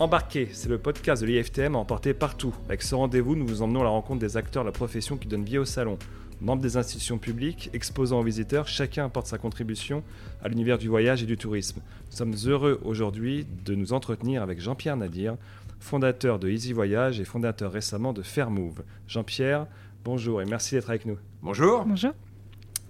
Embarqué, 0.00 0.48
c'est 0.52 0.68
le 0.68 0.78
podcast 0.78 1.22
de 1.22 1.28
l'IFTM 1.28 1.76
à 1.76 1.78
emporter 1.78 2.14
partout. 2.14 2.52
Avec 2.66 2.82
ce 2.82 2.96
rendez-vous, 2.96 3.36
nous 3.36 3.46
vous 3.46 3.62
emmenons 3.62 3.82
à 3.82 3.84
la 3.84 3.90
rencontre 3.90 4.18
des 4.18 4.36
acteurs 4.36 4.64
de 4.64 4.68
la 4.68 4.72
profession 4.72 5.16
qui 5.16 5.28
donnent 5.28 5.44
vie 5.44 5.56
au 5.56 5.64
salon. 5.64 5.98
Membres 6.40 6.62
des 6.62 6.76
institutions 6.76 7.16
publiques, 7.16 7.70
exposants 7.72 8.18
aux 8.18 8.24
visiteurs, 8.24 8.66
chacun 8.66 9.04
apporte 9.04 9.28
sa 9.28 9.38
contribution 9.38 10.02
à 10.42 10.48
l'univers 10.48 10.78
du 10.78 10.88
voyage 10.88 11.22
et 11.22 11.26
du 11.26 11.36
tourisme. 11.36 11.80
Nous 12.10 12.16
sommes 12.16 12.34
heureux 12.44 12.80
aujourd'hui 12.82 13.46
de 13.64 13.76
nous 13.76 13.92
entretenir 13.92 14.42
avec 14.42 14.60
Jean-Pierre 14.60 14.96
Nadir, 14.96 15.36
fondateur 15.78 16.40
de 16.40 16.50
Easy 16.50 16.72
Voyage 16.72 17.20
et 17.20 17.24
fondateur 17.24 17.70
récemment 17.70 18.12
de 18.12 18.22
Fairmove. 18.22 18.82
Jean-Pierre, 19.06 19.68
bonjour 20.04 20.42
et 20.42 20.44
merci 20.44 20.74
d'être 20.74 20.90
avec 20.90 21.06
nous. 21.06 21.18
Bonjour. 21.40 21.84
Bonjour. 21.84 22.10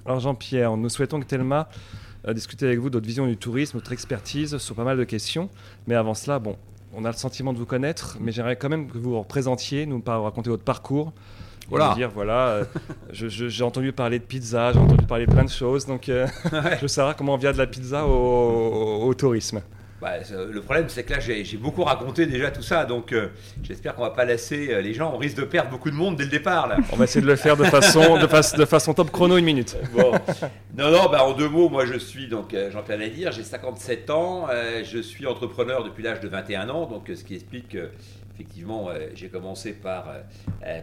Alors 0.07 0.21
Jean-Pierre, 0.21 0.75
nous 0.79 0.89
souhaitons 0.89 1.21
que 1.21 1.27
Thelma 1.27 1.69
euh, 2.27 2.33
discuter 2.33 2.65
avec 2.65 2.79
vous 2.79 2.89
de 2.89 2.97
votre 2.97 3.07
vision 3.07 3.27
du 3.27 3.37
tourisme, 3.37 3.77
votre 3.77 3.93
expertise 3.93 4.57
sur 4.57 4.75
pas 4.75 4.85
mal 4.85 4.97
de 4.97 5.05
questions. 5.05 5.51
Mais 5.87 5.95
avant 5.95 6.15
cela, 6.15 6.39
bon, 6.39 6.57
on 6.97 7.05
a 7.05 7.11
le 7.11 7.17
sentiment 7.17 7.53
de 7.53 7.59
vous 7.59 7.67
connaître, 7.67 8.17
mais 8.21 8.33
j'aimerais 8.33 8.57
quand 8.57 8.69
même 8.69 8.89
que 8.89 8.99
vous 8.99 9.11
vous 9.11 9.19
représentiez, 9.21 9.87
nous 9.87 10.03
raconter 10.07 10.51
votre 10.51 10.65
parcours. 10.65 11.13
Voilà. 11.71 11.95
dire, 11.95 12.11
voilà, 12.15 12.49
euh, 12.49 12.65
j'ai 13.13 13.65
entendu 13.65 13.91
parler 13.93 14.19
de 14.19 14.25
pizza, 14.25 14.73
j'ai 14.73 14.79
entendu 14.79 15.07
parler 15.07 15.25
de 15.27 15.33
plein 15.33 15.45
de 15.45 15.51
choses, 15.51 15.87
donc 15.87 16.09
euh, 16.11 16.27
je 16.53 16.81
veux 16.83 16.89
savoir 16.89 17.17
comment 17.17 17.35
on 17.35 17.39
vient 17.39 17.53
de 17.53 17.59
la 17.59 17.67
pizza 17.67 18.05
au, 18.07 18.11
au- 18.11 19.07
au 19.09 19.15
tourisme. 19.15 19.63
Bah, 20.05 20.17
euh, 20.33 20.53
le 20.53 20.61
problème, 20.61 20.91
c'est 20.91 21.03
que 21.03 21.15
là, 21.15 21.19
j'ai 21.19 21.57
beaucoup 21.57 21.83
raconté 21.83 22.27
déjà 22.27 22.51
tout 22.51 22.61
ça, 22.61 22.85
donc 22.85 23.11
euh, 23.15 23.29
j'espère 23.63 23.95
qu'on 23.95 24.03
va 24.03 24.11
pas 24.11 24.27
lasser 24.27 24.69
euh, 24.71 24.83
les 24.83 24.93
gens. 24.93 25.11
On 25.15 25.17
risque 25.17 25.39
de 25.39 25.45
perdre 25.45 25.71
beaucoup 25.71 25.91
de 25.91 25.95
monde 25.97 26.17
dès 26.17 26.25
le 26.25 26.31
départ, 26.31 26.67
là. 26.69 26.77
On 26.93 26.97
va 26.97 27.05
essayer 27.05 27.23
de 27.23 27.27
le 27.27 27.37
faire 27.37 27.57
de 27.57 27.65
façon, 27.65 28.19
de, 28.19 28.27
fa- 28.27 28.55
de 28.55 28.65
façon 28.67 28.93
top 28.93 29.11
chrono, 29.11 29.39
une 29.39 29.47
minute. 29.47 29.79
Bon. 29.95 30.13
Non, 30.77 30.91
non, 30.91 31.09
bah, 31.11 31.25
en 31.25 31.33
deux 31.33 31.49
mots, 31.49 31.71
moi, 31.71 31.87
je 31.87 31.99
suis 31.99 32.29
donc 32.29 32.53
euh, 32.53 32.71
Jean-Pierre 32.71 32.99
Nadir, 32.99 33.33
j'ai 33.33 33.45
57 33.45 34.11
ans, 34.11 34.47
je 34.85 34.99
suis 34.99 35.27
entrepreneur 35.27 35.83
depuis 35.83 36.03
l'âge 36.03 36.21
de 36.21 36.29
21 36.29 36.69
ans, 36.69 36.85
donc 36.85 37.11
ce 37.15 37.25
qui 37.25 37.37
explique 37.37 37.71
que, 37.71 37.89
effectivement, 38.35 38.89
j'ai 39.15 39.29
commencé 39.29 39.73
par, 39.73 40.05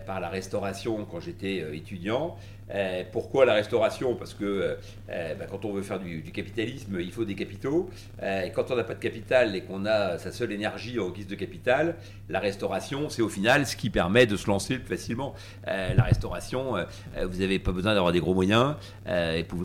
par 0.07 0.19
la 0.19 0.29
restauration 0.29 1.05
quand 1.11 1.19
j'étais 1.19 1.63
étudiant. 1.73 2.37
Euh, 2.73 3.03
pourquoi 3.11 3.45
la 3.45 3.53
restauration? 3.53 4.15
Parce 4.15 4.33
que 4.33 4.45
euh, 4.45 4.75
euh, 5.09 5.35
bah, 5.35 5.45
quand 5.49 5.65
on 5.65 5.73
veut 5.73 5.81
faire 5.81 5.99
du, 5.99 6.23
capitalisme, 6.31 6.97
il 6.99 7.11
faut 7.11 7.25
des 7.25 7.35
capitaux. 7.35 7.89
Et 8.21 8.51
quand 8.51 8.71
on 8.71 8.75
n'a 8.75 8.83
pas 8.83 8.93
de 8.93 8.99
capital 8.99 9.55
et 9.55 9.61
qu'on 9.61 9.85
a 9.85 10.17
sa 10.17 10.31
seule 10.31 10.51
énergie 10.51 10.99
en 10.99 11.09
guise 11.09 11.27
de 11.27 11.35
capital, 11.35 11.95
la 12.29 12.39
restauration, 12.39 13.09
c'est 13.09 13.21
au 13.21 13.29
final 13.29 13.65
ce 13.65 13.75
qui 13.75 13.89
permet 13.89 14.25
de 14.25 14.37
se 14.37 14.47
lancer 14.47 14.77
plus 14.77 14.95
facilement. 14.95 15.33
La 15.65 16.03
restauration, 16.03 16.75
vous 17.21 17.39
n'avez 17.39 17.59
pas 17.59 17.71
besoin 17.71 17.93
d'avoir 17.93 18.11
des 18.11 18.19
gros 18.19 18.33
moyens 18.33 18.75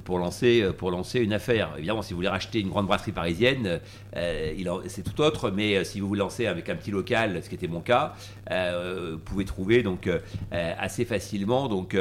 pour, 0.05 0.19
lancer, 0.19 0.69
pour 0.77 0.91
lancer 0.91 1.21
une 1.21 1.33
affaire. 1.33 1.75
Évidemment, 1.77 2.03
si 2.03 2.13
vous 2.13 2.19
voulez 2.19 2.29
racheter 2.29 2.61
une 2.61 2.69
grande 2.69 2.87
brasserie 2.87 3.13
parisienne, 3.13 3.81
c'est 4.15 5.03
tout 5.03 5.21
autre, 5.21 5.51
mais 5.51 5.85
si 5.85 6.01
vous 6.01 6.09
vous 6.09 6.15
lancez 6.15 6.47
avec 6.47 6.69
un 6.69 6.77
petit 6.77 6.91
local, 6.91 7.43
ce 7.43 7.49
qui 7.49 7.55
était 7.55 7.69
mon 7.69 7.81
cas, 7.81 8.15
vous 8.51 9.19
pouvez 9.19 9.45
trouver 9.45 9.83
donc 9.83 10.09
assez 10.51 11.05
facilement 11.05 11.69
donc 11.69 11.97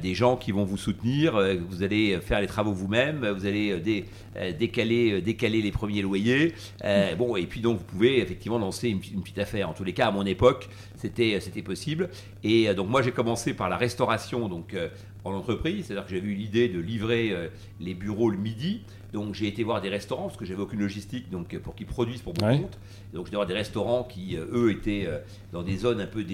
des 0.00 0.14
gens 0.14 0.36
qui 0.36 0.50
vont 0.52 0.64
vous 0.64 0.76
soutenir. 0.78 1.36
euh, 1.36 1.56
vous 1.68 1.82
allez 1.82 2.18
faire 2.20 2.40
les 2.40 2.46
travaux 2.46 2.72
vous-même, 2.72 3.26
vous 3.28 3.46
allez 3.46 3.72
euh, 3.72 3.80
dé- 3.80 4.06
euh, 4.36 4.52
décaler, 4.52 5.12
euh, 5.12 5.20
décaler 5.20 5.60
les 5.62 5.70
premiers 5.72 6.02
loyers. 6.02 6.54
Euh, 6.84 7.14
bon, 7.14 7.36
et 7.36 7.46
puis 7.46 7.60
donc 7.60 7.78
vous 7.78 7.84
pouvez 7.84 8.20
effectivement 8.20 8.58
lancer 8.58 8.88
une, 8.88 9.00
une 9.12 9.22
petite 9.22 9.38
affaire. 9.38 9.68
En 9.68 9.74
tous 9.74 9.84
les 9.84 9.92
cas, 9.92 10.08
à 10.08 10.10
mon 10.10 10.24
époque, 10.26 10.68
c'était 10.96 11.62
possible. 11.62 12.08
Et 12.42 12.68
euh, 12.68 12.74
donc 12.74 12.88
moi, 12.88 13.02
j'ai 13.02 13.12
commencé 13.12 13.54
par 13.54 13.68
la 13.68 13.76
restauration 13.76 14.48
donc 14.48 14.74
euh, 14.74 14.88
en 15.24 15.32
entreprise, 15.32 15.86
c'est-à-dire 15.86 16.04
que 16.06 16.14
j'avais 16.14 16.26
eu 16.28 16.34
l'idée 16.34 16.68
de 16.68 16.78
livrer 16.80 17.30
euh, 17.32 17.48
les 17.80 17.94
bureaux 17.94 18.30
le 18.30 18.38
midi. 18.38 18.82
Donc 19.14 19.34
j'ai 19.34 19.46
été 19.46 19.62
voir 19.62 19.80
des 19.80 19.88
restaurants 19.90 20.24
parce 20.24 20.36
que 20.36 20.44
j'avais 20.44 20.60
aucune 20.60 20.80
logistique 20.80 21.30
donc 21.30 21.54
euh, 21.54 21.60
pour 21.60 21.76
qu'ils 21.76 21.86
produisent 21.86 22.20
pour 22.20 22.34
mon 22.40 22.48
Ouais. 22.48 22.58
compte. 22.58 22.76
Donc 23.12 23.26
je 23.26 23.30
devais 23.30 23.36
voir 23.36 23.46
des 23.46 23.54
restaurants 23.54 24.02
qui 24.02 24.36
euh, 24.36 24.44
eux 24.52 24.72
étaient 24.72 25.04
euh, 25.06 25.18
dans 25.52 25.62
des 25.62 25.76
zones 25.76 26.00
un 26.00 26.06
peu 26.08 26.24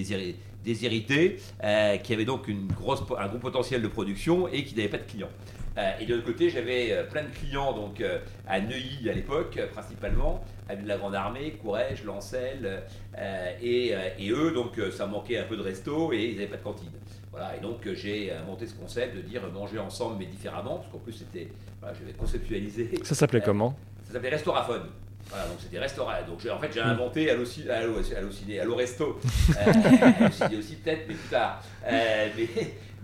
déshéritées, 0.65 1.37
euh, 1.63 1.97
qui 1.99 2.15
avaient 2.15 2.25
donc 2.25 2.49
une 2.49 2.69
grosse, 2.69 3.03
un 3.19 3.29
gros 3.29 3.39
potentiel 3.39 3.83
de 3.83 3.89
production 3.89 4.49
et 4.49 4.65
qui 4.65 4.75
n'avaient 4.75 4.89
pas 4.89 4.97
de 4.97 5.05
clients. 5.05 5.29
Euh, 5.77 5.91
et 6.01 6.07
de 6.07 6.15
l'autre 6.15 6.27
côté, 6.27 6.49
j'avais 6.49 7.05
plein 7.13 7.23
de 7.25 7.29
clients 7.29 7.73
donc 7.75 8.03
à 8.49 8.61
Neuilly 8.61 9.09
à 9.11 9.13
l'époque, 9.13 9.61
principalement, 9.73 10.43
à 10.69 10.75
de 10.75 10.89
la 10.89 10.97
Grande 10.97 11.15
Armée, 11.15 11.53
Courrèges, 11.63 12.03
Lancel, 12.05 12.83
euh, 13.19 13.53
et, 13.63 13.93
et 14.19 14.31
eux, 14.31 14.53
donc 14.53 14.81
ça 14.91 15.07
manquait 15.07 15.37
un 15.39 15.45
peu 15.45 15.57
de 15.57 15.63
resto 15.63 16.13
et 16.15 16.25
ils 16.31 16.35
n'avaient 16.37 16.47
pas 16.49 16.57
de 16.57 16.63
cantine. 16.63 16.89
Voilà, 17.31 17.57
et 17.57 17.61
donc 17.61 17.87
euh, 17.87 17.95
j'ai 17.95 18.33
euh, 18.33 18.45
monté 18.45 18.67
ce 18.67 18.75
concept 18.75 19.17
de 19.17 19.21
dire 19.23 19.43
euh, 19.45 19.51
manger 19.51 19.79
ensemble 19.79 20.17
mais 20.19 20.27
différemment, 20.27 20.79
parce 20.79 20.89
qu'en 20.91 20.99
plus 20.99 21.13
c'était, 21.13 21.49
voilà, 21.81 21.95
j'avais 21.99 22.13
conceptualisé. 22.13 22.91
Ça 23.05 23.15
s'appelait 23.15 23.41
comment? 23.41 23.77
Ça 24.07 24.15
s'appelait 24.15 24.31
Restauraphone. 24.31 24.83
Voilà, 25.29 25.47
donc 25.47 25.59
c'était 25.61 25.79
restaurant. 25.79 26.11
Donc 26.27 26.41
en 26.53 26.59
fait 26.59 26.73
j'ai 26.73 26.81
Mm. 26.81 26.87
inventé 26.89 27.31
Allo-Ci- 27.31 27.71
Allo- 27.71 27.99
Allociné, 28.17 28.59
Allo 28.59 28.75
Resto. 28.75 29.21
Euh, 29.51 29.73
Allociné 30.19 30.57
aussi 30.57 30.75
peut-être, 30.77 31.03
mais 31.07 31.15
plus 31.15 31.29
tard. 31.29 31.63
Euh, 31.87 32.29
mais 32.37 32.49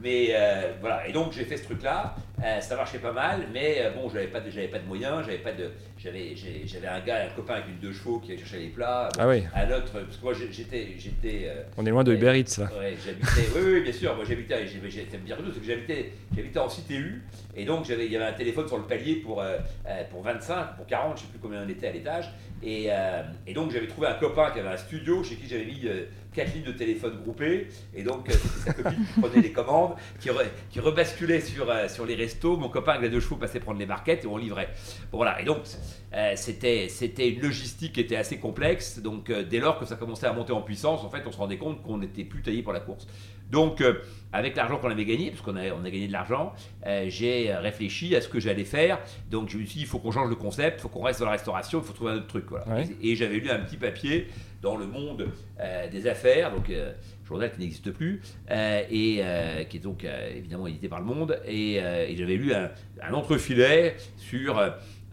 mais 0.03 0.29
euh, 0.31 0.73
voilà, 0.81 1.07
et 1.09 1.13
donc 1.13 1.33
j'ai 1.33 1.45
fait 1.45 1.57
ce 1.57 1.65
truc-là. 1.65 2.15
Euh, 2.45 2.61
ça 2.61 2.77
marchait 2.77 2.99
pas 2.99 3.13
mal, 3.13 3.47
mais 3.55 3.77
euh, 3.81 3.91
bon, 3.93 4.11
j'avais 4.11 4.27
pas, 4.27 4.41
de- 4.41 4.51
j'avais 4.51 4.69
pas 4.69 4.79
de 4.79 4.85
moyens, 4.87 5.25
j'avais 5.25 5.39
pas 5.39 5.53
de, 5.53 5.71
j'avais, 5.97 6.35
un 6.87 7.01
gars, 7.01 7.25
un 7.25 7.29
copain 7.35 7.55
avec 7.55 7.69
une 7.69 7.79
deux 7.79 7.95
chevaux 7.95 8.19
qui 8.19 8.31
allait 8.33 8.39
chercher 8.39 8.59
les 8.59 8.69
plats. 8.69 9.09
Ah 9.19 9.27
oui, 9.27 9.43
Un 9.55 9.71
autre, 9.75 9.91
parce 9.93 10.19
que 10.19 10.23
moi 10.23 10.35
j'étais, 10.35 10.89
j'étais, 10.99 11.51
on 11.79 11.87
est 11.87 11.91
loin 11.91 12.05
de. 12.05 12.13
Uber 12.13 12.39
Eats 12.39 12.59
là. 12.61 12.69
Ouais, 12.79 12.95
j'habitais. 13.05 13.49
Oui, 13.57 13.63
oui, 13.65 13.81
bien 13.81 13.93
sûr. 13.93 14.15
Moi, 14.15 14.25
j'habitais. 14.29 14.65
dire 14.65 15.37
tout, 15.39 15.51
c'est 15.53 15.61
que 15.61 15.67
j'habitais, 15.67 16.13
j'habitais 16.37 16.59
en 16.59 16.69
CTU, 16.69 17.23
et 17.57 17.65
donc 17.65 17.87
j'avais, 17.87 18.05
il 18.05 18.13
y 18.13 18.17
avait 18.17 18.27
un 18.27 18.33
téléphone 18.35 18.69
sur 18.69 18.77
le 18.77 18.85
palier 18.85 19.17
pour 19.17 19.43
pour 20.11 20.23
25, 20.23 20.77
pour 20.77 20.87
40, 20.87 21.17
je 21.17 21.23
sais 21.23 21.29
plus 21.29 21.39
combien 21.39 21.63
on 21.65 21.69
était 21.71 21.89
à 21.89 21.93
l'étage, 21.93 22.31
et, 22.63 22.89
et 23.47 23.55
donc 23.55 23.71
j'avais 23.73 23.87
trouvé 23.89 24.09
un 24.09 24.15
copain 24.15 24.51
qui 24.51 24.59
avait 24.61 24.69
un 24.69 24.77
studio 24.77 25.25
chez 25.25 25.37
qui 25.37 25.49
j'avais 25.49 25.65
mis 25.65 25.89
quatre 26.37 26.55
lignes 26.55 26.65
de 26.65 26.73
téléphone 26.73 27.19
groupées, 27.23 27.69
et 27.95 28.03
donc 28.03 28.29
euh, 28.29 28.33
c'était 28.35 28.71
sa 28.71 28.73
copine 28.75 29.05
qui 29.07 29.21
prenait 29.21 29.41
les 29.41 29.53
commandes, 29.53 29.95
qui, 30.21 30.29
qui 30.71 30.81
rebasculait 30.81 31.41
sur 31.41 31.71
euh, 31.71 31.89
sur 31.89 32.05
les 32.05 32.15
restos. 32.15 32.57
Mon 32.59 32.69
copain 32.69 32.93
avec 32.93 33.05
les 33.05 33.11
deux 33.11 33.21
chevaux 33.21 33.37
passait 33.37 33.59
prendre 33.59 33.79
les 33.79 33.87
barquettes 33.87 34.25
et 34.25 34.27
on 34.27 34.37
livrait. 34.37 34.69
Bon 35.11 35.17
voilà. 35.19 35.41
Et 35.41 35.45
donc 35.45 35.63
euh, 36.13 36.33
c'était 36.37 36.89
c'était 36.89 37.29
une 37.31 37.41
logistique 37.41 37.95
qui 37.95 38.01
était 38.01 38.17
assez 38.17 38.39
complexe. 38.39 39.01
Donc 39.01 39.33
dès 39.33 39.59
lors 39.59 39.81
que 39.81 39.87
ça 39.87 39.97
commençait 39.97 40.27
à 40.27 40.33
monter 40.33 40.53
en 40.53 40.63
puissance, 40.63 41.03
en 41.03 41.11
fait, 41.11 41.23
on 41.27 41.33
se 41.33 41.39
rendait 41.39 41.59
compte 41.59 41.83
qu'on 41.83 41.99
n'était 41.99 42.25
plus 42.25 42.43
taillé 42.43 42.63
pour 42.63 42.75
la 42.75 42.81
course. 42.81 43.07
Donc 43.51 43.81
euh, 43.81 43.95
avec 44.33 44.57
l'argent 44.57 44.79
qu'on 44.79 44.91
avait 44.91 45.05
gagné, 45.05 45.31
parce 45.31 45.41
qu'on 45.41 45.57
a, 45.57 45.71
on 45.71 45.85
a 45.85 45.91
gagné 45.91 46.09
de 46.09 46.13
l'argent, 46.13 46.53
euh, 46.87 47.07
j'ai 47.09 47.55
réfléchi 47.55 48.15
à 48.17 48.21
ce 48.21 48.29
que 48.29 48.41
j'allais 48.41 48.65
faire. 48.65 48.99
Donc 49.31 49.49
je 49.49 49.57
me 49.57 49.65
suis 49.65 49.77
dit, 49.77 49.81
il 49.83 49.87
faut 49.87 49.99
qu'on 49.99 50.11
change 50.11 50.31
de 50.31 50.35
concept, 50.35 50.79
il 50.79 50.83
faut 50.83 50.89
qu'on 50.89 51.03
reste 51.03 51.21
dans 51.21 51.27
la 51.27 51.33
restauration, 51.33 51.81
il 51.81 51.85
faut 51.87 51.93
trouver 51.93 52.13
un 52.13 52.17
autre 52.17 52.27
truc. 52.27 52.47
Voilà. 52.49 52.67
Ouais. 52.67 52.89
Et, 53.01 53.13
et 53.13 53.17
j'avais 53.17 53.37
lu 53.39 53.49
un 53.51 53.61
petit 53.61 53.77
papier 53.77 54.29
dans 54.63 54.77
le 54.77 54.87
monde 54.87 55.29
euh, 55.61 55.89
des 55.89 56.07
affaires, 56.07 56.53
donc 56.53 56.73
journal 57.25 57.53
qui 57.53 57.61
n'existe 57.61 57.91
plus, 57.93 58.21
et 58.51 59.23
qui 59.69 59.77
est 59.77 59.81
donc 59.81 60.05
évidemment 60.35 60.67
édité 60.67 60.89
par 60.89 61.01
Le 61.01 61.05
Monde. 61.05 61.41
Et, 61.47 61.75
et 61.75 62.17
j'avais 62.17 62.37
lu 62.37 62.53
un, 62.53 62.71
un 63.03 63.13
entrefilet 63.15 63.97
sur 64.17 64.59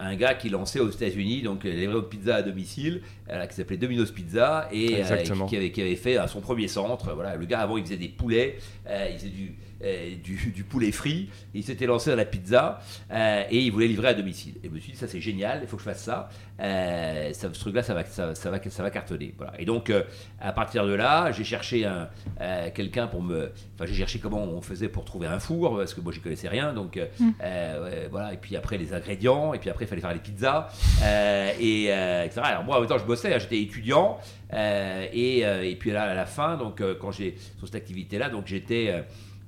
un 0.03 0.15
gars 0.15 0.33
qui 0.33 0.49
lançait 0.49 0.79
aux 0.79 0.89
États-Unis 0.89 1.41
donc 1.41 1.65
euh, 1.65 1.69
les 1.69 1.81
livraisons 1.81 2.01
de 2.01 2.05
pizza 2.07 2.35
à 2.35 2.41
domicile, 2.41 3.01
euh, 3.29 3.45
qui 3.47 3.55
s'appelait 3.55 3.77
Domino's 3.77 4.11
Pizza, 4.11 4.67
et 4.71 5.03
euh, 5.03 5.17
qui, 5.47 5.55
avait, 5.57 5.71
qui 5.71 5.81
avait 5.81 5.95
fait 5.95 6.17
euh, 6.17 6.27
son 6.27 6.41
premier 6.41 6.67
centre. 6.67 7.13
Voilà, 7.13 7.35
le 7.35 7.45
gars 7.45 7.59
avant 7.61 7.77
il 7.77 7.83
faisait 7.83 7.97
des 7.97 8.09
poulets, 8.09 8.57
euh, 8.87 9.07
il 9.11 9.17
faisait 9.17 9.29
du, 9.29 9.55
euh, 9.83 10.15
du, 10.23 10.51
du 10.55 10.63
poulet 10.63 10.91
frit, 10.91 11.29
il 11.53 11.63
s'était 11.63 11.85
lancé 11.85 12.09
dans 12.09 12.15
la 12.15 12.25
pizza 12.25 12.79
euh, 13.11 13.43
et 13.49 13.59
il 13.59 13.71
voulait 13.71 13.87
livrer 13.87 14.09
à 14.09 14.13
domicile. 14.13 14.55
Et 14.63 14.67
je 14.67 14.73
me 14.73 14.79
suis 14.79 14.91
dit 14.91 14.97
ça 14.97 15.07
c'est 15.07 15.21
génial, 15.21 15.59
il 15.61 15.67
faut 15.67 15.77
que 15.77 15.83
je 15.83 15.89
fasse 15.89 16.03
ça. 16.03 16.29
Euh, 16.61 17.33
ça 17.33 17.49
ce 17.51 17.59
truc-là 17.59 17.81
ça 17.83 17.93
va, 17.93 18.05
ça, 18.05 18.35
ça 18.35 18.51
va, 18.51 18.59
ça 18.69 18.83
va 18.83 18.89
cartonner. 18.91 19.33
Voilà. 19.37 19.53
Et 19.59 19.65
donc 19.65 19.89
euh, 19.89 20.03
à 20.39 20.53
partir 20.53 20.85
de 20.85 20.93
là, 20.93 21.31
j'ai 21.31 21.43
cherché 21.43 21.85
un, 21.85 22.07
euh, 22.41 22.69
quelqu'un 22.73 23.07
pour 23.07 23.21
me, 23.21 23.51
enfin 23.75 23.85
j'ai 23.85 23.95
cherché 23.95 24.19
comment 24.19 24.43
on 24.43 24.61
faisait 24.61 24.87
pour 24.89 25.03
trouver 25.05 25.27
un 25.27 25.39
four 25.39 25.77
parce 25.77 25.93
que 25.93 26.01
moi 26.01 26.13
j'y 26.13 26.19
connaissais 26.19 26.47
rien, 26.49 26.73
donc 26.73 26.97
euh, 26.97 27.05
Mm. 27.19 27.29
euh, 27.43 27.83
ouais, 27.83 28.07
voilà. 28.09 28.33
Et 28.33 28.37
puis 28.37 28.55
après 28.55 28.77
les 28.77 28.93
ingrédients, 28.93 29.53
et 29.53 29.59
puis 29.59 29.69
après 29.69 29.85
fallait 30.01 30.01
faire 30.01 30.13
les 30.13 30.19
pizzas 30.19 30.69
euh, 31.03 31.51
et 31.59 31.87
euh, 31.89 32.23
etc. 32.23 32.41
Alors 32.43 32.63
moi 32.63 32.77
en 32.77 32.79
même 32.79 32.89
temps 32.89 32.97
je 32.97 33.05
bossais, 33.05 33.33
hein, 33.33 33.39
j'étais 33.39 33.61
étudiant 33.61 34.17
euh, 34.53 35.05
et, 35.13 35.39
et 35.39 35.75
puis 35.75 35.91
là 35.91 36.03
à 36.03 36.13
la 36.13 36.25
fin, 36.25 36.57
donc 36.57 36.81
quand 36.99 37.11
j'ai 37.11 37.35
sur 37.57 37.67
cette 37.67 37.75
activité-là, 37.75 38.29
donc 38.29 38.47
j'étais 38.47 39.03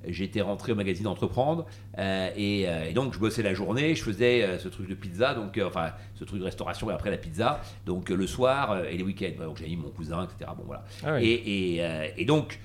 J'étais 0.07 0.41
rentré 0.41 0.71
au 0.71 0.75
magazine 0.75 1.07
Entreprendre 1.07 1.65
euh, 1.97 2.29
et, 2.35 2.65
euh, 2.67 2.89
et 2.89 2.93
donc 2.93 3.13
je 3.13 3.19
bossais 3.19 3.41
la 3.41 3.53
journée, 3.53 3.95
je 3.95 4.03
faisais 4.03 4.43
euh, 4.43 4.59
ce 4.59 4.67
truc 4.67 4.87
de 4.87 4.93
pizza, 4.93 5.33
donc 5.33 5.59
enfin 5.65 5.93
ce 6.13 6.23
truc 6.23 6.39
de 6.39 6.45
restauration 6.45 6.89
et 6.91 6.93
après 6.93 7.09
la 7.09 7.17
pizza, 7.17 7.61
donc 7.85 8.09
le 8.09 8.27
soir 8.27 8.85
et 8.85 8.97
les 8.97 9.03
week-ends. 9.03 9.43
Donc 9.43 9.57
j'ai 9.57 9.65
mis 9.65 9.77
mon 9.77 9.89
cousin, 9.89 10.23
etc. 10.25 10.51
Bon 10.57 10.63
voilà. 10.65 10.83
Ah 11.03 11.15
oui. 11.15 11.25
Et, 11.25 11.75
et, 11.77 12.11
et 12.17 12.25
donc, 12.25 12.59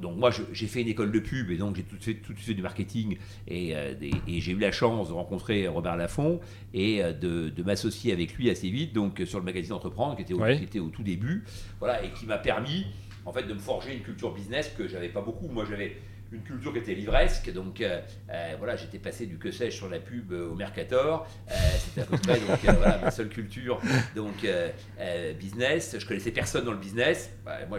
donc 0.00 0.16
moi 0.16 0.30
j'ai 0.52 0.66
fait 0.66 0.82
une 0.82 0.88
école 0.88 1.10
de 1.10 1.18
pub 1.18 1.50
et 1.50 1.56
donc 1.56 1.76
j'ai 1.76 1.82
tout 1.82 1.96
de 1.96 2.02
suite, 2.02 2.22
tout 2.22 2.32
de 2.32 2.38
suite 2.38 2.56
du 2.56 2.62
marketing 2.62 3.16
et, 3.48 3.74
euh, 3.74 3.94
et 4.28 4.40
j'ai 4.40 4.52
eu 4.52 4.58
la 4.58 4.72
chance 4.72 5.08
de 5.08 5.12
rencontrer 5.12 5.66
Robert 5.68 5.96
Laffont 5.96 6.40
et 6.72 7.02
euh, 7.02 7.12
de, 7.12 7.48
de 7.48 7.62
m'associer 7.62 8.12
avec 8.12 8.34
lui 8.34 8.50
assez 8.50 8.70
vite 8.70 8.92
donc 8.92 9.20
euh, 9.20 9.26
sur 9.26 9.38
le 9.38 9.44
magazine 9.44 9.72
Entreprendre 9.72 10.16
qui 10.16 10.22
était 10.22 10.34
au, 10.34 10.38
qui 10.38 10.64
était 10.64 10.78
au 10.80 10.88
tout 10.88 11.02
début 11.02 11.44
voilà 11.80 12.04
et 12.04 12.10
qui 12.10 12.26
m'a 12.26 12.38
permis 12.38 12.86
en 13.26 13.32
fait, 13.32 13.44
de 13.44 13.54
me 13.54 13.58
forger 13.58 13.94
une 13.94 14.02
culture 14.02 14.32
business 14.32 14.72
que 14.76 14.86
j'avais 14.86 15.08
pas 15.08 15.22
beaucoup. 15.22 15.48
Moi, 15.48 15.64
j'avais 15.68 15.96
une 16.32 16.42
culture 16.42 16.72
qui 16.72 16.78
était 16.78 16.94
livresque. 16.94 17.52
Donc 17.52 17.80
euh, 17.80 18.00
euh, 18.30 18.54
voilà, 18.58 18.76
j'étais 18.76 18.98
passé 18.98 19.26
du 19.26 19.38
que 19.38 19.50
sais-je 19.50 19.76
sur 19.76 19.88
la 19.88 19.98
pub 19.98 20.32
euh, 20.32 20.50
au 20.50 20.54
Mercator. 20.54 21.26
C'était 21.78 22.02
à 22.02 22.04
peu 22.04 22.18
près 22.18 22.40
donc, 22.40 22.58
voilà, 22.62 22.98
ma 22.98 23.10
seule 23.10 23.28
culture 23.28 23.80
donc 24.14 24.46
business. 25.38 25.96
Je 25.98 26.06
connaissais 26.06 26.30
personne 26.30 26.64
dans 26.64 26.72
le 26.72 26.78
business. 26.78 27.30
Bah, 27.44 27.58
moi, 27.68 27.78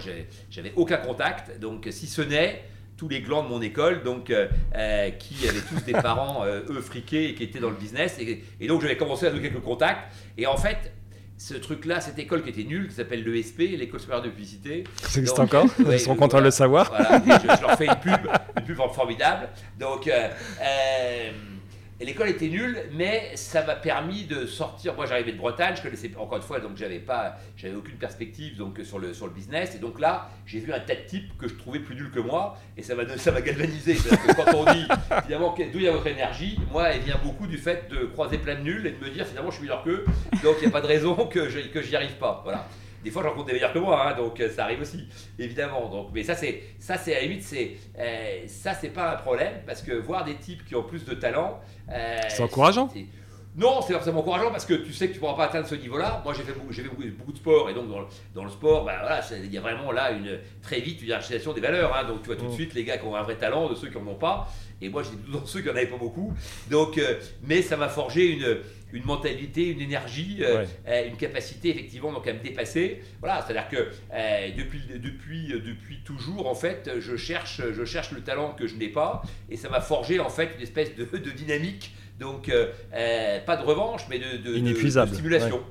j'avais 0.49 0.73
aucun 0.75 0.97
contact. 0.97 1.59
Donc 1.59 1.87
si 1.91 2.07
ce 2.07 2.21
n'est 2.21 2.63
tous 2.97 3.09
les 3.09 3.19
glands 3.19 3.43
de 3.43 3.49
mon 3.49 3.61
école, 3.61 4.03
donc 4.03 4.25
qui 4.25 5.47
avaient 5.47 5.61
tous 5.69 5.83
des 5.85 5.93
parents 5.93 6.45
eux 6.45 6.81
friqués 6.81 7.29
et 7.29 7.35
qui 7.35 7.43
étaient 7.43 7.59
dans 7.59 7.69
le 7.69 7.75
business. 7.75 8.17
Et, 8.19 8.43
et 8.59 8.67
donc 8.67 8.81
j'avais 8.81 8.97
commencé 8.97 9.27
à 9.27 9.31
nouer 9.31 9.41
quelques 9.41 9.61
contacts. 9.61 10.13
Et 10.37 10.47
en 10.47 10.57
fait, 10.57 10.93
ce 11.37 11.53
truc-là, 11.53 11.99
cette 11.99 12.17
école 12.17 12.43
qui 12.43 12.49
était 12.49 12.63
nulle, 12.63 12.87
qui 12.87 12.95
s'appelle 12.95 13.23
l'ESP, 13.23 13.59
l'École 13.59 13.99
supérieure 13.99 14.23
de 14.23 14.29
publicité. 14.29 14.85
Ça 15.01 15.19
existe 15.19 15.39
encore 15.39 15.65
Ils 15.79 15.99
sont 15.99 16.15
contents 16.15 16.39
de 16.39 16.45
le 16.45 16.51
savoir. 16.51 16.89
Voilà, 16.89 17.21
je, 17.25 17.61
leur 17.61 17.77
fais 17.77 17.87
une 17.87 17.95
pub, 17.95 18.29
une 18.57 18.63
pub 18.63 18.77
formidable. 18.93 19.49
Donc, 19.77 20.07
euh, 20.07 20.29
l'école 22.03 22.27
était 22.27 22.49
nulle, 22.49 22.77
mais 22.91 23.31
ça 23.35 23.63
m'a 23.63 23.75
permis 23.75 24.25
de 24.25 24.45
sortir. 24.45 24.95
Moi, 24.95 25.05
j'arrivais 25.05 25.31
de 25.31 25.37
Bretagne, 25.37 25.75
je 25.77 25.81
connaissais 25.81 26.11
encore 26.17 26.37
une 26.37 26.43
fois, 26.43 26.59
donc 26.59 26.75
j'avais 26.75 26.99
pas, 26.99 27.37
j'avais 27.55 27.75
aucune 27.75 27.95
perspective 27.95 28.57
donc 28.57 28.81
sur 28.83 28.99
le 28.99 29.13
sur 29.13 29.27
le 29.27 29.33
business. 29.33 29.75
Et 29.75 29.79
donc 29.79 29.99
là, 29.99 30.29
j'ai 30.45 30.59
vu 30.59 30.73
un 30.73 30.79
tas 30.79 30.95
de 30.95 31.05
types 31.07 31.37
que 31.37 31.47
je 31.47 31.53
trouvais 31.53 31.79
plus 31.79 31.95
nul 31.95 32.11
que 32.11 32.19
moi, 32.19 32.57
et 32.75 32.83
ça 32.83 32.95
m'a 32.95 33.17
ça 33.17 33.31
m'a 33.31 33.41
galvanisé. 33.41 33.95
Que 33.95 34.35
quand 34.35 34.53
on 34.53 34.73
dit 34.73 34.87
finalement 35.25 35.55
d'où 35.55 35.79
il 35.79 35.83
y 35.83 35.87
a 35.87 35.91
votre 35.91 36.07
énergie, 36.07 36.59
moi, 36.71 36.89
elle 36.89 37.01
vient 37.01 37.19
beaucoup 37.23 37.47
du 37.47 37.57
fait 37.57 37.89
de 37.89 38.05
croiser 38.05 38.39
plein 38.39 38.55
de 38.55 38.61
nuls 38.61 38.85
et 38.85 38.91
de 38.91 39.03
me 39.03 39.09
dire 39.09 39.25
finalement 39.25 39.51
je 39.51 39.57
suis 39.57 39.63
meilleur 39.63 39.83
qu'eux, 39.83 40.05
donc 40.43 40.57
il 40.57 40.63
n'y 40.63 40.67
a 40.67 40.71
pas 40.71 40.81
de 40.81 40.87
raison 40.87 41.15
que 41.27 41.47
je 41.47 41.59
que 41.59 41.81
j'y 41.81 41.95
arrive 41.95 42.15
pas. 42.15 42.41
Voilà. 42.43 42.67
Des 43.05 43.11
fois, 43.11 43.21
j'en 43.21 43.29
rencontre 43.29 43.49
des 43.49 43.53
meilleurs 43.53 43.71
que 43.71 43.77
moi, 43.77 44.09
hein, 44.09 44.15
donc 44.17 44.39
euh, 44.39 44.49
ça 44.49 44.63
arrive 44.63 44.81
aussi, 44.81 45.07
évidemment. 45.37 45.87
Donc, 45.89 46.09
mais 46.11 46.23
ça, 46.23 46.33
c'est 46.33 46.63
ça, 46.79 46.97
c'est 46.97 47.15
à 47.15 47.19
la 47.19 47.27
limite, 47.27 47.43
c'est 47.43 47.73
euh, 47.99 48.47
ça, 48.47 48.73
c'est 48.73 48.89
pas 48.89 49.13
un 49.13 49.17
problème 49.17 49.61
parce 49.67 49.83
que 49.83 49.91
voir 49.91 50.25
des 50.25 50.33
types 50.33 50.65
qui 50.65 50.75
ont 50.75 50.81
plus 50.81 51.05
de 51.05 51.13
talent, 51.13 51.61
c'est 51.89 52.41
encourageant. 52.41 52.89
Non, 53.57 53.81
c'est 53.81 53.93
forcément 53.93 54.19
encourageant 54.19 54.51
parce 54.51 54.65
que 54.65 54.73
tu 54.73 54.91
sais 54.91 55.07
que 55.07 55.13
tu 55.13 55.17
ne 55.17 55.21
pourras 55.21 55.35
pas 55.35 55.45
atteindre 55.45 55.65
ce 55.65 55.75
niveau-là. 55.75 56.21
Moi, 56.25 56.33
j'ai 56.33 56.43
fait, 56.43 56.51
beaucoup, 56.51 56.73
fait 56.73 56.83
beaucoup, 56.83 57.31
de 57.31 57.37
sport 57.37 57.69
et 57.69 57.73
donc 57.73 57.89
dans 57.89 58.01
le, 58.01 58.05
dans 58.33 58.43
le 58.43 58.49
sport, 58.49 58.83
bah, 58.83 58.95
voilà, 58.99 59.21
il 59.31 59.53
y 59.53 59.57
a 59.57 59.61
vraiment 59.61 59.93
là 59.93 60.11
une 60.11 60.39
très 60.61 60.81
vite 60.81 61.01
une 61.01 61.07
hiérarchisation 61.07 61.53
des 61.53 61.61
valeurs. 61.61 61.95
Hein. 61.95 62.03
donc 62.03 62.21
tu 62.21 62.27
vois 62.27 62.35
tout 62.35 62.45
de 62.45 62.49
mm. 62.49 62.55
suite 62.55 62.73
les 62.73 62.83
gars 62.83 62.97
qui 62.97 63.05
ont 63.05 63.15
un 63.15 63.23
vrai 63.23 63.35
talent 63.35 63.69
de 63.69 63.75
ceux 63.75 63.87
qui 63.87 63.97
n'en 63.97 64.11
ont 64.11 64.15
pas. 64.15 64.49
Et 64.81 64.89
moi, 64.89 65.03
j'étais 65.03 65.31
dans 65.31 65.45
ceux 65.45 65.61
qui 65.61 65.67
n'en 65.67 65.73
avaient 65.73 65.87
pas 65.87 65.97
beaucoup. 65.97 66.33
Donc, 66.69 66.97
euh, 66.97 67.15
mais 67.43 67.61
ça 67.61 67.77
m'a 67.77 67.89
forgé 67.89 68.27
une, 68.27 68.57
une 68.91 69.05
mentalité, 69.05 69.67
une 69.69 69.81
énergie, 69.81 70.39
euh, 70.41 70.65
euh, 70.87 71.07
une 71.07 71.15
capacité 71.15 71.69
effectivement 71.69 72.11
donc 72.11 72.27
à 72.27 72.33
me 72.33 72.39
dépasser. 72.39 73.01
Voilà, 73.19 73.41
c'est-à-dire 73.41 73.69
que 73.69 74.57
depuis, 74.57 74.81
depuis, 75.01 75.47
depuis 75.47 75.99
toujours, 76.03 76.47
en 76.47 76.55
fait, 76.55 76.89
je 76.99 77.15
cherche, 77.15 77.61
je 77.71 77.85
cherche 77.85 78.11
le 78.11 78.21
talent 78.21 78.51
que 78.51 78.67
je 78.67 78.75
n'ai 78.75 78.89
pas, 78.89 79.21
et 79.49 79.57
ça 79.57 79.69
m'a 79.69 79.81
forgé 79.81 80.19
en 80.19 80.29
fait 80.29 80.49
une 80.55 80.61
espèce 80.61 80.95
de, 80.95 81.05
de 81.05 81.31
dynamique 81.31 81.93
donc, 82.19 82.49
euh, 82.49 83.39
pas 83.45 83.57
de 83.57 83.63
revanche, 83.63 84.03
mais 84.09 84.19
de, 84.19 84.37
de, 84.37 85.05
stimulation. 85.07 85.61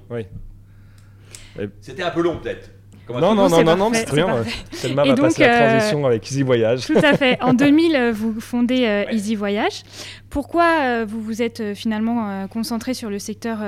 C'était 1.81 2.03
un 2.03 2.11
peu 2.11 2.23
long, 2.23 2.39
peut-être. 2.39 2.71
Non, 3.09 3.35
non, 3.35 3.49
non, 3.49 3.63
non, 3.63 3.77
non, 3.77 3.91
c'est 3.93 4.05
très 4.05 4.17
bien. 4.17 4.45
Selma 4.73 5.05
va 5.05 5.15
passer 5.15 5.47
la 5.47 5.69
transition 5.69 6.07
avec 6.07 6.31
Easy 6.31 6.43
Voyage. 6.43 6.87
Tout 6.87 6.97
à 6.97 7.17
fait. 7.17 7.41
En 7.43 7.55
2000, 7.55 8.13
vous 8.13 8.41
fondez 8.41 9.05
Easy 9.11 9.35
Voyage. 9.35 9.83
Pourquoi 10.31 11.05
vous 11.05 11.21
vous 11.21 11.43
êtes 11.43 11.75
finalement 11.75 12.49
concentré 12.49 12.95
sur 12.95 13.11
le 13.11 13.19
secteur 13.19 13.59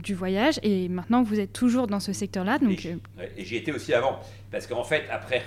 du 0.00 0.14
voyage 0.14 0.58
et 0.62 0.88
maintenant 0.88 1.22
vous 1.22 1.40
êtes 1.40 1.52
toujours 1.52 1.86
dans 1.86 2.00
ce 2.00 2.12
secteur-là 2.12 2.58
donc... 2.58 2.86
Et 3.36 3.44
j'y 3.44 3.56
étais 3.56 3.72
aussi 3.72 3.92
avant. 3.92 4.20
Parce 4.50 4.66
qu'en 4.66 4.84
fait, 4.84 5.04
après, 5.10 5.42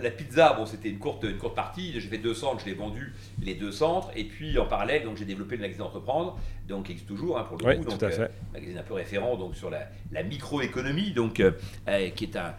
la 0.00 0.10
pizza, 0.10 0.54
bon, 0.54 0.66
c'était 0.66 0.88
une 0.88 0.98
courte, 0.98 1.24
une 1.24 1.38
courte 1.38 1.54
partie. 1.54 1.92
J'ai 1.94 2.08
fait 2.08 2.18
deux 2.18 2.34
centres, 2.34 2.60
je 2.60 2.66
l'ai 2.66 2.74
vendu 2.74 3.12
les 3.42 3.54
deux 3.54 3.72
centres. 3.72 4.10
Et 4.16 4.24
puis 4.24 4.58
en 4.58 4.66
parallèle, 4.66 5.04
donc 5.04 5.16
j'ai 5.16 5.24
développé 5.24 5.56
le 5.56 5.62
magazine 5.62 5.82
Entreprendre, 5.82 6.38
donc 6.70 6.86
qui 6.86 6.92
existe 6.92 7.08
toujours 7.08 7.38
hein, 7.38 7.44
pour 7.46 7.58
le 7.58 7.76
coup. 7.76 7.84
Donc, 7.84 8.02
euh, 8.02 8.28
magazine 8.54 8.78
un 8.78 8.82
peu 8.82 8.94
référent 8.94 9.36
donc 9.36 9.54
sur 9.56 9.68
la, 9.68 9.88
la 10.10 10.22
microéconomie, 10.22 11.12
donc 11.12 11.40
euh, 11.40 11.52
euh, 11.88 12.08
qui 12.10 12.24
est 12.24 12.36
un 12.36 12.54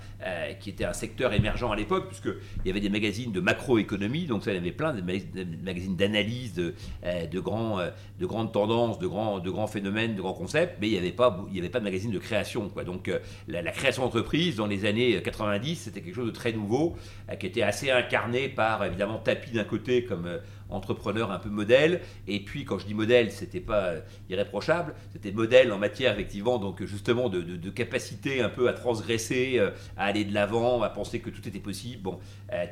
qui 0.60 0.70
était 0.70 0.86
un 0.86 0.94
secteur 0.94 1.34
émergent 1.34 1.72
à 1.72 1.76
l'époque, 1.76 2.08
puisque 2.08 2.30
il 2.64 2.68
y 2.68 2.70
avait 2.70 2.80
des 2.80 2.90
magazines 2.90 3.32
de 3.32 3.40
macroéconomie, 3.40 4.26
donc 4.26 4.44
ça 4.44 4.52
il 4.52 4.56
y 4.56 4.58
avait 4.58 4.72
plein 4.72 4.94
de 4.94 5.02
magazines 5.02 5.96
d'analyse 5.96 6.54
de, 6.54 6.76
de 7.04 7.40
grands 7.40 7.80
de 8.20 8.26
grandes 8.28 8.52
tendances, 8.52 9.00
de 9.00 9.08
grands 9.08 9.40
de 9.40 9.50
grands 9.50 9.66
phénomènes, 9.66 10.16
de 10.16 10.22
grands 10.22 10.34
concepts, 10.34 10.78
mais 10.80 10.90
il 10.90 10.92
n'y 10.92 11.00
avait 11.00 11.12
pas 11.12 11.44
il 11.50 11.56
y 11.56 11.60
avait 11.60 11.70
pas 11.70 11.80
de 11.80 11.86
magazine 11.86 12.12
de 12.12 12.20
création, 12.20 12.70
quoi. 12.70 12.84
Donc 12.84 13.12
la, 13.48 13.64
la 13.64 13.72
création 13.72 14.04
d'entreprise 14.04 14.58
dans 14.58 14.68
les 14.68 14.86
années 14.86 15.20
90 15.24 15.76
c'était 15.76 16.02
quelque 16.02 16.16
chose 16.16 16.28
de 16.28 16.32
très 16.32 16.52
nouveau, 16.52 16.96
qui 17.40 17.48
était 17.48 17.64
assez 17.64 17.90
incarné 17.90 18.48
par 18.48 18.86
évidemment 18.86 19.18
Tapi 19.18 19.52
d'un 19.52 19.64
côté 19.64 20.04
comme 20.04 20.30
entrepreneur 20.72 21.32
un 21.32 21.40
peu 21.40 21.50
modèle, 21.50 22.02
et 22.28 22.40
puis 22.40 22.66
quand 22.66 22.80
je 22.80 22.86
dis 22.86 22.94
modèle, 22.94 23.32
c'était 23.32 23.60
pas 23.60 23.86
euh, 23.86 24.02
irréprochable, 24.30 24.96
c'était 25.12 25.32
modèle 25.32 25.72
en 25.72 25.78
matière 25.78 26.14
effectivement 26.14 26.58
donc 26.58 26.84
justement 26.84 27.30
de, 27.30 27.42
capacité 27.70 28.42
un 28.42 28.50
peu 28.50 28.68
à 28.68 28.74
transgresser, 28.74 29.60
à 29.96 30.06
aller 30.06 30.26
de 30.26 30.34
l'avant, 30.34 30.82
à 30.82 30.90
penser 30.90 31.20
que 31.20 31.30
tout 31.30 31.48
était 31.48 31.60
possible. 31.60 32.02
Bon, 32.02 32.20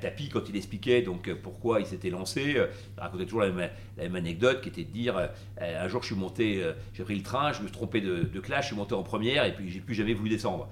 Tapi 0.01 0.27
quand 0.27 0.49
il 0.49 0.55
expliquait 0.57 1.01
donc 1.01 1.31
pourquoi 1.41 1.79
il 1.79 1.85
s'était 1.85 2.09
lancé, 2.09 2.57
racontait 2.97 3.23
toujours 3.23 3.41
la 3.41 3.51
même, 3.97 4.15
anecdote 4.15 4.61
qui 4.61 4.69
était 4.69 4.83
de 4.83 4.91
dire 4.91 5.29
un 5.59 5.87
jour 5.87 6.01
je 6.01 6.07
suis 6.07 6.15
monté, 6.15 6.63
j'ai 6.93 7.03
pris 7.03 7.15
le 7.15 7.23
train, 7.23 7.53
je 7.53 7.61
me 7.61 7.67
suis 7.67 7.75
trompé 7.75 8.01
de, 8.01 8.39
classe, 8.39 8.63
je 8.63 8.67
suis 8.67 8.75
monté 8.75 8.93
en 8.93 9.03
première 9.03 9.45
et 9.45 9.53
puis 9.53 9.69
j'ai 9.69 9.79
plus 9.79 9.95
jamais 9.95 10.13
voulu 10.13 10.29
descendre. 10.29 10.69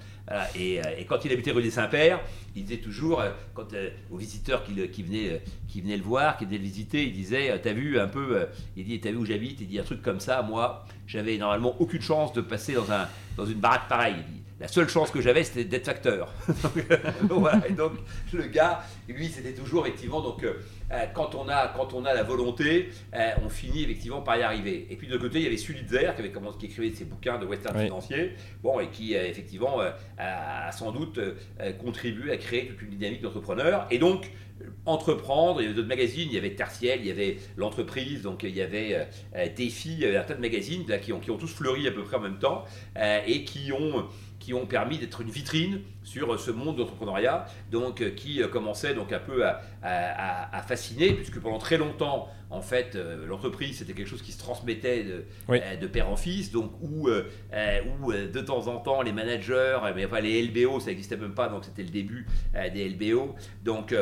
Et, 0.55 0.81
quand 1.07 1.23
il 1.23 1.31
habitait 1.31 1.51
rue 1.51 1.63
des 1.63 1.71
Saint-Père, 1.71 2.19
il 2.55 2.63
disait 2.65 2.81
toujours, 2.81 3.21
euh, 3.21 3.31
quand, 3.53 3.73
euh, 3.73 3.89
aux 4.11 4.17
visiteurs 4.17 4.63
qui, 4.63 4.73
venaient, 4.73 5.29
euh, 5.29 5.37
qui 5.67 5.81
venaient 5.81 5.97
le 5.97 6.03
voir, 6.03 6.37
qui 6.37 6.45
venaient 6.45 6.57
le 6.57 6.63
visiter, 6.63 7.03
il 7.03 7.13
disait 7.17 7.59
T'as 7.61 7.73
vu 7.73 7.99
un 7.99 8.07
peu, 8.07 8.47
il 8.75 8.85
dit 8.85 8.99
T'as 8.99 9.11
vu 9.11 9.17
où 9.17 9.25
j'habite 9.25 9.61
Il 9.61 9.67
dit 9.67 9.79
un 9.79 9.83
truc 9.83 10.01
comme 10.01 10.19
ça, 10.19 10.41
moi, 10.41 10.85
j'avais 11.05 11.37
normalement 11.37 11.75
aucune 11.79 12.01
chance 12.01 12.33
de 12.33 12.41
passer 12.41 12.73
dans, 12.73 12.91
un, 12.91 13.07
dans 13.35 13.45
une 13.45 13.59
baraque 13.59 13.87
pareille. 13.87 14.15
Il 14.17 14.33
dit, 14.33 14.41
la 14.59 14.67
seule 14.67 14.89
chance 14.89 15.11
que 15.11 15.21
j'avais, 15.21 15.43
c'était 15.43 15.65
d'être 15.65 15.85
facteur. 15.85 16.33
et 17.69 17.73
donc, 17.73 17.91
le 18.33 18.43
gars, 18.47 18.81
lui, 19.07 19.27
c'était 19.27 19.53
toujours 19.53 19.85
effectivement. 19.85 20.21
Donc, 20.21 20.43
euh, 20.43 20.53
quand, 21.13 21.35
on 21.35 21.47
a, 21.47 21.67
quand 21.67 21.93
on 21.93 22.05
a 22.05 22.13
la 22.13 22.23
volonté, 22.23 22.89
euh, 23.13 23.31
on 23.45 23.49
finit 23.49 23.83
effectivement 23.83 24.21
par 24.21 24.37
y 24.37 24.41
arriver. 24.41 24.87
Et 24.89 24.95
puis 24.95 25.07
de 25.07 25.13
l'autre 25.13 25.25
côté, 25.25 25.39
il 25.39 25.43
y 25.43 25.47
avait 25.47 25.57
Sulitzer 25.57 26.13
qui, 26.15 26.21
avait 26.21 26.31
commencé, 26.31 26.57
qui 26.57 26.65
écrivait 26.65 26.95
ses 26.95 27.05
bouquins 27.05 27.37
de 27.37 27.45
western 27.45 27.79
financier, 27.79 28.33
bon, 28.63 28.79
et 28.79 28.87
qui 28.87 29.15
euh, 29.15 29.27
effectivement 29.27 29.79
a, 30.17 30.71
sans 30.71 30.91
doute 30.91 31.19
contribué 31.79 32.31
à 32.31 32.37
créer 32.37 32.67
toute 32.67 32.81
une 32.81 32.89
dynamique 32.89 33.21
d'entrepreneurs. 33.21 33.85
Et 33.91 33.99
donc, 33.99 34.31
entreprendre, 34.85 35.61
il 35.61 35.63
y 35.63 35.67
avait 35.67 35.75
d'autres 35.75 35.87
magazines, 35.87 36.27
il 36.29 36.35
y 36.35 36.37
avait 36.37 36.55
Tertiel, 36.55 36.99
il 37.01 37.07
y 37.07 37.11
avait 37.11 37.37
l'entreprise, 37.57 38.21
donc 38.21 38.43
il 38.43 38.55
y 38.55 38.61
avait 38.61 39.07
Défi, 39.55 39.93
il 39.93 39.99
y 39.99 40.05
avait 40.05 40.17
un 40.17 40.23
tas 40.23 40.33
de 40.33 40.41
magazines 40.41 40.85
qui, 41.01 41.13
ont, 41.13 41.19
qui 41.19 41.31
ont 41.31 41.37
tous 41.37 41.53
fleuri 41.53 41.87
à 41.87 41.91
peu 41.91 42.03
près 42.03 42.17
en 42.17 42.21
même 42.21 42.39
temps 42.39 42.65
et 43.25 43.43
qui 43.43 43.71
ont 43.71 44.07
qui 44.39 44.53
ont 44.53 44.65
permis 44.65 44.97
d'être 44.97 45.21
une 45.21 45.29
vitrine 45.29 45.81
sur 46.03 46.39
ce 46.39 46.51
monde 46.51 46.77
d'entrepreneuriat, 46.77 47.45
donc 47.71 48.01
euh, 48.01 48.11
qui 48.11 48.41
euh, 48.41 48.47
commençait 48.47 48.93
donc 48.93 49.11
un 49.11 49.19
peu 49.19 49.45
à, 49.45 49.59
fasciner, 50.67 51.13
puisque 51.13 51.39
pendant 51.39 51.57
très 51.57 51.77
longtemps, 51.77 52.27
en 52.49 52.61
fait, 52.61 52.95
euh, 52.95 53.25
l'entreprise 53.27 53.79
c'était 53.79 53.93
quelque 53.93 54.07
chose 54.07 54.21
qui 54.21 54.31
se 54.31 54.39
transmettait 54.39 55.03
de, 55.03 55.87
père 55.87 56.09
en 56.09 56.15
fils, 56.15 56.51
donc 56.51 56.71
où, 56.81 57.09
où 57.09 58.13
de 58.13 58.41
temps 58.41 58.67
en 58.67 58.77
temps 58.77 59.01
les 59.01 59.11
managers, 59.11 59.79
mais 59.95 60.05
enfin 60.05 60.19
les 60.19 60.41
LBO, 60.43 60.79
ça 60.79 60.87
n'existait 60.87 61.17
même 61.17 61.33
pas, 61.33 61.49
donc 61.49 61.65
c'était 61.65 61.83
le 61.83 61.89
début 61.89 62.25
des 62.73 62.89
LBO. 62.89 63.35
Donc, 63.63 63.93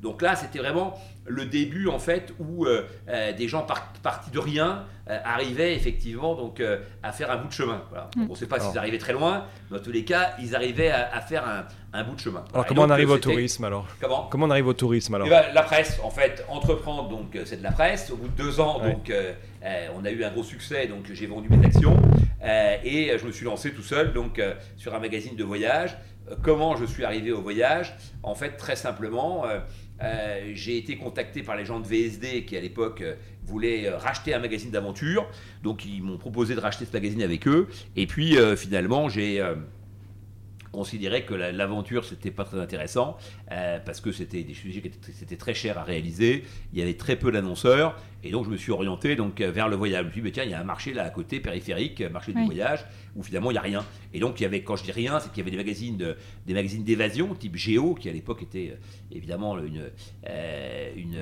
donc 0.00 0.22
là, 0.22 0.36
c'était 0.36 0.58
vraiment 0.58 0.98
le 1.26 1.46
début 1.46 1.88
en 1.88 1.98
fait 1.98 2.34
où 2.38 2.66
des 3.06 3.48
gens 3.48 3.66
partis 4.02 4.30
de 4.30 4.38
rien 4.38 4.84
arrivaient 5.06 5.74
effectivement 5.74 6.34
donc 6.34 6.62
à 7.02 7.12
faire 7.12 7.30
un 7.30 7.36
bout 7.36 7.48
de 7.48 7.52
chemin. 7.52 7.82
Mm. 8.16 8.26
on 8.28 8.32
ne 8.32 8.34
sait 8.34 8.46
pas 8.46 8.60
s'ils 8.60 8.78
arrivaient 8.78 8.98
très 8.98 9.12
loin, 9.12 9.46
mais 9.70 9.78
dans 9.78 9.84
tous 9.84 9.92
les 9.92 10.04
cas, 10.04 10.34
ils 10.40 10.54
arrivaient 10.54 10.90
à, 10.90 11.20
faire 11.20 11.44
un, 11.92 12.04
bout 12.04 12.14
de 12.14 12.20
chemin. 12.20 12.44
Alors, 12.52 12.66
comment 12.66 12.82
on 12.82 12.90
arrive 12.90 13.10
au 13.10 13.18
tourisme 13.18 13.64
alors? 13.64 13.86
Comment? 14.00 14.28
Comment 14.30 14.46
on 14.46 14.50
arrive 14.50 14.66
au 14.66 14.74
tourisme 14.74 15.14
alors? 15.14 15.26
Eh 15.26 15.30
ben, 15.30 15.44
La 15.52 15.62
presse, 15.62 15.98
en 16.02 16.10
fait, 16.10 16.44
entreprendre, 16.48 17.08
donc 17.08 17.36
euh, 17.36 17.42
c'est 17.44 17.58
de 17.58 17.62
la 17.62 17.72
presse. 17.72 18.10
Au 18.10 18.16
bout 18.16 18.28
de 18.28 18.36
deux 18.36 18.60
ans, 18.60 18.80
donc, 18.80 19.10
euh, 19.10 19.32
euh, 19.64 19.88
on 19.96 20.04
a 20.04 20.10
eu 20.10 20.24
un 20.24 20.30
gros 20.30 20.44
succès, 20.44 20.86
donc 20.86 21.10
j'ai 21.12 21.26
vendu 21.26 21.48
mes 21.48 21.64
actions 21.64 21.96
et 22.84 23.16
je 23.16 23.24
me 23.24 23.30
suis 23.30 23.44
lancé 23.44 23.72
tout 23.72 23.82
seul 23.82 24.12
donc 24.12 24.42
sur 24.76 24.94
un 24.94 24.98
magazine 24.98 25.36
de 25.36 25.44
voyage. 25.44 25.96
Comment 26.42 26.76
je 26.76 26.84
suis 26.84 27.04
arrivé 27.04 27.30
au 27.30 27.40
voyage? 27.40 27.94
En 28.22 28.34
fait, 28.34 28.56
très 28.56 28.74
simplement. 28.74 29.44
J'ai 30.54 30.78
été 30.78 30.96
contacté 30.96 31.42
par 31.42 31.56
les 31.56 31.64
gens 31.64 31.80
de 31.80 31.86
VSD 31.86 32.44
qui 32.44 32.56
à 32.56 32.60
l'époque 32.60 33.02
voulaient 33.44 33.88
racheter 33.90 34.34
un 34.34 34.38
magazine 34.38 34.70
d'aventure. 34.70 35.28
Donc 35.62 35.84
ils 35.84 36.02
m'ont 36.02 36.18
proposé 36.18 36.54
de 36.54 36.60
racheter 36.60 36.84
ce 36.84 36.92
magazine 36.92 37.22
avec 37.22 37.46
eux. 37.46 37.68
Et 37.96 38.06
puis 38.06 38.36
finalement 38.56 39.08
j'ai 39.08 39.42
considérait 40.72 41.22
que 41.22 41.34
l'aventure 41.34 42.04
c'était 42.04 42.30
pas 42.30 42.44
très 42.44 42.58
intéressant 42.58 43.16
euh, 43.52 43.78
parce 43.84 44.00
que 44.00 44.10
c'était 44.10 44.42
des 44.42 44.54
sujets 44.54 44.80
qui 44.80 44.88
étaient, 44.88 45.36
très 45.36 45.54
chers 45.54 45.78
à 45.78 45.84
réaliser, 45.84 46.44
il 46.72 46.78
y 46.78 46.82
avait 46.82 46.94
très 46.94 47.16
peu 47.16 47.30
d'annonceurs 47.30 47.96
Et 48.24 48.30
donc 48.30 48.44
je 48.44 48.50
me 48.50 48.56
suis 48.56 48.72
orienté 48.72 49.16
donc 49.16 49.40
vers 49.40 49.68
le 49.68 49.76
voyage. 49.76 50.02
Je 50.02 50.06
me 50.06 50.12
suis 50.12 50.20
dit, 50.20 50.24
mais 50.24 50.30
tiens, 50.32 50.44
il 50.44 50.50
y 50.50 50.54
a 50.54 50.60
un 50.60 50.64
marché 50.64 50.92
là 50.94 51.04
à 51.04 51.10
côté, 51.10 51.40
périphérique, 51.40 52.00
marché 52.12 52.32
du 52.32 52.44
voyage, 52.44 52.84
où 53.16 53.22
finalement 53.22 53.50
il 53.50 53.54
n'y 53.54 53.58
a 53.58 53.62
rien. 53.62 53.84
Et 54.14 54.20
donc 54.20 54.38
il 54.40 54.44
y 54.44 54.46
avait, 54.46 54.62
quand 54.62 54.76
je 54.76 54.84
dis 54.84 54.92
rien, 54.92 55.18
c'est 55.20 55.28
qu'il 55.30 55.38
y 55.38 55.40
avait 55.42 55.50
des 55.50 55.56
magazines, 55.56 55.96
de- 55.96 56.16
des 56.46 56.54
magazines 56.54 56.84
d'évasion, 56.84 57.34
type 57.34 57.56
Géo, 57.56 57.94
qui 57.94 58.08
à 58.08 58.12
l'époque 58.12 58.42
était 58.42 58.74
euh, 58.74 59.14
évidemment 59.16 59.58
une, 59.58 59.90
euh, 60.28 60.90
une- 60.96 61.16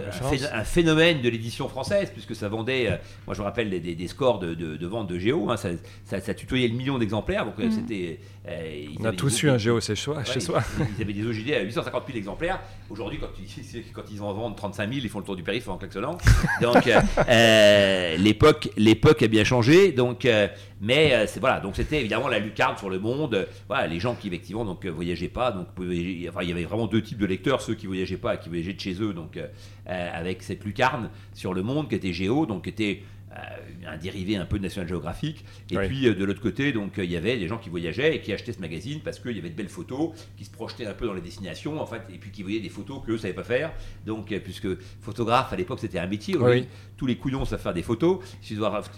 un, 0.52 0.64
phénomène 0.64 1.20
de 1.22 1.28
l'édition 1.28 1.68
française, 1.68 2.10
puisque 2.12 2.34
ça 2.34 2.48
vendait, 2.48 2.88
euh, 2.88 2.96
moi 3.26 3.34
je 3.34 3.40
me 3.40 3.44
rappelle 3.44 3.70
des, 3.70 3.80
des- 3.80 3.94
des 3.94 4.08
scores 4.08 4.38
de, 4.38 4.54
de- 4.54 4.76
de 4.76 4.86
vente 4.86 5.08
de 5.08 5.18
Géo, 5.18 5.50
hein, 5.50 5.56
ça, 5.56 5.70
ça, 6.04 6.20
ça 6.20 6.34
tutoyait 6.34 6.68
le 6.68 6.74
million 6.74 6.98
d'exemplaires. 6.98 7.44
Donc 7.44 7.54
euh, 7.60 7.66
Mm. 7.68 7.70
c'était. 7.72 8.20
euh, 8.48 8.86
On 9.00 9.04
a 9.04 9.12
tous 9.12 9.42
eu 9.42 9.50
un 9.50 9.58
géo 9.58 9.80
chez 9.80 9.94
soi. 9.94 10.18
Ouais, 10.18 10.24
chez 10.24 10.34
ils- 10.36 10.42
soi. 10.42 10.62
Ils 10.98 11.02
avaient 11.02 11.12
des 11.12 11.24
OGD 11.26 11.52
à 11.54 11.62
850 11.62 12.04
000 12.06 12.18
exemplaires. 12.18 12.60
Aujourd'hui, 12.90 13.18
quand, 13.18 13.28
ils- 13.38 13.84
quand 13.92 14.02
ils 14.10 14.20
en 14.22 14.32
vendent 14.32 14.56
35 14.56 14.88
000, 14.92 15.00
ils 15.04 15.08
font 15.08 15.18
le 15.20 15.24
tour 15.24 15.36
du 15.36 15.42
périph' 15.42 15.68
en 15.68 15.76
klaxonnant. 15.78 16.18
Donc, 16.60 16.86
euh, 16.90 17.00
euh, 17.28 18.16
l'époque, 18.16 19.22
a 19.22 19.28
bien 19.28 19.44
changé. 19.44 19.92
Donc, 19.92 20.24
euh, 20.24 20.48
mais 20.80 21.26
c'est 21.26 21.40
voilà. 21.40 21.60
Donc, 21.60 21.76
c'était 21.76 22.00
évidemment 22.00 22.28
la 22.28 22.38
lucarne 22.38 22.76
sur 22.76 22.90
le 22.90 22.98
monde. 22.98 23.46
Les 23.88 24.00
gens 24.00 24.14
qui 24.14 24.28
effectivement 24.28 24.64
donc 24.64 24.84
voyageaient 24.86 25.28
pas. 25.28 25.52
Donc, 25.52 25.68
il 25.80 26.22
y 26.22 26.28
avait 26.28 26.64
vraiment 26.64 26.86
deux 26.86 27.02
types 27.02 27.18
de 27.18 27.26
lecteurs 27.26 27.60
ceux 27.60 27.74
qui 27.74 27.86
voyageaient 27.86 28.16
pas 28.16 28.34
et 28.34 28.38
qui 28.38 28.48
voyageaient 28.48 28.74
de 28.74 28.80
chez 28.80 29.00
eux. 29.00 29.12
Donc, 29.12 29.38
avec 29.86 30.42
cette 30.42 30.64
lucarne 30.64 31.10
sur 31.34 31.54
le 31.54 31.62
monde 31.62 31.88
qui 31.88 31.94
était 31.94 32.12
Géo, 32.12 32.46
donc 32.46 32.64
qui 32.64 32.70
était 32.70 33.02
un 33.86 33.96
dérivé 33.96 34.36
un 34.36 34.44
peu 34.44 34.58
de 34.58 34.64
National 34.64 34.88
Geographic. 34.88 35.44
Et 35.70 35.76
Oui. 35.78 35.86
puis 35.86 36.06
euh, 36.08 36.14
de 36.14 36.24
l'autre 36.24 36.40
côté, 36.40 36.72
donc 36.72 36.98
euh, 36.98 37.04
il 37.04 37.10
y 37.10 37.16
avait 37.16 37.36
des 37.38 37.46
gens 37.48 37.58
qui 37.58 37.70
voyageaient 37.70 38.16
et 38.16 38.20
qui 38.20 38.32
achetaient 38.32 38.52
ce 38.52 38.60
magazine 38.60 39.00
parce 39.04 39.18
qu'il 39.20 39.36
y 39.36 39.38
avait 39.38 39.50
de 39.50 39.54
belles 39.54 39.68
photos, 39.68 40.10
qui 40.36 40.44
se 40.44 40.50
projetaient 40.50 40.86
un 40.86 40.94
peu 40.94 41.06
dans 41.06 41.14
les 41.14 41.20
destinations, 41.20 41.80
en 41.80 41.86
fait, 41.86 42.02
et 42.12 42.18
puis 42.18 42.30
qui 42.30 42.42
voyaient 42.42 42.60
des 42.60 42.68
photos 42.68 43.00
qu'eux 43.04 43.12
ne 43.12 43.18
savaient 43.18 43.34
pas 43.34 43.44
faire. 43.44 43.72
Donc, 44.04 44.32
euh, 44.32 44.40
puisque 44.42 44.68
photographe 45.00 45.52
à 45.52 45.56
l'époque 45.56 45.78
c'était 45.80 45.98
un 45.98 46.06
métier, 46.06 46.36
Oui. 46.36 46.66
tous 46.96 47.06
les 47.06 47.16
couillons 47.16 47.44
savent 47.44 47.60
faire 47.62 47.74
des 47.74 47.82
photos. 47.82 48.18
Il 48.42 48.46
suffit 48.46 48.54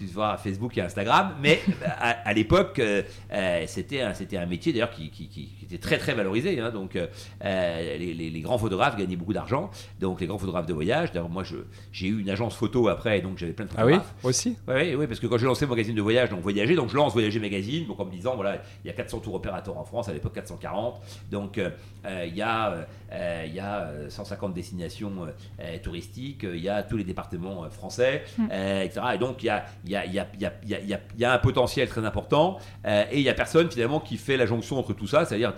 de 0.07 0.13
voir 0.13 0.39
Facebook 0.41 0.77
et 0.77 0.81
Instagram, 0.81 1.35
mais 1.41 1.59
à, 1.85 2.09
à 2.27 2.33
l'époque 2.33 2.79
euh, 2.79 3.03
euh, 3.31 3.63
c'était 3.67 4.01
un, 4.01 4.45
métier 4.47 4.73
d'ailleurs 4.73 4.89
qui, 4.91 5.09
qui- 5.09 5.27
qui- 5.29 5.62
qui 5.73 5.77
était 5.77 5.87
très 5.87 5.97
très 5.97 6.13
valorisé. 6.13 6.59
hein. 6.59 6.69
donc 6.69 6.95
euh, 6.95 7.07
euh, 7.43 7.97
les, 7.97 8.13
les- 8.13 8.29
les 8.29 8.41
grands 8.41 8.57
photographes 8.59 8.95
gagnaient 8.95 9.15
beaucoup 9.15 9.33
d'argent. 9.33 9.71
Donc 9.99 10.21
les 10.21 10.27
grands 10.27 10.37
photographes 10.37 10.65
de 10.67 10.73
voyage. 10.73 11.11
D'ailleurs 11.11 11.29
moi 11.29 11.43
je- 11.43 11.55
j'ai 11.91 12.07
eu 12.07 12.21
une 12.21 12.29
agence 12.29 12.55
photo 12.55 12.87
après, 12.89 13.21
donc 13.21 13.37
j'avais 13.37 13.53
plein 13.53 13.65
de 13.65 13.71
Ah 13.75 13.85
oui 13.85 13.93
photographes. 13.93 14.13
Aussi 14.23 14.57
Oui, 14.67 14.95
oui, 14.95 15.07
parce 15.07 15.19
que 15.19 15.27
quand 15.27 15.37
j'ai 15.37 15.45
lancé 15.47 15.65
mon 15.65 15.71
magazine 15.71 15.95
de 15.95 16.01
voyage, 16.01 16.29
donc 16.29 16.41
Voyager, 16.41 16.75
donc 16.75 16.89
je 16.89 16.95
lance 16.95 17.13
Voyager 17.13 17.39
Magazine, 17.39 17.87
donc 17.87 17.99
en 17.99 18.05
me 18.05 18.11
disant, 18.11 18.35
voilà, 18.35 18.61
il 18.83 18.87
y 18.87 18.91
a 18.91 18.93
400 18.93 19.19
tours 19.19 19.33
opérateurs 19.35 19.77
en 19.77 19.85
France, 19.85 20.09
à 20.09 20.13
l'époque 20.13 20.33
440, 20.33 21.01
donc 21.31 21.57
euh, 21.57 21.69
euh, 22.05 22.25
il 22.27 22.35
y 22.35 22.41
a, 22.41 22.85
euh, 23.13 23.43
il 23.47 23.53
y 23.55 23.59
a 23.59 23.81
euh, 23.87 24.09
150 24.09 24.53
destinations 24.53 25.11
euh, 25.25 25.27
euh, 25.61 25.77
touristiques, 25.81 26.43
euh, 26.43 26.55
il 26.55 26.63
y 26.63 26.69
a 26.69 26.83
tous 26.83 26.97
les 26.97 27.03
départements 27.03 27.63
euh, 27.63 27.69
français, 27.69 28.23
Mm. 28.37 28.47
euh, 28.51 28.81
etc. 28.83 29.01
Et 29.15 29.17
donc 29.17 29.41
il 29.43 29.47
y 29.47 29.49
a, 29.49 29.65
il 29.85 29.91
y, 29.91 29.95
a, 29.95 30.05
il 30.05 30.13
y, 30.13 30.19
a, 30.19 30.27
il 30.33 30.41
y, 30.41 30.45
a, 30.45 30.53
il 30.63 30.69
y, 30.69 30.73
a, 30.75 30.79
il 30.81 30.87
y 30.89 30.93
a- 30.93 30.99
il 31.15 31.21
y 31.21 31.25
a 31.25 31.33
un 31.33 31.37
potentiel 31.37 31.87
très 31.87 32.05
important, 32.05 32.57
euh, 32.85 33.03
et 33.11 33.17
il 33.17 33.23
y 33.23 33.29
a 33.29 33.33
personne 33.33 33.69
finalement 33.71 33.99
qui 33.99 34.17
fait 34.17 34.35
la 34.37 34.45
jonction 34.45 34.77
entre 34.79 34.93
tout 34.93 35.07
ça, 35.07 35.25
c'est-à-dire 35.25 35.53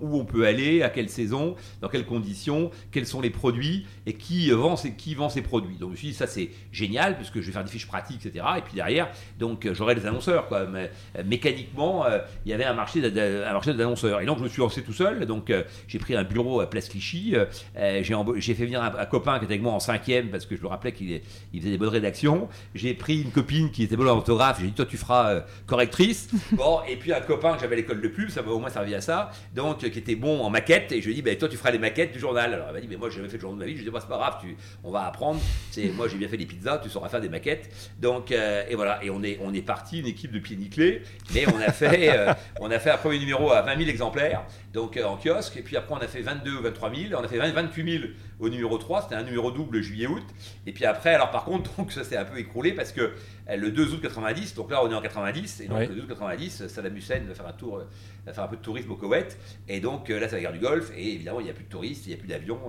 où, 0.00 0.18
on 0.18 0.24
peut 0.24 0.46
aller, 0.46 0.82
à 0.82 0.88
quelle 0.88 1.08
saison, 1.08 1.56
dans 1.80 1.88
quelles 1.88 2.06
conditions, 2.06 2.70
quels 2.90 3.06
sont 3.06 3.20
les 3.20 3.30
produits, 3.30 3.86
et 4.06 4.14
qui 4.14 4.50
vend 4.50 4.76
ces, 4.76 5.42
produits. 5.42 5.76
Donc 5.76 5.90
je 5.90 5.92
me 5.92 5.96
suis 5.96 6.08
dit, 6.08 6.14
ça 6.14 6.26
c'est 6.26 6.50
génial, 6.72 7.16
puisque 7.16 7.40
je 7.40 7.46
vais 7.46 7.52
faire 7.52 7.64
des 7.64 7.70
fiches 7.70 7.86
pratiques, 7.86 8.24
etc. 8.24 8.44
Et 8.58 8.62
puis 8.62 8.74
derrière, 8.74 9.08
donc 9.38 9.68
j'aurai 9.72 9.94
des 9.94 10.06
annonceurs. 10.06 10.48
Quoi. 10.48 10.58
Euh, 10.58 10.88
mécaniquement, 11.24 12.04
euh, 12.06 12.18
il 12.44 12.50
y 12.50 12.54
avait 12.54 12.64
un 12.64 12.74
marché, 12.74 13.00
d'annonceurs. 13.00 14.20
Et 14.20 14.26
donc 14.26 14.38
je 14.38 14.44
me 14.44 14.48
suis 14.48 14.60
lancé 14.60 14.82
tout 14.82 14.92
seul. 14.92 15.26
Donc 15.26 15.50
euh, 15.50 15.62
j'ai 15.88 15.98
pris 15.98 16.16
un 16.16 16.24
bureau 16.24 16.60
à 16.60 16.68
Place 16.68 16.88
Clichy. 16.88 17.34
j'ai 17.74 18.54
fait 18.54 18.64
venir 18.64 18.82
un, 18.82 19.06
copain 19.06 19.38
qui 19.38 19.44
était 19.44 19.54
avec 19.54 19.62
moi 19.62 19.72
en 19.72 19.80
cinquième, 19.80 20.30
parce 20.30 20.46
que 20.46 20.56
je 20.56 20.62
me 20.62 20.68
rappelais 20.68 20.92
qu'il 20.92 21.20
faisait 21.54 21.70
des 21.70 21.78
bonnes 21.78 21.88
rédactions. 21.88 22.48
J'ai 22.74 22.94
pris 22.94 23.22
une 23.22 23.30
copine 23.30 23.70
qui 23.70 23.84
était 23.84 23.96
bonne 23.96 24.08
en 24.08 24.16
orthographe. 24.16 24.58
J'ai 24.60 24.66
dit, 24.66 24.72
toi 24.72 24.86
tu 24.86 24.96
feras 24.96 25.42
correctrice. 25.66 26.28
bon, 26.52 26.80
et 26.88 26.96
puis 26.96 27.12
un 27.12 27.20
copain 27.20 27.54
que 27.54 27.60
j'avais 27.60 27.74
à 27.74 27.76
l'école 27.76 28.00
de 28.00 28.08
pub, 28.08 28.30
ça 28.30 28.42
m'a 28.42 28.50
au 28.50 28.58
moins 28.58 28.70
servi 28.70 28.94
à 28.94 29.00
ça. 29.00 29.25
Donc 29.54 29.78
qui 29.78 29.98
était 29.98 30.16
bon 30.16 30.40
en 30.40 30.50
maquette. 30.50 30.92
Et 30.92 31.00
je 31.00 31.06
lui 31.06 31.12
ai 31.12 31.14
dit, 31.16 31.22
bah, 31.22 31.34
toi 31.36 31.48
tu 31.48 31.56
feras 31.56 31.70
les 31.70 31.78
maquettes 31.78 32.12
du 32.12 32.18
journal. 32.18 32.54
Alors 32.54 32.68
il 32.70 32.74
m'a 32.74 32.80
dit, 32.80 32.88
mais 32.88 32.96
moi 32.96 33.10
j'ai 33.10 33.16
jamais 33.16 33.28
fait 33.28 33.36
de 33.36 33.42
journal 33.42 33.58
de 33.58 33.64
ma 33.64 33.66
vie. 33.66 33.72
Je 33.72 33.78
lui 33.78 33.86
ai 33.86 33.90
dit, 33.90 33.92
bah, 33.92 34.00
c'est 34.00 34.08
pas 34.08 34.18
grave, 34.18 34.38
tu, 34.40 34.56
on 34.84 34.90
va 34.90 35.06
apprendre. 35.06 35.40
C'est, 35.70 35.88
moi 35.88 36.08
j'ai 36.08 36.16
bien 36.16 36.28
fait 36.28 36.36
des 36.36 36.46
pizzas, 36.46 36.78
tu 36.78 36.88
sauras 36.88 37.08
faire 37.08 37.20
des 37.20 37.28
maquettes. 37.28 37.70
Donc, 38.00 38.32
euh, 38.32 38.64
et 38.68 38.74
voilà, 38.74 39.02
et 39.02 39.10
on 39.10 39.22
est, 39.22 39.38
on 39.42 39.52
est 39.52 39.62
parti, 39.62 40.00
une 40.00 40.06
équipe 40.06 40.32
de 40.32 40.38
pieds 40.38 40.56
nickelés, 40.56 41.02
mais 41.34 41.46
on 41.48 41.60
a 41.60 41.72
fait, 41.72 42.10
euh, 42.16 42.32
on 42.60 42.70
a 42.70 42.78
fait 42.78 42.90
un 42.90 42.96
premier 42.96 43.18
numéro 43.18 43.50
à 43.52 43.62
20 43.62 43.78
000 43.78 43.90
exemplaires, 43.90 44.44
donc 44.72 44.96
euh, 44.96 45.04
en 45.04 45.16
kiosque, 45.16 45.56
et 45.56 45.62
puis 45.62 45.76
après 45.76 45.94
on 45.94 45.98
a 45.98 46.08
fait 46.08 46.20
22 46.20 46.58
ou 46.58 46.62
23 46.62 46.94
000, 46.94 47.20
on 47.20 47.24
a 47.24 47.28
fait 47.28 47.38
20 47.38 47.52
28 47.52 47.98
000 48.00 48.04
au 48.38 48.48
numéro 48.48 48.76
3, 48.76 49.02
c'était 49.02 49.14
un 49.14 49.22
numéro 49.22 49.50
double 49.50 49.80
juillet-août, 49.80 50.22
et 50.66 50.72
puis 50.72 50.84
après, 50.84 51.14
alors 51.14 51.30
par 51.30 51.44
contre, 51.44 51.70
donc 51.78 51.90
ça 51.92 52.04
s'est 52.04 52.16
un 52.16 52.24
peu 52.24 52.38
écroulé 52.38 52.72
parce 52.72 52.92
que 52.92 53.12
euh, 53.48 53.56
le 53.56 53.70
2 53.70 53.94
août 53.94 54.00
90, 54.02 54.54
donc 54.54 54.70
là 54.70 54.84
on 54.84 54.90
est 54.90 54.94
en 54.94 55.00
90, 55.00 55.60
et 55.60 55.68
donc 55.68 55.78
Oui. 55.80 55.86
le 55.88 55.94
2 55.94 56.00
août 56.02 56.08
90, 56.08 56.66
Saddam 56.68 56.96
Hussein 56.96 57.20
va 57.26 57.34
faire 57.34 57.46
un 57.46 57.52
tour, 57.52 57.82
va 58.26 58.32
faire 58.32 58.44
un 58.44 58.48
peu 58.48 58.56
de 58.56 58.62
tourisme 58.62 58.90
au 58.90 58.96
Koweït, 58.96 59.38
et 59.68 59.80
donc 59.80 60.10
euh, 60.10 60.20
là 60.20 60.28
c'est 60.28 60.34
la 60.36 60.42
guerre 60.42 60.52
du 60.52 60.58
Golfe, 60.58 60.90
et 60.96 61.14
évidemment 61.14 61.40
il 61.40 61.44
n'y 61.44 61.50
a 61.50 61.54
plus 61.54 61.64
de 61.64 61.68
touristes, 61.70 62.06
il 62.06 62.10
n'y 62.10 62.14
a 62.14 62.18
plus 62.18 62.28
d'avions, 62.28 62.60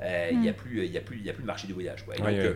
euh, 0.00 0.28
il 0.30 0.40
n'y 0.40 0.48
a 0.48 0.52
Mm. 0.52 0.56
plus, 0.56 0.84
il 0.84 0.92
y 0.92 0.98
a 0.98 1.00
plus, 1.00 1.16
il 1.18 1.24
y 1.26 1.30
a 1.30 1.32
plus 1.32 1.42
de 1.42 1.46
marché 1.46 1.66
du 1.66 1.72
voyage, 1.72 2.04
quoi. 2.04 2.14
Et 2.16 2.20
Oui, 2.22 2.26
donc, 2.26 2.40
oui. 2.40 2.46
euh, 2.46 2.54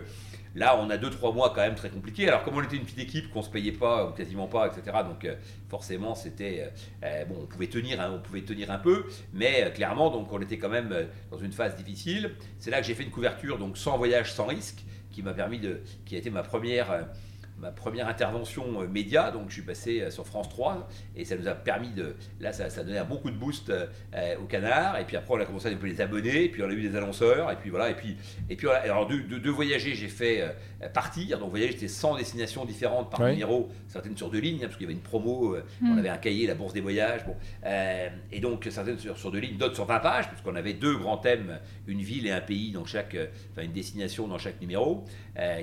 Là, 0.54 0.76
on 0.80 0.90
a 0.90 0.97
2-3 0.97 1.33
mois 1.35 1.50
quand 1.54 1.61
même 1.61 1.76
très 1.76 1.90
compliqués. 1.90 2.28
Alors, 2.28 2.42
comme 2.42 2.57
on 2.57 2.62
était 2.62 2.76
une 2.76 2.83
petite 2.83 2.99
équipe, 2.99 3.30
qu'on 3.30 3.42
se 3.42 3.50
payait 3.50 3.73
pas 3.73 4.09
ou 4.09 4.12
quasiment 4.12 4.49
pas, 4.49 4.66
etc. 4.69 4.99
Donc, 5.04 5.25
euh, 5.25 5.37
forcément, 5.69 6.14
c'était 6.14 6.64
euh, 6.64 7.07
euh, 7.07 7.25
bon. 7.25 7.37
On 7.42 7.47
pouvait 7.47 7.69
tenir, 7.69 8.00
hein, 8.00 8.12
on 8.14 8.21
pouvait 8.21 8.42
tenir 8.42 8.71
un 8.71 8.78
peu, 8.78 9.07
mais 9.33 9.71
clairement, 9.75 10.11
donc, 10.11 10.33
on 10.33 10.40
était 10.40 10.59
quand 10.59 10.69
même 10.69 11.07
dans 11.30 11.38
une 11.38 11.52
phase 11.52 11.76
difficile. 11.76 12.35
C'est 12.59 12.71
là 12.71 12.80
que 12.80 12.87
j'ai 12.87 12.95
fait 12.95 13.04
une 13.04 13.11
couverture, 13.11 13.59
donc 13.59 13.78
sans 13.78 13.97
voyage, 13.97 14.33
sans 14.33 14.47
risque, 14.47 14.85
qui 15.11 15.23
m'a 15.23 15.35
permis 15.35 15.59
de, 15.59 15.80
qui 16.04 16.16
a 16.16 16.19
été 16.19 16.30
ma 16.30 16.42
première. 16.42 17.07
Ma 17.61 17.71
première 17.71 18.09
intervention 18.09 18.83
euh, 18.83 18.87
média, 18.88 19.31
donc 19.31 19.49
je 19.49 19.55
suis 19.55 19.62
passé 19.62 20.00
euh, 20.00 20.11
sur 20.11 20.26
France 20.26 20.49
3 20.49 20.88
et 21.17 21.25
ça 21.25 21.37
nous 21.37 21.47
a 21.47 21.55
permis 21.55 21.90
de, 21.90 22.17
là 22.40 22.52
ça, 22.52 22.71
ça 22.71 22.81
a 22.81 22.85
donné 22.85 22.99
un 22.99 23.05
bon 23.05 23.17
coup 23.17 23.31
de 23.31 23.37
boost 23.37 23.71
euh, 23.71 23.87
au 24.43 24.45
canard. 24.47 24.99
Et 24.99 25.05
puis 25.05 25.17
après 25.17 25.35
on 25.35 25.40
a 25.40 25.45
commencé 25.45 25.67
à 25.67 25.71
développer 25.71 25.93
les 25.93 26.00
abonnés. 26.00 26.45
Et 26.45 26.49
puis 26.49 26.62
on 26.62 26.69
a 26.69 26.73
eu 26.73 26.81
des 26.83 26.97
annonceurs. 26.97 27.50
Et 27.50 27.57
puis 27.57 27.71
voilà. 27.71 27.90
Et 27.90 27.95
puis 27.95 28.17
et 28.49 28.57
puis 28.57 28.67
voilà. 28.67 28.83
alors 28.83 29.07
de, 29.07 29.19
de, 29.19 29.38
de 29.38 29.50
voyager 29.50 29.95
j'ai 29.95 30.09
fait 30.09 30.40
euh, 30.40 30.88
partir. 30.88 31.38
Donc 31.38 31.50
voyager 31.50 31.73
c'était 31.73 31.88
100 31.88 32.17
destinations 32.17 32.64
différentes 32.64 33.11
par 33.11 33.21
numéro 33.33 33.69
certaines 33.88 34.17
sur 34.17 34.31
deux 34.31 34.38
lignes 34.40 34.57
hein, 34.59 34.67
parce 34.67 34.76
qu'il 34.76 34.85
y 34.85 34.87
avait 34.87 34.95
une 34.95 35.00
promo 35.02 35.55
euh, 35.55 35.64
on 35.83 35.95
Mm. 35.95 35.99
avait 35.99 36.09
un 36.09 36.19
cahier 36.19 36.47
la 36.47 36.55
bourse 36.55 36.73
des 36.73 36.81
voyages. 36.81 37.25
Bon 37.26 37.35
euh, 37.67 38.09
et 38.33 38.40
donc 38.40 38.67
certaines 38.71 38.99
sur, 38.99 39.19
sur 39.19 39.31
deux 39.31 39.38
lignes 39.40 39.59
d'autres 39.59 39.75
sur 39.75 39.85
20 39.85 39.99
pages 40.00 40.29
puisqu'on 40.29 40.55
avait 40.57 40.73
deux 40.75 40.97
grands 40.97 41.19
thèmes 41.19 41.59
une 41.87 42.00
ville 42.00 42.26
et 42.26 42.31
un 42.31 42.40
pays 42.40 42.71
dans 42.73 42.85
chaque 42.85 43.14
euh, 43.14 43.26
enfin 43.52 43.62
une 43.62 43.73
destination 43.73 44.26
dans 44.29 44.38
chaque 44.38 44.61
numéro 44.61 45.05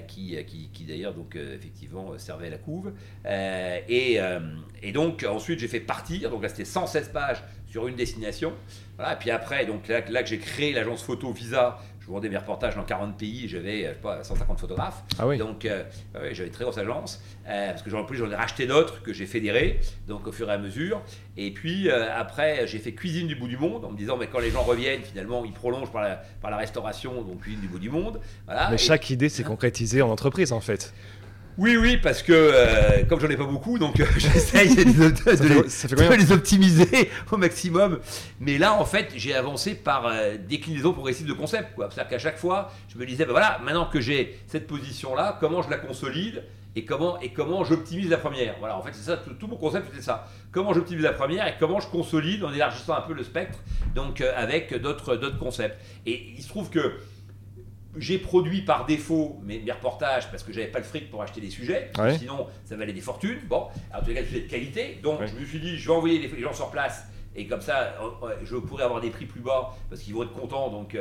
qui, 0.07 0.37
qui, 0.45 0.69
qui 0.73 0.83
d'ailleurs 0.85 1.13
donc 1.13 1.35
euh, 1.35 1.55
effectivement 1.55 2.11
euh, 2.11 2.17
servait 2.17 2.47
à 2.47 2.51
la 2.51 2.57
couve. 2.57 2.93
Euh, 3.25 3.79
et, 3.87 4.19
euh, 4.19 4.39
et 4.81 4.91
donc 4.91 5.25
ensuite 5.27 5.59
j'ai 5.59 5.67
fait 5.67 5.79
partir. 5.79 6.29
Donc 6.29 6.43
là 6.43 6.49
c'était 6.49 6.65
116 6.65 7.09
pages 7.09 7.43
sur 7.67 7.87
une 7.87 7.95
destination. 7.95 8.53
Voilà, 8.95 9.13
et 9.13 9.17
puis 9.17 9.29
après, 9.29 9.65
donc 9.65 9.87
là 9.87 10.01
que 10.01 10.29
j'ai 10.29 10.39
créé 10.39 10.73
l'agence 10.73 11.03
photo 11.03 11.31
Visa, 11.31 11.79
je 12.07 12.11
vendais 12.13 12.29
mes 12.29 12.37
reportages 12.37 12.75
dans 12.75 12.83
40 12.83 13.17
pays, 13.17 13.47
j'avais 13.49 13.81
je 13.83 13.87
sais 13.89 13.93
pas, 13.95 14.23
150 14.23 14.59
photographes. 14.59 15.03
Ah 15.19 15.27
oui. 15.27 15.37
Donc 15.37 15.65
euh, 15.65 15.83
ouais, 16.15 16.33
j'avais 16.33 16.47
une 16.47 16.53
très 16.53 16.63
grosse 16.63 16.77
agence, 16.77 17.21
euh, 17.47 17.69
parce 17.71 17.81
que 17.81 17.93
en 17.93 18.05
plus 18.05 18.17
j'en 18.17 18.31
ai 18.31 18.35
racheté 18.35 18.65
d'autres 18.65 19.01
que 19.03 19.11
j'ai 19.13 19.25
fédérés, 19.25 19.79
donc 20.07 20.25
au 20.25 20.31
fur 20.31 20.49
et 20.49 20.53
à 20.53 20.57
mesure. 20.57 21.01
Et 21.35 21.51
puis 21.51 21.89
euh, 21.89 22.07
après, 22.17 22.65
j'ai 22.65 22.79
fait 22.79 22.93
cuisine 22.93 23.27
du 23.27 23.35
bout 23.35 23.47
du 23.47 23.57
monde, 23.57 23.83
en 23.83 23.91
me 23.91 23.97
disant, 23.97 24.15
mais 24.17 24.27
quand 24.27 24.39
les 24.39 24.51
gens 24.51 24.63
reviennent, 24.63 25.03
finalement, 25.03 25.43
ils 25.45 25.51
prolongent 25.51 25.91
par 25.91 26.01
la, 26.01 26.15
par 26.41 26.49
la 26.49 26.57
restauration, 26.57 27.21
donc 27.23 27.41
cuisine 27.41 27.59
du 27.61 27.67
bout 27.67 27.79
du 27.79 27.89
monde. 27.89 28.19
Voilà. 28.45 28.69
Mais 28.69 28.75
Et- 28.75 28.79
chaque 28.79 29.09
idée 29.09 29.29
s'est 29.29 29.43
concrétisée 29.43 30.01
en 30.01 30.09
entreprise 30.09 30.51
en 30.53 30.61
fait. 30.61 30.93
Oui, 31.57 31.75
oui, 31.75 31.97
parce 31.97 32.21
que 32.21 32.33
euh, 32.33 33.03
comme 33.09 33.19
j'en 33.19 33.29
ai 33.29 33.35
pas 33.37 33.45
beaucoup, 33.45 33.79
donc 33.79 33.99
euh, 33.99 34.05
j'essaye 34.17 34.75
de, 34.75 34.83
les- 34.83 36.25
de 36.25 36.33
optimiser 36.33 37.09
au 37.31 37.37
maximum. 37.37 37.99
Mais 38.39 38.57
là, 38.59 38.73
en 38.73 38.85
fait, 38.85 39.09
j'ai 39.15 39.33
avancé 39.33 39.73
par 39.73 40.05
euh, 40.05 40.35
déclinaison 40.37 40.93
progressive 40.93 41.25
de 41.27 41.33
concept. 41.33 41.69
C'est-à-dire 41.77 42.07
qu'à 42.07 42.19
chaque 42.19 42.37
fois, 42.37 42.71
je 42.93 42.97
me 42.99 43.05
disais, 43.07 43.25
ben 43.25 43.31
voilà, 43.31 43.59
maintenant 43.63 43.85
que 43.85 43.99
j'ai 43.99 44.37
cette 44.47 44.67
position-là, 44.67 45.37
comment 45.39 45.63
je 45.63 45.69
la 45.71 45.77
consolide 45.77 46.43
et 46.75 46.85
comment, 46.85 47.19
et 47.21 47.29
comment 47.29 47.63
j'optimise 47.63 48.07
la 48.09 48.17
première? 48.17 48.55
Voilà, 48.59 48.77
en 48.77 48.83
fait, 48.83 48.91
c'est 48.93 49.05
ça, 49.09 49.17
tout, 49.17 49.33
tout 49.33 49.47
mon 49.47 49.55
concept, 49.57 49.87
c'était 49.89 50.03
ça. 50.03 50.27
Comment 50.51 50.73
j'optimise 50.75 51.03
la 51.03 51.13
première 51.13 51.47
et 51.47 51.55
comment 51.59 51.79
je 51.79 51.87
consolide 51.87 52.43
en 52.43 52.53
élargissant 52.53 52.93
un 52.95 53.01
peu 53.01 53.13
le 53.13 53.23
spectre, 53.23 53.57
donc 53.95 54.21
euh, 54.21 54.31
avec 54.35 54.79
d'autres 54.79 55.15
d'autres 55.15 55.39
concepts. 55.39 55.79
Et 56.05 56.33
il 56.37 56.43
se 56.43 56.49
trouve 56.49 56.69
que 56.69 56.93
j'ai 57.99 58.17
produit 58.17 58.61
par 58.61 58.85
défaut 58.85 59.39
mes, 59.43 59.59
mes 59.59 59.71
reportages 59.71 60.29
parce 60.31 60.43
que 60.43 60.51
j'avais 60.53 60.67
pas 60.67 60.79
le 60.79 60.85
fric 60.85 61.09
pour 61.09 61.21
acheter 61.21 61.41
des 61.41 61.49
sujets, 61.49 61.91
Ouais. 61.97 62.17
sinon 62.17 62.47
ça 62.65 62.75
valait 62.75 62.93
des 62.93 63.01
fortunes. 63.01 63.39
Bon, 63.47 63.67
en 63.93 63.99
tout 63.99 64.13
cas, 64.13 64.21
des 64.21 64.25
sujets 64.27 64.41
de 64.41 64.49
qualité. 64.49 64.99
Donc 65.01 65.19
Ouais. 65.19 65.27
je 65.27 65.35
me 65.35 65.45
suis 65.45 65.59
dit, 65.59 65.77
je 65.77 65.87
vais 65.89 65.95
envoyer 65.95 66.19
les, 66.19 66.27
les 66.27 66.41
gens 66.41 66.53
sur 66.53 66.69
place 66.71 67.05
et 67.35 67.45
comme 67.45 67.61
ça, 67.61 67.95
euh, 68.01 68.27
euh, 68.27 68.35
je 68.43 68.55
pourrais 68.55 68.83
avoir 68.83 68.99
des 68.99 69.09
prix 69.11 69.25
plus 69.25 69.41
bas 69.41 69.75
parce 69.89 70.01
qu'ils 70.01 70.13
vont 70.15 70.23
être 70.23 70.33
contents 70.33 70.69
donc 70.69 70.95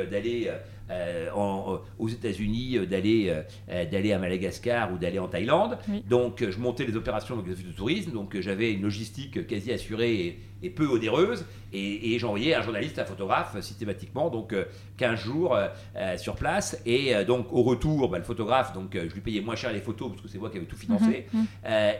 euh, 0.89 1.25
d'aller 1.25 1.79
aux 1.99 2.07
États-Unis 2.07 2.79
d'aller 2.87 3.33
d'aller 3.67 4.13
à 4.13 4.19
Madagascar 4.19 4.93
ou 4.93 4.97
d'aller 4.97 5.19
en 5.19 5.27
Thaïlande. 5.27 5.77
Donc 6.09 6.43
je 6.47 6.59
montais 6.59 6.85
les 6.85 6.95
opérations 6.95 7.37
de 7.37 7.71
tourisme, 7.75 8.11
donc 8.11 8.39
j'avais 8.39 8.73
une 8.73 8.83
logistique 8.83 9.47
quasi 9.47 9.71
assurée 9.71 10.15
et, 10.15 10.39
et 10.63 10.69
peu 10.69 10.87
onéreuse. 10.87 11.45
Et, 11.73 12.17
j'envoyais 12.17 12.55
un 12.55 12.61
journaliste, 12.61 12.97
un 12.97 13.05
photographe 13.05 13.59
systématiquement, 13.59 14.29
donc 14.29 14.55
15 14.97 15.11
euh, 15.11 15.15
jours 15.17 15.55
euh, 15.55 15.67
euh, 15.97 16.17
sur 16.17 16.35
place. 16.35 16.81
Et 16.85 17.13
donc 17.25 17.51
au 17.51 17.61
retour, 17.63 18.09
bah, 18.09 18.17
le 18.17 18.23
photographe, 18.23 18.73
donc 18.73 18.91
je 18.93 19.13
lui 19.13 19.21
payais 19.21 19.41
moins 19.41 19.55
cher 19.55 19.73
les 19.73 19.81
photos 19.81 20.09
parce 20.09 20.21
que 20.21 20.27
c'est 20.27 20.37
moi 20.37 20.49
qui 20.49 20.57
avais 20.57 20.65
tout 20.65 20.77
financé. 20.77 21.27
Mhm, 21.33 21.41
mhm. 21.41 21.47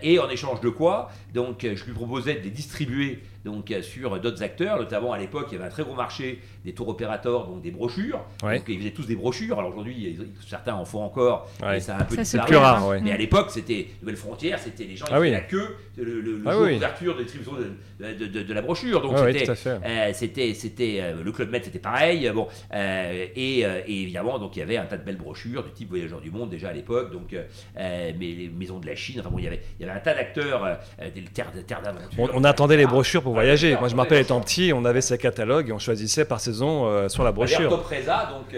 et 0.01 0.19
en 0.19 0.29
échange 0.29 0.61
de 0.61 0.69
quoi, 0.69 1.11
donc 1.33 1.61
je 1.63 1.85
lui 1.85 1.93
proposais 1.93 2.35
de 2.35 2.41
les 2.41 2.49
distribuer 2.49 3.19
donc 3.43 3.73
sur 3.81 4.19
d'autres 4.19 4.43
acteurs, 4.43 4.77
notamment 4.77 5.13
à 5.13 5.17
l'époque 5.17 5.47
il 5.51 5.53
y 5.53 5.57
avait 5.57 5.67
un 5.67 5.71
très 5.71 5.83
gros 5.83 5.95
marché 5.95 6.41
des 6.67 6.73
tours 6.73 6.89
opérateurs, 6.89 7.47
donc 7.47 7.61
des 7.61 7.71
brochures. 7.71 8.19
Donc 8.41 8.63
ils 8.67 8.77
faisaient 8.77 8.91
tous 8.91 9.07
des 9.07 9.15
brochures. 9.15 9.57
Alors 9.57 9.71
aujourd'hui 9.71 10.19
certains 10.45 10.73
en 10.73 10.83
font 10.83 11.01
encore, 11.01 11.49
et 11.73 11.79
ça 11.79 11.95
a 11.95 12.01
un 12.01 12.03
peu 12.03 12.17
disparu. 12.17 12.47
plus 12.47 12.57
rare. 12.57 12.91
Mais 13.01 13.13
à 13.13 13.17
l'époque 13.17 13.51
c'était 13.51 13.87
Nouvelle 14.01 14.17
Frontière, 14.17 14.59
c'était 14.59 14.83
les 14.83 14.97
gens 14.97 15.05
qui 15.05 15.13
ah 15.13 15.19
faisaient 15.19 15.31
la 15.31 15.39
queue 15.39 15.77
le, 15.95 16.21
le, 16.21 16.41
ah 16.45 16.51
jour 16.51 16.67
d'ouverture 16.67 17.15
de 17.15 17.23
distribution 17.23 17.53
de, 17.99 18.43
de, 18.43 18.53
la 18.53 18.61
brochure. 18.61 19.01
Donc 19.01 19.17
c'était, 20.13 20.53
c'était, 20.53 20.99
euh, 21.01 21.23
le 21.23 21.31
Club 21.31 21.49
Med, 21.49 21.63
c'était 21.63 21.79
pareil. 21.79 22.29
Bon, 22.35 22.47
euh, 22.73 23.25
et, 23.35 23.61
évidemment, 23.87 24.37
donc 24.37 24.55
il 24.57 24.59
y 24.59 24.61
avait 24.61 24.77
un 24.77 24.85
tas 24.85 24.97
de 24.97 25.03
belles 25.03 25.17
brochures 25.17 25.63
du 25.63 25.71
type 25.71 25.89
Voyageurs 25.89 26.21
du 26.21 26.29
Monde 26.31 26.49
déjà 26.49 26.69
à 26.69 26.73
l'époque. 26.73 27.11
Donc, 27.11 27.35
mais 27.75 28.13
les 28.19 28.51
maisons 28.53 28.79
de 28.79 28.85
la 28.85 28.95
Chine. 28.95 29.21
Enfin 29.21 29.29
bon, 29.29 29.39
il 29.39 29.45
y 29.45 29.47
avait, 29.47 29.61
il 29.79 29.85
y 29.85 29.89
avait 29.89 29.97
un 29.97 30.01
tas 30.01 30.13
d'acteurs 30.13 30.79
des 30.99 31.21
terres, 31.33 31.51
terres 31.65 31.81
d'aventure. 31.81 32.29
On, 32.33 32.43
attendait 32.43 32.77
les 32.77 32.85
brochures 32.85 33.23
pour 33.23 33.33
voyager. 33.33 33.75
Moi, 33.79 33.87
je 33.87 33.95
me 33.95 34.01
rappelle 34.01 34.21
étant 34.21 34.41
petit, 34.41 34.73
on 34.73 34.85
avait 34.85 35.01
ces 35.01 35.17
catalogues 35.17 35.69
et 35.69 35.71
on 35.71 35.79
choisissait 35.79 36.25
par 36.25 36.39
saison 36.39 36.56
sur 37.09 37.23
la 37.23 37.31
brochure. 37.31 37.69
Topresa, 37.69 38.29
donc, 38.31 38.55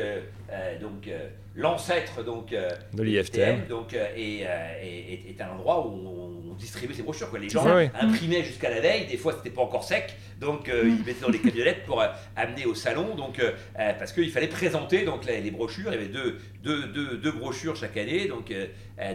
donc 0.82 1.10
l'ancêtre 1.56 2.24
donc 2.24 2.54
de 2.94 3.04
l'IFTM, 3.04 3.68
donc 3.68 3.94
est, 3.94 4.42
est, 4.42 5.42
un 5.42 5.50
endroit 5.50 5.86
où 5.86 5.92
on, 5.92 6.56
distribuait 6.60 6.94
ces 6.94 7.04
brochures. 7.04 7.30
Quoi. 7.30 7.40
Les 7.40 7.48
gens 7.50 7.66
imprimaient 8.00 8.44
jusqu'à 8.44 8.70
la 8.70 8.82
veille. 8.82 9.06
Des 9.06 9.16
fois, 9.16 9.34
c'était 9.34 9.50
pas 9.50 9.62
encore 9.62 9.84
sec. 9.84 10.14
Donc 10.40 10.70
euh, 10.70 10.84
ils 10.86 11.06
mettaient 11.06 11.22
dans 11.22 11.30
les 11.30 11.40
camionnettes 11.40 11.86
pour 11.86 12.02
euh, 12.02 12.08
amener 12.36 12.66
au 12.66 12.74
salon, 12.74 13.16
donc 13.16 13.40
euh, 13.40 13.52
parce 13.76 14.14
qu'il 14.14 14.32
fallait 14.32 14.48
présenter 14.48 15.04
donc 15.04 15.26
les, 15.26 15.52
brochures. 15.52 15.92
Il 15.92 15.94
y 15.94 15.98
avait 15.98 16.08
deux, 16.08 16.38
deux, 16.64 16.88
deux, 16.88 17.18
deux 17.18 17.32
brochures 17.32 17.76
chaque 17.76 17.98
année, 17.98 18.28
donc 18.28 18.54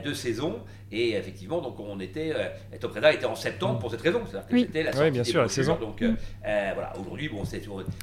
deux 0.05 0.15
saisons. 0.15 0.61
Et 0.93 1.15
effectivement, 1.15 1.61
donc 1.61 1.81
on 1.81 1.99
était, 1.99 2.33
Top 2.81 2.93
Preda 2.93 3.13
était 3.13 3.25
en 3.25 3.35
septembre 3.35 3.81
pour 3.81 3.91
cette 3.91 4.03
raison, 4.03 4.21
c'est-à-dire 4.31 4.49
que 4.49 4.59
c'était 4.59 4.83
la 4.85 4.93
sortie 4.93 5.11
bien 5.11 5.25
sûr, 5.25 5.43
la 5.43 5.49
saison. 5.49 5.77
Donc 5.81 6.03
voilà, 6.43 6.93
aujourd'hui, 6.99 7.29
bon, 7.29 7.43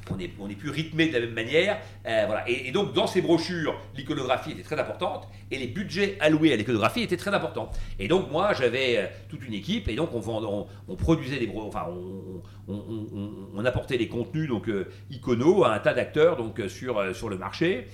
on 0.10 0.20
est, 0.20 0.32
on 0.40 0.50
est 0.50 0.56
plus 0.56 0.70
rythmé 0.70 1.08
de 1.08 1.14
la 1.14 1.20
même 1.22 1.34
manière, 1.34 1.80
voilà. 2.04 2.44
Et, 2.48 2.72
donc 2.72 2.94
dans 2.94 3.08
ces 3.08 3.22
brochures, 3.22 3.80
l'iconographie 3.96 4.52
était 4.52 4.64
très 4.64 4.80
importante 4.80 5.28
et 5.52 5.58
les 5.58 5.68
budgets 5.68 6.18
alloués 6.20 6.54
à 6.54 6.56
l'iconographie 6.56 7.02
étaient 7.02 7.18
très 7.18 7.34
importants. 7.34 7.72
Et 8.00 8.08
donc 8.08 8.32
moi, 8.32 8.54
j'avais 8.54 9.10
toute 9.30 9.46
une 9.46 9.54
équipe 9.54 9.88
et 9.88 9.96
donc 9.96 10.14
on, 10.14 10.22
on, 10.28 10.68
on 10.88 10.96
produisait 10.96 11.40
des, 11.40 11.52
enfin 11.56 11.86
on, 11.90 12.42
on, 12.61 12.61
apportait 13.66 13.98
les 13.98 14.08
contenus 14.08 14.48
donc 14.48 14.68
euh, 14.70 14.88
icono 15.10 15.64
à 15.64 15.74
un 15.74 15.80
tas 15.80 15.94
d'acteurs 15.94 16.38
donc 16.38 16.60
euh, 16.60 16.68
sur, 16.68 16.98
euh, 16.98 17.14
sur 17.14 17.30
le 17.30 17.38
marché. 17.38 17.88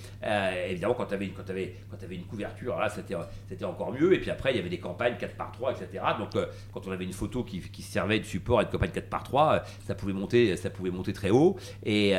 évidemment, 0.68 0.94
quand 0.94 1.06
tu 1.06 1.14
avais, 1.14 1.28
quand 1.28 1.48
avais, 1.48 1.76
quand 1.90 2.02
avais 2.02 2.16
une 2.16 2.24
couverture, 2.24 2.78
là, 2.78 2.88
c'était, 2.88 3.64
encore 3.64 3.92
mieux. 3.92 4.12
Et 4.12 4.18
puis 4.18 4.30
après, 4.30 4.52
il 4.52 4.56
y 4.56 4.60
avait 4.60 4.68
des 4.68 4.78
campagnes 4.78 5.16
4 5.18 5.36
par 5.36 5.52
3 5.52 5.72
etc. 5.72 6.04
Donc, 6.18 6.30
quand 6.72 6.86
on 6.86 6.92
avait 6.92 7.04
une 7.04 7.12
photo 7.12 7.44
qui, 7.44 7.60
qui 7.60 7.82
servait 7.82 8.20
de 8.20 8.24
support 8.24 8.60
à 8.60 8.62
une 8.62 8.68
campagne 8.68 8.90
4 8.90 9.08
par 9.08 9.22
3 9.22 9.62
ça 9.86 9.94
pouvait 9.94 10.12
monter, 10.12 10.56
ça 10.56 10.70
pouvait 10.70 10.90
monter 10.90 11.12
très 11.12 11.30
haut. 11.30 11.56
Et, 11.84 12.10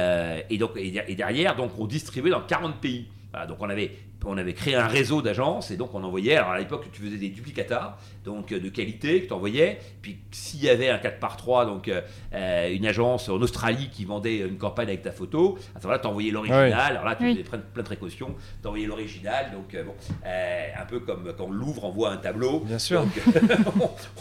et 0.49 0.57
donc, 0.57 0.71
et 0.75 1.15
derrière, 1.15 1.55
donc, 1.55 1.71
on 1.77 1.85
distribuait 1.85 2.31
dans 2.31 2.41
40 2.41 2.79
pays. 2.79 3.07
donc 3.47 3.57
on 3.59 3.69
avait 3.69 3.91
on 4.25 4.37
avait 4.37 4.53
créé 4.53 4.75
un 4.75 4.87
réseau 4.87 5.21
d'agences 5.21 5.71
et 5.71 5.77
donc 5.77 5.93
on 5.93 6.03
envoyait, 6.03 6.35
alors 6.35 6.51
à 6.51 6.59
l'époque 6.59 6.87
tu 6.91 7.01
faisais 7.01 7.17
des 7.17 7.29
duplicata, 7.29 7.97
donc 8.23 8.51
euh, 8.51 8.59
de 8.59 8.69
qualité 8.69 9.21
que 9.21 9.27
tu 9.27 9.33
envoyais, 9.33 9.79
puis 10.01 10.19
s'il 10.31 10.63
y 10.63 10.69
avait 10.69 10.89
un 10.89 10.97
4 10.97 11.19
par 11.19 11.37
3 11.37 11.65
donc 11.65 11.87
euh, 11.87 12.01
euh, 12.33 12.73
une 12.73 12.85
agence 12.85 13.29
en 13.29 13.41
Australie 13.41 13.89
qui 13.91 14.05
vendait 14.05 14.39
une 14.39 14.57
campagne 14.57 14.89
avec 14.89 15.01
ta 15.01 15.11
photo, 15.11 15.57
à 15.75 15.79
ce 15.79 15.83
moment-là 15.85 15.99
tu 15.99 16.07
envoyais 16.07 16.31
l'original, 16.31 16.73
alors 16.73 17.05
là 17.05 17.15
tu 17.15 17.23
oui. 17.23 17.35
plein, 17.43 17.59
plein, 17.59 17.83
de 17.83 17.87
précautions, 17.87 18.35
tu 18.61 18.67
envoyais 18.67 18.87
l'original, 18.87 19.51
donc 19.51 19.75
bon, 19.85 19.93
un 20.25 20.85
peu 20.85 20.99
comme 20.99 21.33
quand 21.37 21.49
Louvre 21.49 21.85
envoie 21.85 22.11
un 22.11 22.17
tableau. 22.17 22.59
Bien 22.61 22.79
sûr. 22.79 23.05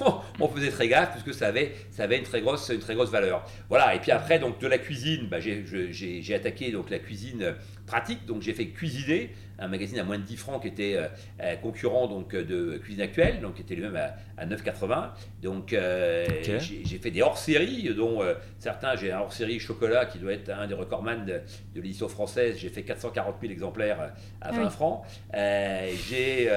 on, 0.40 0.48
faisait 0.48 0.70
très 0.70 0.88
gaffe 0.88 1.12
puisque 1.12 1.34
ça 1.38 1.48
avait, 1.48 1.74
ça 1.90 2.04
avait 2.04 2.18
une, 2.18 2.24
très 2.24 2.40
grosse, 2.40 2.70
une 2.70 2.80
très 2.80 2.94
grosse 2.94 3.10
valeur. 3.10 3.44
Voilà, 3.68 3.94
et 3.94 3.98
puis 3.98 4.10
après 4.10 4.38
donc 4.38 4.58
de 4.58 4.66
la 4.66 4.78
cuisine, 4.78 5.28
bah, 5.28 5.38
j'ai 5.40 6.34
attaqué 6.34 6.72
donc 6.72 6.90
la 6.90 6.98
cuisine 6.98 7.54
pratique, 7.86 8.26
donc 8.26 8.42
j'ai 8.42 8.54
fait 8.54 8.68
cuisiner 8.68 9.30
un 9.58 9.68
magazine 9.68 9.98
à 9.98 10.04
moins 10.04 10.18
de 10.18 10.22
10 10.22 10.36
francs 10.36 10.62
qui 10.62 10.68
était 10.68 10.96
concurrent 11.62 12.06
donc, 12.06 12.34
de 12.34 12.78
Cuisine 12.78 13.02
Actuelle, 13.02 13.40
donc 13.40 13.54
qui 13.54 13.62
était 13.62 13.76
lui-même 13.88 14.10
à, 14.36 14.46
9,80. 14.46 15.08
Donc 15.42 15.72
euh, 15.72 16.24
j'ai 16.60 16.98
fait 16.98 17.10
des 17.10 17.22
hors-séries, 17.22 17.92
dont 17.96 18.20
certains, 18.58 18.94
j'ai 18.96 19.10
un 19.12 19.20
hors-série 19.20 19.58
chocolat 19.58 20.06
qui 20.06 20.18
doit 20.18 20.32
être 20.32 20.50
un 20.50 20.66
des 20.66 20.74
recordman 20.74 21.24
de, 21.24 21.40
de 21.74 21.80
l'édition 21.80 22.08
française. 22.08 22.56
J'ai 22.58 22.68
fait 22.68 22.82
440 22.82 23.36
000 23.40 23.52
exemplaires 23.52 24.12
à 24.40 24.52
20 24.52 24.70
francs. 24.70 25.02
j'ai 25.32 26.48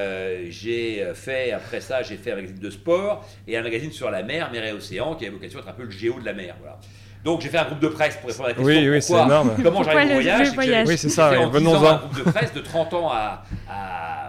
fait, 1.13 1.51
après 1.51 1.81
ça, 1.81 2.03
j'ai 2.03 2.17
fait 2.17 2.31
un 2.31 2.35
magazine 2.35 2.59
de 2.59 2.69
sport 2.69 3.27
et 3.47 3.57
un 3.57 3.63
magazine 3.63 3.91
sur 3.91 4.11
la 4.11 4.23
mer, 4.23 4.51
mer 4.51 4.65
et 4.65 4.73
océan, 4.73 5.15
qui 5.15 5.25
avait 5.25 5.33
vocation 5.33 5.59
à 5.59 5.61
être 5.63 5.69
un 5.69 5.73
peu 5.73 5.83
le 5.83 5.91
géo 5.91 6.19
de 6.19 6.25
la 6.25 6.33
mer. 6.33 6.55
Voilà. 6.59 6.79
Donc 7.23 7.41
j'ai 7.41 7.49
fait 7.49 7.57
un 7.57 7.65
groupe 7.65 7.79
de 7.79 7.87
presse 7.87 8.17
pour 8.17 8.29
répondre 8.29 8.45
à 8.45 8.49
la 8.49 8.55
question. 8.55 8.73
Oui, 8.73 8.89
oui, 8.89 9.01
c'est 9.01 9.13
énorme. 9.13 9.55
Comment 9.63 9.83
j'arrive 9.83 10.09
au 10.09 10.13
voyage, 10.13 10.53
voyage. 10.53 10.87
Oui, 10.87 10.97
c'est 10.97 11.09
ça. 11.09 11.29
Venons-en. 11.29 11.85
un 11.85 11.97
groupe 11.97 12.17
de 12.17 12.23
presse 12.23 12.53
de 12.53 12.61
30 12.61 12.93
ans 12.95 13.11
à, 13.11 13.43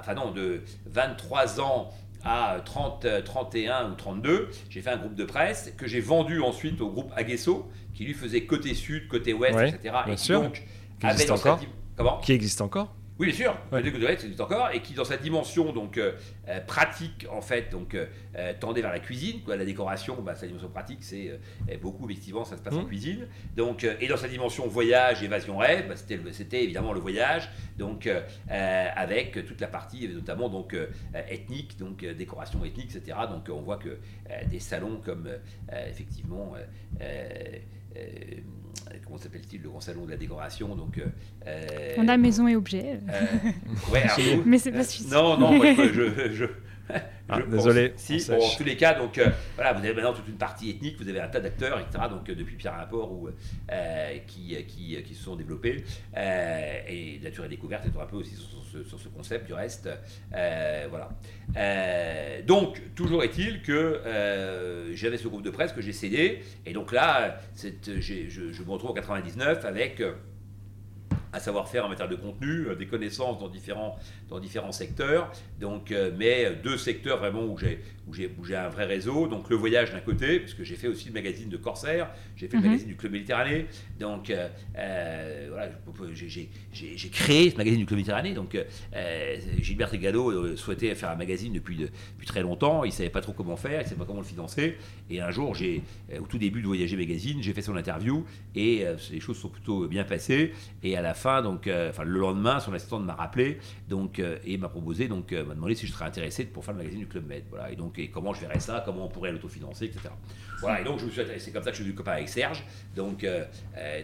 enfin 0.00 0.14
non, 0.14 0.30
de 0.30 0.62
23 0.86 1.60
ans 1.60 1.90
à 2.24 2.60
30, 2.64 3.06
31 3.24 3.90
ou 3.90 3.94
32. 3.94 4.48
J'ai 4.70 4.80
fait 4.80 4.90
un 4.90 4.96
groupe 4.96 5.14
de 5.14 5.24
presse 5.24 5.72
que 5.76 5.86
j'ai 5.86 6.00
vendu 6.00 6.40
ensuite 6.40 6.80
au 6.80 6.88
groupe 6.90 7.12
Aguesso, 7.16 7.68
qui 7.94 8.04
lui 8.04 8.14
faisait 8.14 8.44
côté 8.44 8.74
sud, 8.74 9.08
côté 9.08 9.32
ouest, 9.32 9.58
etc. 9.58 9.94
Bien 10.04 10.14
et 10.14 10.16
sûr. 10.16 10.42
Donc, 10.42 10.62
qui 11.00 11.06
existe 11.06 11.30
encore. 11.30 11.60
Comment? 11.96 12.18
Qui 12.18 12.32
existe 12.32 12.60
encore 12.60 12.94
oui, 13.22 13.28
bien 13.28 13.36
sûr, 13.36 13.56
ouais. 13.70 13.80
le 13.80 14.10
existe 14.10 14.40
encore, 14.40 14.70
et 14.72 14.80
qui 14.80 14.94
dans 14.94 15.04
sa 15.04 15.16
dimension 15.16 15.72
donc 15.72 15.96
euh, 15.96 16.14
euh, 16.48 16.60
pratique 16.60 17.24
en 17.30 17.40
fait, 17.40 17.70
donc 17.70 17.94
euh, 17.94 18.06
tendait 18.58 18.82
vers 18.82 18.90
la 18.90 18.98
cuisine, 18.98 19.42
quoi, 19.44 19.54
la 19.56 19.64
décoration, 19.64 20.20
bah, 20.20 20.34
sa 20.34 20.48
dimension 20.48 20.68
pratique, 20.68 21.04
c'est 21.04 21.38
beaucoup 21.80 22.10
effectivement 22.10 22.44
ça 22.44 22.56
se 22.56 22.62
passe 22.62 22.74
en 22.74 22.82
mmh. 22.82 22.88
cuisine, 22.88 23.28
donc 23.56 23.84
et 23.84 24.08
dans 24.08 24.16
sa 24.16 24.26
dimension 24.26 24.66
voyage, 24.66 25.22
évasion 25.22 25.58
rêve, 25.58 25.86
bah, 25.88 25.94
c'était 25.94 26.18
c'était 26.32 26.64
évidemment 26.64 26.92
le 26.92 26.98
voyage, 26.98 27.48
donc 27.78 28.10
avec 28.48 29.46
toute 29.46 29.60
la 29.60 29.68
partie 29.68 30.08
notamment 30.08 30.48
donc 30.48 30.74
ethnique, 31.28 31.78
donc 31.78 32.04
décoration 32.04 32.64
ethnique, 32.64 32.92
etc. 32.96 33.18
Donc 33.30 33.48
on 33.48 33.62
voit 33.62 33.78
que 33.78 33.98
des 34.50 34.58
salons 34.58 35.00
comme 35.04 35.28
effectivement 35.70 36.54
comment 39.04 39.18
s'appelle-t-il, 39.18 39.62
le 39.62 39.68
grand 39.68 39.80
salon 39.80 40.04
de 40.04 40.10
la 40.10 40.16
décoration. 40.16 40.74
Donc, 40.74 41.00
euh, 41.46 41.94
On 41.98 42.08
a 42.08 42.16
maison 42.16 42.48
et 42.48 42.56
objets. 42.56 42.98
Euh, 43.08 43.92
ouais, 43.92 44.04
mais 44.46 44.58
c'est 44.58 44.72
pas 44.72 44.84
suffisant. 44.84 45.38
Non, 45.38 45.52
non, 45.52 45.62
je, 45.62 46.32
je, 46.32 46.44
ah, 47.28 47.40
désolé. 47.42 47.92
Si, 47.96 48.22
en 48.30 48.56
tous 48.56 48.64
les 48.64 48.76
cas, 48.76 48.94
donc 48.94 49.18
euh, 49.18 49.30
voilà, 49.54 49.72
vous 49.72 49.84
avez 49.84 49.94
maintenant 49.94 50.12
toute 50.12 50.28
une 50.28 50.36
partie 50.36 50.70
ethnique, 50.70 51.00
vous 51.00 51.08
avez 51.08 51.20
un 51.20 51.28
tas 51.28 51.40
d'acteurs, 51.40 51.78
etc. 51.80 52.04
Donc 52.10 52.28
euh, 52.28 52.34
depuis 52.34 52.56
Pierre 52.56 52.74
Rapport 52.74 53.12
ou 53.12 53.28
euh, 53.70 54.18
qui, 54.26 54.56
qui, 54.66 55.02
qui, 55.02 55.14
se 55.14 55.24
sont 55.24 55.36
développés 55.36 55.84
et 56.14 57.20
Nature 57.22 57.44
et 57.44 57.48
Découverte 57.48 57.86
est 57.86 58.00
un 58.00 58.06
peu 58.06 58.16
aussi 58.16 58.34
sur 58.34 58.98
ce, 58.98 59.08
concept 59.08 59.46
du 59.46 59.54
reste. 59.54 59.88
voilà. 60.30 61.10
donc 62.46 62.80
toujours 62.94 63.22
est-il 63.22 63.62
que 63.62 64.00
j'avais 64.94 65.18
ce 65.18 65.28
groupe 65.28 65.42
de 65.42 65.50
presse 65.50 65.72
que 65.72 65.82
j'ai 65.82 65.92
cédé 65.92 66.42
et 66.66 66.72
donc 66.72 66.92
là, 66.92 67.38
je, 67.56 67.70
je, 68.28 68.62
me 68.62 68.70
retrouve 68.70 68.90
en 68.90 68.94
99 68.94 69.64
avec 69.64 70.02
un 71.32 71.38
savoir-faire 71.38 71.86
en 71.86 71.88
matière 71.88 72.08
de 72.08 72.16
contenu, 72.16 72.66
euh, 72.66 72.74
des 72.74 72.86
connaissances 72.86 73.38
dans 73.38 73.48
différents, 73.48 73.98
dans 74.28 74.38
différents 74.38 74.72
secteurs, 74.72 75.32
donc, 75.60 75.90
euh, 75.90 76.10
mais 76.16 76.54
deux 76.62 76.76
secteurs 76.76 77.18
vraiment 77.18 77.44
où 77.44 77.58
j'ai 77.58 77.80
où 78.08 78.44
j'ai 78.44 78.56
un 78.56 78.68
vrai 78.68 78.84
réseau. 78.84 79.28
Donc 79.28 79.48
le 79.48 79.56
voyage 79.56 79.92
d'un 79.92 80.00
côté, 80.00 80.40
puisque 80.40 80.64
j'ai 80.64 80.74
fait 80.74 80.88
aussi 80.88 81.06
le 81.08 81.14
magazine 81.14 81.48
de 81.48 81.56
Corsair, 81.56 82.10
j'ai 82.36 82.48
fait 82.48 82.56
le 82.56 82.62
mhm. 82.62 82.68
magazine 82.68 82.88
du 82.88 82.96
Club 82.96 83.12
Méditerranée. 83.12 83.66
Donc 84.00 84.30
euh, 84.30 84.48
voilà, 85.50 85.70
j'ai 86.12 87.10
créé 87.10 87.50
ce 87.50 87.56
magazine 87.56 87.78
du 87.78 87.86
Club 87.86 87.98
Méditerranée. 87.98 88.34
Donc 88.34 88.56
Gilbert 89.60 89.88
Trigado 89.88 90.56
souhaitait 90.56 90.94
faire 90.96 91.10
un 91.10 91.16
magazine 91.16 91.52
depuis, 91.52 91.76
depuis 91.76 92.26
très 92.26 92.42
longtemps. 92.42 92.84
Il 92.84 92.88
ne 92.88 92.92
savait 92.92 93.08
pas 93.08 93.20
trop 93.20 93.32
comment 93.32 93.56
faire, 93.56 93.80
il 93.80 93.84
ne 93.84 93.88
savait 93.88 94.00
pas 94.00 94.04
comment 94.04 94.20
le 94.20 94.26
financer. 94.26 94.76
Et 95.08 95.20
un 95.20 95.30
jour, 95.30 95.54
j'ai 95.54 95.82
au 96.18 96.26
tout 96.26 96.38
début 96.38 96.60
de 96.60 96.66
Voyager 96.66 96.96
Magazine, 96.96 97.40
j'ai 97.40 97.52
fait 97.52 97.62
son 97.62 97.76
interview 97.76 98.24
et 98.56 98.84
les 99.12 99.20
choses 99.20 99.38
sont 99.38 99.48
plutôt 99.48 99.86
bien 99.86 100.04
passées. 100.04 100.52
Et 100.82 100.96
à 100.96 101.02
la 101.02 101.14
donc, 101.42 101.70
enfin 101.88 102.04
le 102.04 102.18
lendemain, 102.18 102.60
son 102.60 102.72
assistante 102.72 103.04
m'a 103.04 103.14
rappelé 103.14 103.58
donc, 103.88 104.20
et 104.44 104.58
m'a 104.58 104.68
proposé, 104.68 105.08
donc 105.08 105.32
m'a 105.32 105.54
demandé 105.54 105.74
si 105.74 105.86
je 105.86 105.92
serais 105.92 106.04
intéressé 106.04 106.44
pour 106.44 106.64
faire 106.64 106.74
le 106.74 106.78
magazine 106.78 107.00
du 107.00 107.06
Club 107.06 107.26
Med. 107.26 107.44
Voilà, 107.50 107.70
et 107.70 107.76
donc 107.76 107.98
et 107.98 108.08
comment 108.08 108.34
je 108.34 108.40
verrais 108.40 108.60
ça, 108.60 108.82
comment 108.84 109.06
on 109.06 109.08
pourrait 109.08 109.32
l'autofinancer, 109.32 109.86
etc. 109.86 110.08
Voilà, 110.60 110.80
et 110.80 110.84
donc 110.84 110.98
je 111.00 111.06
me 111.06 111.10
suis 111.10 111.22
c'est 111.38 111.52
comme 111.52 111.62
ça 111.62 111.70
que 111.70 111.76
je 111.76 111.82
suis 111.82 111.84
devenu 111.84 111.96
copain 111.96 112.12
avec 112.12 112.28
Serge, 112.28 112.64
donc 112.96 113.26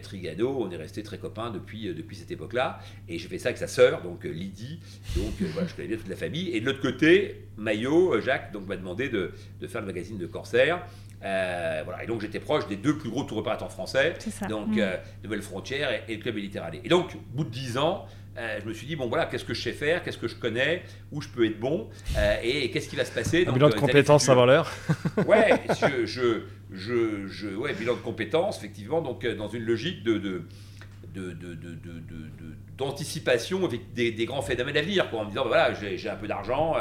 Trigano, 0.01 0.57
on 0.61 0.71
est 0.71 0.77
resté 0.77 1.03
très 1.03 1.17
copains 1.17 1.51
depuis, 1.51 1.93
depuis 1.93 2.15
cette 2.15 2.31
époque-là, 2.31 2.79
et 3.07 3.17
j'ai 3.17 3.27
fait 3.27 3.39
ça 3.39 3.49
avec 3.49 3.57
sa 3.57 3.67
sœur, 3.67 4.01
donc 4.01 4.23
Lydie, 4.23 4.79
donc 5.15 5.33
voilà, 5.53 5.67
je 5.67 5.75
connais 5.75 5.87
bien 5.87 5.97
toute 5.97 6.09
la 6.09 6.15
famille, 6.15 6.49
et 6.49 6.61
de 6.61 6.65
l'autre 6.65 6.81
côté, 6.81 7.47
Maillot, 7.57 8.19
Jacques, 8.21 8.51
donc 8.51 8.67
m'a 8.67 8.77
demandé 8.77 9.09
de, 9.09 9.31
de 9.59 9.67
faire 9.67 9.81
le 9.81 9.87
magazine 9.87 10.17
de 10.17 10.27
Corsair. 10.27 10.85
Euh, 11.23 11.81
voilà. 11.83 12.03
Et 12.03 12.07
donc 12.07 12.21
j'étais 12.21 12.39
proche 12.39 12.67
des 12.67 12.77
deux 12.77 12.97
plus 12.97 13.09
gros 13.09 13.23
tours 13.23 13.39
opérateurs 13.39 13.71
français, 13.71 14.13
donc 14.47 14.69
mm. 14.69 14.79
euh, 14.79 14.97
Nouvelle 15.23 15.41
Frontière 15.41 15.89
et, 16.07 16.15
le 16.15 16.21
Club 16.21 16.35
Méditerranée. 16.35 16.81
Et 16.83 16.89
donc, 16.89 17.15
au 17.15 17.37
bout 17.37 17.43
de 17.43 17.49
dix 17.49 17.77
ans, 17.77 18.05
euh, 18.37 18.59
je 18.61 18.67
me 18.67 18.73
suis 18.73 18.87
dit, 18.87 18.95
bon 18.95 19.07
voilà, 19.09 19.25
qu'est-ce 19.25 19.43
que 19.43 19.53
je 19.53 19.61
sais 19.61 19.73
faire, 19.73 20.01
qu'est-ce 20.01 20.17
que 20.17 20.29
je 20.29 20.35
connais, 20.35 20.83
où 21.11 21.21
je 21.21 21.27
peux 21.27 21.45
être 21.45 21.59
bon, 21.59 21.89
et, 22.41 22.71
qu'est-ce 22.71 22.87
qui 22.87 22.95
va 22.95 23.03
se 23.03 23.11
passer. 23.11 23.45
Un 23.45 23.51
bilan 23.51 23.69
de 23.69 23.75
compétences 23.75 24.29
avant 24.29 24.45
l'heure 24.45 24.71
Ouais, 25.27 25.49
je, 26.05 26.43
je, 26.71 27.27
je, 27.27 27.47
ouais, 27.55 27.73
bilan 27.73 27.95
de 27.95 27.99
compétences, 27.99 28.59
effectivement, 28.59 29.01
donc 29.01 29.25
dans 29.25 29.49
une 29.49 29.63
logique 29.63 30.03
de, 30.03 30.17
de 30.17 30.43
d'anticipation 32.79 33.63
avec 33.65 33.93
des, 33.93 34.25
grands 34.25 34.41
phénomènes 34.41 34.77
à 34.77 34.81
venir, 34.81 35.09
quoi, 35.09 35.19
en 35.19 35.25
me 35.25 35.29
disant, 35.29 35.45
voilà, 35.45 35.73
j'ai 35.73 36.09
un 36.09 36.15
peu 36.15 36.27
d'argent, 36.27 36.75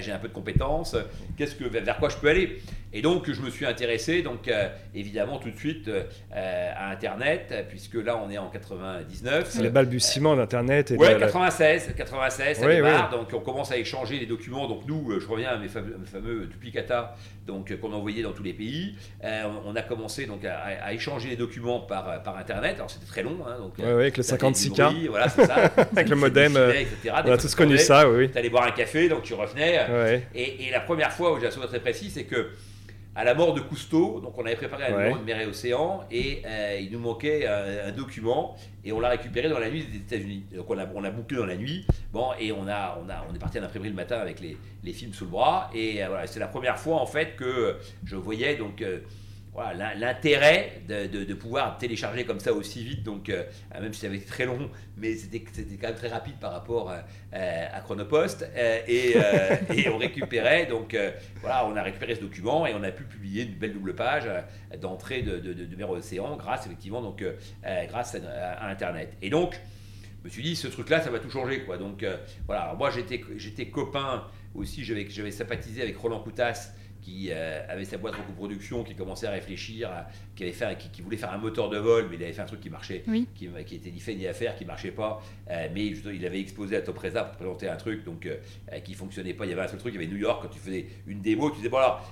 j'ai 0.00 0.12
un 0.12 0.18
peu 0.18 0.28
de 0.28 0.32
compétences, 0.32 0.96
qu'est-ce 1.38 1.54
que, 1.54 1.64
vers 1.64 1.96
quoi 1.98 2.08
je 2.08 2.16
peux 2.16 2.28
aller? 2.28 2.60
Et 2.96 3.02
donc, 3.02 3.30
je 3.30 3.42
me 3.42 3.50
suis 3.50 3.66
intéressé, 3.66 4.22
donc 4.22 4.48
euh, 4.48 4.68
évidemment, 4.94 5.38
tout 5.38 5.50
de 5.50 5.58
suite 5.58 5.88
euh, 5.88 6.72
à 6.74 6.90
Internet, 6.90 7.66
puisque 7.68 7.96
là, 7.96 8.16
on 8.16 8.30
est 8.30 8.38
en 8.38 8.48
99. 8.48 9.48
C'est 9.50 9.62
le 9.62 9.68
balbutiement 9.68 10.34
d'Internet. 10.34 10.94
Oui, 10.96 11.06
96, 11.06 11.94
96, 11.94 12.56
ça 12.56 12.66
démarre. 12.66 13.10
Donc, 13.10 13.28
on 13.34 13.40
commence 13.40 13.70
à 13.70 13.76
échanger 13.76 14.18
les 14.18 14.24
documents. 14.24 14.66
Donc, 14.66 14.84
nous, 14.86 15.10
euh, 15.10 15.20
je 15.20 15.26
reviens 15.28 15.50
à 15.50 15.58
mes 15.58 15.68
fameux, 15.68 16.46
duplicata 16.46 17.14
donc 17.46 17.78
qu'on 17.78 17.92
envoyait 17.92 18.22
dans 18.24 18.32
tous 18.32 18.42
les 18.42 18.52
pays. 18.52 18.96
on 19.22 19.76
a 19.76 19.82
commencé 19.82 20.26
donc 20.26 20.44
à, 20.44 20.92
échanger 20.92 21.28
les 21.28 21.36
documents 21.36 21.80
par, 21.80 22.22
par 22.22 22.38
Internet. 22.38 22.76
Alors, 22.76 22.90
c'était 22.90 23.06
très 23.06 23.22
long. 23.22 23.36
Hein, 23.46 23.58
donc, 23.60 23.78
avec 23.78 24.16
le 24.16 24.22
56K. 24.22 25.08
voilà, 25.08 25.28
c'est 25.36 25.46
ça. 25.46 25.54
avec 25.76 26.08
le 26.08 26.16
modem. 26.16 26.58
On 27.04 27.32
a 27.32 27.36
tous 27.36 27.54
connu 27.54 27.78
ça, 27.78 28.08
oui. 28.08 28.30
Tu 28.30 28.38
allais 28.38 28.50
boire 28.50 28.64
un 28.64 28.72
café, 28.72 29.08
donc 29.08 29.22
tu 29.22 29.34
revenais. 29.34 29.80
Et, 30.34 30.66
et, 30.66 30.70
la 30.70 30.80
première 30.80 31.12
fois 31.12 31.32
où 31.32 31.40
j'ai 31.40 31.46
un 31.46 31.50
souvenir 31.50 31.68
très 31.68 31.80
précis, 31.80 32.10
c'est 32.10 32.24
que 32.24 32.50
à 33.16 33.24
la 33.24 33.34
mort 33.34 33.54
de 33.54 33.60
Cousteau, 33.60 34.20
donc 34.20 34.36
on 34.36 34.44
avait 34.44 34.56
préparé 34.56 34.84
un 34.84 34.90
numéro 34.90 35.16
de 35.16 35.24
mer 35.24 35.40
et 35.40 35.46
océan 35.46 36.04
et 36.10 36.42
euh, 36.44 36.78
il 36.78 36.92
nous 36.92 36.98
manquait 36.98 37.46
un, 37.46 37.90
document 37.90 38.54
et 38.84 38.92
on 38.92 39.00
l'a 39.00 39.08
récupéré 39.08 39.48
dans 39.48 39.58
la 39.58 39.70
nuit 39.70 39.84
des 39.84 39.96
États-Unis. 39.96 40.44
Donc 40.54 40.68
on 40.68 40.78
a, 40.78 40.86
on 40.94 41.02
a 41.02 41.10
bouclé 41.10 41.38
dans 41.38 41.46
la 41.46 41.56
nuit. 41.56 41.86
Bon 42.12 42.32
et 42.38 42.52
on 42.52 42.68
a, 42.68 43.00
on 43.02 43.08
a, 43.08 43.26
on 43.30 43.34
est 43.34 43.38
parti 43.38 43.56
à 43.56 43.62
l'imprimerie 43.62 43.88
le 43.88 43.94
matin 43.94 44.18
avec 44.18 44.40
les, 44.40 44.58
les, 44.84 44.92
films 44.92 45.14
sous 45.14 45.24
le 45.24 45.30
bras 45.30 45.70
et 45.74 46.04
euh, 46.04 46.08
voilà, 46.08 46.26
c'est 46.26 46.40
la 46.40 46.46
première 46.46 46.78
fois 46.78 47.00
en 47.00 47.06
fait 47.06 47.36
que 47.36 47.76
je 48.04 48.16
voyais 48.16 48.56
donc 48.56 48.82
euh, 48.82 48.98
l'intérêt 49.96 50.82
de, 50.88 51.34
pouvoir 51.34 51.78
télécharger 51.78 52.24
comme 52.24 52.40
ça 52.40 52.52
aussi 52.52 52.84
vite, 52.84 53.02
donc 53.02 53.28
euh, 53.28 53.44
même 53.80 53.92
si 53.92 54.00
ça 54.00 54.06
avait 54.06 54.16
été 54.16 54.26
très 54.26 54.46
long, 54.46 54.70
mais 54.96 55.14
c'était 55.14 55.40
quand 55.40 55.88
même 55.88 55.96
très 55.96 56.08
rapide 56.08 56.36
par 56.40 56.52
rapport 56.52 56.90
euh, 56.90 57.66
à 57.72 57.80
Chronopost, 57.80 58.48
euh, 58.56 58.80
et, 58.88 59.88
on 59.88 59.98
récupérait, 59.98 60.66
donc 60.66 60.96
voilà, 61.40 61.66
on 61.66 61.76
a 61.76 61.82
récupéré 61.82 62.14
ce 62.14 62.20
document 62.20 62.66
et 62.66 62.74
on 62.74 62.82
a 62.82 62.90
pu 62.90 63.04
publier 63.04 63.44
une 63.44 63.54
belle 63.54 63.72
double 63.72 63.94
page 63.94 64.28
d'entrée 64.80 65.22
de, 65.22 65.38
de, 65.38 65.52
de, 65.52 65.76
mer 65.76 65.90
Océan 65.90 66.36
grâce 66.36 66.66
effectivement 66.66 67.02
donc 67.02 67.24
grâce 67.88 68.14
à, 68.14 68.68
Internet. 68.68 69.16
Et 69.22 69.30
donc 69.30 69.58
je 70.22 70.28
me 70.28 70.32
suis 70.32 70.42
dit 70.42 70.56
ce 70.56 70.68
truc 70.68 70.88
là 70.90 71.00
ça 71.00 71.10
va 71.10 71.18
tout 71.18 71.30
changer 71.30 71.60
quoi. 71.60 71.78
Donc 71.78 72.04
voilà, 72.46 72.74
moi 72.76 72.90
j'étais 72.90 73.66
copain 73.68 74.24
aussi, 74.54 74.84
j'avais 74.84 75.30
sympathisé 75.30 75.82
avec 75.82 75.96
Roland 75.96 76.20
Coutas 76.20 76.72
qui 77.06 77.28
euh, 77.30 77.60
avait 77.68 77.84
sa 77.84 77.98
boîte 77.98 78.16
en 78.16 78.22
coproduction, 78.24 78.82
qui 78.82 78.96
commençait 78.96 79.28
à 79.28 79.30
réfléchir, 79.30 79.88
qui, 80.34 80.42
avait 80.42 80.52
fait, 80.52 80.76
qui, 80.92 81.02
voulait 81.02 81.16
faire 81.16 81.32
un 81.32 81.38
moteur 81.38 81.70
de 81.70 81.78
vol, 81.78 82.08
mais 82.10 82.16
il 82.16 82.22
avait 82.24 82.32
fait 82.32 82.42
un 82.42 82.46
truc 82.46 82.60
qui 82.60 82.68
marchait, 82.68 83.04
qui, 83.36 83.48
qui, 83.64 83.74
était 83.76 83.92
ni 83.92 84.00
fait 84.00 84.16
ni 84.16 84.26
à 84.26 84.34
faire, 84.34 84.56
qui 84.56 84.64
marchait 84.64 84.90
pas, 84.90 85.22
euh, 85.48 85.68
mais 85.72 85.86
il 85.86 86.26
avait 86.26 86.40
exposé 86.40 86.74
à 86.74 86.80
Top 86.80 86.98
Reza 86.98 87.22
pour 87.22 87.36
présenter 87.36 87.68
un 87.68 87.76
truc 87.76 88.02
donc 88.02 88.26
euh, 88.26 88.80
qui 88.80 88.94
fonctionnait 88.94 89.34
pas. 89.34 89.44
Il 89.44 89.50
y 89.50 89.52
avait 89.52 89.62
un 89.62 89.68
seul 89.68 89.78
truc, 89.78 89.94
il 89.94 90.00
y 90.00 90.04
avait 90.04 90.12
New 90.12 90.18
York, 90.18 90.42
quand 90.42 90.48
tu 90.48 90.58
faisais 90.58 90.86
une 91.06 91.20
démo, 91.20 91.50
tu 91.50 91.58
disais, 91.58 91.68
bon 91.68 91.76
alors, 91.76 92.02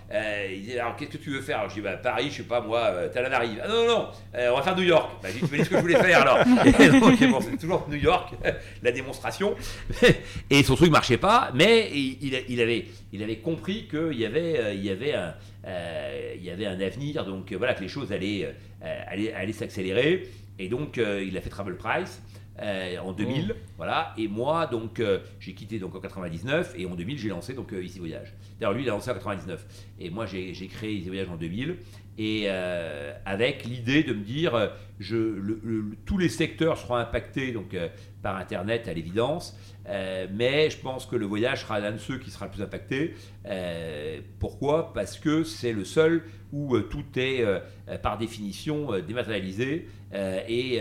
qu'est-ce 0.96 1.11
que 1.11 1.16
tu 1.16 1.30
veux 1.30 1.42
faire? 1.42 1.59
Alors 1.59 1.70
je 1.70 1.74
dis, 1.74 1.80
bah, 1.80 1.96
Paris, 1.96 2.28
je 2.30 2.37
sais 2.37 2.42
pas 2.44 2.61
moi, 2.61 3.09
Talan 3.12 3.33
arrive. 3.33 3.61
Ah 3.64 3.66
non, 3.66 3.74
non, 3.74 3.88
non, 3.88 4.09
on 4.52 4.57
va 4.57 4.62
faire 4.62 4.76
New 4.76 4.85
York. 4.85 5.11
Bah, 5.20 5.28
je 5.28 5.40
dis, 5.40 5.48
tu 5.48 5.52
me 5.52 5.59
dis 5.59 5.64
ce 5.64 5.70
que 5.70 5.76
je 5.76 5.80
voulais 5.80 5.96
faire 5.96 6.20
alors. 6.20 6.38
et 6.66 6.88
donc, 7.00 7.30
bon, 7.33 7.40
c'est 7.40 7.57
toujours 7.57 7.85
New 7.90 7.96
York, 7.96 8.33
la 8.83 8.92
démonstration. 8.92 9.57
et 10.50 10.62
son 10.62 10.76
truc 10.76 10.92
marchait 10.92 11.18
pas, 11.18 11.50
mais 11.52 11.90
il, 11.92 12.44
il 12.48 12.61
avait, 12.61 12.85
il 13.14 13.22
avait 13.22 13.37
compris 13.37 13.87
qu'il 13.87 14.18
y 14.18 14.27
avait 14.27 14.74
il 14.74 14.85
y 14.85 14.90
avait 14.90 15.14
un, 15.14 15.35
euh, 15.66 16.35
il 16.37 16.44
y 16.44 16.50
avait 16.50 16.66
un 16.66 16.81
avenir, 16.81 17.24
donc 17.24 17.53
euh, 17.53 17.57
voilà, 17.57 17.74
que 17.74 17.81
les 17.81 17.88
choses 17.88 18.12
allaient, 18.12 18.55
euh, 18.83 19.03
allaient, 19.07 19.53
s'accélérer. 19.53 20.29
Et 20.59 20.68
donc, 20.68 20.98
il 20.98 21.37
a 21.37 21.40
fait 21.40 21.50
Travel 21.50 21.77
Price. 21.77 22.22
en 22.61 23.12
2000, 23.12 23.57
voilà. 23.77 24.14
Et 24.16 24.29
moi, 24.29 24.66
donc, 24.66 25.03
j'ai 25.40 25.55
quitté 25.55 25.81
donc 25.81 25.96
en 25.96 26.00
99 26.00 26.74
et 26.77 26.87
en 26.87 26.94
2000, 26.94 27.18
j'ai 27.18 27.29
lancé 27.29 27.55
donc 27.55 27.72
Ici 27.72 27.98
Voyage. 27.98 28.35
D'ailleurs, 28.61 28.74
lui, 28.74 28.83
il 28.83 28.88
a 28.88 28.92
lancé 28.92 29.11
en 29.11 29.14
99 29.14 29.64
et 29.98 30.11
moi, 30.11 30.27
j'ai 30.27 30.53
créé 30.68 30.94
Ici 30.94 31.09
Voyage 31.09 31.29
en 31.29 31.37
2000 31.37 31.77
et 32.18 32.48
avec 32.48 33.64
l'idée 33.64 34.03
de 34.03 34.12
me 34.12 34.22
dire, 34.22 34.72
je, 35.00 35.96
tous 36.05 36.18
les 36.18 36.29
secteurs 36.29 36.79
seront 36.79 36.96
impactés 36.96 37.53
donc 37.53 37.77
par 38.22 38.37
Internet 38.37 38.88
à 38.88 38.94
l'évidence. 38.94 39.57
Euh, 39.87 40.27
mais 40.33 40.70
je 40.70 40.79
pense 40.79 41.07
que 41.07 41.14
le 41.14 41.27
voyage 41.27 41.61
sera 41.61 41.79
l'un 41.79 41.92
de 41.92 41.98
ceux 41.98 42.18
qui 42.18 42.31
sera 42.31 42.46
le 42.46 42.50
plus 42.50 42.62
impacté. 42.62 43.14
Euh, 43.46 44.20
pourquoi? 44.38 44.92
Parce 44.92 45.18
que 45.18 45.44
c'est 45.44 45.72
le 45.72 45.85
seul 45.85 46.24
où 46.53 46.74
euh, 46.74 46.83
tout 46.83 47.05
est 47.16 47.44
par 48.03 48.16
définition 48.16 48.98
dématérialisé 49.00 49.88
et 50.48 50.81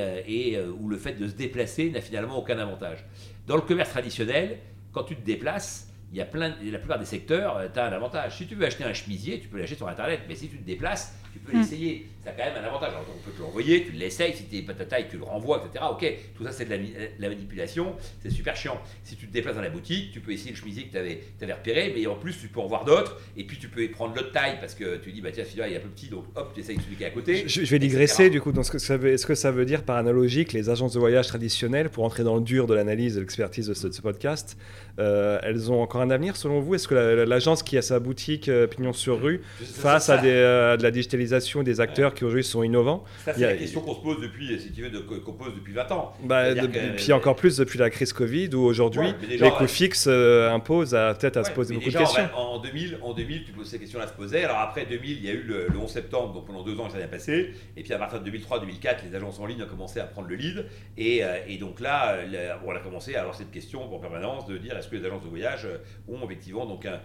où 0.79 0.87
le 0.87 0.97
fait 0.97 1.13
de 1.13 1.27
se 1.27 1.33
déplacer 1.33 1.89
n'a 1.89 2.01
finalement 2.01 2.37
aucun 2.37 2.57
avantage. 2.57 3.03
Dans 3.47 3.55
le 3.55 3.61
commerce 3.61 3.89
traditionnel, 3.89 4.59
quand 4.91 5.03
tu 5.03 5.15
te 5.15 5.25
déplaces, 5.25 5.92
il 6.13 6.17
y 6.19 6.21
a 6.21 6.25
plein, 6.25 6.53
la 6.61 6.77
plupart 6.77 6.99
des 6.99 7.05
secteurs, 7.05 7.59
tu 7.73 7.79
as 7.79 7.85
un 7.85 7.91
avantage. 7.91 8.37
Si 8.37 8.45
tu 8.45 8.53
veux 8.53 8.65
acheter 8.65 8.83
un 8.83 8.93
chemisier, 8.93 9.39
tu 9.39 9.47
peux 9.47 9.57
l'acheter 9.57 9.75
sur 9.75 9.87
Internet, 9.87 10.21
mais 10.29 10.35
si 10.35 10.47
tu 10.47 10.57
te 10.57 10.65
déplaces, 10.65 11.15
tu 11.33 11.39
peux 11.39 11.51
hmm. 11.51 11.61
l'essayer. 11.61 12.07
Ça 12.23 12.29
a 12.29 12.33
quand 12.33 12.45
même 12.45 12.63
un 12.63 12.67
avantage. 12.67 12.89
Alors, 12.89 13.05
on 13.09 13.29
peut 13.29 13.35
te 13.35 13.41
l'envoyer, 13.41 13.83
tu 13.83 13.91
l'essayes, 13.91 14.33
si 14.33 14.45
tu 14.45 14.57
es 14.57 14.61
pas 14.61 14.73
ta 14.73 14.85
taille, 14.85 15.07
tu 15.09 15.17
le 15.17 15.23
renvoies, 15.23 15.61
etc. 15.65 15.83
Ok, 15.91 16.05
tout 16.37 16.43
ça 16.45 16.51
c'est 16.51 16.65
de 16.65 16.75
la, 17.19 17.29
manipulation, 17.29 17.95
c'est 18.21 18.29
super 18.29 18.55
chiant. 18.55 18.79
Si 19.03 19.15
tu 19.15 19.27
te 19.27 19.33
déplaces 19.33 19.55
dans 19.55 19.61
la 19.61 19.69
boutique, 19.69 20.11
tu 20.13 20.21
peux 20.21 20.31
essayer 20.31 20.51
le 20.51 20.55
chemisier 20.55 20.85
que 20.85 20.91
tu 20.91 20.97
avais, 20.97 21.21
avais, 21.41 21.53
repéré, 21.53 21.91
mais 21.93 22.05
en 22.07 22.15
plus 22.15 22.37
tu 22.39 22.47
peux 22.47 22.61
en 22.61 22.67
voir 22.67 22.85
d'autres, 22.85 23.19
et 23.35 23.43
puis 23.43 23.57
tu 23.57 23.67
peux 23.67 23.85
prendre 23.89 24.15
l'autre 24.15 24.31
taille 24.31 24.57
parce 24.59 24.75
que 24.75 24.97
tu 24.97 25.11
dis, 25.11 25.21
bah 25.21 25.31
tiens, 25.33 25.43
celui-là 25.43 25.67
il 25.67 25.73
est 25.73 25.77
un 25.77 25.81
peu 25.81 25.89
petit, 25.89 26.07
donc 26.07 26.25
hop, 26.35 26.51
tu 26.53 26.61
essayes 26.61 26.77
celui 26.79 26.95
qui 26.95 27.03
est 27.03 27.07
à 27.07 27.11
côté. 27.11 27.43
Je, 27.47 27.61
vais 27.61 27.79
digresser 27.79 28.29
du 28.29 28.39
coup 28.39 28.51
dans 28.51 28.63
ce 28.63 28.71
que 28.71 28.79
ça 28.79 28.95
veut, 28.95 29.11
est-ce 29.11 29.25
que 29.25 29.35
ça 29.35 29.51
veut 29.51 29.65
dire 29.65 29.83
par 29.83 29.97
analogie 29.97 30.45
que 30.45 30.53
les 30.53 30.69
agences 30.69 30.93
de 30.93 30.99
voyage 30.99 31.27
traditionnelles, 31.27 31.89
pour 31.89 32.05
entrer 32.05 32.23
dans 32.23 32.35
le 32.35 32.41
dur 32.41 32.67
de 32.67 32.73
l'analyse 32.73 33.13
et 33.13 33.15
de 33.15 33.21
l'expertise 33.21 33.67
de, 33.67 33.73
ce 33.73 34.01
podcast, 34.01 34.57
euh, 34.99 35.39
elles 35.43 35.71
ont 35.71 35.81
encore 35.81 36.02
un 36.03 36.09
avenir 36.09 36.35
selon 36.35 36.59
vous 36.59 36.75
Est-ce 36.75 36.87
que 36.87 36.95
l'agence 36.95 37.63
qui 37.63 37.77
a 37.77 37.81
sa 37.81 37.99
boutique 37.99 38.49
euh, 38.49 38.67
pignon 38.67 38.93
sur 38.93 39.21
rue, 39.21 39.41
face 39.61 40.09
à, 40.09 40.17
des, 40.17 40.29
euh, 40.29 40.77
de 40.77 40.83
la 40.83 40.91
digitalisation 40.91 41.63
des 41.63 41.81
acteurs 41.81 42.13
qui 42.13 42.23
aujourd'hui 42.23 42.43
sont 42.43 42.63
innovants. 42.63 43.03
Ça, 43.25 43.33
c'est 43.33 43.41
la 43.41 43.55
question 43.55 43.81
qu'on 43.81 43.95
se 43.95 44.01
pose 44.01 44.21
depuis, 44.21 44.59
si 44.59 44.71
tu 44.71 44.83
veux, 44.83 44.99
qu'on 45.01 45.33
pose 45.33 45.53
depuis 45.55 45.73
20 45.73 45.91
ans. 45.91 46.13
Bah, 46.23 46.43
puis 46.95 47.13
encore 47.13 47.35
plus 47.35 47.57
depuis 47.57 47.79
la 47.79 47.89
crise 47.89 48.13
Covid, 48.13 48.49
où 48.53 48.61
aujourd'hui, 48.61 49.13
les 49.27 49.49
coûts 49.49 49.67
fixes 49.67 50.05
euh, 50.07 50.51
imposent 50.51 50.95
à 50.95 51.13
peut-être 51.13 51.37
à 51.37 51.43
se 51.43 51.51
poser 51.51 51.75
beaucoup 51.75 51.89
de 51.89 51.97
questions. 51.97 52.29
En, 52.35 52.59
2000, 52.59 52.97
en 53.01 53.13
2000, 53.13 53.43
tu 53.45 53.51
poses 53.51 53.69
ces 53.69 53.79
questions-là 53.79 54.07
se 54.07 54.13
poser. 54.13 54.43
Alors 54.43 54.59
après 54.59 54.85
2000, 54.85 55.17
il 55.17 55.25
y 55.25 55.29
a 55.29 55.33
eu 55.33 55.43
le, 55.43 55.67
11 55.77 55.89
septembre, 55.89 56.33
donc 56.33 56.45
pendant 56.45 56.63
deux 56.63 56.79
ans, 56.79 56.89
ça 56.89 56.99
n'a 56.99 57.07
passé. 57.07 57.53
Et 57.75 57.83
puis 57.83 57.93
à 57.93 57.97
partir 57.97 58.21
de 58.21 58.29
2003-2004, 58.29 58.97
les 59.09 59.15
agences 59.15 59.39
en 59.39 59.45
ligne 59.45 59.63
ont 59.63 59.67
commencé 59.67 59.99
à 59.99 60.05
prendre 60.05 60.27
le 60.27 60.35
lead. 60.35 60.65
Et, 60.97 61.21
et 61.47 61.57
donc 61.57 61.79
là, 61.79 62.17
on 62.65 62.71
a 62.71 62.79
commencé 62.79 63.15
à 63.15 63.21
avoir 63.21 63.35
cette 63.35 63.51
question 63.51 63.93
en 63.93 63.99
permanence 63.99 64.45
de 64.47 64.57
dire 64.57 64.77
est-ce 64.77 64.87
que 64.87 64.95
les 64.95 65.05
agences 65.05 65.23
de 65.23 65.29
voyage 65.29 65.67
ont 66.07 66.23
effectivement 66.25 66.65
donc 66.65 66.85
un, 66.85 66.99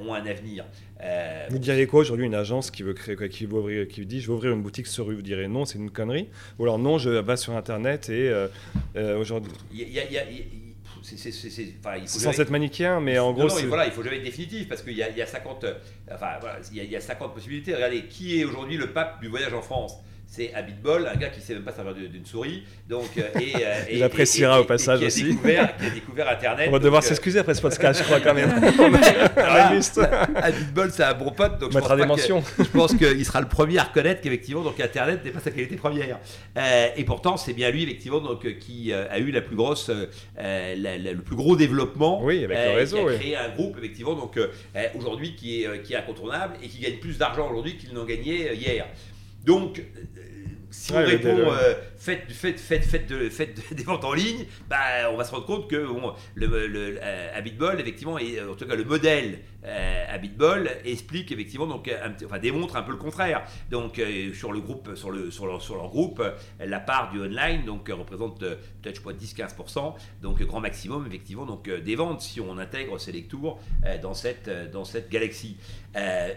ont 0.00 0.14
un 0.14 0.26
avenir. 0.26 0.64
vous 1.50 1.58
diriez 1.58 1.86
quoi 1.86 2.00
aujourd'hui 2.00 2.26
une 2.26 2.34
agence 2.34 2.70
qui 2.70 2.82
veut 2.82 2.94
créer, 2.94 3.16
qui, 3.28 3.46
veut 3.46 3.58
ouvrir, 3.58 3.88
qui 3.88 4.04
dit 4.06 4.20
je 4.20 4.28
veux 4.28 4.34
ouvrir 4.34 4.52
une 4.52 4.62
boutique 4.62 4.86
sur 4.86 5.06
rue, 5.06 5.16
vous 5.16 5.22
direz 5.22 5.48
non, 5.48 5.64
c'est 5.64 5.78
une 5.78 5.90
connerie? 5.90 6.28
Ou 6.58 6.64
alors 6.64 6.78
non, 6.78 6.98
je 6.98 7.10
vais 7.10 7.36
sur 7.36 7.56
Internet 7.56 8.08
et 8.08 8.28
euh, 8.28 8.48
euh, 8.96 9.18
aujourd'hui? 9.18 9.52
c'est 11.02 11.30
censé 12.06 12.42
être 12.42 12.50
manichéen, 12.50 13.00
mais 13.00 13.18
en 13.18 13.32
gros. 13.32 13.48
Non, 13.48 13.54
voilà, 13.66 13.86
il 13.86 13.92
faut 13.92 14.02
jamais 14.02 14.16
être 14.16 14.24
définitif 14.24 14.68
parce 14.68 14.82
qu'il 14.82 14.92
y, 14.92 14.96
y, 14.96 15.22
a 15.22 15.26
50, 15.26 15.66
enfin, 16.12 16.26
il, 16.72 16.84
y 16.84 16.96
a, 16.96 17.00
50 17.00 17.34
possibilités. 17.34 17.74
Regardez, 17.74 18.04
qui 18.04 18.40
est 18.40 18.44
aujourd'hui 18.44 18.76
le 18.76 18.92
pape 18.92 19.20
du 19.20 19.28
voyage 19.28 19.54
en 19.54 19.62
France? 19.62 19.98
C'est 20.30 20.52
Habitbol, 20.52 21.08
un 21.10 21.16
gars 21.16 21.30
qui 21.30 21.40
sait 21.40 21.54
même 21.54 21.62
pas 21.64 21.72
servir 21.72 21.94
d'une 22.10 22.24
souris. 22.26 22.62
Donc, 22.86 23.08
euh, 23.16 23.22
et, 23.40 23.54
euh, 23.64 23.74
Il 23.92 24.02
appréciera 24.02 24.60
au 24.60 24.64
passage 24.64 25.00
qui 25.00 25.06
aussi. 25.06 25.22
A 25.22 25.26
découvert, 25.28 25.76
qui 25.78 25.86
a 25.86 25.90
découvert 25.90 26.28
Internet. 26.28 26.66
On 26.68 26.72
va 26.72 26.78
devoir 26.78 27.02
euh, 27.02 27.06
s'excuser 27.06 27.38
après 27.38 27.54
ce 27.54 27.62
podcast, 27.62 28.00
je 28.00 28.04
crois 28.04 28.20
quand 28.20 28.34
même. 28.34 28.50
voilà. 29.34 29.74
Juste. 29.74 29.98
Habitbol, 30.36 30.90
c'est 30.92 31.02
un 31.04 31.14
bon 31.14 31.30
pote. 31.30 31.58
Donc 31.58 31.70
On 31.74 31.78
je 31.78 31.78
pense, 31.80 31.88
que- 31.98 32.04
mentions. 32.04 32.42
je 32.58 32.64
pense 32.64 32.94
qu'il 32.94 33.24
sera 33.24 33.40
le 33.40 33.48
premier 33.48 33.78
à 33.78 33.84
reconnaître 33.84 34.20
qu'effectivement, 34.20 34.62
donc 34.62 34.78
Internet 34.78 35.24
n'est 35.24 35.30
pas 35.30 35.40
sa 35.40 35.50
qualité 35.50 35.76
première. 35.76 36.18
Euh, 36.58 36.88
et 36.94 37.04
pourtant, 37.04 37.36
c'est 37.38 37.54
bien 37.54 37.70
lui, 37.70 37.82
effectivement, 37.84 38.20
donc, 38.20 38.46
qui 38.58 38.92
euh, 38.92 39.06
a 39.10 39.18
eu 39.18 39.30
la 39.30 39.40
plus 39.40 39.56
grosse, 39.56 39.88
euh, 39.90 40.06
la- 40.36 40.98
la- 40.98 41.12
le 41.12 41.22
plus 41.22 41.36
gros 41.36 41.56
développement. 41.56 42.22
Oui, 42.22 42.44
avec 42.44 42.58
le 42.58 42.74
réseau, 42.74 42.96
Qui 42.98 43.02
a 43.02 43.06
oui. 43.06 43.14
créé 43.18 43.36
un 43.36 43.48
groupe, 43.48 43.76
effectivement, 43.78 44.14
donc 44.14 44.38
aujourd'hui 44.94 45.34
qui 45.34 45.64
est, 45.64 45.82
qui 45.82 45.94
est 45.94 45.96
incontournable 45.96 46.54
et 46.62 46.68
qui 46.68 46.80
gagne 46.80 46.98
plus 46.98 47.16
d'argent 47.18 47.48
aujourd'hui 47.50 47.76
qu'il 47.76 47.92
n'en 47.94 48.04
gagnait 48.04 48.54
hier. 48.54 48.86
Donc, 49.44 49.78
euh, 49.78 49.82
si 50.70 50.92
Ouais, 50.92 51.02
on 51.02 51.06
répond 51.06 51.50
euh, 51.50 51.74
faites, 51.96 52.30
faites, 52.30 52.60
faites, 52.60 52.84
faites, 52.84 53.06
de, 53.08 53.28
faites 53.30 53.60
des 53.74 53.82
ventes 53.84 54.04
en 54.04 54.12
ligne, 54.12 54.44
bah, 54.68 55.10
on 55.10 55.16
va 55.16 55.24
se 55.24 55.30
rendre 55.30 55.46
compte 55.46 55.70
que 55.70 55.86
bon, 55.86 56.12
le, 56.34 56.66
le, 56.66 56.98
euh, 57.02 57.30
effectivement, 57.80 58.18
et 58.18 58.40
en 58.42 58.54
tout 58.54 58.66
cas 58.66 58.74
le 58.74 58.84
modèle 58.84 59.40
euh, 59.64 60.04
Habitbol 60.08 60.70
explique 60.84 61.32
effectivement, 61.32 61.66
donc, 61.66 61.90
enfin, 62.24 62.38
démontre 62.38 62.76
un 62.76 62.82
peu 62.82 62.92
le 62.92 62.98
contraire. 62.98 63.42
Donc 63.70 63.98
euh, 63.98 64.32
sur 64.34 64.52
le 64.52 64.60
groupe, 64.60 64.94
sur, 64.94 65.10
le, 65.10 65.30
sur, 65.30 65.46
leur, 65.46 65.88
groupe, 65.88 66.22
la 66.60 66.80
part 66.80 67.10
du 67.10 67.20
online 67.20 67.64
donc, 67.64 67.88
représente 67.88 68.42
euh, 68.42 68.56
peut-être 68.82 68.96
je 68.96 69.00
sais 69.00 69.36
pas, 69.36 69.46
10-15%, 69.46 69.94
donc 70.22 70.42
grand 70.42 70.60
maximum 70.60 71.06
effectivement 71.06 71.46
donc, 71.46 71.68
euh, 71.68 71.80
des 71.80 71.96
ventes 71.96 72.20
si 72.20 72.40
on 72.40 72.58
intègre 72.58 72.98
ces 72.98 73.12
lectures 73.12 73.58
dans, 74.02 74.14
cette, 74.14 74.50
dans 74.70 74.84
cette 74.84 75.08
galaxie. 75.10 75.56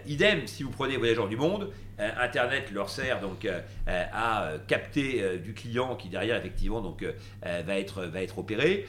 Idem, 0.06 0.46
si 0.46 0.62
vous 0.62 0.70
prenez 0.70 0.96
Voyageurs 0.96 1.28
du 1.28 1.36
Monde, 1.36 1.70
Internet 1.98 2.70
leur 2.72 2.88
sert 2.90 3.20
donc 3.20 3.46
à 3.86 4.52
capter 4.66 5.38
du 5.38 5.54
client 5.54 5.94
qui 5.94 6.08
derrière 6.08 6.36
effectivement 6.36 6.80
donc 6.80 7.04
va 7.42 7.78
être 7.78 8.04
va 8.04 8.22
être 8.22 8.38
opéré 8.38 8.86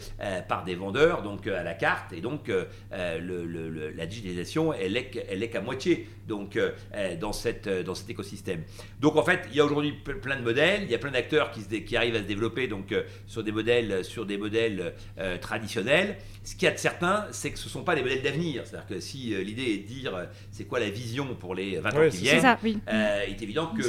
par 0.47 0.63
des 0.63 0.75
vendeurs 0.75 1.21
donc 1.21 1.45
à 1.47 1.63
la 1.63 1.73
carte 1.73 2.13
et 2.13 2.21
donc 2.21 2.49
la 2.91 4.05
digitalisation 4.27 4.73
elle 4.73 4.97
est 4.97 5.25
elle 5.29 5.43
est 5.43 5.49
qu'à 5.49 5.61
moitié 5.61 6.07
donc 6.27 6.55
euh, 6.55 6.71
euh, 6.95 7.15
dans 7.17 7.33
cette 7.33 7.67
euh, 7.67 7.83
dans 7.83 7.95
cet 7.95 8.09
écosystème. 8.09 8.63
Donc 9.01 9.15
en 9.17 9.23
fait 9.23 9.41
il 9.51 9.55
y 9.57 9.59
a 9.59 9.65
aujourd'hui 9.65 9.93
ple- 10.05 10.19
plein 10.19 10.37
de 10.37 10.41
modèles, 10.43 10.83
il 10.83 10.91
y 10.91 10.95
a 10.95 10.97
plein 10.97 11.11
d'acteurs 11.11 11.51
qui 11.51 11.61
se 11.61 11.69
dé- 11.69 11.83
qui 11.83 11.97
arrivent 11.97 12.15
à 12.15 12.19
se 12.19 12.23
développer 12.23 12.67
donc 12.67 12.93
sur 13.27 13.43
des 13.43 13.51
modèles 13.51 14.03
sur 14.05 14.25
des 14.25 14.37
modèles 14.37 14.93
euh, 15.19 15.37
traditionnels. 15.37 16.17
Ce 16.43 16.55
qu'il 16.55 16.63
y 16.63 16.67
a 16.67 16.71
de 16.73 16.77
certain, 16.79 17.25
c'est 17.31 17.51
que 17.51 17.59
ce 17.59 17.65
ne 17.65 17.69
sont 17.69 17.83
pas 17.83 17.95
les 17.95 18.01
modèles 18.01 18.21
d'avenir. 18.21 18.63
C'est-à-dire 18.65 18.87
que 18.87 18.99
si 18.99 19.33
euh, 19.33 19.41
l'idée 19.43 19.63
est 19.73 19.77
de 19.79 19.87
dire 19.87 20.27
c'est 20.51 20.65
quoi 20.65 20.79
la 20.79 20.89
vision 20.89 21.35
pour 21.35 21.55
les 21.55 21.77
20 21.79 21.89
ans 21.89 22.09
qui 22.09 22.17
viennent, 22.17 22.35
C'est 22.35 22.41
ça, 22.41 22.57
oui. 22.63 22.77
euh, 22.91 23.23
il 23.27 23.33
est 23.33 23.41
évident 23.41 23.67
que 23.67 23.81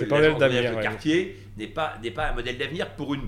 ouais. 0.77 0.83
quartier 0.83 1.37
n'est 1.57 1.67
pas, 1.69 1.95
n'est 2.03 2.11
pas 2.11 2.31
un 2.31 2.35
modèle 2.35 2.59
d'avenir 2.59 2.91
pour 2.97 3.15
une 3.15 3.23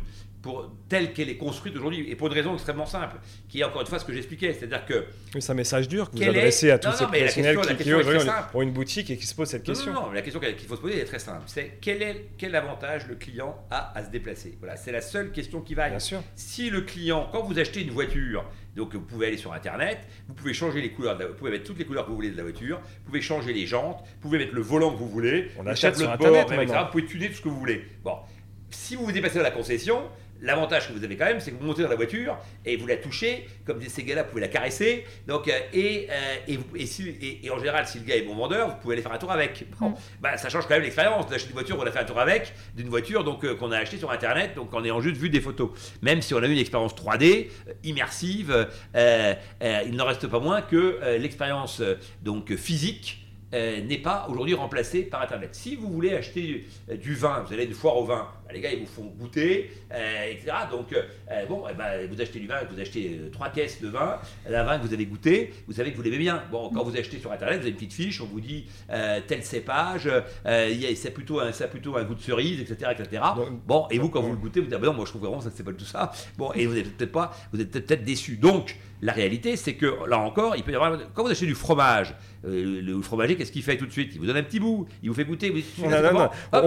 pour 0.47 0.71
telle 0.89 1.13
qu'elle 1.13 1.29
est 1.29 1.37
construite 1.37 1.75
aujourd'hui 1.75 2.09
et 2.09 2.15
pour 2.15 2.29
une 2.29 2.33
raison 2.35 2.55
extrêmement 2.55 2.87
simple 2.87 3.17
qui 3.49 3.61
est 3.61 3.65
encore 3.65 3.81
une 3.81 3.89
fois 3.89 3.99
ce 3.99 4.05
que 4.05 4.13
j'expliquais 4.13 4.53
c'est-à-dire 4.53 4.87
que 4.87 5.05
Oui, 5.35 5.43
C'est 5.43 5.51
un 5.51 5.55
message 5.57 5.89
dur 5.89 6.09
que 6.09 6.13
vous 6.17 6.23
Quelle 6.23 6.37
est- 6.37 6.39
adressez 6.39 6.71
à 6.71 6.79
tous 6.79 6.89
Non, 6.89 6.95
ces 6.95 7.03
non, 7.05 7.11
mais 7.11 7.19
professionnels 7.19 7.57
question- 7.57 7.77
qui, 7.77 7.83
qui 7.83 7.93
aujourd'hui, 7.95 8.29
ont 8.55 8.63
une 8.63 8.71
boutique 8.71 9.11
et 9.11 9.17
qui 9.17 9.27
se 9.27 9.35
posent 9.35 9.49
cette 9.49 9.67
non, 9.67 9.75
question. 9.75 9.93
non, 9.93 10.03
non, 10.03 10.13
la 10.13 10.23
question 10.23 10.39
qu'il 10.39 10.69
faut 10.69 10.77
se 10.77 10.81
poser 10.81 11.01
est 11.01 11.05
très 11.05 11.19
simple 11.19 11.43
c'est 11.47 11.79
quel 11.81 12.01
est 12.01 12.27
quel 12.39 12.55
avantage 12.55 13.09
le 13.09 13.17
client 13.17 13.57
a 13.73 13.93
à 13.99 14.05
se 14.05 14.11
déplacer? 14.11 14.57
Voilà 14.61 14.77
c'est 14.77 14.93
la 14.93 15.01
seule 15.01 15.33
question 15.33 15.61
qui 15.63 15.75
vaille 15.75 15.91
Bien 15.91 15.99
sûr. 15.99 16.23
si 16.37 16.71
le 16.71 16.83
client, 16.83 17.29
quand 17.33 17.43
vous 17.43 17.59
achetez 17.59 17.83
une 17.83 17.91
voiture, 17.91 18.45
donc 18.77 18.95
vous 18.95 19.01
pouvez 19.01 19.27
aller 19.27 19.37
sur 19.39 19.53
Internet, 19.53 19.99
vous 20.29 20.35
pouvez 20.35 20.53
changer 20.55 20.81
les 20.81 20.93
couleurs, 20.93 21.17
de 21.17 21.23
la- 21.25 21.29
vous 21.31 21.35
pouvez 21.35 21.51
mettre 21.51 21.65
toutes 21.65 21.79
les 21.81 21.85
couleurs 21.87 22.05
que 22.05 22.11
vous 22.11 22.17
voulez 22.17 22.31
de 22.31 22.37
la 22.37 22.45
voiture, 22.45 22.79
vous 22.79 23.07
pouvez 23.07 23.21
changer 23.21 23.53
les 23.53 23.67
jantes, 23.67 23.99
vous 24.01 24.21
pouvez 24.29 24.39
mettre 24.39 24.55
le 24.55 24.61
volant 24.61 24.93
que 24.93 24.99
vous 24.99 25.09
voulez, 25.09 25.51
On 25.59 25.65
le 25.65 25.71
achète 25.71 25.97
sur 25.97 26.03
de 26.09 26.17
bord, 26.17 26.27
Internet 26.29 26.51
même, 26.51 26.61
etc. 26.61 26.79
Vous 26.85 26.91
pouvez 26.93 27.07
tuner 27.07 27.29
tout 27.31 27.35
ce 27.35 27.41
que 27.43 27.49
vous 27.49 27.59
voulez. 27.59 27.85
Bon, 28.05 28.17
si 28.71 28.95
vous 28.97 29.05
vous 29.07 29.13
déplacez 29.13 29.37
dans 29.39 29.45
la 29.45 29.51
concession, 29.51 30.03
L'avantage 30.41 30.89
que 30.89 30.93
vous 30.93 31.03
avez 31.05 31.17
quand 31.17 31.25
même, 31.25 31.41
c'est 31.41 31.51
que 31.51 31.57
vous 31.57 31.65
montez 31.67 31.83
dans 31.83 31.89
la 31.89 31.97
voiture 31.97 32.37
et 32.65 32.77
vous 32.77 32.87
la 32.87 32.97
touchez, 32.97 33.47
comme 33.65 33.81
ces 33.83 34.03
gars-là, 34.05 34.23
vous 34.25 34.29
pouvez 34.31 34.41
la 34.43 34.49
caresser. 34.49 35.05
Donc, 35.27 35.49
euh, 35.49 35.53
et, 35.73 36.09
euh, 36.11 36.35
et, 36.47 36.57
vous- 36.57 36.77
et 36.77 36.87
si- 36.87 37.09
et- 37.09 37.47
et 37.47 37.51
en 37.51 37.59
général, 37.59 37.87
si 37.87 37.99
le 38.01 38.05
gars 38.05 38.17
est 38.17 38.23
bon 38.23 38.35
vendeur, 38.35 38.69
vous 38.69 38.77
pouvez 38.77 38.95
aller 38.95 39.03
faire 39.03 39.13
un 39.13 39.19
tour 39.19 39.33
avec. 39.33 39.65
Bon, 39.81 39.91
Mm. 39.91 39.95
bah, 40.21 40.37
ça 40.37 40.49
change 40.49 40.65
quand 40.67 40.75
même 40.75 40.83
l'expérience 40.83 41.27
d'acheter 41.29 41.49
une 41.49 41.55
voiture, 41.55 41.77
on 41.81 41.87
a 41.87 41.91
fait 41.91 41.99
un 42.01 42.05
tour 42.05 42.19
avec, 42.21 42.53
d'une 42.75 42.89
voiture 42.89 43.25
donc 43.25 43.45
euh, 43.45 43.55
qu'on 43.55 43.73
a 43.73 43.79
acheté 43.79 43.97
sur 43.99 44.11
Internet, 44.11 44.55
donc 44.55 44.73
en 44.75 44.85
ayant 44.85 45.01
juste 45.01 45.17
vu 45.17 45.31
des 45.31 45.41
photos. 45.41 45.71
Même 46.03 46.21
si 46.23 46.35
on 46.35 46.39
a 46.43 46.47
eu 46.47 46.53
une 46.53 46.59
expérience 46.59 46.95
3D 46.95 47.51
euh, 47.69 47.73
immersive, 47.85 48.51
euh, 48.95 49.35
euh, 49.63 49.83
il 49.87 49.97
n'en 49.97 50.05
reste 50.05 50.27
pas 50.27 50.41
moins 50.41 50.61
que 50.63 51.01
l'expérience 51.19 51.83
donc 52.23 52.55
physique 52.57 53.23
n'est 53.53 53.99
pas 54.03 54.27
aujourd'hui 54.29 54.55
remplacée 54.55 55.03
par 55.03 55.23
Internet. 55.23 55.55
Si 55.55 55.77
vous 55.77 55.89
voulez 55.91 56.15
acheter 56.15 56.67
du 57.01 57.15
vin, 57.15 57.43
vous 57.47 57.53
allez 57.55 57.63
à 57.63 57.65
une 57.67 57.73
foire 57.75 57.97
au 57.97 58.05
vin, 58.05 58.29
bah, 58.47 58.53
les 58.55 58.61
gars 58.61 58.71
ils 58.73 58.81
vous 58.81 58.87
font 58.87 59.05
goûter, 59.19 59.71
euh, 59.93 60.31
etc. 60.31 60.53
Donc 60.71 60.93
euh, 60.93 61.03
bon, 61.49 61.65
eh 61.71 61.75
ben, 61.75 62.07
vous 62.11 62.21
achetez 62.21 62.39
du 62.39 62.47
vin, 62.47 62.57
vous 62.71 62.81
achetez 62.81 63.19
euh, 63.21 63.31
trois 63.31 63.49
caisses 63.51 63.81
de 63.83 63.89
vin, 63.89 64.19
la 64.49 64.63
vin 64.65 64.79
que 64.79 64.87
vous 64.87 64.95
avez 64.95 65.07
goûté, 65.07 65.53
vous 65.67 65.73
savez 65.75 65.91
que 65.93 65.97
vous 65.97 66.03
l'aimez 66.03 66.19
bien. 66.19 66.43
Bon, 66.51 66.71
quand 66.73 66.85
vous 66.85 66.97
achetez 66.97 67.19
sur 67.19 67.33
Internet, 67.33 67.57
vous 67.59 67.63
avez 67.63 67.71
une 67.71 67.77
petite 67.77 67.93
fiche, 67.93 68.21
on 68.21 68.27
vous 68.27 68.41
dit 68.41 68.67
euh, 68.91 69.21
tel 69.27 69.43
cépage, 69.43 70.07
euh, 70.07 70.21
a- 70.47 71.11
plutôt 71.11 71.41
un, 71.41 71.53
ça 71.53 71.65
a 71.65 71.69
plutôt 71.69 71.97
un 71.97 72.05
goût 72.05 72.15
de 72.15 72.21
cerise, 72.21 72.61
etc., 72.61 72.93
etc. 72.99 73.23
Donc- 73.37 73.49
Bon, 73.67 73.87
et 73.91 73.99
vous 73.99 74.09
quand 74.11 74.21
vous 74.21 74.31
le 74.33 74.37
goûtez, 74.37 74.61
vous 74.61 74.67
dites 74.67 74.75
ah 74.75 74.79
ben 74.79 74.89
non, 74.89 74.95
moi 74.95 75.05
je 75.07 75.11
trouve 75.11 75.23
vraiment 75.23 75.41
ça 75.41 75.51
c'est 75.55 75.63
pas 75.65 75.73
tout 75.73 75.85
ça. 75.85 76.13
Bon, 76.37 76.53
et 76.55 76.67
vous 76.67 76.77
êtes 76.77 76.97
peut-être 76.97 77.13
pas, 77.13 77.33
vous 77.53 77.61
êtes 77.61 77.71
peut-être 77.71 78.05
déçu. 78.05 78.37
Donc 78.37 78.77
la 79.03 79.13
réalité, 79.13 79.57
c'est 79.57 79.75
que 79.75 80.09
là 80.09 80.19
encore, 80.19 80.57
il 80.57 80.63
peut 80.63 80.73
y 80.73 80.75
avoir 80.75 80.99
quand 81.15 81.23
vous 81.25 81.31
achetez 81.31 81.47
du 81.47 81.55
fromage, 81.55 82.15
euh, 82.47 82.81
le, 82.83 83.03
fromager, 83.03 83.37
qu'est-ce 83.37 83.53
qu'il 83.53 83.63
fait 83.63 83.77
tout 83.77 83.87
de 83.87 83.93
suite? 83.93 84.11
Il 84.15 84.19
vous 84.21 84.27
donne 84.27 84.37
un 84.39 84.43
petit 84.43 84.61
bout, 84.61 84.87
il 85.03 85.09
vous 85.11 85.15
fait 85.15 85.25
goûter. 85.25 85.51
Vous 85.51 85.57
dites, 85.57 85.79
Non, 85.79 85.91
non, 85.91 86.13
non. 86.13 86.29
On, 86.53 86.59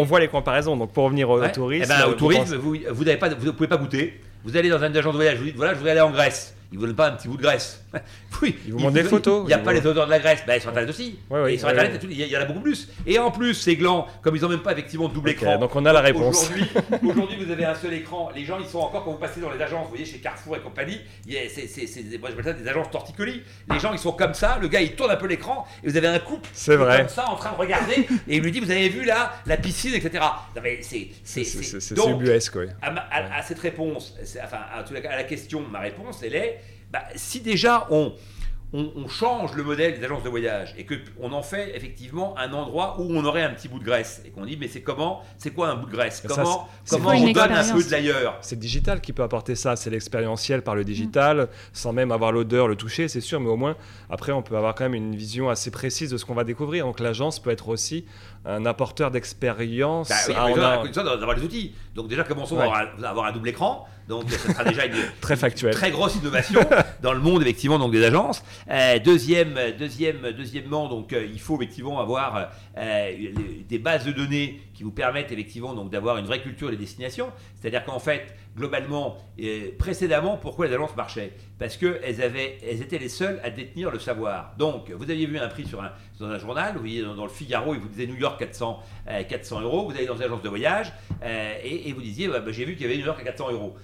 on 0.00 0.04
voit 0.04 0.20
les 0.20 0.28
comparaisons. 0.28 0.76
Donc 0.76 0.92
pour 0.92 1.04
revenir 1.04 1.19
au, 1.24 1.32
au 1.38 1.40
Ouais. 1.40 1.52
tourisme, 1.52 1.84
Eh 1.94 1.98
ben, 1.98 2.06
au 2.06 2.10
vous 2.10 2.14
tourisme, 2.16 2.56
vous, 2.56 2.76
vous 2.90 3.04
n'avez 3.04 3.16
pas, 3.18 3.28
vous 3.28 3.46
ne 3.46 3.50
pouvez 3.50 3.68
pas 3.68 3.76
goûter. 3.76 4.20
Vous 4.44 4.56
allez 4.56 4.68
dans 4.70 4.78
une 4.82 4.96
agence 4.96 5.12
de 5.12 5.18
voyage, 5.18 5.38
vous 5.38 5.44
dites 5.44 5.56
voilà, 5.56 5.72
je 5.72 5.78
voudrais 5.78 5.92
aller 5.92 6.00
en 6.00 6.10
Grèce. 6.10 6.54
Ils 6.72 6.78
vous 6.78 6.86
donnent 6.86 6.94
pas 6.94 7.08
un 7.08 7.12
petit 7.12 7.26
bout 7.26 7.36
de 7.36 7.42
Grèce. 7.42 7.84
oui. 8.42 8.56
Ils 8.64 8.72
vous 8.72 8.78
montrent 8.78 8.94
des 8.94 9.02
photos. 9.02 9.42
Il 9.44 9.48
n'y 9.48 9.52
a 9.54 9.58
pas 9.58 9.72
les 9.72 9.84
odeurs 9.84 10.06
de 10.06 10.10
la 10.10 10.20
Grèce. 10.20 10.42
Ben, 10.46 10.60
sur 10.60 10.70
Internet 10.70 10.90
aussi. 10.90 11.18
Ouais, 11.28 11.42
ouais, 11.42 11.54
et 11.54 11.58
sur 11.58 11.66
ouais, 11.66 11.72
Internet, 11.72 12.00
il 12.08 12.12
y 12.28 12.36
en 12.36 12.40
a 12.40 12.44
beaucoup 12.44 12.60
plus. 12.60 12.88
Et 13.06 13.18
en 13.18 13.32
plus, 13.32 13.54
ces 13.54 13.74
glands, 13.74 14.06
comme 14.22 14.36
ils 14.36 14.42
n'ont 14.42 14.48
même 14.48 14.60
pas 14.62 14.72
effectivement 14.72 15.08
de 15.08 15.14
double 15.14 15.30
écran. 15.30 15.58
donc 15.58 15.74
on 15.74 15.84
a 15.84 15.92
la 15.92 16.00
réponse. 16.00 16.42
Aujourd'hui, 16.44 16.66
aujourd'hui, 17.10 17.44
vous 17.44 17.50
avez 17.50 17.64
un 17.64 17.74
seul 17.74 17.92
écran. 17.94 18.30
Les 18.36 18.44
gens, 18.44 18.58
ils 18.60 18.66
sont 18.68 18.78
encore, 18.78 19.04
quand 19.04 19.10
vous 19.10 19.18
passez 19.18 19.40
dans 19.40 19.50
les 19.50 19.60
agences, 19.60 19.82
vous 19.84 19.90
voyez, 19.90 20.04
chez 20.04 20.18
Carrefour 20.18 20.56
et 20.56 20.60
compagnie, 20.60 21.00
c'est, 21.28 21.66
c'est, 21.66 21.86
c'est- 21.88 22.18
moi 22.18 22.28
j'appelle 22.30 22.44
ça 22.44 22.52
des 22.52 22.68
agences 22.68 22.90
torticolis. 22.90 23.42
Les 23.68 23.80
gens, 23.80 23.92
ils 23.92 23.98
sont 23.98 24.12
comme 24.12 24.34
ça, 24.34 24.58
le 24.60 24.68
gars, 24.68 24.80
il 24.80 24.92
tourne 24.94 25.10
un 25.10 25.16
peu 25.16 25.26
l'écran, 25.26 25.66
et 25.82 25.88
vous 25.88 25.96
avez 25.96 26.06
un 26.06 26.18
couple 26.20 26.48
C'est 26.52 26.76
vrai. 26.76 26.98
comme 26.98 27.08
ça 27.08 27.28
en 27.28 27.34
train 27.36 27.50
de 27.52 27.56
regarder, 27.56 28.06
et 28.28 28.36
il 28.36 28.42
lui 28.42 28.52
dit, 28.52 28.60
vous 28.60 28.70
avez 28.70 28.88
vu 28.88 29.04
là, 29.04 29.32
la 29.46 29.56
piscine, 29.56 29.94
etc. 29.94 30.22
Non, 30.54 30.62
mais 30.62 30.78
c'est. 30.82 31.08
c'est, 31.24 31.42
C'est- 31.42 31.44
c'est- 31.44 31.62
c'est- 31.64 31.80
c'est 31.80 31.94
donc, 31.96 32.20
oui. 32.22 32.66
à, 32.80 32.88
à- 32.90 33.38
à 33.38 33.42
cette 33.42 33.58
réponse, 33.58 34.14
c'est- 34.22 34.40
enfin, 34.40 34.58
à, 34.72 34.84
à 34.84 35.16
la 35.16 35.24
question, 35.24 35.62
ma 35.68 35.80
réponse, 35.80 36.20
elle 36.22 36.34
est 36.36 36.59
bah, 36.90 37.02
si 37.14 37.40
déjà 37.40 37.86
on, 37.90 38.12
on, 38.72 38.92
on 38.94 39.08
change 39.08 39.54
le 39.54 39.64
modèle 39.64 39.98
des 39.98 40.04
agences 40.04 40.22
de 40.22 40.28
voyage 40.28 40.74
et 40.78 40.86
qu'on 40.86 41.32
en 41.32 41.42
fait 41.42 41.76
effectivement 41.76 42.36
un 42.38 42.52
endroit 42.52 43.00
où 43.00 43.06
on 43.10 43.24
aurait 43.24 43.42
un 43.42 43.50
petit 43.50 43.66
bout 43.66 43.80
de 43.80 43.84
Grèce 43.84 44.22
et 44.24 44.30
qu'on 44.30 44.44
dit 44.46 44.56
mais 44.56 44.68
c'est 44.68 44.80
comment, 44.82 45.22
c'est 45.38 45.50
quoi 45.50 45.68
un 45.70 45.74
bout 45.74 45.86
de 45.90 45.96
ça, 46.10 46.28
Comment, 46.28 46.68
comment 46.88 47.10
on 47.10 47.32
donne 47.32 47.52
un 47.52 47.72
peu 47.74 47.82
de 47.82 47.90
l'ailleurs? 47.90 48.38
C'est 48.42 48.54
le 48.54 48.60
digital 48.60 49.00
qui 49.00 49.12
peut 49.12 49.24
apporter 49.24 49.56
ça, 49.56 49.74
c'est 49.74 49.90
l'expérientiel 49.90 50.62
par 50.62 50.76
le 50.76 50.84
digital, 50.84 51.48
sans 51.72 51.92
même 51.92 52.12
avoir 52.12 52.30
l'odeur, 52.30 52.68
le 52.68 52.76
toucher, 52.76 53.08
c'est 53.08 53.20
sûr, 53.20 53.40
mais 53.40 53.48
au 53.48 53.56
moins, 53.56 53.74
après, 54.08 54.30
on 54.30 54.42
peut 54.42 54.56
avoir 54.56 54.76
quand 54.76 54.84
même 54.84 54.94
une 54.94 55.16
vision 55.16 55.50
assez 55.50 55.72
précise 55.72 56.10
de 56.10 56.16
ce 56.16 56.24
qu'on 56.24 56.34
va 56.34 56.44
découvrir. 56.44 56.86
Donc 56.86 57.00
l'agence 57.00 57.40
peut 57.40 57.50
être 57.50 57.68
aussi 57.68 58.04
un 58.44 58.64
apporteur 58.66 59.10
d'expérience. 59.10 60.08
Bah 60.10 60.14
oui, 60.28 60.34
a- 60.60 61.02
d'avoir 61.16 61.34
les 61.36 61.42
outils. 61.42 61.74
Donc 61.96 62.06
déjà 62.08 62.22
commençons 62.22 62.56
Ouais. 62.56 62.68
à 62.68 63.08
avoir 63.10 63.26
un 63.26 63.32
double 63.32 63.48
écran. 63.48 63.86
Donc 64.10 64.28
ça 64.28 64.52
sera 64.52 64.64
déjà 64.64 64.86
une, 64.86 64.94
Très 65.20 65.36
factuel. 65.36 65.72
très 65.72 65.92
grosse 65.92 66.16
innovation 66.16 66.60
dans 67.02 67.12
le 67.12 67.20
monde 67.20 67.42
effectivement 67.42 67.78
donc 67.78 67.92
des 67.92 68.04
agences. 68.04 68.42
Euh, 68.68 68.98
deuxième, 68.98 69.56
deuxième, 69.78 70.32
deuxièmement 70.36 70.88
donc 70.88 71.12
euh, 71.12 71.24
il 71.32 71.40
faut 71.40 71.54
effectivement 71.56 72.00
avoir 72.00 72.50
euh, 72.76 73.12
des 73.68 73.78
bases 73.78 74.04
de 74.04 74.12
données 74.12 74.60
qui 74.74 74.82
vous 74.82 74.90
permettent 74.90 75.30
effectivement 75.30 75.74
donc 75.74 75.90
d'avoir 75.90 76.16
une 76.18 76.26
vraie 76.26 76.42
culture 76.42 76.70
des 76.70 76.76
destinations. 76.76 77.28
C'est-à-dire 77.54 77.84
qu'en 77.84 78.00
fait 78.00 78.34
globalement 78.56 79.16
précédemment 79.78 80.36
pourquoi 80.36 80.66
les 80.66 80.74
agences 80.74 80.96
marchaient? 80.96 81.32
Parce 81.60 81.76
que 81.76 82.00
elles 82.02 82.20
avaient, 82.20 82.58
elles 82.68 82.82
étaient 82.82 82.98
les 82.98 83.08
seules 83.08 83.40
à 83.44 83.50
détenir 83.50 83.92
le 83.92 84.00
savoir. 84.00 84.54
Donc 84.58 84.90
vous 84.90 85.08
aviez 85.08 85.26
vu 85.26 85.38
un 85.38 85.46
prix 85.46 85.66
sur 85.66 85.80
un, 85.80 85.92
dans 86.18 86.26
un 86.26 86.38
journal, 86.38 86.72
vous 86.74 86.80
voyez 86.80 87.02
dans, 87.02 87.14
dans 87.14 87.24
le 87.24 87.30
Figaro 87.30 87.74
il 87.74 87.80
vous 87.80 87.88
disait 87.88 88.06
New 88.08 88.16
York 88.16 88.40
400 88.40 88.82
euh, 89.08 89.22
400 89.22 89.60
euros. 89.60 89.88
Vous 89.88 89.96
allez 89.96 90.06
dans 90.06 90.16
une 90.16 90.24
agence 90.24 90.42
de 90.42 90.48
voyage 90.48 90.92
et, 91.62 91.88
et 91.88 91.92
vous 91.92 92.02
disiez 92.02 92.26
bah, 92.26 92.40
bah, 92.40 92.50
j'ai 92.50 92.64
vu 92.64 92.74
qu'il 92.74 92.82
y 92.82 92.90
avait 92.90 92.98
New 92.98 93.06
York 93.06 93.20
à 93.20 93.24
400 93.24 93.52
euros. 93.52 93.76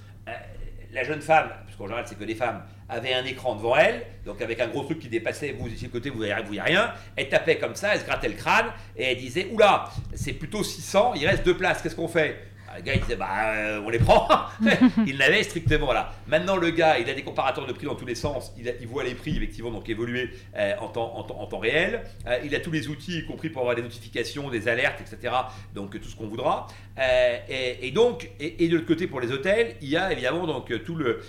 La 0.96 1.04
jeune 1.04 1.20
femme, 1.20 1.50
parce 1.66 1.76
qu'en 1.76 1.84
général 1.84 2.04
c'est 2.06 2.18
que 2.18 2.24
des 2.24 2.34
femmes, 2.34 2.62
avait 2.88 3.12
un 3.12 3.24
écran 3.26 3.54
devant 3.54 3.76
elle, 3.76 4.06
donc 4.24 4.40
avec 4.40 4.60
un 4.60 4.68
gros 4.68 4.82
truc 4.82 4.98
qui 4.98 5.08
dépassait, 5.10 5.54
vous 5.58 5.68
étiez 5.68 5.88
de 5.88 5.92
côté, 5.92 6.08
vous 6.08 6.16
voyez, 6.16 6.32
rien, 6.32 6.94
elle 7.16 7.28
tapait 7.28 7.58
comme 7.58 7.74
ça, 7.74 7.92
elle 7.92 8.00
se 8.00 8.06
grattait 8.06 8.28
le 8.28 8.34
crâne, 8.34 8.68
et 8.96 9.04
elle 9.12 9.18
disait, 9.18 9.48
oula, 9.52 9.90
c'est 10.14 10.32
plutôt 10.32 10.64
600, 10.64 11.12
il 11.16 11.26
reste 11.26 11.44
deux 11.44 11.54
places, 11.54 11.82
qu'est-ce 11.82 11.96
qu'on 11.96 12.08
fait? 12.08 12.48
Le 12.76 12.82
gars, 12.82 12.94
il 12.94 13.00
disait, 13.00 13.16
bah, 13.16 13.54
euh, 13.54 13.82
on 13.84 13.90
les 13.90 13.98
prend. 13.98 14.28
il 15.06 15.16
n'avait 15.16 15.42
strictement, 15.42 15.86
voilà. 15.86 16.12
Maintenant, 16.26 16.56
le 16.56 16.70
gars, 16.70 16.98
il 16.98 17.08
a 17.08 17.14
des 17.14 17.22
comparateurs 17.22 17.66
de 17.66 17.72
prix 17.72 17.86
dans 17.86 17.94
tous 17.94 18.06
les 18.06 18.14
sens. 18.14 18.52
Il, 18.58 18.86
voit 18.86 19.04
les 19.04 19.14
prix, 19.14 19.36
effectivement, 19.36 19.70
donc 19.70 19.88
évoluer 19.88 20.30
euh, 20.56 20.74
en, 20.80 20.88
temps, 20.88 21.58
réel. 21.58 22.02
Euh, 22.26 22.38
il 22.44 22.54
a 22.54 22.60
tous 22.60 22.70
les 22.70 22.88
outils, 22.88 23.18
y 23.18 23.26
compris 23.26 23.50
pour 23.50 23.62
avoir 23.62 23.76
des 23.76 23.82
notifications, 23.82 24.50
des 24.50 24.68
alertes, 24.68 25.00
etc. 25.00 25.34
Donc, 25.74 25.98
tout 26.00 26.08
ce 26.08 26.16
qu'on 26.16 26.28
voudra. 26.28 26.66
Et, 27.48 27.90
donc, 27.90 28.30
et, 28.40 28.64
et, 28.64 28.68
de 28.68 28.74
l'autre 28.74 28.86
côté, 28.86 29.06
pour 29.06 29.20
les 29.20 29.30
hôtels, 29.30 29.76
il 29.82 29.88
y 29.88 29.96
a 29.96 30.10
évidemment 30.12 30.46
donc 30.46 30.72
tout 30.84 30.94
le, 30.94 31.20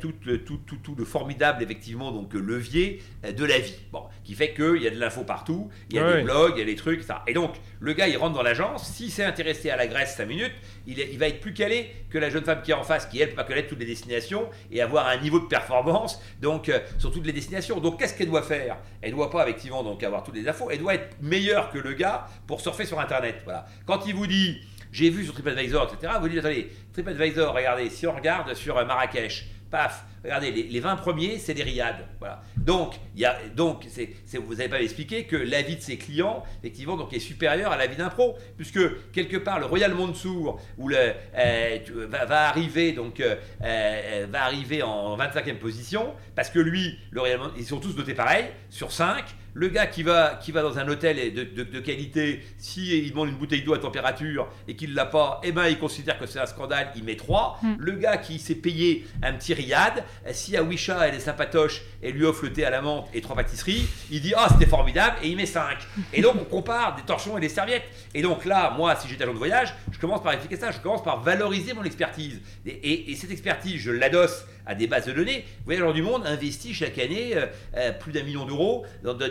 tout, 0.00 0.12
tout, 0.12 0.58
tout, 0.58 0.76
tout, 0.76 0.94
le 0.94 1.04
formidable, 1.04 1.62
effectivement, 1.62 2.12
donc 2.12 2.34
levier 2.34 3.02
de 3.26 3.44
la 3.44 3.58
vie. 3.58 3.78
Bon, 3.92 4.02
qui 4.26 4.34
fait 4.34 4.52
qu'il 4.52 4.82
y 4.82 4.88
a 4.88 4.90
de 4.90 4.98
l'info 4.98 5.22
partout, 5.22 5.70
il 5.88 5.96
y 5.96 5.98
a 6.00 6.04
ouais, 6.04 6.16
des 6.16 6.22
blogs, 6.24 6.54
il 6.56 6.58
y 6.58 6.62
a 6.62 6.64
des 6.64 6.74
trucs, 6.74 7.04
ça. 7.04 7.22
Et 7.28 7.32
donc, 7.32 7.54
le 7.78 7.92
gars, 7.92 8.08
il 8.08 8.16
rentre 8.16 8.34
dans 8.34 8.42
l'agence. 8.42 8.90
S'il 8.90 9.12
s'est 9.12 9.24
intéressé 9.24 9.70
à 9.70 9.76
la 9.76 9.86
Grèce 9.86 10.16
5 10.16 10.26
minutes, 10.26 10.52
il, 10.88 10.98
est, 10.98 11.10
il, 11.12 11.18
va 11.18 11.28
être 11.28 11.38
plus 11.38 11.54
calé 11.54 11.92
que 12.10 12.18
la 12.18 12.28
jeune 12.28 12.42
femme 12.42 12.60
qui 12.60 12.72
est 12.72 12.74
en 12.74 12.82
face, 12.82 13.06
qui 13.06 13.20
elle 13.20 13.28
peut 13.30 13.36
pas 13.36 13.44
connaître 13.44 13.68
toutes 13.68 13.78
les 13.78 13.86
destinations 13.86 14.50
et 14.72 14.82
avoir 14.82 15.06
un 15.06 15.18
niveau 15.18 15.38
de 15.38 15.46
performance 15.46 16.20
donc 16.42 16.68
euh, 16.68 16.80
sur 16.98 17.12
toutes 17.12 17.24
les 17.24 17.32
destinations. 17.32 17.78
Donc 17.78 18.00
qu'est-ce 18.00 18.14
qu'elle 18.14 18.28
doit 18.28 18.42
faire? 18.42 18.78
Elle 19.00 19.12
doit 19.12 19.30
pas 19.30 19.44
effectivement 19.44 19.84
donc 19.84 20.02
avoir 20.02 20.24
toutes 20.24 20.34
les 20.34 20.48
infos. 20.48 20.70
Elle 20.72 20.80
doit 20.80 20.94
être 20.94 21.16
meilleure 21.22 21.70
que 21.70 21.78
le 21.78 21.92
gars 21.92 22.26
pour 22.48 22.60
surfer 22.60 22.84
sur 22.84 22.98
Internet. 22.98 23.42
Voilà. 23.44 23.66
Quand 23.86 24.06
il 24.06 24.14
vous 24.16 24.26
dit 24.26 24.60
j'ai 24.90 25.10
vu 25.10 25.24
sur 25.24 25.34
TripAdvisor, 25.34 25.92
etc. 25.92 26.14
Vous 26.20 26.28
dites 26.28 26.38
attendez 26.38 26.72
TripAdvisor, 26.94 27.54
regardez 27.54 27.90
si 27.90 28.06
on 28.06 28.14
regarde 28.14 28.54
sur 28.54 28.74
Marrakech, 28.86 29.46
paf, 29.70 30.04
regardez, 30.22 30.50
les, 30.50 30.64
les 30.64 30.80
20 30.80 30.96
premiers, 30.96 31.38
c'est 31.38 31.54
des 31.54 31.62
riades. 31.62 32.06
Voilà. 32.18 32.42
Donc, 32.56 32.94
y 33.14 33.24
a, 33.24 33.36
donc 33.54 33.86
vous 34.34 34.54
n'avez 34.54 34.68
pas 34.68 34.80
expliqué 34.80 35.24
que 35.24 35.36
l'avis 35.36 35.76
de 35.76 35.80
ses 35.80 35.96
clients, 35.96 36.42
effectivement, 36.60 36.96
donc, 36.96 37.12
est 37.12 37.20
supérieur 37.20 37.72
à 37.72 37.76
l'avis 37.76 37.96
d'un 37.96 38.08
pro, 38.08 38.36
puisque 38.56 38.80
quelque 39.12 39.36
part, 39.36 39.60
le 39.60 39.66
Royal 39.66 39.94
Mansour, 39.94 40.60
où 40.78 40.88
le, 40.88 41.12
euh, 41.36 41.78
va, 42.08 42.48
arriver, 42.48 42.92
donc, 42.92 43.20
euh, 43.20 44.26
va 44.30 44.44
arriver 44.44 44.82
en 44.82 45.16
25e 45.16 45.58
position, 45.58 46.14
parce 46.34 46.50
que 46.50 46.58
lui, 46.58 46.98
le 47.10 47.20
Royal 47.20 47.40
ils 47.56 47.66
sont 47.66 47.80
tous 47.80 47.94
dotés 47.94 48.14
pareil, 48.14 48.46
sur 48.70 48.92
5, 48.92 49.24
le 49.56 49.68
gars 49.68 49.86
qui 49.86 50.02
va, 50.02 50.38
qui 50.42 50.52
va 50.52 50.60
dans 50.60 50.78
un 50.78 50.86
hôtel 50.86 51.32
de, 51.32 51.42
de, 51.42 51.62
de 51.62 51.80
qualité, 51.80 52.42
si 52.58 52.98
il 52.98 53.10
demande 53.10 53.30
une 53.30 53.36
bouteille 53.36 53.62
d'eau 53.62 53.72
à 53.72 53.78
température 53.78 54.48
et 54.68 54.76
qu'il 54.76 54.90
ne 54.90 54.94
l'a 54.94 55.06
pas, 55.06 55.40
eh 55.44 55.50
ben, 55.50 55.66
il 55.66 55.78
considère 55.78 56.18
que 56.18 56.26
c'est 56.26 56.38
un 56.38 56.44
scandale, 56.44 56.92
il 56.94 57.04
met 57.04 57.16
3. 57.16 57.60
Mm. 57.62 57.74
Le 57.78 57.92
gars 57.92 58.18
qui 58.18 58.38
s'est 58.38 58.56
payé 58.56 59.06
un 59.22 59.32
petit 59.32 59.54
riad, 59.54 60.04
si 60.32 60.58
Awisha 60.58 61.08
elle 61.08 61.14
est 61.14 61.20
sympatoche 61.20 61.80
et 62.02 62.12
lui 62.12 62.26
offre 62.26 62.44
le 62.44 62.52
thé 62.52 62.66
à 62.66 62.70
la 62.70 62.82
menthe 62.82 63.08
et 63.14 63.22
trois 63.22 63.34
pâtisseries, 63.34 63.88
il 64.10 64.20
dit 64.20 64.34
ah 64.36 64.44
oh, 64.46 64.52
c'était 64.52 64.70
formidable 64.70 65.16
et 65.22 65.28
il 65.28 65.36
met 65.36 65.46
5. 65.46 65.78
Et 66.12 66.20
donc 66.20 66.34
on 66.38 66.44
compare 66.44 66.94
des 66.94 67.02
torchons 67.02 67.38
et 67.38 67.40
des 67.40 67.48
serviettes. 67.48 67.84
Et 68.12 68.20
donc 68.20 68.44
là, 68.44 68.74
moi, 68.76 68.94
si 68.96 69.08
j'étais 69.08 69.24
agent 69.24 69.32
de 69.32 69.38
voyage, 69.38 69.74
je 69.90 69.98
commence 69.98 70.22
par 70.22 70.32
expliquer 70.32 70.60
ça, 70.60 70.70
je 70.70 70.80
commence 70.80 71.02
par 71.02 71.22
valoriser 71.22 71.72
mon 71.72 71.84
expertise. 71.84 72.42
Et, 72.66 72.72
et, 72.72 73.10
et 73.10 73.16
cette 73.16 73.30
expertise, 73.30 73.80
je 73.80 73.90
l'adosse 73.90 74.44
à 74.66 74.74
des 74.74 74.86
bases 74.86 75.06
de 75.06 75.12
données. 75.12 75.44
Voyageurs 75.64 75.92
du 75.92 76.02
Monde 76.02 76.22
investit 76.26 76.74
chaque 76.74 76.98
année 76.98 77.34
euh, 77.76 77.92
plus 77.92 78.12
d'un 78.12 78.22
million 78.22 78.44
d'euros 78.44 78.84
dans, 79.02 79.14
dans, 79.14 79.28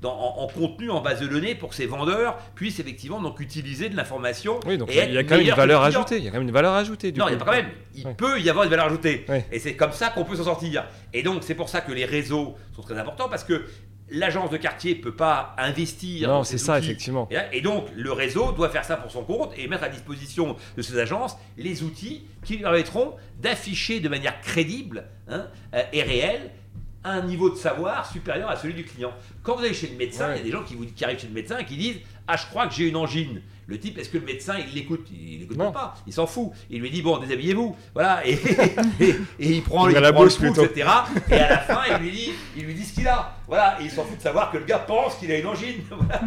dans, 0.00 0.10
en, 0.10 0.42
en, 0.42 0.46
contenu, 0.46 0.90
en 0.90 1.00
base 1.00 1.20
de 1.20 1.26
données, 1.26 1.54
pour 1.54 1.70
que 1.70 1.74
ces 1.74 1.86
vendeurs 1.86 2.38
puissent 2.54 2.80
effectivement 2.80 3.20
donc 3.20 3.40
utiliser 3.40 3.88
de 3.88 3.96
l'information. 3.96 4.60
Oui, 4.66 4.78
donc 4.78 4.88
il 4.90 4.96
y 4.96 5.18
a 5.18 5.24
quand 5.24 5.36
même 5.36 5.46
une 5.46 5.54
valeur 5.54 5.82
ajoutée. 5.82 6.18
Il 6.18 6.24
y 6.24 6.28
a 6.28 6.30
quand 6.30 6.38
même 6.38 6.48
une 6.48 6.54
valeur 6.54 6.74
ajoutée. 6.74 7.12
non, 7.12 7.24
coup. 7.26 7.30
il 7.30 7.32
y 7.32 7.36
a 7.36 7.38
pas 7.38 7.44
quand 7.44 7.56
même. 7.56 7.70
Il 7.94 8.06
ouais. 8.06 8.14
peut 8.14 8.40
y 8.40 8.48
avoir 8.48 8.64
une 8.64 8.70
valeur 8.70 8.86
ajoutée. 8.86 9.24
Ouais. 9.28 9.44
Et 9.50 9.58
c'est 9.58 9.74
comme 9.74 9.92
ça 9.92 10.10
qu'on 10.10 10.24
peut 10.24 10.36
s'en 10.36 10.44
sortir. 10.44 10.86
Et 11.12 11.22
donc 11.22 11.42
c'est 11.42 11.54
pour 11.54 11.68
ça 11.68 11.80
que 11.80 11.92
les 11.92 12.04
réseaux 12.04 12.56
sont 12.74 12.82
très 12.82 12.98
importants 12.98 13.28
parce 13.28 13.44
que 13.44 13.64
l'agence 14.10 14.50
de 14.50 14.56
quartier 14.56 14.96
ne 14.96 15.00
peut 15.00 15.14
pas 15.14 15.54
investir. 15.58 16.28
Non, 16.28 16.44
c'est 16.44 16.58
ça, 16.58 16.78
effectivement. 16.78 17.28
Et, 17.52 17.60
donc, 17.60 17.86
le 17.94 18.12
réseau 18.12 18.52
doit 18.52 18.70
faire 18.70 18.84
ça 18.84 18.96
pour 18.96 19.10
son 19.10 19.24
compte 19.24 19.52
et 19.56 19.68
mettre 19.68 19.84
à 19.84 19.88
disposition 19.88 20.56
de 20.76 20.82
ces 20.82 20.98
agences 20.98 21.36
les 21.56 21.82
outils 21.82 22.24
qui 22.44 22.54
lui 22.54 22.62
permettront 22.62 23.14
d'afficher 23.40 24.00
de 24.00 24.08
manière 24.08 24.40
crédible 24.40 25.04
hein, 25.28 25.46
euh, 25.74 25.82
et 25.92 26.02
réelle 26.02 26.50
un 27.04 27.22
niveau 27.22 27.50
de 27.50 27.56
savoir 27.56 28.10
supérieur 28.10 28.50
à 28.50 28.56
celui 28.56 28.74
du 28.74 28.84
client. 28.84 29.12
Quand 29.42 29.56
vous 29.56 29.64
allez 29.64 29.74
chez 29.74 29.88
le 29.88 29.96
médecin, 29.96 30.28
ouais. 30.28 30.34
il 30.34 30.38
y 30.38 30.40
a 30.40 30.44
des 30.44 30.50
gens 30.50 30.64
qui, 30.64 30.74
vous, 30.74 30.84
qui 30.86 31.04
arrivent 31.04 31.20
chez 31.20 31.28
le 31.28 31.34
médecin 31.34 31.58
et 31.58 31.64
qui 31.64 31.76
disent 31.76 32.00
Ah, 32.30 32.36
je 32.36 32.44
crois 32.44 32.66
que 32.66 32.74
j'ai 32.74 32.86
une 32.86 32.96
angine. 32.96 33.40
Le 33.66 33.78
type, 33.78 33.98
est-ce 33.98 34.10
que 34.10 34.18
le 34.18 34.24
médecin, 34.24 34.56
il 34.58 34.74
l'écoute? 34.74 35.06
Il 35.10 35.40
l'écoute 35.40 35.56
pas, 35.58 35.94
il 36.06 36.12
s'en 36.12 36.26
fout. 36.26 36.50
Il 36.70 36.80
lui 36.80 36.90
dit, 36.90 37.02
bon, 37.02 37.18
déshabillez-vous. 37.18 37.76
Voilà, 37.94 38.26
et, 38.26 38.32
et, 39.00 39.10
et, 39.40 39.50
il 39.56 39.62
prend, 39.62 39.88
il, 39.88 39.96
il 39.96 40.12
prend 40.12 40.24
le 40.24 40.30
pouls, 40.30 40.62
etc. 40.64 40.88
Et 41.30 41.34
à 41.34 41.48
la 41.48 41.58
fin, 41.58 41.80
il 41.90 42.04
lui 42.04 42.10
dit, 42.10 42.30
il 42.56 42.64
lui 42.64 42.74
dit 42.74 42.84
ce 42.84 42.94
qu'il 42.94 43.08
a. 43.08 43.36
Voilà, 43.46 43.78
et 43.80 43.84
il 43.84 43.90
s'en 43.90 44.04
fout 44.04 44.18
de 44.18 44.22
savoir 44.22 44.50
que 44.50 44.58
le 44.58 44.64
gars 44.64 44.78
pense 44.78 45.16
qu'il 45.16 45.32
a 45.32 45.38
une 45.38 45.46
angine. 45.46 45.82
Voilà. 45.90 46.20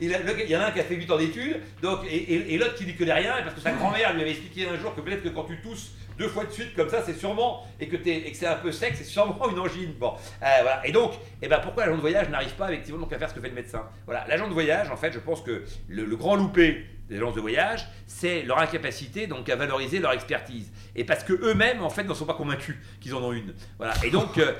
il, 0.00 0.14
a, 0.14 0.18
le, 0.18 0.42
il, 0.44 0.50
y 0.50 0.56
en 0.56 0.60
a 0.60 0.66
un 0.66 0.70
qui 0.72 0.80
a 0.80 0.84
fait 0.84 0.94
8 0.94 1.10
ans 1.10 1.18
d'études, 1.18 1.60
donc, 1.82 2.00
et, 2.08 2.54
et 2.54 2.58
l'autre 2.58 2.74
qui 2.74 2.84
dit 2.84 2.94
que 2.94 3.04
rien, 3.04 3.34
parce 3.42 3.54
que 3.54 3.60
sa 3.60 3.72
grand-mère 3.72 4.14
lui 4.14 4.22
avait 4.22 4.30
expliqué 4.30 4.68
un 4.68 4.78
jour 4.80 4.94
que 4.94 5.00
peut-être 5.00 5.22
que 5.22 5.28
quand 5.28 5.44
tu 5.44 5.60
tousses 5.60 5.92
deux 6.18 6.28
fois 6.28 6.44
de 6.44 6.50
suite 6.50 6.74
comme 6.74 6.88
ça, 6.88 7.02
c'est 7.04 7.14
sûrement, 7.14 7.64
et 7.80 7.88
que, 7.88 7.96
es, 7.96 8.28
et 8.28 8.30
que 8.30 8.36
c'est 8.36 8.46
un 8.46 8.56
peu 8.56 8.72
sec, 8.72 8.94
c'est 8.96 9.04
sûrement 9.04 9.48
une 9.50 9.58
angine. 9.58 9.92
Bon, 9.98 10.14
euh, 10.42 10.46
voilà. 10.62 10.86
Et 10.86 10.92
donc, 10.92 11.12
eh 11.42 11.48
ben, 11.48 11.58
pourquoi 11.58 11.84
l'agent 11.84 11.96
de 11.96 12.00
voyage 12.00 12.28
n'arrive 12.28 12.54
pas 12.54 12.72
effectivement 12.72 13.00
donc 13.00 13.12
à 13.12 13.18
faire 13.18 13.28
ce 13.28 13.34
que 13.34 13.40
fait 13.40 13.48
le 13.48 13.54
médecin? 13.54 13.82
Voilà, 14.06 14.24
l'agent 14.28 14.48
de 14.48 14.52
voyage, 14.52 14.90
en 14.90 14.96
fait, 14.96 15.12
je 15.12 15.18
pense 15.18 15.42
que 15.42 15.64
le, 15.88 16.16
grand 16.16 16.36
loupé 16.36 16.86
des 17.08 17.16
agences 17.16 17.34
de 17.34 17.40
voyage, 17.40 17.86
c'est 18.06 18.42
leur 18.42 18.58
incapacité 18.58 19.26
donc 19.26 19.48
à 19.48 19.56
valoriser 19.56 20.00
leur 20.00 20.12
expertise. 20.12 20.72
Et 20.96 21.04
parce 21.04 21.22
que 21.22 21.34
eux-mêmes 21.34 21.82
en 21.82 21.90
fait 21.90 22.02
n'en 22.02 22.14
sont 22.14 22.26
pas 22.26 22.34
convaincus 22.34 22.76
qu'ils 23.00 23.14
en 23.14 23.22
ont 23.22 23.32
une. 23.32 23.54
Voilà. 23.78 23.94
Et 24.04 24.10
donc 24.10 24.38
euh, 24.38 24.54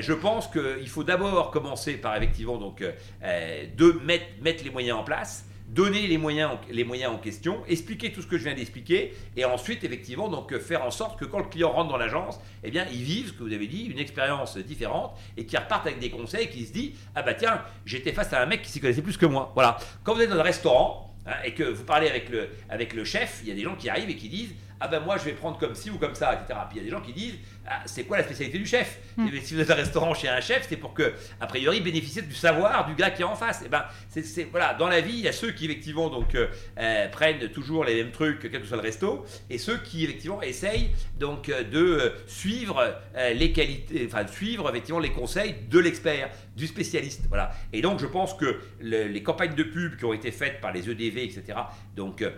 je 0.00 0.12
pense 0.12 0.48
qu'il 0.48 0.88
faut 0.88 1.04
d'abord 1.04 1.50
commencer 1.50 1.94
par 1.94 2.14
effectivement 2.16 2.58
donc 2.58 2.82
euh, 2.82 3.64
de 3.76 3.98
mettre, 4.04 4.26
mettre 4.42 4.62
les 4.62 4.70
moyens 4.70 4.98
en 4.98 5.04
place 5.04 5.46
donner 5.68 6.06
les 6.06 6.16
moyens, 6.18 6.50
en 7.08 7.18
question, 7.18 7.62
expliquer 7.66 8.12
tout 8.12 8.22
ce 8.22 8.26
que 8.26 8.38
je 8.38 8.44
viens 8.44 8.54
d'expliquer, 8.54 9.14
et 9.36 9.44
ensuite, 9.44 9.84
effectivement, 9.84 10.28
donc 10.28 10.56
faire 10.58 10.84
en 10.84 10.90
sorte 10.90 11.18
que 11.18 11.24
quand 11.24 11.38
le 11.38 11.46
client 11.46 11.70
rentre 11.70 11.90
dans 11.90 11.96
l'agence, 11.96 12.38
eh 12.62 12.70
bien, 12.70 12.86
il 12.92 13.02
vive, 13.02 13.28
ce 13.28 13.32
que 13.32 13.42
vous 13.42 13.52
avez 13.52 13.66
dit, 13.66 13.84
une 13.84 13.98
expérience 13.98 14.56
différente, 14.58 15.16
et 15.36 15.44
qu'il 15.44 15.58
reparte 15.58 15.86
avec 15.86 15.98
des 15.98 16.10
conseils, 16.10 16.48
qui 16.48 16.64
se 16.64 16.72
dit, 16.72 16.94
ah 17.14 17.22
bah 17.22 17.34
tiens, 17.34 17.62
j'étais 17.84 18.12
face 18.12 18.32
à 18.32 18.42
un 18.42 18.46
mec 18.46 18.62
qui 18.62 18.70
s'y 18.70 18.80
connaissait 18.80 19.02
plus 19.02 19.16
que 19.16 19.26
moi. 19.26 19.52
Voilà. 19.54 19.76
Quand 20.04 20.14
vous 20.14 20.20
êtes 20.20 20.30
dans 20.30 20.38
un 20.38 20.42
restaurant, 20.42 21.14
hein, 21.26 21.34
et 21.44 21.52
que 21.52 21.64
vous 21.64 21.84
parlez 21.84 22.08
avec 22.08 22.28
le, 22.28 22.48
avec 22.68 22.94
le 22.94 23.04
chef, 23.04 23.40
il 23.42 23.48
y 23.48 23.52
a 23.52 23.54
des 23.54 23.62
gens 23.62 23.74
qui 23.74 23.88
arrivent 23.88 24.10
et 24.10 24.16
qui 24.16 24.28
disent, 24.28 24.54
ah 24.80 24.88
ben 24.88 25.00
moi 25.00 25.16
je 25.18 25.24
vais 25.24 25.32
prendre 25.32 25.58
comme 25.58 25.74
ci 25.74 25.90
ou 25.90 25.98
comme 25.98 26.14
ça, 26.14 26.34
etc. 26.34 26.58
Puis 26.68 26.78
il 26.78 26.78
y 26.78 26.80
a 26.80 26.84
des 26.84 26.90
gens 26.90 27.00
qui 27.00 27.12
disent, 27.12 27.38
ah, 27.68 27.82
c'est 27.86 28.04
quoi 28.04 28.18
la 28.18 28.24
spécialité 28.24 28.58
du 28.58 28.66
chef? 28.66 28.98
Mm. 29.16 29.28
Si 29.42 29.54
vous 29.54 29.60
êtes 29.60 29.70
un 29.70 29.74
restaurant 29.74 30.14
chez 30.14 30.28
un 30.28 30.40
chef, 30.40 30.66
c'est 30.68 30.76
pour 30.76 30.94
que, 30.94 31.14
a 31.40 31.46
priori, 31.46 31.80
bénéficier 31.80 32.22
du 32.22 32.34
savoir 32.34 32.86
du 32.86 32.94
gars 32.94 33.10
qui 33.10 33.22
est 33.22 33.24
en 33.24 33.34
face. 33.34 33.62
Et 33.62 33.68
ben, 33.68 33.84
c'est, 34.08 34.44
voilà, 34.44 34.74
dans 34.74 34.88
la 34.88 35.00
vie, 35.00 35.14
il 35.14 35.24
y 35.24 35.28
a 35.28 35.32
ceux 35.32 35.50
qui 35.50 35.64
effectivement 35.64 36.08
donc 36.08 36.36
euh, 36.36 37.08
prennent 37.08 37.48
toujours 37.48 37.84
les 37.84 37.94
mêmes 37.96 38.12
trucs, 38.12 38.40
quel 38.40 38.60
que 38.60 38.66
soit 38.66 38.76
le 38.76 38.82
resto, 38.82 39.24
et 39.50 39.58
ceux 39.58 39.78
qui 39.78 40.04
effectivement 40.04 40.42
essayent 40.42 40.90
donc 41.18 41.50
de 41.50 42.12
suivre 42.26 42.94
euh, 43.16 43.32
les 43.32 43.52
qualités, 43.52 44.06
enfin 44.06 44.26
suivre 44.26 44.68
effectivement 44.70 45.00
les 45.00 45.12
conseils 45.12 45.56
de 45.68 45.78
l'expert, 45.78 46.30
du 46.56 46.66
spécialiste. 46.66 47.24
Voilà. 47.28 47.50
Et 47.72 47.82
donc 47.82 48.00
je 48.00 48.06
pense 48.06 48.34
que 48.34 48.60
le, 48.80 49.08
les 49.08 49.22
campagnes 49.22 49.54
de 49.54 49.62
pub 49.62 49.96
qui 49.96 50.04
ont 50.04 50.12
été 50.12 50.30
faites 50.30 50.60
par 50.60 50.72
les 50.72 50.88
EDV, 50.88 51.24
etc. 51.24 51.58
Donc 51.94 52.22
euh, 52.22 52.30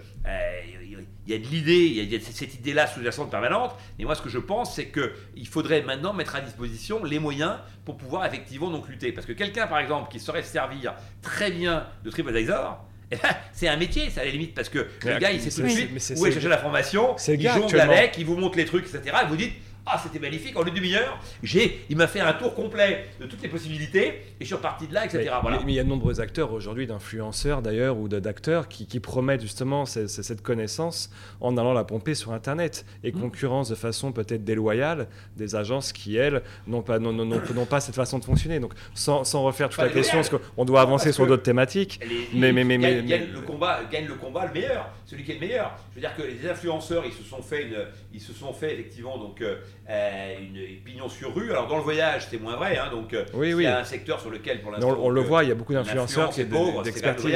il 1.28 1.32
y 1.32 1.34
a 1.34 1.38
de 1.38 1.46
l'idée, 1.46 1.84
il 1.84 2.10
y 2.10 2.16
a 2.16 2.20
cette 2.20 2.54
idée-là 2.54 2.86
sous-jacente 2.86 3.30
permanente. 3.30 3.74
Mais 3.98 4.06
moi, 4.06 4.14
ce 4.14 4.22
que 4.22 4.30
je 4.30 4.38
pense, 4.38 4.74
c'est 4.74 4.86
qu'il 4.86 5.46
faudrait 5.46 5.82
maintenant 5.82 6.14
mettre 6.14 6.34
à 6.34 6.40
disposition 6.40 7.04
les 7.04 7.18
moyens 7.18 7.56
pour 7.84 7.98
pouvoir 7.98 8.24
effectivement 8.24 8.70
donc 8.70 8.88
lutter. 8.88 9.12
Parce 9.12 9.26
que 9.26 9.32
quelqu'un, 9.32 9.66
par 9.66 9.78
exemple, 9.78 10.10
qui 10.10 10.20
saurait 10.20 10.42
servir 10.42 10.94
très 11.20 11.50
bien 11.50 11.86
de 12.02 12.10
TripAdvisor, 12.10 12.82
eh 13.10 13.16
ben, 13.16 13.28
c'est 13.52 13.68
un 13.68 13.76
métier, 13.76 14.08
ça 14.08 14.22
à 14.22 14.24
la 14.24 14.30
limite, 14.30 14.54
parce 14.54 14.70
que 14.70 14.86
le 15.04 15.18
gars, 15.18 15.30
il 15.30 15.40
sait 15.40 15.50
tout 15.50 15.66
de 15.66 15.70
suite 15.70 15.90
où 16.16 16.26
est 16.26 16.32
chercher 16.32 16.48
l'information, 16.48 17.16
il 17.28 17.42
jongle 17.42 17.80
avec, 17.80 18.16
il 18.16 18.24
vous 18.24 18.36
montre 18.36 18.56
les 18.56 18.64
trucs, 18.64 18.86
etc. 18.86 19.16
Et 19.22 19.26
vous 19.26 19.36
dites, 19.36 19.52
ah, 19.90 20.00
c'était 20.02 20.18
magnifique, 20.18 20.56
en 20.58 20.64
une 20.64 20.74
demi-heure, 20.74 21.18
j'ai, 21.42 21.84
il 21.88 21.96
m'a 21.96 22.06
fait 22.06 22.20
un 22.20 22.32
tour 22.32 22.54
complet 22.54 23.06
de 23.20 23.26
toutes 23.26 23.42
les 23.42 23.48
possibilités, 23.48 24.06
et 24.08 24.40
je 24.40 24.46
suis 24.46 24.54
reparti 24.54 24.86
de 24.86 24.94
là, 24.94 25.04
etc. 25.04 25.24
Mais, 25.24 25.40
voilà. 25.42 25.60
mais 25.64 25.72
il 25.72 25.76
y 25.76 25.80
a 25.80 25.84
de 25.84 25.88
nombreux 25.88 26.20
acteurs 26.20 26.52
aujourd'hui, 26.52 26.86
d'influenceurs 26.86 27.62
d'ailleurs, 27.62 27.98
ou 27.98 28.08
d'acteurs 28.08 28.68
qui, 28.68 28.86
qui, 28.86 29.00
promettent 29.00 29.40
justement 29.40 29.86
cette, 29.86 30.08
cette, 30.08 30.42
connaissance 30.42 31.10
en 31.40 31.56
allant 31.56 31.72
la 31.72 31.84
pomper 31.84 32.14
sur 32.14 32.32
Internet, 32.32 32.84
et 33.04 33.12
mmh. 33.12 33.20
concurrence 33.20 33.68
de 33.68 33.74
façon 33.74 34.12
peut-être 34.12 34.44
déloyale 34.44 35.08
des 35.36 35.56
agences 35.56 35.92
qui, 35.92 36.16
elles, 36.16 36.42
n'ont 36.66 36.82
pas, 36.82 36.98
non, 36.98 37.12
non, 37.12 37.24
non, 37.24 37.64
pas 37.66 37.80
cette 37.80 37.94
façon 37.94 38.18
de 38.18 38.24
fonctionner. 38.24 38.60
Donc, 38.60 38.74
sans, 38.94 39.24
sans 39.24 39.42
refaire 39.42 39.68
toute 39.68 39.82
la 39.82 39.88
question, 39.88 40.18
parce 40.18 40.30
qu'on 40.30 40.64
doit 40.64 40.80
avancer 40.80 41.12
sur 41.12 41.26
d'autres 41.26 41.42
thématiques, 41.42 42.00
les, 42.02 42.28
mais, 42.38 42.52
mais, 42.52 42.64
mais, 42.64 42.78
gagne, 42.78 43.02
mais, 43.02 43.08
gagne 43.08 43.32
le 43.32 43.40
combat, 43.40 43.80
gagne 43.90 44.06
le 44.06 44.14
combat 44.14 44.46
le 44.46 44.52
meilleur, 44.52 44.90
celui 45.04 45.24
qui 45.24 45.32
est 45.32 45.34
le 45.34 45.40
meilleur. 45.40 45.76
Je 45.90 45.96
veux 45.96 46.00
dire 46.00 46.14
que 46.16 46.22
les 46.22 46.48
influenceurs, 46.48 47.04
ils 47.06 47.12
se 47.12 47.22
sont 47.22 47.42
fait, 47.42 47.62
une, 47.62 47.76
ils 48.12 48.20
se 48.20 48.32
sont 48.32 48.52
fait 48.52 48.74
effectivement, 48.74 49.18
donc, 49.18 49.40
euh, 49.40 49.56
euh, 49.88 50.34
une, 50.38 50.56
une, 50.56 50.80
pignon 50.82 51.08
sur 51.08 51.34
rue. 51.34 51.50
Alors 51.50 51.66
dans 51.66 51.76
le 51.76 51.82
voyage, 51.82 52.26
c'est 52.30 52.40
moins 52.40 52.56
vrai. 52.56 52.78
Hein, 52.78 52.90
donc 52.90 53.16
oui, 53.34 53.54
oui. 53.54 53.62
il 53.62 53.66
y 53.66 53.66
a 53.66 53.78
un 53.78 53.84
secteur 53.84 54.20
sur 54.20 54.30
lequel 54.30 54.60
pour 54.60 54.70
l'instant. 54.70 54.96
On, 54.98 55.06
on, 55.06 55.10
le 55.10 55.20
voit, 55.20 55.44
il 55.44 55.48
y 55.48 55.52
a 55.52 55.54
beaucoup 55.54 55.72
d'influenceurs 55.72 56.30
qui 56.30 56.42
est 56.42 56.44
pauvre, 56.44 56.82
d'expertise. 56.82 57.32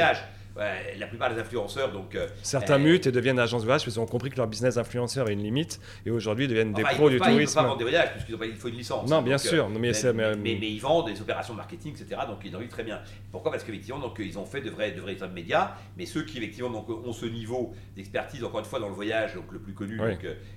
la 0.57 1.07
plupart 1.07 1.33
des 1.33 1.39
influenceurs, 1.39 1.91
donc. 1.91 2.17
Certains 2.41 2.77
mutent 2.77 3.07
et 3.07 3.11
deviennent 3.11 3.39
agences 3.39 3.61
de 3.61 3.65
voyage 3.65 3.83
parce 3.83 3.93
qu'ils 3.93 4.01
ont 4.01 4.05
compris 4.05 4.29
que 4.29 4.37
leur 4.37 4.47
business 4.47 4.75
d'influenceur 4.75 5.27
a 5.27 5.31
une 5.31 5.43
limite 5.43 5.79
et 6.05 6.11
aujourd'hui 6.11 6.47
deviennent 6.47 6.73
des 6.73 6.83
pros 6.83 7.09
du 7.09 7.19
tourisme. 7.19 7.39
Ils 7.39 7.47
ne 7.47 7.53
pas 7.53 7.63
vendre 7.63 7.77
des 7.77 7.83
voyages 7.83 8.11
puisqu'il 8.13 8.55
faut 8.55 8.67
une 8.67 8.75
licence. 8.75 9.09
Non, 9.09 9.21
bien 9.21 9.37
sûr. 9.37 9.69
mais, 9.69 9.91
mais, 10.13 10.35
mais, 10.35 10.53
ils 10.53 10.79
vendent 10.79 11.07
des 11.07 11.19
opérations 11.21 11.53
de 11.53 11.57
marketing, 11.57 11.93
etc. 11.93 12.21
Donc 12.27 12.39
ils 12.45 12.55
en 12.55 12.59
vivent 12.59 12.69
très 12.69 12.83
bien. 12.83 12.99
Pourquoi? 13.33 13.51
Parce 13.51 13.63
qu'effectivement, 13.63 13.99
donc 13.99 14.17
ils 14.19 14.37
ont 14.37 14.45
fait 14.45 14.61
de 14.61 14.69
vrais, 14.69 14.91
de 14.91 15.01
vrais 15.01 15.17
médias, 15.33 15.71
mais 15.97 16.05
ceux 16.05 16.21
qui 16.21 16.37
effectivement 16.37 16.69
donc 16.69 16.87
ont 16.87 17.13
ce 17.13 17.25
niveau 17.25 17.73
d'expertise, 17.95 18.43
encore 18.43 18.59
une 18.59 18.65
fois 18.65 18.79
dans 18.79 18.89
le 18.89 18.93
voyage, 18.93 19.33
donc 19.33 19.51
le 19.51 19.57
plus 19.57 19.73
connu, 19.73 19.99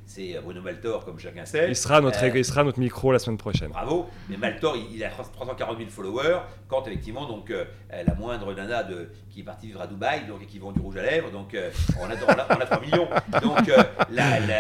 c'est 0.04 0.38
Bruno 0.44 0.60
Maltor, 0.60 1.06
comme 1.06 1.18
chacun 1.18 1.46
sait. 1.46 1.68
Il 1.70 1.74
sera 1.74 2.02
notre, 2.02 2.22
il 2.22 2.44
sera 2.44 2.64
notre 2.64 2.78
micro 2.78 3.12
la 3.12 3.18
semaine 3.18 3.38
prochaine. 3.38 3.70
Bravo. 3.70 4.10
Mais 4.28 4.36
Maltor, 4.36 4.76
il, 4.76 5.02
a 5.02 5.08
340 5.08 5.78
000 5.78 5.88
followers. 5.88 6.40
Quand 6.68 6.86
effectivement 6.86 7.26
donc 7.26 7.50
la 7.90 8.14
moindre 8.14 8.52
nana 8.52 8.82
de, 8.82 9.08
qui 9.30 9.40
est 9.40 9.44
partie 9.44 9.68
vivre 9.68 9.80
à 9.80 9.86
Dubaï, 9.86 10.26
donc 10.26 10.42
et 10.42 10.46
qui 10.46 10.58
vend 10.58 10.72
du 10.72 10.80
rouge 10.80 10.98
à 10.98 11.02
lèvres, 11.02 11.30
donc 11.30 11.56
on, 11.98 12.04
a, 12.04 12.14
on, 12.28 12.60
a, 12.60 12.66
3 12.66 12.80
millions. 12.82 13.08
Donc 13.42 13.70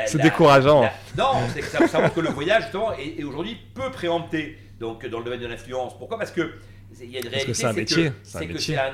c'est 0.06 0.22
décourageant. 0.22 0.88
non, 1.18 1.32
c'est 1.52 1.60
que 1.60 1.86
ça, 1.86 2.00
montre 2.00 2.14
que 2.14 2.20
le 2.20 2.30
voyage 2.30 2.62
justement 2.62 2.94
est, 2.94 3.20
est 3.20 3.24
aujourd'hui 3.24 3.58
peu 3.74 3.90
préempté 3.90 4.56
donc 4.80 5.06
dans 5.06 5.18
le 5.18 5.24
domaine 5.24 5.40
de 5.40 5.46
l'influence. 5.46 5.96
Pourquoi? 5.98 6.18
Parce 6.18 6.30
que 6.30 6.52
il 7.00 7.10
y 7.10 7.16
a 7.16 7.20
une 7.20 7.28
réalité. 7.28 7.54
c'est 7.54 7.66
un 7.66 7.72
métier. 7.72 8.12
C'est 8.22 8.46
que 8.46 8.58
c'est 8.58 8.76
un, 8.78 8.92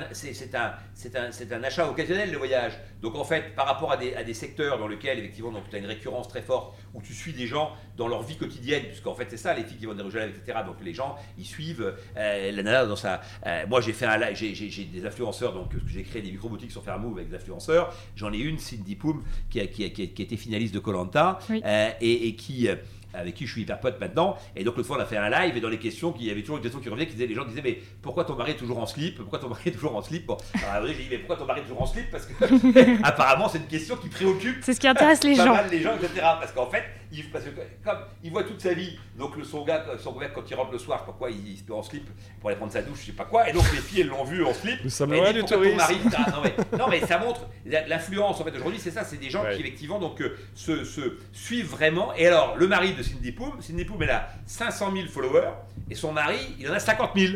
un, 1.15 1.57
un, 1.57 1.63
achat 1.63 1.89
occasionnel, 1.89 2.31
le 2.31 2.37
voyage. 2.37 2.73
Donc 3.01 3.15
en 3.15 3.23
fait, 3.23 3.55
par 3.55 3.65
rapport 3.65 3.91
à 3.91 3.97
des, 3.97 4.15
à 4.15 4.23
des 4.23 4.33
secteurs 4.33 4.77
dans 4.77 4.87
lesquels, 4.87 5.19
effectivement, 5.19 5.51
tu 5.69 5.75
as 5.75 5.79
une 5.79 5.85
récurrence 5.85 6.27
très 6.27 6.41
forte, 6.41 6.75
où 6.93 7.01
tu 7.01 7.13
suis 7.13 7.33
des 7.33 7.47
gens 7.47 7.71
dans 7.97 8.07
leur 8.07 8.23
vie 8.23 8.37
quotidienne, 8.37 8.83
puisqu'en 8.83 9.13
fait, 9.13 9.27
c'est 9.29 9.37
ça, 9.37 9.53
les 9.53 9.63
filles 9.63 9.77
qui 9.77 9.85
vont 9.85 9.93
des 9.93 10.03
lèvres, 10.03 10.33
etc. 10.35 10.59
Donc 10.65 10.77
les 10.83 10.93
gens, 10.93 11.15
ils 11.37 11.45
suivent 11.45 11.93
euh, 12.17 12.51
la 12.51 12.63
nana 12.63 12.85
dans 12.85 12.95
sa. 12.95 13.21
Euh, 13.45 13.65
moi, 13.67 13.81
j'ai 13.81 13.93
fait 13.93 14.05
un 14.05 14.17
live, 14.17 14.35
j'ai 14.35 14.85
des 14.85 15.05
influenceurs, 15.05 15.53
donc 15.53 15.71
j'ai 15.87 16.03
créé 16.03 16.21
des 16.21 16.31
micro-boutiques 16.31 16.71
sur 16.71 16.83
Fairmove 16.83 17.17
avec 17.17 17.29
des 17.29 17.35
influenceurs. 17.35 17.93
J'en 18.15 18.31
ai 18.33 18.37
une, 18.37 18.59
Cindy 18.59 18.95
Poum, 18.95 19.23
qui 19.49 19.59
a, 19.59 19.67
qui 19.67 19.85
a, 19.85 19.89
qui 19.89 20.01
a, 20.01 20.23
été 20.23 20.37
finaliste 20.37 20.73
de 20.73 20.79
Colanta, 20.79 21.39
euh, 21.49 21.89
et, 22.01 22.27
et, 22.27 22.35
qui 22.35 22.67
avec 23.13 23.35
qui 23.35 23.45
je 23.45 23.51
suis 23.51 23.61
hyper 23.61 23.79
pote 23.79 23.99
maintenant. 23.99 24.37
Et 24.55 24.63
donc, 24.63 24.75
l'autre 24.75 24.87
fois, 24.87 24.97
on 24.97 25.01
a 25.01 25.05
fait 25.05 25.17
un 25.17 25.29
live 25.29 25.55
et 25.57 25.61
dans 25.61 25.69
les 25.69 25.79
questions, 25.79 26.13
il 26.19 26.25
y 26.25 26.31
avait 26.31 26.41
toujours 26.41 26.57
une 26.57 26.63
question 26.63 26.79
qui 26.79 26.89
revenait 26.89 27.05
qui 27.05 27.13
disait 27.13 27.27
les 27.27 27.35
gens 27.35 27.45
disaient, 27.45 27.61
mais 27.63 27.79
pourquoi 28.01 28.25
ton 28.25 28.35
mari 28.35 28.51
est 28.51 28.55
toujours 28.55 28.79
en 28.79 28.85
slip? 28.85 29.17
Pourquoi 29.17 29.39
ton 29.39 29.49
mari 29.49 29.61
est 29.65 29.71
toujours 29.71 29.95
en 29.95 30.01
slip? 30.01 30.25
Bon, 30.25 30.37
alors 30.71 30.87
j'ai 30.87 30.93
dit, 30.93 31.07
mais 31.09 31.17
pourquoi 31.17 31.37
ton 31.37 31.45
mari 31.45 31.61
est 31.61 31.63
toujours 31.63 31.81
en 31.81 31.85
slip? 31.85 32.09
Parce 32.11 32.25
que 32.25 33.03
apparemment, 33.03 33.49
c'est 33.49 33.59
une 33.59 33.67
question 33.67 33.95
qui 33.95 34.09
préoccupe. 34.09 34.57
C'est 34.61 34.73
ce 34.73 34.79
qui 34.79 34.87
intéresse 34.87 35.23
les 35.23 35.35
gens. 35.35 35.57
les 35.69 35.81
gens, 35.81 35.95
etc. 35.95 36.11
Parce 36.39 36.51
qu'en 36.51 36.69
fait, 36.69 36.83
il, 37.13 37.29
parce 37.29 37.45
que, 37.45 37.51
comme 37.83 37.99
il 38.23 38.31
voit 38.31 38.43
toute 38.43 38.61
sa 38.61 38.73
vie, 38.73 38.97
donc 39.17 39.37
le, 39.37 39.43
son 39.43 39.63
gars, 39.63 39.85
son 39.99 40.13
gars, 40.13 40.29
quand 40.29 40.49
il 40.49 40.55
rentre 40.55 40.71
le 40.71 40.79
soir, 40.79 41.05
pourquoi 41.05 41.29
il, 41.29 41.57
se 41.57 41.63
met 41.63 41.77
en 41.77 41.83
slip 41.83 42.09
pour 42.39 42.49
aller 42.49 42.57
prendre 42.57 42.71
sa 42.71 42.81
douche, 42.81 43.01
je 43.01 43.05
sais 43.07 43.11
pas 43.11 43.25
quoi. 43.25 43.47
Et 43.47 43.53
donc, 43.53 43.63
les 43.71 43.79
filles, 43.79 44.01
elles 44.01 44.07
l'ont 44.07 44.23
vu 44.23 44.43
en 44.43 44.53
slip. 44.53 44.79
Nous 44.83 44.89
sommes 44.89 45.13
loin 45.13 45.31
du 45.31 45.43
tourisme. 45.43 45.77
non, 45.77 46.41
mais, 46.43 46.77
non, 46.77 46.87
mais 46.89 47.01
ça 47.01 47.19
montre 47.19 47.47
l'influence, 47.65 48.41
en 48.41 48.43
fait, 48.43 48.55
aujourd'hui, 48.55 48.79
c'est 48.79 48.91
ça, 48.91 49.03
c'est 49.03 49.17
des 49.17 49.29
gens 49.29 49.43
qui, 49.43 49.59
effectivement, 49.61 49.99
donc, 49.99 50.21
euh, 50.21 50.35
se, 50.55 50.83
se, 50.83 51.17
suivent 51.31 51.69
vraiment. 51.69 52.13
Et 52.15 52.27
alors, 52.27 52.55
le 52.57 52.67
mari 52.67 52.93
de 52.93 53.02
Cindy 53.03 53.31
Poum, 53.31 53.61
Cindy 53.61 53.85
mais 53.97 54.05
elle 54.05 54.11
a 54.11 54.29
500 54.45 54.91
000 54.93 55.07
followers 55.07 55.51
et 55.89 55.95
son 55.95 56.11
mari, 56.11 56.37
il 56.59 56.69
en 56.69 56.73
a 56.73 56.79
50 56.79 57.11
000. 57.15 57.33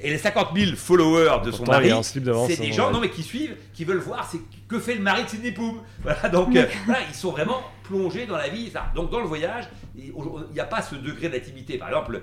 Et 0.00 0.10
les 0.10 0.18
50 0.18 0.50
000 0.56 0.76
followers 0.76 1.40
de 1.44 1.50
son 1.50 1.64
mari, 1.64 1.90
c'est 2.02 2.20
des 2.60 2.72
gens 2.72 2.92
non, 2.92 3.00
mais 3.00 3.10
qui 3.10 3.22
suivent, 3.22 3.56
qui 3.74 3.84
veulent 3.84 3.98
voir 3.98 4.28
c'est 4.30 4.38
que 4.68 4.78
fait 4.78 4.94
le 4.94 5.00
mari 5.00 5.24
de 5.24 5.28
Sidney 5.28 5.52
Poum. 5.52 5.80
Voilà, 6.02 6.28
donc 6.28 6.54
euh, 6.54 6.66
voilà, 6.84 7.00
ils 7.08 7.14
sont 7.14 7.32
vraiment 7.32 7.62
plongés 7.82 8.26
dans 8.26 8.36
la 8.36 8.48
vie. 8.48 8.70
Ça. 8.70 8.92
Donc 8.94 9.10
dans 9.10 9.20
le 9.20 9.26
voyage, 9.26 9.64
il 9.98 10.54
n'y 10.54 10.60
a 10.60 10.64
pas 10.64 10.82
ce 10.82 10.94
degré 10.94 11.28
d'intimité. 11.28 11.78
Par 11.78 11.88
exemple, 11.88 12.22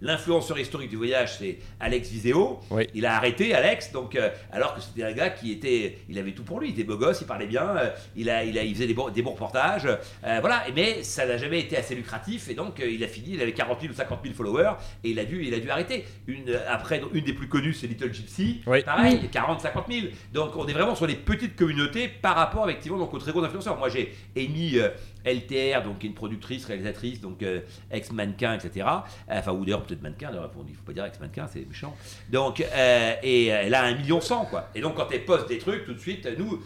l'influenceur 0.00 0.56
le, 0.56 0.62
historique 0.62 0.90
du 0.90 0.96
voyage, 0.96 1.38
c'est 1.38 1.58
Alex 1.80 2.08
Viseo. 2.08 2.60
Il 2.94 3.04
a 3.06 3.16
arrêté 3.16 3.54
Alex, 3.54 3.92
donc 3.92 4.16
euh, 4.16 4.30
alors 4.52 4.74
que 4.74 4.80
c'était 4.80 5.04
un 5.04 5.12
gars 5.12 5.30
qui 5.30 5.52
était, 5.52 5.98
il 6.08 6.18
avait 6.18 6.32
tout 6.32 6.44
pour 6.44 6.60
lui. 6.60 6.68
Il 6.68 6.72
était 6.72 6.84
beau 6.84 6.96
gosse, 6.96 7.20
il 7.20 7.26
parlait 7.26 7.46
bien, 7.46 7.76
euh, 7.76 7.90
il, 8.16 8.30
a, 8.30 8.44
il, 8.44 8.58
a, 8.58 8.62
il 8.62 8.74
faisait 8.74 8.86
des 8.86 8.94
bons, 8.94 9.10
des 9.10 9.22
bons 9.22 9.32
reportages. 9.32 9.88
voilà, 10.22 10.64
mais 10.74 11.02
ça 11.02 11.26
n'a 11.26 11.36
jamais 11.36 11.60
été 11.60 11.76
assez 11.76 11.94
lucratif 11.94 12.48
et 12.48 12.54
donc 12.54 12.78
il 12.78 13.02
a 13.04 13.08
fini. 13.08 13.34
Il 13.34 13.42
avait 13.42 13.52
40 13.52 13.80
000 13.80 13.92
ou 13.92 13.96
50 13.96 14.20
000 14.22 14.34
followers 14.34 14.72
et 15.04 15.10
il 15.10 15.18
a 15.18 15.24
dû, 15.24 15.44
il 15.44 15.52
a 15.54 15.60
dû 15.60 15.70
arrêter. 15.70 16.04
Une, 16.26 16.58
après, 16.68 17.02
une 17.12 17.24
des 17.24 17.34
plus 17.34 17.48
connues, 17.48 17.74
c'est 17.74 17.86
Little 17.86 18.12
Gypsy. 18.12 18.62
Pareil, 18.84 19.28
40 19.30 19.60
50 19.60 19.84
000. 19.90 20.06
Donc 20.32 20.56
on 20.56 20.66
est 20.66 20.72
vraiment 20.72 20.94
sur 20.94 21.06
les 21.06 21.14
petites 21.14 21.58
communauté 21.58 22.08
par 22.08 22.36
rapport 22.36 22.68
effectivement 22.68 22.98
donc, 22.98 23.12
aux 23.12 23.18
très 23.18 23.32
gros 23.32 23.44
influenceurs. 23.44 23.76
Moi 23.78 23.88
j'ai 23.88 24.14
émis 24.36 24.78
euh, 24.78 24.88
LTR, 25.32 25.82
donc 25.82 26.02
une 26.04 26.14
productrice, 26.14 26.64
réalisatrice, 26.66 27.20
donc 27.20 27.42
euh, 27.42 27.60
ex-mannequin, 27.90 28.54
etc. 28.54 28.86
Enfin, 29.28 29.52
ou 29.52 29.64
d'ailleurs 29.64 29.82
peut-être 29.82 30.02
mannequin, 30.02 30.30
il 30.32 30.74
faut 30.74 30.82
pas 30.84 30.92
dire 30.92 31.04
ex-mannequin, 31.04 31.46
c'est 31.52 31.66
méchant. 31.66 31.96
Donc, 32.30 32.60
euh, 32.60 33.14
et 33.22 33.46
elle 33.46 33.74
a 33.74 33.84
un 33.84 33.94
million 33.94 34.20
cent, 34.20 34.44
quoi. 34.44 34.68
Et 34.74 34.80
donc 34.80 34.96
quand 34.96 35.08
elle 35.10 35.24
poste 35.24 35.48
des 35.48 35.58
trucs, 35.58 35.84
tout 35.84 35.94
de 35.94 36.00
suite, 36.00 36.28
nous, 36.38 36.62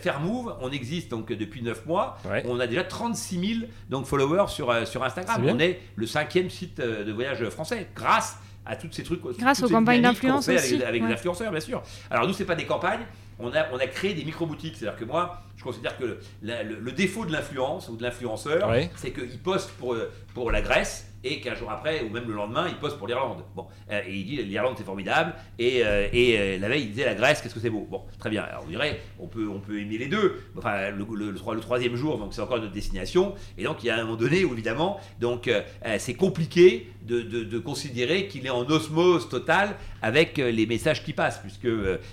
Fairmove, 0.00 0.56
on 0.62 0.70
existe 0.70 1.10
donc 1.10 1.30
depuis 1.30 1.62
9 1.62 1.86
mois, 1.86 2.18
on 2.46 2.58
a 2.60 2.66
déjà 2.66 2.84
36 2.84 3.54
000 3.60 3.70
donc, 3.90 4.06
followers 4.06 4.48
sur, 4.48 4.86
sur 4.86 5.04
Instagram. 5.04 5.42
On 5.46 5.58
est 5.58 5.80
le 5.96 6.06
cinquième 6.06 6.50
site 6.50 6.80
de 6.80 7.12
voyage 7.12 7.46
français, 7.50 7.88
grâce 7.94 8.38
à 8.66 8.76
tous 8.76 8.90
ces 8.90 9.02
trucs. 9.02 9.20
Grâce 9.38 9.62
aux 9.62 9.68
campagnes 9.68 10.02
d'influence 10.02 10.48
aussi. 10.48 10.82
Avec, 10.82 11.02
les 11.02 11.12
influenceurs, 11.12 11.50
bien 11.50 11.60
sûr. 11.60 11.82
Alors 12.10 12.26
nous, 12.26 12.32
c'est 12.32 12.44
pas 12.44 12.54
des 12.54 12.66
campagnes, 12.66 13.06
on 13.38 13.52
a, 13.52 13.66
on 13.72 13.78
a 13.78 13.86
créé 13.86 14.14
des 14.14 14.24
micro-boutiques. 14.24 14.76
C'est-à-dire 14.76 14.98
que 14.98 15.04
moi, 15.04 15.42
je 15.56 15.62
considère 15.62 15.96
que 15.98 16.18
le, 16.42 16.92
défaut 16.92 17.24
de 17.24 17.32
l'influence 17.32 17.88
ou 17.88 17.96
de 17.96 18.02
l'influenceur, 18.02 18.70
c'est 18.96 19.12
qu'il 19.12 19.38
poste 19.38 19.70
pour, 19.72 19.96
pour 20.34 20.50
la 20.50 20.62
Grèce 20.62 21.06
et 21.26 21.40
qu'un 21.40 21.54
jour 21.54 21.70
après, 21.70 22.02
ou 22.02 22.10
même 22.10 22.28
le 22.28 22.34
lendemain, 22.34 22.66
il 22.68 22.76
poste 22.76 22.98
pour 22.98 23.06
l'Irlande. 23.06 23.42
Bon, 23.54 23.66
euh, 23.90 24.00
et 24.06 24.14
il 24.14 24.24
dit 24.24 24.36
l'Irlande 24.44 24.74
c'est 24.78 24.84
formidable, 24.84 25.34
et, 25.58 25.82
euh, 25.84 26.08
et 26.12 26.38
euh, 26.38 26.58
la 26.58 26.68
veille 26.68 26.82
il 26.82 26.90
disait 26.90 27.04
la 27.04 27.14
Grèce, 27.14 27.42
qu'est-ce 27.42 27.54
que 27.54 27.60
c'est 27.60 27.70
beau. 27.70 27.86
Bon, 27.90 28.02
très 28.18 28.30
bien. 28.30 28.42
Alors 28.42 28.64
on 28.64 28.68
dirait, 28.68 29.00
on 29.18 29.26
peut, 29.26 29.48
on 29.48 29.60
peut 29.60 29.80
aimer 29.80 29.98
les 29.98 30.06
deux. 30.06 30.40
Enfin, 30.56 30.90
le, 30.90 31.04
le, 31.14 31.30
le, 31.32 31.60
troisième 31.60 31.96
jour, 31.96 32.18
donc 32.18 32.32
c'est 32.32 32.40
encore 32.40 32.58
notre 32.58 32.72
destination, 32.72 33.34
et 33.58 33.64
donc 33.64 33.82
il 33.82 33.86
y 33.86 33.90
a 33.90 33.96
un 33.96 34.04
moment 34.04 34.16
donné, 34.16 34.40
évidemment, 34.40 35.00
donc 35.20 35.50
c'est 35.98 36.14
compliqué 36.14 36.88
de, 37.02 37.20
de, 37.22 37.58
considérer 37.58 38.26
qu'il 38.26 38.46
est 38.46 38.50
en 38.50 38.64
osmose 38.66 39.28
totale 39.28 39.76
avec 40.02 40.36
les 40.36 40.66
messages 40.66 41.04
qui 41.04 41.12
passent, 41.12 41.38
puisque 41.38 41.68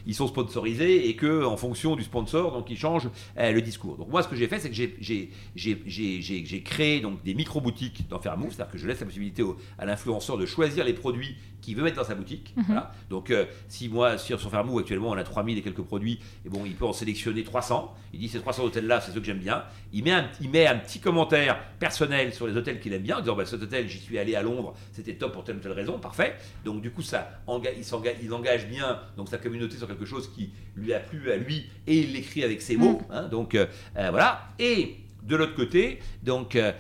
ils 0.05 0.15
sont 0.15 0.27
sponsorisés 0.27 1.09
et 1.09 1.15
que 1.15 1.43
en 1.43 1.57
fonction 1.57 1.95
du 1.95 2.03
sponsor, 2.03 2.51
donc 2.51 2.69
ils 2.69 2.77
changent 2.77 3.09
le 3.35 3.61
discours. 3.61 3.97
Donc 3.97 4.09
moi, 4.09 4.23
ce 4.23 4.27
que 4.27 4.35
j'ai 4.35 4.47
fait, 4.47 4.59
c'est 4.59 4.69
que 4.69 4.75
j'ai 4.75 6.63
créé 6.63 7.01
donc 7.01 7.23
des 7.23 7.33
micro 7.33 7.61
boutiques 7.61 8.07
dans 8.09 8.19
Fairmove, 8.19 8.51
c'est-à-dire 8.51 8.71
que 8.71 8.77
je 8.77 8.87
laisse 8.87 8.99
la 8.99 9.05
possibilité 9.05 9.43
à 9.77 9.85
l'influenceur 9.85 10.37
de 10.37 10.45
choisir 10.45 10.85
les 10.85 10.93
produits 10.93 11.35
qu'il 11.63 11.75
veut 11.75 11.83
mettre 11.83 11.95
dans 11.95 12.03
sa 12.03 12.15
boutique. 12.15 12.53
Mhm. 12.57 12.81
Donc, 13.09 13.31
euh, 13.31 13.45
si 13.69 13.87
moi, 13.87 14.17
sur 14.17 14.39
son 14.39 14.49
Fermou, 14.49 14.79
actuellement, 14.79 15.09
on 15.09 15.17
a 15.17 15.23
3000 15.23 15.57
et 15.57 15.61
quelques 15.61 15.81
produits, 15.81 16.19
et 16.45 16.49
bon, 16.49 16.63
il 16.65 16.75
peut 16.75 16.85
en 16.85 16.93
sélectionner 16.93 17.43
300. 17.43 17.93
Il 18.13 18.19
dit 18.19 18.27
ces 18.27 18.39
300 18.39 18.65
hôtels-là, 18.65 18.99
c'est 19.01 19.11
ceux 19.11 19.19
que 19.21 19.25
j'aime 19.25 19.39
bien. 19.39 19.63
Il 19.93 20.03
met, 20.03 20.11
un, 20.11 20.27
il 20.41 20.49
met 20.49 20.67
un 20.67 20.77
petit 20.77 20.99
commentaire 20.99 21.57
personnel 21.79 22.33
sur 22.33 22.47
les 22.47 22.57
hôtels 22.57 22.79
qu'il 22.79 22.93
aime 22.93 23.01
bien, 23.01 23.17
en 23.17 23.21
disant 23.21 23.35
bah, 23.35 23.45
cet 23.45 23.63
hôtel, 23.63 23.87
j'y 23.87 23.99
suis 23.99 24.19
allé 24.19 24.35
à 24.35 24.41
Londres, 24.41 24.73
c'était 24.91 25.13
top 25.13 25.33
pour 25.33 25.43
telle 25.45 25.55
ou 25.55 25.59
telle 25.59 25.71
raison, 25.71 25.97
parfait. 25.99 26.35
Donc, 26.65 26.81
du 26.81 26.91
coup, 26.91 27.01
ça 27.01 27.41
il, 27.47 27.51
engage, 27.95 28.15
il 28.21 28.33
engage 28.33 28.67
bien 28.67 28.99
donc, 29.15 29.29
sa 29.29 29.37
communauté 29.37 29.77
sur 29.77 29.87
quelque 29.87 30.05
chose 30.05 30.29
qui 30.35 30.51
lui 30.75 30.93
a 30.93 30.99
plu 30.99 31.31
à 31.31 31.37
lui, 31.37 31.69
et 31.87 31.99
il 31.99 32.13
l'écrit 32.13 32.43
avec 32.43 32.61
ses 32.61 32.75
mots. 32.75 33.01
Mhm. 33.09 33.15
Hein. 33.15 33.27
donc, 33.29 33.55
euh, 33.55 33.67
euh, 33.97 34.09
voilà. 34.11 34.49
Et 34.59 34.97
de 35.23 35.35
l'autre 35.37 35.55
côté, 35.55 35.99
donc, 36.23 36.55
euh, 36.57 36.73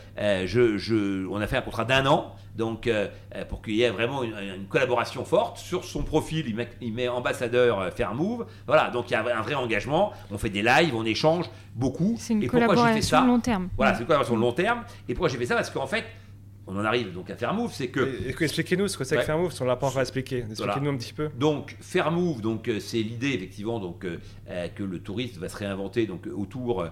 je, 0.45 1.25
on 1.27 1.39
a 1.39 1.47
fait 1.47 1.57
un 1.57 1.61
contrat 1.61 1.85
d'un 1.85 2.05
an, 2.05 2.35
donc 2.55 2.87
euh, 2.87 3.07
pour 3.49 3.61
qu'il 3.61 3.75
y 3.75 3.83
ait 3.83 3.89
vraiment 3.89 4.23
une, 4.23 4.65
collaboration 4.69 5.25
forte. 5.25 5.57
Sur 5.57 5.83
son 5.83 6.03
profil, 6.03 6.45
il 6.47 6.55
met, 6.55 6.69
il 6.81 6.93
met 6.93 7.07
ambassadeur 7.07 7.91
Fairmove. 7.93 8.45
Voilà, 8.67 8.89
donc 8.89 9.09
il 9.09 9.13
y 9.13 9.15
a 9.15 9.19
un 9.19 9.41
vrai 9.41 9.55
engagement. 9.55 10.13
On 10.31 10.37
fait 10.37 10.49
des 10.49 10.61
lives, 10.61 10.95
on 10.95 11.05
échange 11.05 11.49
beaucoup. 11.75 12.15
C'est 12.19 12.33
une 12.33 12.47
collaboration 12.47 13.25
long 13.25 13.39
terme. 13.39 13.69
Voilà, 13.77 13.93
c'est 13.93 14.01
une 14.01 14.05
collaboration 14.05 14.37
long 14.37 14.51
terme. 14.51 14.83
Et 15.07 15.13
pourquoi 15.13 15.29
j'ai 15.29 15.37
fait 15.37 15.45
ça 15.45 15.55
Parce 15.55 15.69
qu'en 15.69 15.87
fait, 15.87 16.05
on 16.65 16.77
en 16.77 16.85
arrive 16.85 17.11
donc 17.11 17.29
à 17.29 17.35
Fairmove, 17.35 17.73
c'est 17.73 17.89
que. 17.89 18.29
Expliquez-nous 18.41 18.87
ce 18.87 18.97
que 18.97 19.03
c'est 19.03 19.17
que 19.17 19.23
Fairmove, 19.23 19.51
si 19.51 19.61
on 19.61 19.65
l'a 19.65 19.75
pas 19.75 19.87
encore 19.87 20.01
expliqué. 20.01 20.45
Expliquez-nous 20.49 20.91
un 20.91 20.97
petit 20.97 21.13
peu. 21.13 21.29
Donc 21.37 21.75
Fairmove, 21.81 22.41
donc 22.41 22.67
euh, 22.67 22.79
c'est 22.79 23.01
l'idée 23.01 23.31
effectivement 23.33 23.79
donc 23.79 24.05
euh, 24.05 24.17
euh, 24.49 24.69
que 24.69 24.83
le 24.83 24.99
tourisme 24.99 25.41
va 25.41 25.49
se 25.49 25.57
réinventer 25.57 26.05
donc 26.05 26.27
autour 26.33 26.87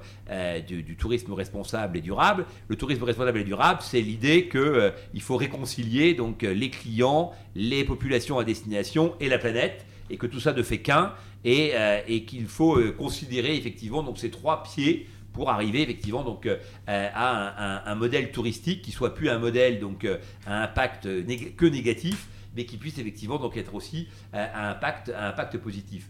du, 0.67 0.95
tourisme 0.97 1.31
responsable 1.33 1.97
et 1.97 2.01
durable. 2.01 2.45
Le 2.67 2.75
tourisme 2.75 3.03
responsable 3.03 3.39
et 3.39 3.43
durable, 3.43 3.79
c'est 3.81 4.01
l'idée 4.01 4.47
que 4.47 4.91
il 5.13 5.21
faut 5.21 5.37
réconcilier 5.37 6.13
donc 6.13 6.41
les 6.41 6.69
clients, 6.69 7.31
les 7.55 7.83
populations 7.83 8.39
à 8.39 8.43
destination 8.43 9.15
et 9.19 9.29
la 9.29 9.37
planète, 9.37 9.85
et 10.09 10.17
que 10.17 10.27
tout 10.27 10.39
ça 10.39 10.53
ne 10.53 10.63
fait 10.63 10.79
qu'un, 10.79 11.13
et, 11.45 11.73
et 12.07 12.23
qu'il 12.25 12.47
faut 12.47 12.79
considérer 12.97 13.55
effectivement 13.55 14.03
donc 14.03 14.17
ces 14.17 14.29
trois 14.29 14.63
pieds 14.63 15.07
pour 15.33 15.49
arriver 15.49 15.81
effectivement 15.81 16.23
donc 16.23 16.45
euh, 16.45 16.57
à 16.87 17.89
un, 17.91 17.95
modèle 17.95 18.31
touristique 18.31 18.81
qui 18.81 18.91
soit 18.91 19.13
plus 19.13 19.29
un 19.29 19.39
modèle 19.39 19.79
donc 19.79 20.05
euh, 20.05 20.17
à 20.45 20.63
impact 20.63 21.07
que 21.55 21.65
négatif 21.65 22.27
mais 22.53 22.65
qui 22.65 22.75
puisse 22.75 22.97
effectivement 22.97 23.37
donc 23.37 23.55
être 23.55 23.73
aussi 23.75 24.09
euh, 24.33 24.45
à 24.53 24.71
impact, 24.71 25.57
positif. 25.59 26.09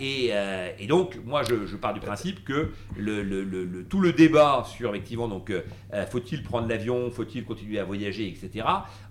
et, 0.00 0.32
donc, 0.88 1.18
moi, 1.22 1.42
je, 1.42 1.76
pars 1.76 1.92
du 1.92 2.00
principe 2.00 2.44
que 2.44 2.72
tout 3.90 4.00
le 4.00 4.12
débat 4.14 4.64
sur 4.66 4.88
effectivement 4.88 5.28
donc 5.28 5.52
faut-il 6.10 6.42
prendre 6.42 6.66
l'avion, 6.66 7.10
faut-il 7.10 7.44
continuer 7.44 7.78
à 7.78 7.84
voyager, 7.84 8.26
etc. 8.26 8.66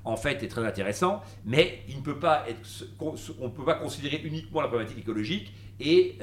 en 0.05 0.17
fait 0.17 0.41
est 0.41 0.47
très 0.47 0.65
intéressant, 0.65 1.21
mais 1.45 1.81
il 1.87 1.97
ne 1.97 2.01
peut 2.01 2.17
pas 2.17 2.45
être, 2.49 2.67
on 2.99 3.13
ne 3.13 3.49
peut 3.49 3.65
pas 3.65 3.75
considérer 3.75 4.21
uniquement 4.23 4.61
la 4.61 4.67
problématique 4.67 5.03
écologique 5.03 5.53
et 5.79 6.17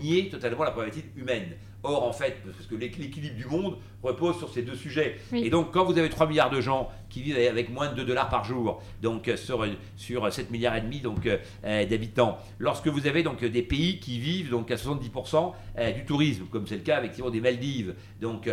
nier 0.00 0.28
totalement 0.28 0.62
la 0.62 0.70
problématique 0.70 1.06
humaine. 1.16 1.56
Or, 1.86 2.04
en 2.04 2.12
fait, 2.12 2.38
parce 2.44 2.66
que 2.66 2.74
l'équilibre 2.74 3.36
du 3.36 3.44
monde 3.44 3.76
repose 4.02 4.38
sur 4.38 4.48
ces 4.48 4.62
deux 4.62 4.74
sujets. 4.74 5.16
Et 5.34 5.50
donc, 5.50 5.70
quand 5.70 5.84
vous 5.84 5.98
avez 5.98 6.08
3 6.08 6.26
milliards 6.26 6.50
de 6.50 6.60
gens 6.62 6.90
qui 7.10 7.22
vivent 7.22 7.36
avec 7.36 7.70
moins 7.70 7.90
de 7.90 7.94
2 7.94 8.04
dollars 8.04 8.28
par 8.28 8.44
jour, 8.44 8.82
donc 9.02 9.28
euh, 9.28 9.36
sur, 9.36 9.64
sur 9.96 10.32
7 10.32 10.50
milliards 10.50 10.76
et 10.76 10.80
demi 10.80 11.00
donc, 11.00 11.26
euh, 11.26 11.36
euh, 11.64 11.86
d'habitants, 11.86 12.38
lorsque 12.58 12.88
vous 12.88 13.06
avez 13.06 13.22
donc 13.22 13.44
des 13.44 13.62
pays 13.62 14.00
qui 14.00 14.18
vivent 14.18 14.50
donc 14.50 14.70
à 14.70 14.76
70% 14.76 15.52
du 15.94 16.04
tourisme, 16.04 16.44
comme 16.50 16.66
c'est 16.66 16.76
le 16.76 16.82
cas 16.82 16.98
effectivement 16.98 17.30
des 17.30 17.40
Maldives, 17.40 17.94
donc 18.20 18.48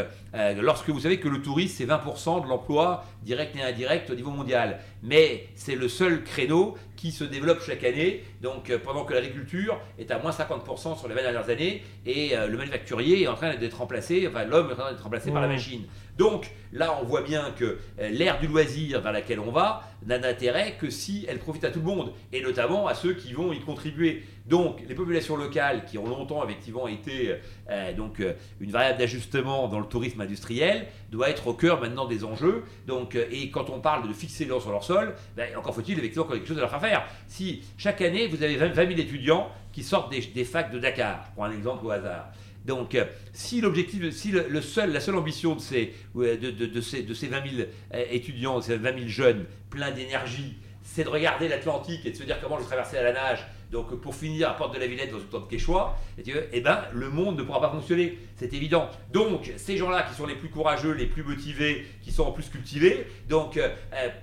lorsque 0.59 0.89
vous 0.89 1.01
savez 1.01 1.19
que 1.19 1.27
le 1.27 1.41
tourisme 1.41 1.75
c'est 1.77 1.85
20% 1.85 2.43
de 2.43 2.47
l'emploi 2.47 3.05
direct 3.23 3.55
et 3.55 3.61
indirect 3.61 4.09
au 4.09 4.15
niveau 4.15 4.31
mondial, 4.31 4.79
mais 5.03 5.47
c'est 5.55 5.75
le 5.75 5.87
seul 5.87 6.23
créneau 6.23 6.75
qui 7.01 7.11
se 7.11 7.23
développe 7.23 7.63
chaque 7.65 7.83
année, 7.83 8.23
donc 8.43 8.71
pendant 8.85 9.05
que 9.05 9.13
l'agriculture 9.15 9.81
est 9.97 10.11
à 10.11 10.19
moins 10.19 10.29
50% 10.29 10.99
sur 10.99 11.07
les 11.07 11.15
20 11.15 11.21
dernières 11.23 11.49
années 11.49 11.81
et 12.05 12.35
le 12.35 12.55
manufacturier 12.55 13.23
est 13.23 13.27
en 13.27 13.33
train 13.33 13.55
d'être 13.55 13.79
remplacé, 13.79 14.27
enfin 14.27 14.43
l'homme 14.45 14.69
est 14.69 14.73
en 14.73 14.75
train 14.75 14.91
d'être 14.91 15.01
remplacé 15.01 15.31
par 15.31 15.41
la 15.41 15.47
machine. 15.47 15.81
Donc 16.21 16.51
là, 16.71 16.99
on 17.01 17.05
voit 17.05 17.23
bien 17.23 17.49
que 17.57 17.79
euh, 17.99 18.09
l'ère 18.09 18.39
du 18.39 18.45
loisir 18.45 19.01
vers 19.01 19.11
laquelle 19.11 19.39
on 19.39 19.49
va 19.49 19.89
n'a 20.05 20.19
d'intérêt 20.19 20.75
que 20.79 20.91
si 20.91 21.25
elle 21.27 21.39
profite 21.39 21.63
à 21.63 21.71
tout 21.71 21.79
le 21.79 21.85
monde, 21.85 22.13
et 22.31 22.43
notamment 22.43 22.85
à 22.85 22.93
ceux 22.93 23.15
qui 23.15 23.33
vont 23.33 23.51
y 23.51 23.59
contribuer. 23.59 24.21
Donc 24.45 24.83
les 24.87 24.93
populations 24.93 25.35
locales, 25.35 25.83
qui 25.85 25.97
ont 25.97 26.05
longtemps 26.05 26.43
effectivement 26.43 26.87
été 26.87 27.37
euh, 27.71 27.93
donc, 27.93 28.19
euh, 28.19 28.33
une 28.59 28.69
variable 28.69 28.99
d'ajustement 28.99 29.67
dans 29.67 29.79
le 29.79 29.87
tourisme 29.87 30.21
industriel, 30.21 30.85
doit 31.11 31.27
être 31.27 31.47
au 31.47 31.53
cœur 31.55 31.81
maintenant 31.81 32.05
des 32.05 32.23
enjeux. 32.23 32.65
Donc, 32.85 33.15
et 33.15 33.49
quand 33.49 33.71
on 33.71 33.79
parle 33.79 34.07
de 34.07 34.13
fixer 34.13 34.45
l'eau 34.45 34.59
sur 34.59 34.69
leur 34.69 34.83
sol, 34.83 35.15
ben, 35.35 35.57
encore 35.57 35.73
faut-il 35.73 35.97
effectivement 35.97 36.27
quelque 36.27 36.47
chose 36.47 36.59
à 36.59 36.61
leur 36.61 36.79
faire 36.79 37.03
Si 37.27 37.63
chaque 37.79 38.01
année, 38.01 38.27
vous 38.27 38.43
avez 38.43 38.57
20 38.57 38.75
000 38.75 38.89
étudiants 38.91 39.49
qui 39.73 39.81
sortent 39.81 40.11
des, 40.11 40.21
des 40.21 40.43
facs 40.43 40.71
de 40.71 40.77
Dakar, 40.77 41.31
pour 41.33 41.45
un 41.45 41.51
exemple 41.51 41.83
au 41.83 41.89
hasard, 41.89 42.31
donc, 42.65 42.95
euh, 42.95 43.05
si 43.33 43.61
l'objectif, 43.61 44.11
si 44.11 44.31
le, 44.31 44.61
seul, 44.61 44.91
la 44.91 44.99
seule 44.99 45.15
ambition 45.15 45.55
de 45.55 45.61
ces, 45.61 45.93
de, 46.15 46.81
ces, 46.81 47.03
de 47.03 47.13
ces 47.13 47.27
20 47.27 47.49
000 47.49 47.67
euh, 47.93 48.05
étudiants, 48.11 48.61
ces 48.61 48.77
20 48.77 48.97
000 48.97 49.07
jeunes 49.07 49.45
pleins 49.69 49.91
d'énergie, 49.91 50.57
c'est 50.83 51.03
de 51.03 51.09
regarder 51.09 51.47
l'Atlantique 51.47 52.05
et 52.05 52.11
de 52.11 52.15
se 52.15 52.23
dire 52.23 52.39
comment 52.41 52.57
le 52.57 52.63
traverser 52.63 52.97
à 52.97 53.03
la 53.03 53.13
nage 53.13 53.45
donc 53.71 53.95
pour 54.01 54.13
finir 54.13 54.49
à 54.49 54.53
Porte 54.53 54.75
de 54.75 54.79
la 54.79 54.87
Villette 54.87 55.11
dans 55.11 55.19
une 55.19 55.25
de 55.25 55.49
Quechua, 55.49 55.97
et 56.17 56.23
eh 56.51 56.61
ben, 56.61 56.83
le 56.93 57.09
monde 57.09 57.37
ne 57.37 57.43
pourra 57.43 57.61
pas 57.61 57.69
fonctionner, 57.69 58.19
c'est 58.35 58.53
évident. 58.53 58.89
Donc 59.13 59.51
ces 59.55 59.77
gens-là 59.77 60.03
qui 60.03 60.13
sont 60.13 60.27
les 60.27 60.35
plus 60.35 60.49
courageux, 60.49 60.91
les 60.91 61.05
plus 61.05 61.23
motivés, 61.23 61.85
qui 62.01 62.11
sont 62.11 62.23
en 62.23 62.31
plus 62.31 62.49
cultivés, 62.49 63.07
donc 63.29 63.57
euh, 63.57 63.69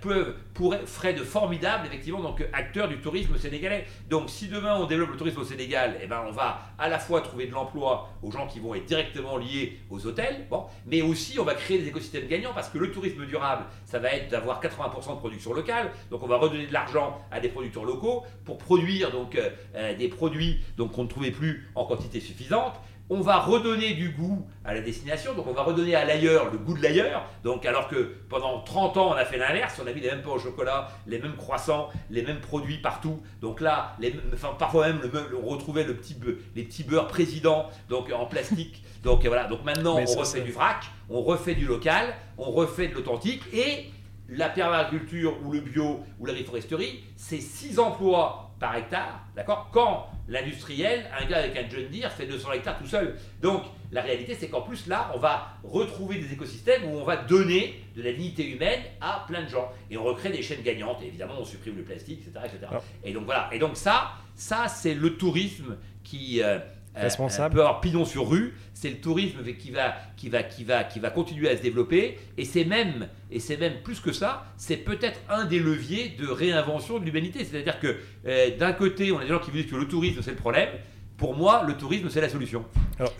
peuvent, 0.02 0.34
pourraient, 0.52 0.84
feraient 0.84 1.14
de 1.14 1.24
formidables 1.24 1.86
effectivement 1.86 2.20
donc 2.20 2.44
acteurs 2.52 2.88
du 2.88 2.98
tourisme 2.98 3.38
sénégalais. 3.38 3.86
Donc 4.10 4.28
si 4.28 4.48
demain 4.48 4.76
on 4.76 4.86
développe 4.86 5.12
le 5.12 5.16
tourisme 5.16 5.40
au 5.40 5.44
Sénégal, 5.44 5.96
eh 6.02 6.06
ben 6.06 6.22
on 6.28 6.32
va 6.32 6.60
à 6.78 6.88
la 6.88 6.98
fois 6.98 7.22
trouver 7.22 7.46
de 7.46 7.52
l'emploi 7.52 8.10
aux 8.22 8.30
gens 8.30 8.46
qui 8.46 8.60
vont 8.60 8.74
être 8.74 8.84
directement 8.84 9.38
liés 9.38 9.78
aux 9.88 10.06
hôtels, 10.06 10.46
bon, 10.50 10.64
mais 10.86 11.00
aussi 11.00 11.38
on 11.40 11.44
va 11.44 11.54
créer 11.54 11.78
des 11.78 11.88
écosystèmes 11.88 12.26
gagnants 12.28 12.52
parce 12.54 12.68
que 12.68 12.78
le 12.78 12.90
tourisme 12.90 13.24
durable, 13.24 13.64
ça 13.86 13.98
va 13.98 14.12
être 14.12 14.28
d'avoir 14.28 14.60
80% 14.60 15.14
de 15.14 15.18
production 15.18 15.54
locale, 15.54 15.90
donc 16.10 16.22
on 16.22 16.26
va 16.26 16.36
redonner 16.36 16.66
de 16.66 16.72
l'argent 16.72 17.18
à 17.30 17.40
des 17.40 17.48
producteurs 17.48 17.84
locaux 17.84 18.24
pour 18.44 18.58
produire 18.58 19.10
donc 19.10 19.37
euh, 19.74 19.96
des 19.96 20.08
produits 20.08 20.60
donc 20.76 20.92
qu'on 20.92 21.04
ne 21.04 21.08
trouvait 21.08 21.30
plus 21.30 21.68
en 21.74 21.84
quantité 21.84 22.20
suffisante. 22.20 22.74
On 23.10 23.22
va 23.22 23.38
redonner 23.38 23.94
du 23.94 24.10
goût 24.10 24.46
à 24.66 24.74
la 24.74 24.82
destination, 24.82 25.32
donc 25.32 25.46
on 25.46 25.54
va 25.54 25.62
redonner 25.62 25.94
à 25.94 26.04
l'ailleurs 26.04 26.52
le 26.52 26.58
goût 26.58 26.76
de 26.76 26.82
l'ailleurs. 26.82 27.24
Donc 27.42 27.64
alors 27.64 27.88
que 27.88 28.12
pendant 28.28 28.60
30 28.60 28.98
ans 28.98 29.10
on 29.12 29.14
a 29.14 29.24
fait 29.24 29.38
l'inverse, 29.38 29.80
on 29.82 29.86
a 29.86 29.92
mis 29.94 30.02
les 30.02 30.10
mêmes 30.10 30.20
pains 30.20 30.32
au 30.32 30.38
chocolat, 30.38 30.88
les 31.06 31.18
mêmes 31.18 31.36
croissants, 31.36 31.88
les 32.10 32.20
mêmes 32.20 32.40
produits 32.40 32.76
partout. 32.78 33.22
Donc 33.40 33.62
là, 33.62 33.96
les, 33.98 34.14
enfin, 34.34 34.54
parfois 34.58 34.88
même 34.88 35.00
le, 35.00 35.38
on 35.42 35.46
retrouvait 35.46 35.84
le 35.84 35.94
petit, 35.94 36.16
les 36.54 36.64
petits 36.64 36.84
beurres 36.84 37.08
présidents 37.08 37.70
donc 37.88 38.12
en 38.12 38.26
plastique. 38.26 38.84
donc 39.02 39.24
voilà, 39.24 39.44
donc 39.44 39.64
maintenant 39.64 39.96
on 39.98 40.04
refait 40.04 40.42
du 40.42 40.52
vrac, 40.52 40.84
on 41.08 41.22
refait 41.22 41.54
du 41.54 41.64
local, 41.64 42.14
on 42.36 42.50
refait 42.50 42.88
de 42.88 42.94
l'authentique 42.94 43.42
et 43.54 43.86
la 44.28 44.50
permaculture 44.50 45.34
ou 45.44 45.52
le 45.52 45.60
bio 45.60 46.00
ou 46.18 46.26
la 46.26 46.34
reforesterie, 46.34 47.04
c'est 47.16 47.40
6 47.40 47.78
emplois 47.78 48.47
par 48.58 48.76
hectare, 48.76 49.24
d'accord 49.36 49.70
Quand 49.72 50.08
l'industriel, 50.28 51.06
un 51.18 51.24
gars 51.26 51.38
avec 51.38 51.56
un 51.56 51.68
John 51.68 51.88
Deere 51.90 52.10
fait 52.10 52.26
200 52.26 52.52
hectares 52.52 52.78
tout 52.78 52.86
seul. 52.86 53.16
Donc 53.40 53.62
la 53.92 54.02
réalité, 54.02 54.34
c'est 54.34 54.48
qu'en 54.48 54.62
plus 54.62 54.86
là, 54.86 55.10
on 55.14 55.18
va 55.18 55.48
retrouver 55.64 56.18
des 56.18 56.32
écosystèmes 56.32 56.84
où 56.84 56.98
on 56.98 57.04
va 57.04 57.16
donner 57.16 57.82
de 57.96 58.02
la 58.02 58.12
dignité 58.12 58.50
humaine 58.50 58.80
à 59.00 59.24
plein 59.26 59.42
de 59.42 59.48
gens 59.48 59.70
et 59.90 59.96
on 59.96 60.04
recrée 60.04 60.30
des 60.30 60.42
chaînes 60.42 60.62
gagnantes. 60.62 60.98
Et 61.02 61.06
évidemment, 61.06 61.34
on 61.38 61.44
supprime 61.44 61.76
le 61.76 61.84
plastique, 61.84 62.20
etc., 62.26 62.46
etc. 62.46 62.72
Et 63.04 63.12
donc 63.12 63.24
voilà. 63.24 63.48
Et 63.52 63.58
donc 63.58 63.76
ça, 63.76 64.12
ça 64.34 64.68
c'est 64.68 64.94
le 64.94 65.16
tourisme 65.16 65.76
qui 66.02 66.42
euh, 66.42 66.58
euh, 66.96 67.02
responsable. 67.02 67.54
peut 67.54 67.60
avoir 67.60 67.80
pignon 67.80 68.04
sur 68.04 68.28
rue. 68.28 68.54
C'est 68.80 68.90
le 68.90 68.98
tourisme 68.98 69.42
qui 69.58 69.72
va, 69.72 69.96
qui, 70.16 70.28
va, 70.28 70.44
qui, 70.44 70.62
va, 70.62 70.84
qui 70.84 71.00
va 71.00 71.10
continuer 71.10 71.48
à 71.48 71.56
se 71.56 71.62
développer. 71.62 72.16
Et 72.36 72.44
c'est 72.44 72.64
même, 72.64 73.08
et 73.28 73.40
c'est 73.40 73.56
même 73.56 73.82
plus 73.82 73.98
que 73.98 74.12
ça, 74.12 74.44
c'est 74.56 74.76
peut-être 74.76 75.18
un 75.28 75.46
des 75.46 75.58
leviers 75.58 76.10
de 76.10 76.28
réinvention 76.28 77.00
de 77.00 77.04
l'humanité. 77.04 77.44
C'est-à-dire 77.44 77.80
que 77.80 77.96
euh, 78.28 78.56
d'un 78.56 78.72
côté, 78.72 79.10
on 79.10 79.18
a 79.18 79.22
des 79.22 79.30
gens 79.30 79.40
qui 79.40 79.50
disent 79.50 79.66
que 79.66 79.74
le 79.74 79.88
tourisme 79.88 80.22
c'est 80.22 80.30
le 80.30 80.36
problème. 80.36 80.68
Pour 81.16 81.34
moi, 81.34 81.64
le 81.66 81.76
tourisme 81.76 82.08
c'est 82.08 82.20
la 82.20 82.28
solution. 82.28 82.66
Alors, 83.00 83.12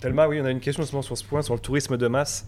Thelma, 0.00 0.28
oui, 0.28 0.40
on 0.40 0.44
a 0.44 0.52
une 0.52 0.60
question 0.60 0.84
justement 0.84 1.02
sur 1.02 1.18
ce 1.18 1.24
point, 1.24 1.42
sur 1.42 1.54
le 1.54 1.60
tourisme 1.60 1.96
de 1.96 2.06
masse. 2.06 2.46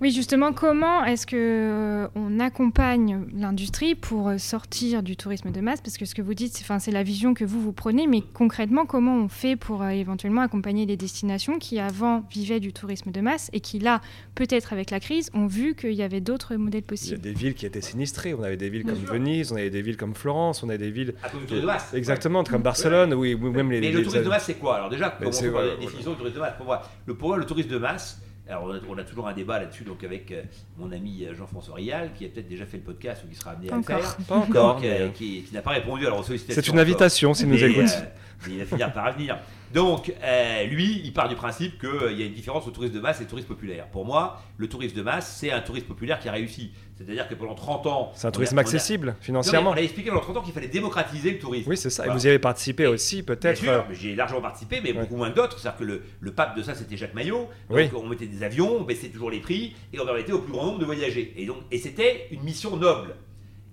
Oui, 0.00 0.12
justement, 0.12 0.52
comment 0.52 1.04
est-ce 1.04 1.26
que 1.26 1.34
euh, 1.36 2.08
on 2.14 2.38
accompagne 2.38 3.26
l'industrie 3.34 3.96
pour 3.96 4.28
euh, 4.28 4.38
sortir 4.38 5.02
du 5.02 5.16
tourisme 5.16 5.50
de 5.50 5.60
masse? 5.60 5.80
Parce 5.80 5.98
que 5.98 6.04
ce 6.04 6.14
que 6.14 6.22
vous 6.22 6.34
dites, 6.34 6.64
c'est 6.78 6.90
la 6.92 7.02
vision 7.02 7.34
que 7.34 7.44
vous 7.44 7.60
vous 7.60 7.72
prenez, 7.72 8.06
mais 8.06 8.22
concrètement, 8.32 8.86
comment 8.86 9.16
on 9.16 9.26
fait 9.26 9.56
pour 9.56 9.82
euh, 9.82 9.88
éventuellement 9.88 10.42
accompagner 10.42 10.86
des 10.86 10.96
destinations 10.96 11.58
qui 11.58 11.80
avant 11.80 12.22
vivaient 12.30 12.60
du 12.60 12.72
tourisme 12.72 13.10
de 13.10 13.20
masse 13.20 13.50
et 13.52 13.58
qui 13.58 13.80
là, 13.80 14.00
peut-être 14.36 14.72
avec 14.72 14.92
la 14.92 15.00
crise, 15.00 15.30
ont 15.34 15.48
vu 15.48 15.74
qu'il 15.74 15.94
y 15.94 16.02
avait 16.04 16.20
d'autres 16.20 16.54
modèles 16.54 16.84
possibles 16.84 17.18
Il 17.20 17.26
y 17.26 17.30
a 17.30 17.32
des 17.32 17.36
villes 17.36 17.54
qui 17.54 17.66
étaient 17.66 17.80
sinistrées. 17.80 18.34
On 18.34 18.44
avait 18.44 18.56
des 18.56 18.70
villes 18.70 18.84
comme 18.84 18.94
Venise, 18.94 19.50
on 19.50 19.56
avait 19.56 19.68
des 19.68 19.82
villes 19.82 19.96
comme 19.96 20.14
Florence, 20.14 20.62
on 20.62 20.68
avait 20.68 20.78
des 20.78 20.92
villes. 20.92 21.14
À 21.24 21.28
cause 21.28 21.40
du 21.40 21.46
tourisme 21.46 21.62
de 21.62 21.72
masse. 21.72 21.92
Exactement, 21.92 22.44
comme 22.44 22.62
Barcelone, 22.62 23.14
oui, 23.14 23.34
même 23.34 23.72
les. 23.72 23.80
Mais 23.80 23.90
le 23.90 24.04
tourisme 24.04 24.22
de 24.22 24.28
masse, 24.28 24.44
c'est 24.44 24.60
quoi? 24.60 24.76
Alors 24.76 24.90
déjà, 24.90 25.10
comment 25.10 25.30
on 25.36 25.58
la 25.58 25.74
définition 25.74 26.12
du 26.12 26.18
tourisme 26.18 26.36
de 26.36 26.40
masse? 26.40 26.54
Pour 26.56 26.66
moi, 26.66 26.82
le, 27.04 27.14
pour 27.14 27.36
le 27.36 27.44
tourisme 27.44 27.70
de 27.70 27.78
masse 27.78 28.20
alors, 28.48 28.72
on 28.88 28.96
a, 28.96 29.04
toujours 29.04 29.28
un 29.28 29.34
débat 29.34 29.58
là-dessus, 29.58 29.84
donc 29.84 30.02
avec 30.04 30.32
euh, 30.32 30.42
mon 30.78 30.90
ami 30.90 31.24
euh, 31.24 31.34
Jean-François 31.34 31.74
Rial, 31.74 32.12
qui 32.14 32.24
a 32.24 32.28
peut-être 32.28 32.48
déjà 32.48 32.64
fait 32.64 32.78
le 32.78 32.82
podcast 32.82 33.22
ou 33.24 33.28
qui 33.28 33.34
sera 33.34 33.50
amené 33.50 33.70
à 33.70 33.76
le 33.76 33.82
faire. 33.82 34.16
Pas 34.26 34.36
encore. 34.36 34.80
Euh, 34.82 35.10
qui, 35.10 35.44
n'a 35.52 35.60
pas 35.60 35.72
répondu 35.72 36.06
à 36.06 36.10
la 36.10 36.22
sollicitation. 36.22 36.62
C'est 36.62 36.72
une 36.72 36.78
invitation, 36.78 37.34
s'il 37.34 37.48
nous 37.48 37.62
écoute. 37.62 37.90
Il 38.46 38.58
va 38.58 38.64
finir 38.64 38.92
par 38.92 39.06
revenir. 39.06 39.38
Donc, 39.74 40.12
lui, 40.70 41.00
il 41.04 41.12
part 41.12 41.28
du 41.28 41.34
principe 41.34 41.78
qu'il 41.78 42.18
y 42.18 42.22
a 42.22 42.26
une 42.26 42.34
différence 42.34 42.66
au 42.66 42.70
tourisme 42.70 42.94
de 42.94 43.00
masse 43.00 43.20
et 43.20 43.26
tourisme 43.26 43.48
populaire. 43.48 43.86
Pour 43.88 44.04
moi, 44.04 44.42
le 44.56 44.68
tourisme 44.68 44.96
de 44.96 45.02
masse, 45.02 45.36
c'est 45.38 45.50
un 45.50 45.60
tourisme 45.60 45.86
populaire 45.86 46.18
qui 46.20 46.28
a 46.28 46.32
réussi. 46.32 46.72
C'est-à-dire 46.96 47.28
que 47.28 47.34
pendant 47.34 47.54
30 47.54 47.86
ans. 47.86 48.12
C'est 48.14 48.26
un 48.26 48.32
tourisme 48.32 48.58
accessible 48.58 49.14
financièrement. 49.20 49.70
on 49.70 49.74
a 49.74 49.80
expliqué 49.80 50.10
pendant 50.10 50.22
30 50.22 50.38
ans 50.38 50.42
qu'il 50.42 50.52
fallait 50.52 50.68
démocratiser 50.68 51.30
le 51.30 51.38
tourisme. 51.38 51.70
Oui, 51.70 51.76
c'est 51.76 51.90
ça. 51.90 52.06
Et 52.06 52.10
vous 52.10 52.26
y 52.26 52.28
avez 52.28 52.40
participé 52.40 52.86
aussi, 52.86 53.22
peut-être. 53.22 53.62
Bien 53.62 53.72
sûr, 53.72 53.86
j'ai 53.92 54.16
largement 54.16 54.40
participé, 54.40 54.80
mais 54.82 54.92
beaucoup 54.92 55.16
moins 55.16 55.30
que 55.30 55.36
d'autres. 55.36 55.58
C'est-à-dire 55.58 55.78
que 55.78 55.84
le, 55.84 56.02
le, 56.20 56.32
pape 56.32 56.56
de 56.56 56.62
ça, 56.62 56.74
c'était 56.74 56.96
Jacques 56.96 57.14
Maillot. 57.14 57.48
Donc, 57.70 57.90
on 57.94 58.08
mettait 58.08 58.26
des 58.26 58.42
avions, 58.42 58.78
on 58.80 58.82
baissait 58.82 59.08
toujours 59.08 59.30
les 59.30 59.40
prix 59.40 59.76
et 59.92 60.00
on 60.00 60.04
permettait 60.04 60.32
au 60.32 60.40
plus 60.40 60.52
grand 60.52 60.66
nombre 60.66 60.78
de 60.78 60.84
voyager. 60.84 61.34
Et, 61.36 61.46
donc, 61.46 61.58
et 61.70 61.78
c'était 61.78 62.26
une 62.32 62.42
mission 62.42 62.76
noble. 62.76 63.14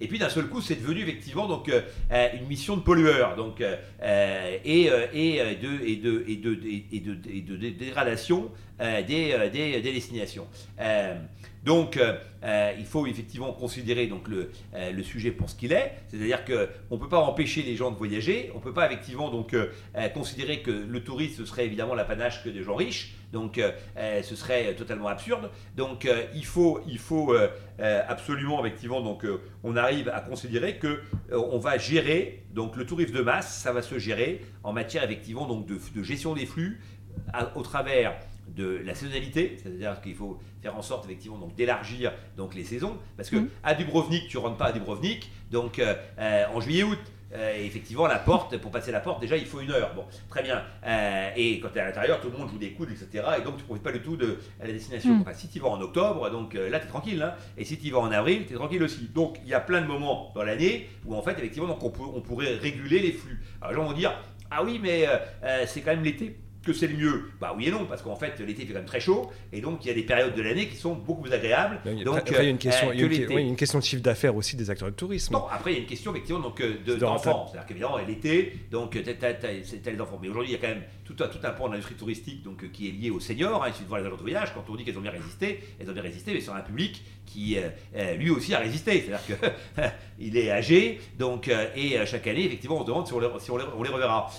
Et 0.01 0.07
puis 0.07 0.19
d'un 0.19 0.29
seul 0.29 0.47
coup, 0.47 0.61
c'est 0.61 0.75
devenu 0.75 1.01
effectivement 1.01 1.47
donc 1.47 1.69
euh, 1.69 1.81
euh, 2.11 2.27
une 2.39 2.47
mission 2.47 2.75
de 2.75 2.81
pollueur, 2.81 3.35
donc 3.35 3.61
et, 3.61 3.71
et, 4.65 4.85
et, 5.13 5.55
de, 5.55 5.81
et, 5.85 5.95
de, 5.95 6.23
et, 6.27 6.99
de, 6.99 7.17
et 7.31 7.41
de 7.41 7.55
dégradation 7.55 8.51
des, 8.79 9.49
des, 9.51 9.81
des, 9.81 9.93
destinations. 9.93 10.47
Donc, 11.65 11.97
euh, 11.97 12.13
euh, 12.43 12.73
il 12.77 12.85
faut 12.85 13.07
effectivement 13.07 13.51
considérer 13.51 14.05
donc, 14.05 14.27
le, 14.27 14.51
euh, 14.75 14.91
le 14.91 15.01
sujet 15.01 15.31
pour 15.31 15.49
ce 15.49 15.55
qu'il 15.55 15.73
est, 15.73 15.93
c'est-à-dire 16.07 16.45
qu'on 16.45 16.95
ne 16.95 17.01
peut 17.01 17.09
pas 17.09 17.17
empêcher 17.17 17.63
les 17.63 17.75
gens 17.75 17.89
de 17.89 17.97
voyager, 17.97 18.51
on 18.53 18.59
ne 18.59 18.63
peut 18.63 18.73
pas 18.73 18.85
effectivement 18.85 19.31
donc, 19.31 19.55
considérer 20.13 20.61
que 20.61 20.69
le 20.69 21.03
tourisme 21.03 21.45
serait 21.45 21.65
évidemment 21.65 21.95
l'apanage 21.95 22.43
que 22.43 22.49
des 22.49 22.61
gens 22.61 22.75
riches, 22.75 23.15
donc 23.33 23.59
ce 23.95 24.35
serait 24.35 24.75
totalement 24.75 25.07
absurde. 25.07 25.49
Donc, 25.75 26.07
il 26.35 26.45
faut, 26.45 26.81
il 26.87 26.99
faut 26.99 27.35
absolument, 27.79 28.63
effectivement, 28.63 29.01
donc, 29.01 29.25
on 29.63 29.75
arrive 29.75 30.09
à 30.09 30.19
considérer 30.19 30.77
que 30.77 31.01
on 31.31 31.57
va 31.57 31.77
gérer, 31.77 32.43
donc 32.53 32.75
le 32.75 32.85
tourisme 32.85 33.13
de 33.13 33.21
masse, 33.21 33.57
ça 33.57 33.73
va 33.73 33.81
se 33.81 33.97
gérer 33.97 34.41
en 34.63 34.71
matière 34.71 35.03
effectivement 35.03 35.47
donc, 35.47 35.65
de, 35.65 35.79
de 35.95 36.03
gestion 36.03 36.35
des 36.35 36.45
flux 36.45 36.79
au 37.55 37.61
travers 37.63 38.15
de 38.55 38.81
la 38.85 38.95
saisonnalité, 38.95 39.57
c'est-à-dire 39.61 40.01
qu'il 40.01 40.15
faut 40.15 40.39
faire 40.61 40.75
en 40.75 40.81
sorte 40.81 41.05
effectivement 41.05 41.37
donc 41.37 41.55
d'élargir 41.55 42.13
donc 42.37 42.55
les 42.55 42.63
saisons, 42.63 42.97
parce 43.17 43.29
que 43.29 43.37
mm. 43.37 43.49
à 43.63 43.73
Dubrovnik 43.75 44.27
tu 44.27 44.37
rentres 44.37 44.57
pas 44.57 44.67
à 44.67 44.71
Dubrovnik, 44.71 45.31
donc 45.51 45.79
euh, 45.79 45.93
euh, 46.19 46.45
en 46.53 46.61
juillet-août 46.61 46.99
et 47.57 47.65
effectivement, 47.65 48.07
la 48.07 48.19
porte, 48.19 48.55
pour 48.59 48.71
passer 48.71 48.93
la 48.93 49.01
porte, 49.01 49.19
déjà, 49.19 49.35
il 49.35 49.45
faut 49.45 49.59
une 49.59 49.71
heure. 49.71 49.93
Bon, 49.93 50.05
très 50.29 50.41
bien. 50.41 50.63
et 51.35 51.59
quand 51.59 51.67
tu 51.67 51.79
es 51.79 51.81
à 51.81 51.85
l'intérieur, 51.85 52.21
tout 52.21 52.29
le 52.29 52.37
monde 52.37 52.49
joue 52.49 52.57
des 52.57 52.71
coudes, 52.71 52.91
etc. 52.91 53.25
Et 53.37 53.41
donc, 53.41 53.57
tu 53.57 53.63
ne 53.63 53.65
profites 53.65 53.83
pas 53.83 53.91
du 53.91 53.99
tout 53.99 54.15
de 54.15 54.37
la 54.57 54.67
destination. 54.67 55.15
Mm. 55.15 55.25
si 55.33 55.49
tu 55.49 55.59
vas 55.59 55.67
en 55.67 55.81
octobre, 55.81 56.29
donc 56.29 56.53
là, 56.53 56.79
tu 56.79 56.85
es 56.85 56.87
tranquille. 56.87 57.21
Hein. 57.21 57.33
et 57.57 57.65
si 57.65 57.77
tu 57.77 57.91
vas 57.91 57.99
en 57.99 58.11
avril, 58.11 58.45
tu 58.47 58.53
es 58.53 58.55
tranquille 58.55 58.81
aussi. 58.81 59.09
Donc, 59.13 59.37
il 59.43 59.49
y 59.49 59.53
a 59.53 59.59
plein 59.59 59.81
de 59.81 59.87
moments 59.87 60.31
dans 60.33 60.43
l'année 60.43 60.87
où, 61.05 61.13
en 61.13 61.21
fait, 61.21 61.31
effectivement, 61.31 61.67
donc, 61.67 61.83
on, 61.83 61.91
on 62.15 62.21
pourrait 62.21 62.55
réguler 62.55 62.99
les 62.99 63.11
flux. 63.11 63.43
Alors, 63.59 63.71
les 63.71 63.75
gens 63.75 63.85
vont 63.89 63.97
dire, 63.97 64.13
ah 64.49 64.63
oui, 64.63 64.79
mais 64.81 65.05
c'est 65.65 65.81
quand 65.81 65.91
même 65.91 66.03
l'été 66.03 66.37
que 66.65 66.73
c'est 66.73 66.87
le 66.87 66.97
mieux 66.97 67.31
Bah 67.39 67.53
oui 67.55 67.67
et 67.67 67.71
non, 67.71 67.85
parce 67.85 68.01
qu'en 68.01 68.15
fait 68.15 68.39
l'été 68.39 68.65
fait 68.65 68.73
quand 68.73 68.79
même 68.79 68.85
très 68.85 68.99
chaud, 68.99 69.31
et 69.53 69.61
donc 69.61 69.85
il 69.85 69.87
y 69.87 69.91
a 69.91 69.93
des 69.93 70.03
périodes 70.03 70.35
de 70.35 70.41
l'année 70.41 70.67
qui 70.67 70.75
sont 70.75 70.95
beaucoup 70.95 71.21
plus 71.21 71.33
agréables. 71.33 71.79
donc, 72.03 72.17
après, 72.17 72.35
il 72.39 72.43
y 72.43 72.47
a 72.47 72.49
une 72.49 72.57
question, 72.57 72.91
il 72.91 72.99
y 72.99 73.35
a 73.35 73.39
une, 73.39 73.55
question 73.55 73.79
de 73.79 73.83
chiffre 73.83 74.01
d'affaires 74.01 74.35
aussi 74.35 74.55
des 74.55 74.69
acteurs 74.69 74.89
de 74.89 74.95
tourisme. 74.95 75.33
Non, 75.33 75.47
après 75.47 75.71
il 75.71 75.73
y 75.75 75.77
a 75.77 75.81
une 75.81 75.87
question 75.87 76.11
effectivement 76.11 76.41
donc, 76.41 76.61
d'enfants. 76.99 77.47
C'est-à-dire 77.47 77.67
qu'évidemment 77.67 77.97
l'été, 78.05 78.59
donc 78.71 78.97
c'est 79.01 79.91
les 79.91 80.01
enfants. 80.01 80.19
Mais 80.21 80.27
aujourd'hui 80.27 80.51
il 80.51 80.53
y 80.53 80.57
a 80.57 80.61
quand 80.61 80.73
même 80.73 80.83
tout 81.05 81.15
un, 81.23 81.27
tout 81.27 81.39
un 81.43 81.51
pan 81.51 81.67
de 81.67 81.73
l'industrie 81.73 81.95
touristique 81.95 82.43
donc, 82.43 82.71
qui 82.71 82.89
est 82.89 82.91
lié 82.91 83.11
aux 83.11 83.19
seniors. 83.19 83.63
Hein, 83.63 83.67
il 83.67 83.73
suffit 83.73 83.83
de 83.83 83.89
voir 83.89 84.01
les 84.01 84.07
agents 84.07 84.17
de 84.17 84.21
voyage, 84.21 84.53
quand 84.53 84.65
on 84.67 84.75
dit 84.75 84.83
qu'elles 84.83 84.97
ont 84.97 85.01
bien 85.01 85.11
résisté, 85.11 85.63
elles 85.79 85.89
ont 85.89 85.93
bien 85.93 86.01
résisté, 86.01 86.33
mais 86.33 86.41
sur 86.41 86.55
un 86.55 86.61
public 86.61 87.03
qui 87.25 87.57
euh, 87.57 87.69
euh, 87.95 88.13
lui 88.15 88.29
aussi 88.29 88.53
a 88.53 88.59
résisté. 88.59 89.05
C'est-à-dire 89.05 89.91
qu'il 90.17 90.37
est 90.37 90.51
âgé, 90.51 90.99
donc, 91.17 91.47
euh, 91.47 91.67
et 91.75 91.97
chaque 92.05 92.27
année, 92.27 92.45
effectivement, 92.45 92.77
on 92.77 92.81
se 92.81 92.87
demande 92.87 93.07
si 93.07 93.13
on 93.13 93.19
les, 93.19 93.27
si 93.39 93.51
on 93.51 93.57
les, 93.57 93.89
reverra. 93.89 94.31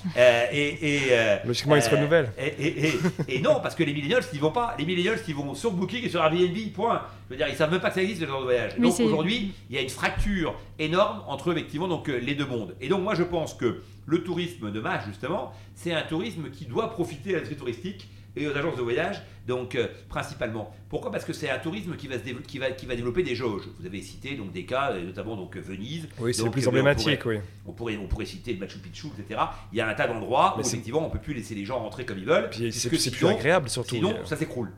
et, 0.52 1.00
Logiquement, 1.44 1.76
il 1.76 1.82
se 1.82 1.90
renouvellent. 1.90 2.30
Et, 2.38 2.92
et, 3.28 3.40
non, 3.40 3.60
parce 3.62 3.74
que 3.74 3.84
les 3.84 3.92
millennials, 3.92 4.22
ils 4.32 4.40
vont 4.40 4.52
pas. 4.52 4.74
Les 4.78 4.84
millennials, 4.84 5.18
ils 5.26 5.34
vont 5.34 5.54
sur 5.54 5.72
Booking 5.72 6.04
et 6.04 6.08
sur 6.08 6.22
Airbnb, 6.22 6.56
point. 6.74 7.02
Je 7.28 7.34
veux 7.34 7.38
dire, 7.38 7.48
ils 7.48 7.56
savent 7.56 7.70
même 7.70 7.80
pas 7.80 7.88
que 7.88 7.96
ça 7.96 8.02
existe, 8.02 8.20
le 8.20 8.28
genre 8.28 8.40
de 8.40 8.44
voyage. 8.44 8.76
donc 8.76 8.98
aujourd'hui, 9.00 9.52
il 9.68 9.76
y 9.76 9.78
a 9.78 9.82
une 9.82 9.88
fracture 9.88 10.54
énorme 10.78 11.22
entre, 11.26 11.52
effectivement, 11.52 11.88
donc, 11.88 12.08
les 12.08 12.34
deux 12.34 12.46
mondes. 12.46 12.74
Et 12.80 12.88
donc, 12.88 13.02
moi, 13.02 13.14
je 13.14 13.24
pense 13.24 13.54
que 13.54 13.82
le 14.06 14.22
tourisme 14.22 14.70
de 14.70 14.80
masse, 14.80 15.04
justement, 15.06 15.52
c'est 15.74 15.92
un 15.92 16.02
tourisme 16.02 16.50
qui 16.50 16.66
doit 16.66 16.90
profiter 16.90 17.30
à 17.30 17.32
l'industrie 17.34 17.56
touristique 17.56 18.08
et 18.36 18.46
aux 18.46 18.56
agences 18.56 18.76
de 18.76 18.82
voyage, 18.82 19.22
donc 19.46 19.74
euh, 19.74 19.88
principalement. 20.08 20.74
Pourquoi? 20.88 21.10
Parce 21.10 21.24
que 21.24 21.32
c'est 21.32 21.48
un 21.48 21.58
tourisme 21.58 21.96
qui 21.96 22.08
va, 22.08 22.18
se 22.18 22.22
qui, 22.22 22.58
va, 22.58 22.70
qui 22.70 22.86
va 22.86 22.94
développer 22.94 23.22
des 23.22 23.34
jauges. 23.34 23.62
Vous 23.78 23.86
avez 23.86 24.02
cité 24.02 24.34
donc 24.34 24.52
des 24.52 24.64
cas, 24.64 24.92
euh, 24.92 25.04
notamment 25.04 25.36
donc 25.36 25.56
Venise. 25.56 26.08
Oui, 26.18 26.34
c'est 26.34 26.44
le 26.44 26.50
plus 26.50 26.68
emblématique, 26.68 27.24
oui. 27.24 27.38
On 27.64 27.72
pourrait, 27.72 27.96
on 27.96 28.06
pourrait 28.06 28.26
citer 28.26 28.52
le 28.52 28.58
Machu 28.58 28.78
Picchu, 28.78 29.08
etc. 29.18 29.40
Il 29.72 29.78
y 29.78 29.80
a 29.80 29.88
un 29.88 29.94
tas 29.94 30.06
d'endroits 30.06 30.56
où 30.56 30.60
effectivement 30.60 31.06
on 31.06 31.10
peut 31.10 31.18
plus 31.18 31.34
laisser 31.34 31.54
les 31.54 31.64
gens 31.64 31.78
rentrer 31.78 32.04
comme 32.04 32.18
ils 32.18 32.26
veulent. 32.26 32.50
Puis 32.50 32.72
c'est 32.72 33.10
plus 33.10 33.26
agréable 33.26 33.68
surtout. 33.68 33.96
Sinon, 33.96 34.14
ça 34.24 34.36
s'écroule. 34.36 34.70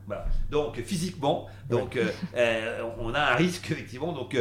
Donc 0.50 0.80
physiquement, 0.82 1.46
donc 1.68 1.98
euh, 2.36 2.82
on 2.98 3.14
a 3.14 3.20
un 3.20 3.34
risque 3.34 3.70
effectivement 3.70 4.12
donc 4.12 4.36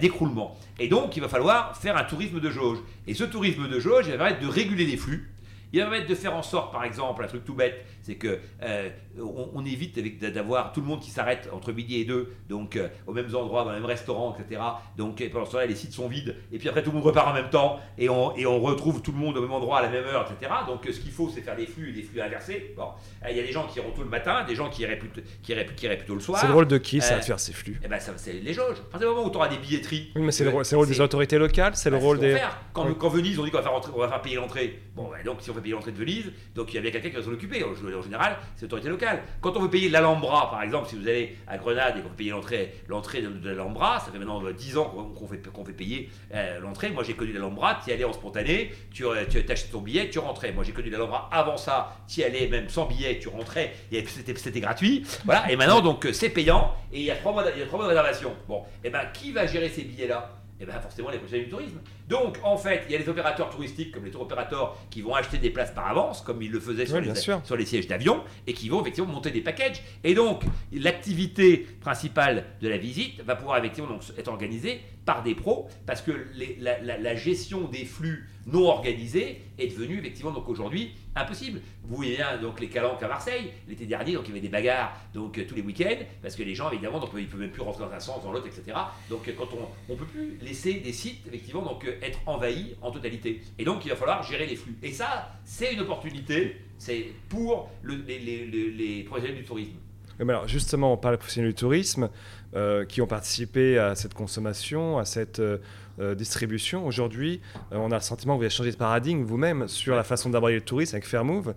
d'écroulement. 0.00 0.56
Et 0.78 0.88
donc 0.88 1.16
il 1.16 1.20
va 1.20 1.28
falloir 1.28 1.76
faire 1.76 1.96
un 1.96 2.04
tourisme 2.04 2.40
de 2.40 2.50
jauge. 2.50 2.78
Et 3.06 3.14
ce 3.14 3.24
tourisme 3.24 3.68
de 3.68 3.80
jauge, 3.80 4.06
il 4.06 4.12
va 4.12 4.18
permettre 4.18 4.40
de 4.40 4.48
réguler 4.48 4.84
les 4.84 4.96
flux. 4.96 5.30
Il 5.72 5.80
va 5.80 5.86
permettre 5.86 6.08
de 6.08 6.14
faire 6.14 6.34
en 6.34 6.42
sorte, 6.42 6.72
par 6.72 6.84
exemple, 6.84 7.22
un 7.22 7.26
truc 7.26 7.44
tout 7.44 7.54
bête, 7.54 7.84
c'est 8.08 8.14
que 8.14 8.38
euh, 8.62 8.88
on, 9.20 9.62
évite 9.66 9.98
d'avoir 10.32 10.72
tout 10.72 10.80
le 10.80 10.86
monde 10.86 11.00
qui 11.00 11.10
s'arrête 11.10 11.50
entre 11.52 11.72
midi 11.72 12.00
et 12.00 12.06
deux, 12.06 12.32
donc 12.48 12.76
euh, 12.76 12.88
au 13.06 13.12
même 13.12 13.26
endroit, 13.34 13.64
dans 13.64 13.70
le 13.70 13.76
même 13.76 13.84
restaurant, 13.84 14.34
etc. 14.38 14.62
Donc 14.96 15.22
pendant 15.30 15.44
ce 15.44 15.52
temps-là, 15.52 15.66
les 15.66 15.74
sites 15.74 15.92
sont 15.92 16.08
vides, 16.08 16.34
et 16.50 16.58
puis 16.58 16.70
après 16.70 16.82
tout 16.82 16.88
le 16.88 16.96
monde 16.96 17.04
repart 17.04 17.28
en 17.28 17.34
même 17.34 17.50
temps, 17.50 17.80
et 17.98 18.08
on, 18.08 18.34
et 18.34 18.46
on 18.46 18.60
retrouve 18.60 19.02
tout 19.02 19.12
le 19.12 19.18
monde 19.18 19.36
au 19.36 19.42
même 19.42 19.52
endroit 19.52 19.80
à 19.80 19.82
la 19.82 19.90
même 19.90 20.04
heure, 20.04 20.26
etc. 20.30 20.50
Donc 20.66 20.88
ce 20.90 20.98
qu'il 21.00 21.10
faut, 21.10 21.28
c'est 21.28 21.42
faire 21.42 21.56
des 21.56 21.66
flux, 21.66 21.92
des 21.92 22.02
flux 22.02 22.22
inversés. 22.22 22.72
Bon, 22.78 22.88
il 23.28 23.36
y 23.36 23.40
a 23.40 23.42
des 23.42 23.52
gens 23.52 23.66
qui 23.66 23.78
iront 23.78 23.90
tout 23.90 24.02
le 24.02 24.08
matin, 24.08 24.44
des 24.44 24.54
gens 24.54 24.70
qui 24.70 24.82
iraient 24.82 24.98
plutôt, 24.98 25.20
qui 25.42 25.52
iraient, 25.52 25.66
qui 25.66 25.86
plutôt 25.86 26.14
le 26.14 26.20
soir. 26.20 26.40
C'est 26.40 26.46
le 26.46 26.54
rôle 26.54 26.66
de 26.66 26.78
qui 26.78 27.02
ça 27.02 27.16
de 27.16 27.20
euh, 27.20 27.22
faire 27.22 27.40
ces 27.40 27.52
flux? 27.52 27.78
Eh 27.84 27.88
ben, 27.88 27.98
c'est 28.16 28.32
les 28.32 28.54
jauges. 28.54 28.78
À 28.78 28.92
partir 28.92 29.10
du 29.10 29.14
moment 29.14 29.26
où 29.26 29.30
tu 29.30 29.36
auras 29.36 29.48
des 29.48 29.58
billetteries. 29.58 30.12
Oui, 30.16 30.22
mais 30.22 30.32
c'est 30.32 30.44
le, 30.44 30.50
rôle 30.50 30.88
des 30.88 31.00
autorités 31.02 31.36
locales, 31.36 31.76
c'est 31.76 31.90
le 31.90 31.96
bah, 31.96 32.02
rôle 32.02 32.18
des. 32.20 32.38
Quand, 32.72 32.90
quand, 32.94 33.08
Venise, 33.10 33.38
on 33.38 33.44
dit 33.44 33.50
qu'on 33.50 33.58
va 33.58 33.62
faire, 33.62 33.92
va 33.96 34.08
faire 34.08 34.22
payer 34.22 34.36
l'entrée. 34.36 34.80
Bon, 34.96 35.10
ben, 35.10 35.22
donc 35.24 35.38
si 35.40 35.50
on 35.50 35.54
fait 35.54 35.60
payer 35.60 35.74
l'entrée 35.74 35.92
de 35.92 35.98
Venise, 35.98 36.32
donc 36.54 36.72
il 36.72 36.76
y 36.76 36.78
a 36.78 36.80
bien 36.80 36.90
quelqu'un 36.90 37.10
qui 37.10 37.16
va 37.16 37.22
s'en 37.22 37.32
occuper. 37.32 37.62
En 37.98 38.02
général, 38.02 38.36
c'est 38.56 38.62
l'autorité 38.62 38.88
locale. 38.88 39.22
Quand 39.40 39.56
on 39.56 39.60
veut 39.60 39.70
payer 39.70 39.88
l'Alhambra, 39.88 40.50
par 40.50 40.62
exemple, 40.62 40.88
si 40.88 40.96
vous 40.96 41.08
allez 41.08 41.36
à 41.46 41.58
Grenade 41.58 41.96
et 41.96 42.00
qu'on 42.00 42.08
veut 42.08 42.14
payer 42.14 42.30
l'entrée, 42.30 42.74
l'entrée 42.88 43.22
de, 43.22 43.48
l'Alhambra, 43.48 44.00
ça 44.00 44.10
fait 44.12 44.18
maintenant 44.18 44.42
10 44.50 44.78
ans 44.78 44.84
qu'on 44.84 45.26
fait, 45.26 45.40
fait 45.42 45.72
payer 45.72 46.10
euh, 46.34 46.60
l'entrée. 46.60 46.90
Moi, 46.90 47.02
j'ai 47.02 47.14
connu 47.14 47.32
l'Alhambra, 47.32 47.80
tu 47.82 47.90
y 47.90 47.92
allais 47.92 48.04
en 48.04 48.12
spontané, 48.12 48.72
tu, 48.92 49.06
euh, 49.06 49.24
tu 49.28 49.38
achetais 49.38 49.70
ton 49.70 49.80
billet, 49.80 50.08
tu 50.10 50.18
rentrais. 50.18 50.52
Moi, 50.52 50.64
j'ai 50.64 50.72
connu 50.72 50.90
l'Alhambra 50.90 51.28
avant 51.32 51.56
ça, 51.56 51.96
tu 52.08 52.20
y 52.20 52.24
allais 52.24 52.48
même 52.48 52.68
sans 52.68 52.86
billet, 52.86 53.18
tu 53.18 53.28
rentrais, 53.28 53.74
c'était 53.90 54.60
gratuit. 54.60 55.04
Voilà, 55.24 55.50
et 55.50 55.56
maintenant, 55.56 55.80
donc, 55.80 56.06
euh, 56.06 56.12
c'est 56.12 56.30
payant 56.30 56.74
et 56.92 57.00
il 57.00 57.04
y 57.04 57.10
a 57.10 57.16
trois 57.16 57.32
mois, 57.32 57.44
de 57.44 57.88
réservation. 57.88 58.32
Bon, 58.48 58.60
et 58.82 58.88
eh 58.88 58.90
ben, 58.90 59.02
qui 59.12 59.32
va 59.32 59.46
gérer 59.46 59.68
ces 59.68 59.82
billets-là? 59.82 60.34
Et 60.60 60.64
eh 60.64 60.66
bien 60.66 60.80
forcément 60.80 61.10
les 61.10 61.18
professionnels 61.18 61.46
du 61.46 61.52
tourisme. 61.52 61.78
Donc 62.08 62.38
en 62.42 62.56
fait, 62.56 62.84
il 62.88 62.92
y 62.92 62.96
a 62.96 62.98
les 62.98 63.08
opérateurs 63.08 63.50
touristiques 63.50 63.92
comme 63.92 64.04
les 64.04 64.10
tour 64.10 64.22
opérateurs 64.22 64.76
qui 64.90 65.02
vont 65.02 65.14
acheter 65.14 65.38
des 65.38 65.50
places 65.50 65.72
par 65.72 65.88
avance, 65.88 66.22
comme 66.22 66.40
ils 66.40 66.50
le 66.50 66.60
faisaient 66.60 66.86
sur, 66.86 67.00
les, 67.00 67.14
sur 67.14 67.56
les, 67.56 67.66
sièges 67.66 67.86
d'avion, 67.86 68.22
et 68.46 68.54
qui 68.54 68.68
vont 68.68 68.80
effectivement 68.80 69.12
monter 69.12 69.30
des 69.30 69.42
packages. 69.42 69.82
Et 70.04 70.14
donc 70.14 70.42
l'activité 70.72 71.66
principale 71.80 72.44
de 72.62 72.68
la 72.68 72.78
visite 72.78 73.20
va 73.22 73.36
pouvoir 73.36 73.58
effectivement 73.58 73.90
donc, 73.90 74.02
être 74.16 74.28
organisée 74.28 74.80
par 75.08 75.22
des 75.22 75.34
pros, 75.34 75.68
parce 75.86 76.02
que 76.02 76.12
la, 76.60 77.14
gestion 77.14 77.62
des 77.62 77.86
flux 77.86 78.28
non 78.46 78.68
organisés 78.68 79.40
est 79.58 79.68
devenue 79.68 79.98
effectivement 80.00 80.32
donc 80.32 80.46
aujourd'hui 80.50 80.92
impossible. 81.16 81.62
Vous 81.84 81.96
voyez 81.96 82.16
bien 82.16 82.36
donc 82.36 82.60
les 82.60 82.68
calanques 82.68 83.02
à 83.02 83.08
Marseille 83.08 83.50
l'été 83.66 83.86
dernier, 83.86 84.12
donc 84.12 84.24
il 84.26 84.28
y 84.28 84.32
avait 84.32 84.42
des 84.42 84.50
bagarres 84.50 84.94
donc 85.14 85.44
tous 85.46 85.54
les 85.54 85.62
week-ends 85.62 86.04
parce 86.20 86.36
que 86.36 86.42
les 86.42 86.54
gens 86.54 86.70
évidemment 86.70 87.00
donc 87.00 87.08
ils 87.16 87.26
peuvent 87.26 87.40
même 87.40 87.50
plus 87.50 87.62
rentrer 87.62 87.84
dans 87.84 87.92
un 87.92 88.00
sens 88.00 88.22
dans 88.22 88.32
l'autre 88.32 88.48
etc. 88.48 88.76
Donc 89.08 89.30
quand 89.36 89.48
on 89.54 89.92
on 89.92 89.96
peut 89.96 90.04
plus 90.04 90.38
laisser 90.42 90.74
des 90.74 90.92
sites 90.92 91.26
effectivement 91.26 91.62
donc 91.62 91.86
être 92.02 92.20
envahis 92.26 92.76
en 92.82 92.90
totalité 92.90 93.42
et 93.58 93.64
donc 93.64 93.84
il 93.84 93.88
va 93.88 93.96
falloir 93.96 94.22
gérer 94.22 94.46
les 94.46 94.56
flux 94.56 94.76
et 94.82 94.92
ça 94.92 95.32
c'est 95.44 95.72
une 95.72 95.80
opportunité 95.80 96.56
c'est 96.78 97.06
pour 97.28 97.70
les, 97.84 99.04
professionnels 99.06 99.38
du 99.38 99.44
tourisme. 99.44 99.72
Mais 100.20 100.32
alors 100.32 100.48
justement, 100.48 100.92
on 100.92 100.96
parle 100.96 101.14
des 101.14 101.18
professionnels 101.18 101.52
du 101.52 101.56
tourisme 101.56 102.08
euh, 102.54 102.84
qui 102.84 103.00
ont 103.02 103.06
participé 103.06 103.78
à 103.78 103.94
cette 103.94 104.14
consommation, 104.14 104.98
à 104.98 105.04
cette 105.04 105.38
euh, 105.38 105.58
euh, 106.00 106.14
distribution. 106.14 106.86
Aujourd'hui, 106.86 107.40
on 107.70 107.90
a 107.90 107.96
le 107.96 108.00
sentiment 108.00 108.34
que 108.34 108.38
vous 108.38 108.44
avez 108.44 108.54
changé 108.54 108.70
de 108.70 108.76
paradigme 108.76 109.22
vous-même 109.22 109.68
sur 109.68 109.94
la 109.94 110.04
façon 110.04 110.30
d'aborder 110.30 110.54
le 110.54 110.60
tourisme 110.60 110.96
avec 110.96 111.06
Fairmove. 111.06 111.54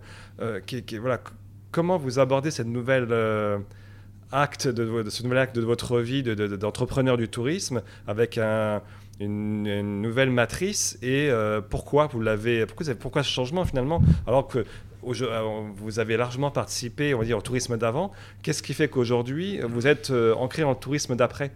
Qui, 0.66 0.82
voilà, 0.98 1.20
comment 1.70 1.96
vous 1.98 2.18
abordez 2.18 2.50
cette 2.50 2.66
nouvelle 2.66 3.08
acte 4.32 4.66
de, 4.66 5.08
ce 5.08 5.22
nouvel 5.22 5.38
acte 5.38 5.56
de 5.56 5.62
votre 5.62 6.00
vie 6.00 6.22
d'entrepreneur 6.22 7.16
du 7.16 7.28
tourisme 7.28 7.82
avec 8.06 8.38
une, 9.24 10.02
nouvelle 10.02 10.30
matrice 10.30 10.98
et 11.02 11.30
pourquoi 11.70 12.06
vous 12.06 12.20
l'avez 12.20 12.66
pourquoi, 12.66 12.94
pourquoi 12.94 13.22
ce 13.22 13.30
changement 13.30 13.64
finalement? 13.64 14.02
Alors 14.26 14.48
que 14.48 14.64
euh, 15.04 15.70
vous 15.76 15.98
avez 15.98 16.16
largement 16.16 16.50
participé, 16.50 17.14
on 17.14 17.18
va 17.18 17.24
dire, 17.24 17.38
au 17.38 17.42
tourisme 17.42 17.76
d'avant. 17.76 18.12
Qu'est-ce 18.42 18.62
qui 18.62 18.74
fait 18.74 18.88
qu'aujourd'hui, 18.88 19.60
vous 19.60 19.86
êtes 19.86 20.10
euh, 20.10 20.34
ancré 20.34 20.62
dans 20.62 20.70
le 20.70 20.76
tourisme 20.76 21.16
d'après? 21.16 21.50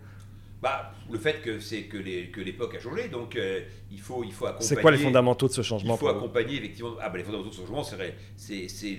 Bah, 0.63 0.93
le 1.11 1.19
fait 1.19 1.43
que 1.43 1.61
c'est 1.61 1.83
que 1.83 1.99
l'époque 2.41 2.75
a 2.75 2.81
changé, 2.81 3.09
donc 3.09 3.37
euh, 3.37 3.61
il 3.97 4.03
faut 4.03 4.23
il 4.25 4.33
faut 4.33 4.47
accompagner. 4.47 4.69
C'est 4.69 4.81
quoi 4.81 4.91
les 4.91 4.99
fondamentaux 4.99 5.49
de 5.49 5.53
ce 5.53 5.63
changement 5.63 5.95
Il 5.95 5.99
faut 5.99 6.09
accompagner 6.09 6.57
effectivement. 6.57 6.93
Ah 7.01 7.09
bah, 7.09 7.17
les 7.17 7.25
fondamentaux 7.25 7.49
de 7.49 7.55
ce 7.55 7.61
changement, 7.61 7.83
c'est 7.83 7.97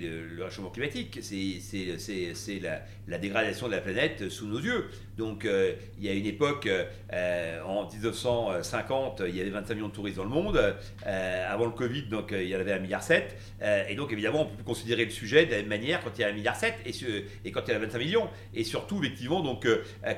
le, 0.00 0.44
réchauffement 0.44 0.70
climatique, 0.70 1.20
c'est 1.22 2.60
la, 2.60 2.82
la, 3.06 3.18
dégradation 3.18 3.66
de 3.66 3.72
la 3.72 3.80
planète 3.80 4.28
sous 4.28 4.46
nos 4.46 4.58
yeux. 4.58 4.86
Donc 5.16 5.44
euh, 5.44 5.74
il 5.98 6.04
y 6.04 6.08
a 6.08 6.12
une 6.12 6.26
époque 6.26 6.68
euh, 7.12 7.62
en 7.62 7.88
1950, 7.88 9.22
il 9.28 9.36
y 9.36 9.40
avait 9.40 9.50
25 9.50 9.74
millions 9.74 9.88
de 9.88 9.92
touristes 9.92 10.16
dans 10.16 10.24
le 10.24 10.30
monde. 10.30 10.60
avant 11.04 11.66
le 11.66 11.70
Covid, 11.70 12.02
donc 12.04 12.30
il 12.32 12.48
y 12.48 12.56
en 12.56 12.60
avait 12.60 12.72
1,7 12.72 12.80
milliard. 12.82 13.02
et 13.88 13.94
donc 13.94 14.12
évidemment, 14.12 14.42
on 14.42 14.46
peut 14.46 14.56
plus 14.56 14.64
considérer 14.64 15.04
le 15.04 15.10
sujet 15.10 15.46
de 15.46 15.52
la 15.52 15.58
même 15.58 15.68
manière 15.68 16.02
quand 16.02 16.10
il 16.18 16.22
y 16.22 16.24
a 16.24 16.32
1,7 16.32 16.34
milliard 16.34 16.56
et, 16.64 16.88
et 17.44 17.52
quand 17.52 17.62
il 17.66 17.72
y 17.72 17.74
a 17.74 17.78
25 17.78 17.98
millions. 17.98 18.28
Et 18.52 18.64
surtout 18.64 18.98
effectivement, 18.98 19.42
donc 19.42 19.66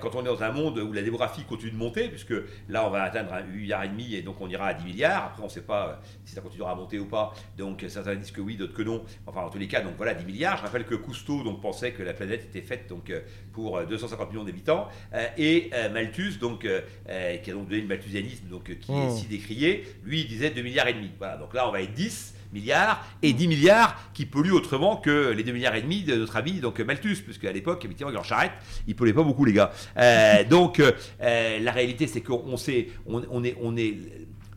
quand 0.01 0.14
on 0.14 0.22
est 0.22 0.24
dans 0.24 0.43
un 0.43 0.53
monde 0.53 0.78
où 0.78 0.93
la 0.93 1.03
démographie 1.03 1.45
continue 1.45 1.72
de 1.72 1.76
monter, 1.76 2.09
puisque 2.09 2.35
là 2.68 2.87
on 2.87 2.91
va 2.91 3.03
atteindre 3.03 3.33
8 3.53 3.61
milliards 3.61 3.85
et 3.85 3.89
demi 3.89 4.14
et 4.14 4.22
donc 4.22 4.41
on 4.41 4.49
ira 4.49 4.70
à 4.71 4.75
10 4.75 4.85
milliards. 4.85 5.27
Après 5.27 5.43
on 5.43 5.47
ne 5.47 5.51
sait 5.51 5.61
pas 5.62 5.89
euh, 5.89 5.95
si 6.25 6.35
ça 6.35 6.41
continuera 6.41 6.73
à 6.73 6.75
monter 6.75 6.99
ou 6.99 7.07
pas. 7.07 7.33
Donc 7.57 7.85
certains 7.89 8.14
disent 8.14 8.31
que 8.31 8.41
oui, 8.41 8.57
d'autres 8.57 8.75
que 8.75 8.83
non. 8.83 9.05
Enfin 9.27 9.43
en 9.43 9.51
tous 9.51 9.59
les 9.59 9.68
cas, 9.68 9.81
donc 9.81 9.95
voilà 9.97 10.14
10 10.14 10.25
milliards. 10.25 10.57
Je 10.59 10.62
rappelle 10.62 10.85
que 10.85 10.95
Cousteau 10.95 11.43
donc 11.43 11.61
pensait 11.61 11.93
que 11.93 12.03
la 12.03 12.12
planète 12.12 12.45
était 12.45 12.62
faite 12.62 12.89
donc 12.89 13.11
euh, 13.11 13.21
pour 13.53 13.81
250 13.83 14.27
euh, 14.27 14.31
millions 14.31 14.45
d'habitants 14.45 14.89
et 15.37 15.71
Malthus 15.93 16.39
donc 16.41 16.61
qui 16.62 17.51
a 17.51 17.55
donc 17.55 17.68
donné 17.68 17.83
le 17.83 17.89
malthusianisme 17.89 18.47
donc 18.49 18.64
qui 18.64 18.93
est 18.93 18.95
oh. 18.95 19.16
si 19.16 19.27
décrié, 19.27 19.87
lui 20.05 20.21
il 20.23 20.29
disait 20.29 20.51
2 20.51 20.62
milliards 20.62 20.89
et 20.89 20.95
demi. 20.95 21.11
Voilà, 21.18 21.37
donc 21.37 21.55
là 21.55 21.68
on 21.68 21.73
va 21.73 21.83
être 21.83 21.93
10 21.93 22.35
milliards 22.53 23.05
et 23.23 23.33
10 23.33 23.49
milliards 23.49 23.97
qui 24.12 24.27
polluent 24.27 24.53
autrement 24.53 24.97
que 24.97 25.31
les 25.31 25.43
2 25.43 25.53
milliards 25.53 25.75
et 25.75 25.83
demi 25.83 26.03
de 26.03 26.16
notre 26.16 26.37
ami 26.37 26.61
donc 26.61 26.81
Malthus, 26.81 27.23
puisque 27.25 27.45
à 27.45 27.53
l'époque, 27.53 27.85
effectivement, 27.85 28.12
leur 28.12 28.25
charrette, 28.25 28.53
ils 28.87 28.95
polluaient 28.95 29.12
pas 29.12 29.23
beaucoup 29.23 29.45
les 29.45 29.53
gars. 29.53 29.73
Euh, 29.97 30.45
donc 30.49 30.81
euh, 30.81 31.59
la 31.61 31.73
réalité, 31.73 32.07
c'est 32.07 32.21
qu'on 32.21 32.57
sait, 32.57 32.89
on, 33.07 33.45
est, 33.45 33.57
on 33.61 33.77
est 33.77 33.97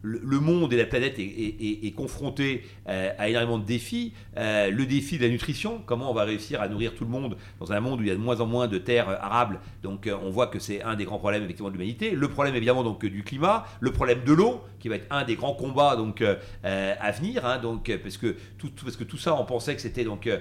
le, 0.03 0.39
monde 0.39 0.71
et 0.73 0.77
la 0.77 0.85
planète 0.85 1.15
est, 1.17 1.95
confronté 1.95 2.63
à 2.85 3.29
énormément 3.29 3.57
de 3.57 3.65
défis. 3.65 4.13
le 4.35 4.83
défi 4.83 5.17
de 5.17 5.23
la 5.23 5.29
nutrition, 5.29 5.81
comment 5.85 6.11
on 6.11 6.13
va 6.13 6.23
réussir 6.23 6.61
à 6.61 6.67
nourrir 6.67 6.93
tout 6.93 7.03
le 7.05 7.09
monde 7.09 7.37
dans 7.59 7.71
un 7.71 7.79
monde 7.79 7.99
où 7.99 8.03
il 8.03 8.09
y 8.09 8.11
a 8.11 8.15
de 8.15 8.19
moins 8.19 8.39
en 8.41 8.45
moins 8.45 8.67
de 8.67 8.77
terres 8.77 9.09
arables. 9.09 9.59
Donc 9.81 10.09
on 10.21 10.29
voit 10.29 10.47
que 10.47 10.59
c'est 10.59 10.81
un 10.83 10.95
des 10.95 11.05
grands 11.05 11.19
problèmes 11.19 11.43
effectivement 11.43 11.69
de 11.69 11.75
l'humanité. 11.75 12.11
Le 12.11 12.27
problème 12.27 12.55
évidemment 12.55 12.83
donc 12.83 13.05
du 13.05 13.23
climat, 13.23 13.65
le 13.79 13.91
problème 13.91 14.23
de 14.23 14.33
l'eau 14.33 14.61
qui 14.79 14.89
va 14.89 14.95
être 14.95 15.07
un 15.09 15.23
des 15.23 15.35
grands 15.35 15.55
combats 15.55 15.95
donc 15.95 16.23
à 16.63 17.11
venir. 17.11 17.45
Hein, 17.45 17.59
donc 17.59 17.91
parce 18.03 18.17
que 18.17 18.35
tout, 18.57 18.69
parce 18.83 18.97
que 18.97 19.03
tout 19.03 19.17
ça 19.17 19.35
on 19.35 19.45
pensait 19.45 19.75
que 19.75 19.81
c'était 19.81 20.03
donc 20.03 20.23
que 20.23 20.39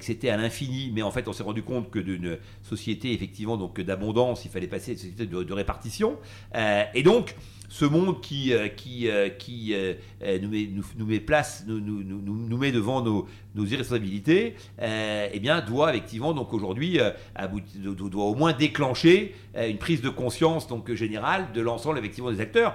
c'était 0.00 0.30
à 0.30 0.36
l'infini, 0.36 0.90
mais 0.94 1.02
en 1.02 1.10
fait 1.10 1.28
on 1.28 1.32
s'est 1.32 1.42
rendu 1.42 1.62
compte 1.62 1.90
que 1.90 1.98
d'une 1.98 2.38
société 2.62 3.12
effectivement 3.12 3.56
donc 3.56 3.80
d'abondance, 3.80 4.44
il 4.44 4.50
fallait 4.50 4.66
passer 4.66 4.92
à 4.92 4.94
une 4.94 4.98
société 4.98 5.26
de, 5.26 5.52
répartition. 5.52 6.18
Euh, 6.54 6.84
et 6.94 7.02
donc 7.02 7.34
ce 7.70 7.84
monde 7.84 8.20
qui, 8.20 8.52
euh, 8.52 8.68
qui, 8.68 9.08
euh, 9.08 9.28
qui 9.30 9.74
nous, 10.42 10.48
met, 10.48 10.68
nous, 10.96 11.06
met 11.06 11.20
place, 11.20 11.64
nous, 11.66 11.80
nous, 11.80 12.02
nous, 12.02 12.58
met 12.58 12.72
devant 12.72 13.00
nos, 13.00 13.26
nos 13.54 13.64
irresponsabilités, 13.64 14.56
eh 14.80 15.38
bien, 15.40 15.60
doit 15.60 15.90
effectivement, 15.90 16.34
donc 16.34 16.52
aujourd'hui, 16.52 16.98
doit 17.94 18.24
au 18.24 18.34
moins 18.34 18.52
déclencher 18.52 19.34
une 19.56 19.78
prise 19.78 20.02
de 20.02 20.08
conscience 20.08 20.66
donc 20.66 20.92
générale 20.92 21.46
de 21.54 21.60
l'ensemble 21.60 21.98
effectivement 21.98 22.30
des 22.30 22.40
acteurs, 22.40 22.74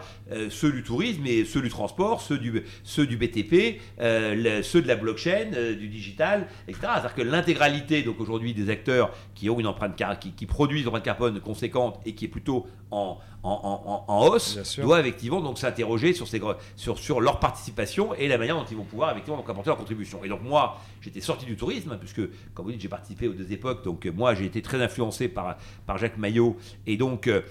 ceux 0.50 0.72
du 0.72 0.84
tourisme 0.84 1.26
et 1.28 1.46
ceux 1.46 1.62
du 1.62 1.70
transport, 1.70 2.22
ceux 2.22 2.38
du, 2.38 2.64
ceux 2.84 3.06
du 3.06 3.18
BTP, 3.18 3.80
ceux 4.00 4.82
de 4.82 4.88
la 4.88 4.96
blockchain, 4.96 5.52
du 5.78 5.88
digital, 5.88 6.48
etc. 6.68 6.88
C'est-à-dire 6.93 7.16
que 7.16 7.22
l'intégralité 7.22 8.04
aujourd'hui 8.20 8.54
des 8.54 8.70
acteurs 8.70 9.12
qui 9.34 9.50
ont 9.50 9.60
une 9.60 9.68
empreinte 9.68 10.02
qui, 10.20 10.32
qui 10.32 10.46
produisent 10.46 10.82
une 10.82 10.88
empreinte 10.88 11.04
carbone 11.04 11.39
conséquente 11.39 12.00
et 12.06 12.14
qui 12.14 12.26
est 12.26 12.30
plutôt 12.30 12.66
en, 12.91 13.18
en, 13.43 14.06
en, 14.08 14.28
hausse, 14.28 14.60
doivent 14.86 15.06
effectivement 15.06 15.42
donc 15.42 15.58
s'interroger 15.58 16.14
sur, 16.14 16.28
ces, 16.28 16.42
sur, 16.76 16.98
sur 16.98 17.22
leur 17.22 17.40
participation 17.40 18.14
et 18.14 18.28
la 18.28 18.38
manière 18.38 18.56
dont 18.56 18.66
ils 18.70 18.78
vont 18.78 18.84
pouvoir 18.84 19.12
effectivement 19.12 19.38
donc 19.38 19.50
apporter 19.50 19.70
leur 19.70 19.78
contribution. 19.78 20.24
Et 20.24 20.30
donc 20.30 20.42
moi, 20.44 20.80
j'étais 21.02 21.22
sorti 21.22 21.46
du 21.46 21.56
tourisme, 21.56 21.92
hein, 21.92 21.98
puisque, 22.00 22.22
comme 22.54 22.66
vous 22.66 22.72
dites, 22.72 22.82
j'ai 22.82 22.90
participé 22.90 23.28
aux 23.28 23.34
deux 23.34 23.52
époques, 23.52 23.84
donc 23.84 24.06
moi 24.06 24.34
j'ai 24.34 24.46
été 24.46 24.62
très 24.62 24.82
influencé 24.82 25.28
par, 25.28 25.58
par 25.86 25.98
Jacques 25.98 26.18
Maillot, 26.18 26.58
et 26.88 26.98
donc 26.98 27.28
euh, 27.28 27.42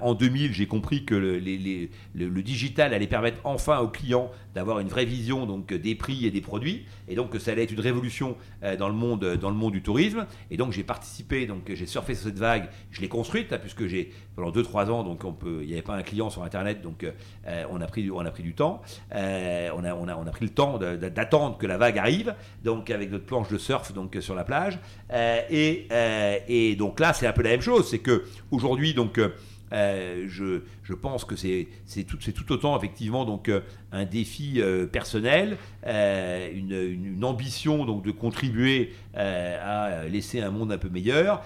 en 0.00 0.14
2000, 0.14 0.52
j'ai 0.52 0.66
compris 0.66 1.04
que 1.04 1.14
le, 1.14 2.42
digital 2.42 2.92
allait 2.92 3.06
permettre 3.06 3.38
enfin 3.44 3.78
aux 3.78 3.88
clients 3.88 4.30
d'avoir 4.54 4.80
une 4.80 4.88
vraie 4.88 5.04
vision 5.04 5.46
donc 5.46 5.72
des 5.72 5.94
prix 5.94 6.26
et 6.26 6.30
des 6.30 6.40
produits, 6.40 6.84
et 7.08 7.14
donc 7.14 7.30
que 7.30 7.38
ça 7.38 7.52
allait 7.52 7.64
être 7.64 7.72
une 7.72 7.80
révolution 7.80 8.36
euh, 8.62 8.76
dans, 8.76 8.88
le 8.88 8.94
monde, 8.94 9.36
dans 9.36 9.50
le 9.50 9.56
monde 9.56 9.72
du 9.72 9.82
tourisme, 9.82 10.26
et 10.50 10.56
donc 10.56 10.72
j'ai 10.72 10.84
participé, 10.84 11.46
donc 11.46 11.72
j'ai 11.72 11.86
surfé 11.86 12.14
sur 12.14 12.24
cette 12.24 12.38
vague, 12.38 12.68
je 12.90 13.00
l'ai 13.00 13.08
construite, 13.08 13.52
hein, 13.52 13.58
puisque 13.58 13.86
j'ai 13.86 14.12
pendant 14.36 14.50
2-3 14.50 14.90
ans, 14.90 15.04
donc 15.04 15.24
on 15.24 15.32
peut, 15.32 15.58
il 15.62 15.68
n'y 15.68 15.72
avait 15.74 15.82
pas 15.82 15.96
un 15.96 16.02
client 16.02 16.30
sur 16.30 16.42
Internet, 16.42 16.81
donc 16.82 17.04
euh, 17.04 17.64
on, 17.70 17.80
a 17.80 17.86
pris, 17.86 18.10
on 18.10 18.20
a 18.20 18.30
pris 18.30 18.42
du 18.42 18.54
temps, 18.54 18.82
on, 19.12 19.16
a, 19.16 19.94
on, 19.94 20.08
a, 20.08 20.16
on 20.16 20.26
a 20.26 20.30
pris 20.30 20.44
le 20.44 20.52
temps 20.52 20.78
d'attendre 20.78 21.56
que 21.58 21.66
la 21.66 21.78
vague 21.78 21.98
arrive, 21.98 22.34
donc 22.64 22.90
avec 22.90 23.10
notre 23.10 23.24
planche 23.24 23.48
de 23.48 23.58
surf 23.58 23.92
donc 23.92 24.16
sur 24.20 24.34
la 24.34 24.44
plage. 24.44 24.78
Euh, 25.12 25.40
et, 25.50 25.86
euh, 25.92 26.38
et, 26.48 26.76
donc 26.76 27.00
là, 27.00 27.12
c'est 27.12 27.26
un 27.26 27.32
peu 27.32 27.42
la 27.42 27.50
même 27.50 27.60
chose, 27.60 27.88
c'est 27.90 27.98
que 27.98 28.24
aujourd'hui 28.50 28.94
donc 28.94 29.20
euh, 29.72 30.26
je, 30.28 30.94
pense 30.94 31.24
que 31.24 31.36
c'est 31.36 31.68
tout, 32.06 32.52
autant 32.52 32.76
effectivement 32.76 33.24
donc 33.24 33.50
un 33.92 34.04
défi 34.04 34.60
personnel, 34.92 35.56
une, 35.86 36.72
une, 36.72 37.24
ambition 37.24 37.84
donc 37.84 38.04
de 38.04 38.10
contribuer 38.10 38.92
à 39.14 40.06
laisser 40.08 40.40
un 40.40 40.50
monde 40.50 40.70
un 40.70 40.78
peu 40.78 40.88
meilleur, 40.88 41.42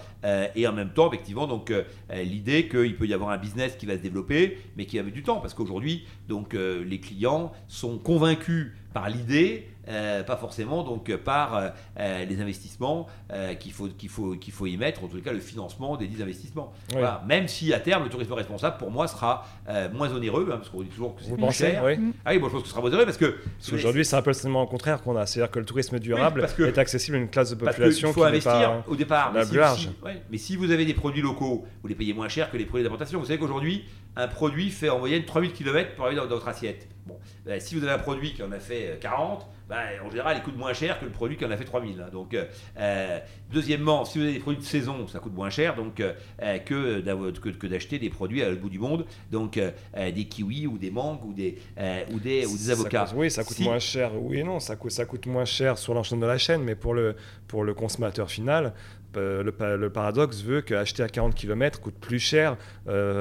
et 0.55 0.67
en 0.67 0.73
même 0.73 0.89
temps 0.89 1.07
effectivement 1.07 1.47
donc 1.47 1.73
l'idée 2.13 2.67
qu'il 2.67 2.95
peut 2.97 3.07
y 3.07 3.13
avoir 3.13 3.29
un 3.29 3.37
business 3.37 3.75
qui 3.77 3.85
va 3.85 3.93
se 3.93 4.01
développer, 4.01 4.57
mais 4.75 4.85
qui 4.85 4.99
a 4.99 5.03
du 5.03 5.23
temps, 5.23 5.39
parce 5.39 5.53
qu'aujourd'hui 5.53 6.05
donc 6.27 6.53
les 6.53 6.99
clients 6.99 7.51
sont 7.67 7.97
convaincus 7.97 8.73
par 8.93 9.09
l'idée 9.09 9.67
euh, 9.87 10.23
pas 10.23 10.37
forcément 10.37 10.83
donc 10.83 11.15
par 11.17 11.55
euh, 11.55 11.69
euh, 11.99 12.25
les 12.25 12.41
investissements 12.41 13.07
qu'il 13.59 13.71
faut, 13.71 13.87
qu'il 13.87 14.09
faut, 14.09 14.35
qu'il 14.35 14.53
faut 14.53 14.65
y 14.65 14.77
mettre, 14.77 15.03
en 15.03 15.07
tout 15.07 15.21
cas 15.21 15.31
le 15.31 15.39
financement 15.39 15.97
des 15.97 16.07
10 16.07 16.21
investissements. 16.21 16.73
Même 17.25 17.47
si 17.47 17.73
à 17.73 17.79
terme, 17.79 18.03
le 18.03 18.09
tourisme 18.09 18.33
responsable, 18.33 18.77
pour 18.77 18.91
moi, 18.91 19.07
sera 19.07 19.45
moins 19.93 20.11
onéreux, 20.13 20.49
hein, 20.51 20.57
parce 20.57 20.69
qu'on 20.69 20.81
dit 20.81 20.89
toujours 20.89 21.15
que 21.15 21.23
c'est 21.23 21.35
plus 21.35 21.51
cher. 21.51 21.83
Oui. 21.85 21.97
Ah 22.25 22.31
oui, 22.31 22.39
moi 22.39 22.49
je 22.49 22.53
pense 22.53 22.61
que 22.63 22.67
ce 22.67 22.71
sera 22.71 22.81
moins 22.81 22.89
onéreux 22.89 23.05
parce 23.05 23.17
que. 23.17 23.37
Parce 23.57 23.71
qu'aujourd'hui, 23.71 24.05
c'est 24.05 24.15
un 24.15 24.21
peu 24.21 24.31
le 24.31 24.65
contraire 24.65 25.01
qu'on 25.01 25.15
a. 25.15 25.25
C'est-à-dire 25.25 25.51
que 25.51 25.59
le 25.59 25.65
tourisme 25.65 25.99
durable 25.99 26.47
est 26.59 26.77
accessible 26.77 27.17
à 27.17 27.19
une 27.19 27.29
classe 27.29 27.51
de 27.51 27.55
population 27.55 28.09
il 28.09 28.13
faut 28.13 28.23
investir 28.23 28.83
au 28.87 28.95
départ. 28.95 29.33
Mais 29.33 29.45
si, 29.75 29.89
mais 30.31 30.37
si 30.37 30.55
vous 30.55 30.71
avez 30.71 30.85
des 30.85 30.93
produits 30.93 31.21
locaux, 31.21 31.65
vous 31.81 31.87
les 31.87 31.95
payez 31.95 32.13
moins 32.13 32.29
cher 32.29 32.51
que 32.51 32.57
les 32.57 32.65
produits 32.65 32.83
d'importation. 32.83 33.19
Vous 33.19 33.25
savez 33.25 33.39
qu'aujourd'hui, 33.39 33.85
un 34.15 34.27
produit 34.27 34.69
fait 34.69 34.89
en 34.89 34.99
moyenne 34.99 35.23
3000 35.25 35.53
km 35.53 35.95
pour 35.95 36.05
arriver 36.05 36.21
dans 36.21 36.27
votre 36.27 36.47
assiette. 36.47 36.87
Bon, 37.07 37.17
ben, 37.45 37.59
si 37.59 37.75
vous 37.75 37.83
avez 37.83 37.93
un 37.93 37.99
produit 37.99 38.33
qui 38.33 38.43
en 38.43 38.51
a 38.51 38.59
fait 38.59 38.99
40, 38.99 39.47
bah, 39.69 39.79
en 40.05 40.09
général, 40.09 40.37
il 40.37 40.43
coûte 40.43 40.57
moins 40.57 40.73
cher 40.73 40.97
que 40.99 41.05
le 41.05 41.11
produit 41.11 41.35
qui 41.35 41.43
en 41.43 41.51
a 41.51 41.57
fait 41.57 41.65
3000. 41.65 41.99
Hein. 41.99 42.09
Donc, 42.11 42.33
euh, 42.33 42.45
euh, 42.79 43.19
deuxièmement, 43.51 44.05
si 44.05 44.17
vous 44.17 44.23
avez 44.23 44.33
des 44.33 44.39
produits 44.39 44.61
de 44.61 44.65
saison, 44.65 45.07
ça 45.07 45.19
coûte 45.19 45.33
moins 45.33 45.49
cher 45.49 45.75
donc, 45.75 45.99
euh, 45.99 46.13
que, 46.59 47.67
d'acheter 47.67 47.99
des 47.99 48.09
produits 48.09 48.41
à 48.43 48.49
l'autre 48.49 48.61
bout 48.61 48.69
du 48.69 48.79
monde, 48.79 49.05
donc 49.29 49.59
des 49.59 50.25
kiwis 50.25 50.67
ou 50.67 50.77
des 50.77 50.91
mangues 50.91 51.23
ou 51.25 51.33
des, 51.33 51.57
ou 52.13 52.19
des, 52.19 52.45
ou 52.45 52.57
des 52.57 52.71
avocats. 52.71 53.07
oui, 53.15 53.29
ça 53.29 53.43
coûte 53.43 53.59
moins 53.59 53.79
cher, 53.79 54.11
oui 54.15 54.39
et 54.39 54.43
non, 54.43 54.59
ça 54.59 54.75
coûte, 54.75 54.91
ça 54.91 55.05
coûte 55.05 55.25
moins 55.25 55.45
cher 55.45 55.77
sur 55.77 55.93
l'enchaînement 55.93 56.25
de 56.25 56.31
la 56.31 56.37
chaîne, 56.37 56.63
mais 56.63 56.75
pour 56.75 56.93
le, 56.93 57.15
pour 57.47 57.63
le 57.63 57.73
consommateur 57.73 58.29
final, 58.29 58.73
le, 59.15 59.41
le, 59.41 59.89
paradoxe 59.89 60.43
veut 60.43 60.61
qu'acheter 60.61 61.01
à 61.01 61.09
40 61.09 61.33
km 61.33 61.81
coûte 61.81 61.95
plus 61.99 62.19
cher 62.19 62.55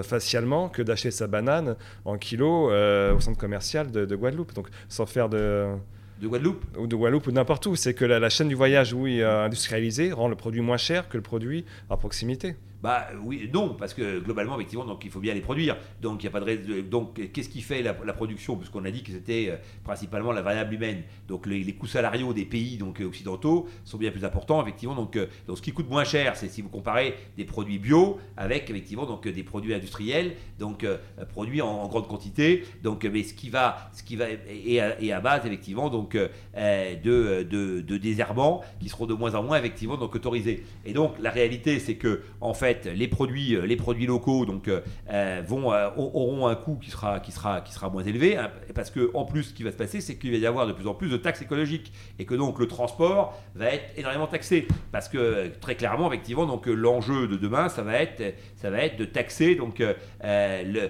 facialement 0.03 0.69
que 0.69 0.83
d'acheter 0.83 1.11
sa 1.11 1.27
banane 1.27 1.77
en 2.05 2.19
kilo 2.19 2.71
au 2.71 3.21
centre 3.21 3.39
commercial 3.39 3.76
de, 3.85 4.05
de 4.05 4.17
Guadeloupe. 4.17 4.55
Donc, 4.55 4.69
sans 4.89 5.07
faire 5.07 5.29
de 5.29 5.77
de 6.21 6.29
Guadeloupe 6.29 6.65
Ou 6.79 6.87
de 6.87 6.97
Guadeloupe 6.97 7.27
ou 7.27 7.33
n'importe 7.33 7.67
où. 7.67 7.77
C'est 7.77 7.95
que 7.95 8.05
la, 8.05 8.29
chaîne 8.31 8.49
du 8.49 8.55
voyage, 8.55 8.93
oui, 8.93 9.21
euh, 9.21 9.45
industrialisée, 9.45 10.13
rend 10.13 10.29
le 10.29 10.37
produit 10.37 10.63
moins 10.63 10.79
cher 10.79 11.09
que 11.09 11.17
le 11.17 11.23
produit 11.23 11.65
à 11.91 11.97
proximité. 11.97 12.57
Bah 12.83 13.09
oui, 13.23 13.49
non, 13.53 13.71
parce 13.71 13.95
que 13.95 14.21
globalement, 14.21 14.57
effectivement, 14.57 14.85
donc 14.85 15.05
il 15.05 15.11
faut 15.11 15.21
bien 15.21 15.33
les 15.33 15.41
produire. 15.41 15.77
Donc 16.03 16.23
il 16.23 16.27
y 16.27 16.29
a 16.29 16.31
pas 16.31 16.41
de 16.41 16.83
donc 16.83 17.33
qu'est-ce 17.33 17.49
qui 17.49 17.63
fait 17.63 17.83
la, 17.83 17.95
production? 17.95 18.57
Puisqu'on 18.57 18.85
a 18.85 18.91
dit 18.91 19.03
que 19.03 19.13
c'était 19.13 19.49
euh, 19.51 19.57
principalement 19.83 20.31
la 20.31 20.43
variable 20.43 20.75
humaine. 20.75 21.03
Donc 21.27 21.47
les, 21.47 21.73
coûts 21.73 21.87
salariaux 21.87 22.35
des 22.35 22.45
pays 22.45 22.77
donc 22.77 23.01
occidentaux 23.01 23.67
sont 23.85 23.97
bien 23.97 24.11
plus 24.11 24.25
importants, 24.25 24.61
effectivement. 24.63 24.95
Donc, 24.95 25.17
euh, 25.17 25.27
donc 25.47 25.57
ce 25.57 25.63
qui 25.63 25.73
coûte 25.73 25.89
moins 25.89 26.05
cher, 26.05 26.37
c'est 26.37 26.49
si 26.49 26.61
vous 26.61 26.69
comparez 26.69 27.15
des 27.37 27.45
produits 27.45 27.79
bio 27.79 28.19
avec 28.37 28.69
effectivement 28.69 29.07
donc 29.07 29.27
des 29.27 29.43
produits 29.43 29.73
industriels, 29.73 30.35
donc 30.59 30.85
euh, 30.85 30.99
produits 31.31 31.63
en, 31.63 31.89
grande 31.89 32.09
quantité. 32.09 32.65
Donc 32.83 33.05
mais 33.05 33.23
ce 33.23 33.33
qui 33.33 33.49
va, 33.49 33.91
ce 33.95 34.03
qui 34.03 34.17
va 34.17 34.27
et 34.49 35.13
à, 35.13 35.21
base 35.21 35.47
effectivement 35.47 35.89
donc 35.89 36.15
de, 36.15 36.31
de, 36.55 37.81
de 37.81 37.97
désherbants 37.97 38.63
qui 38.81 38.89
seront 38.89 39.07
de 39.07 39.15
moins 39.15 39.35
en 39.35 39.43
moins 39.43 39.59
effectivement 39.59 39.97
donc 39.97 40.15
autorisés. 40.15 40.65
Et 40.85 40.93
donc 40.93 41.15
la 41.21 41.31
réalité, 41.31 41.79
c'est 41.79 41.97
que 41.97 42.23
en 42.41 42.53
fait 42.53 42.66
les 42.73 43.09
produits, 43.09 43.55
euh, 43.55 43.67
les 43.67 43.77
produits 43.77 44.07
locaux 44.07 44.47
donc, 44.47 44.69
euh, 44.69 44.81
euh, 45.11 45.43
vont, 45.47 45.69
auront 45.97 46.47
un 46.47 46.55
coût 46.55 46.77
qui 46.77 46.91
sera, 46.91 47.21
qui 47.21 47.33
sera, 47.33 47.61
qui 47.61 47.73
sera 47.73 47.91
moins 47.91 48.05
élevé, 48.05 48.37
hein, 48.37 48.51
parce 48.75 48.91
que 48.91 49.11
en 49.15 49.25
plus, 49.25 49.45
ce 49.45 49.55
qui 49.55 49.63
va 49.63 49.71
se 49.73 49.77
passer, 49.77 50.01
c'est 50.01 50.17
qu'il 50.17 50.31
va 50.31 50.37
y 50.37 50.47
avoir 50.47 50.67
de 50.67 50.73
plus 50.73 50.87
en 50.87 50.95
plus 50.95 51.09
de 51.09 51.17
taxes 51.17 51.43
écologiques, 51.43 51.93
et 52.19 52.25
que 52.25 52.35
donc 52.35 52.59
le 52.59 52.67
transport 52.67 53.41
va 53.55 53.67
être 53.67 53.97
énormément 53.97 54.27
taxé, 54.27 54.67
parce 54.93 55.09
que 55.09 55.49
très 55.61 55.77
clairement, 55.77 56.09
effectivement, 56.09 56.47
donc 56.47 56.67
l'enjeu 56.67 57.29
de 57.29 57.37
demain, 57.37 57.69
ça 57.69 57.83
va 57.83 57.95
être, 57.95 58.35
ça 58.57 58.71
va 58.71 58.79
être 58.79 58.97
de 58.97 59.05
taxer 59.05 59.55
donc 59.55 59.79
les 59.81 60.89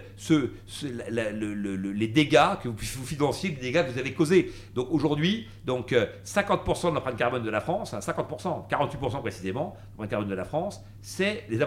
dégâts 2.08 2.56
que 2.62 2.68
vous, 2.68 2.76
vous 2.76 3.06
financiez, 3.06 3.50
les 3.50 3.56
dégâts 3.56 3.84
que 3.86 3.92
vous 3.92 3.98
avez 3.98 4.12
causés. 4.12 4.52
Donc 4.74 4.88
aujourd'hui, 4.90 5.48
donc 5.64 5.94
50% 6.24 6.90
de 6.90 6.94
l'empreinte 6.94 7.16
carbone 7.16 7.42
de 7.42 7.50
la 7.50 7.60
France, 7.60 7.92
50%, 7.94 8.48
hein, 8.48 8.64
48% 8.70 9.20
précisément, 9.20 9.76
l'empreinte 9.92 10.10
carbone 10.10 10.28
de 10.28 10.34
la 10.34 10.44
France, 10.44 10.84
c'est 11.00 11.44
les 11.48 11.62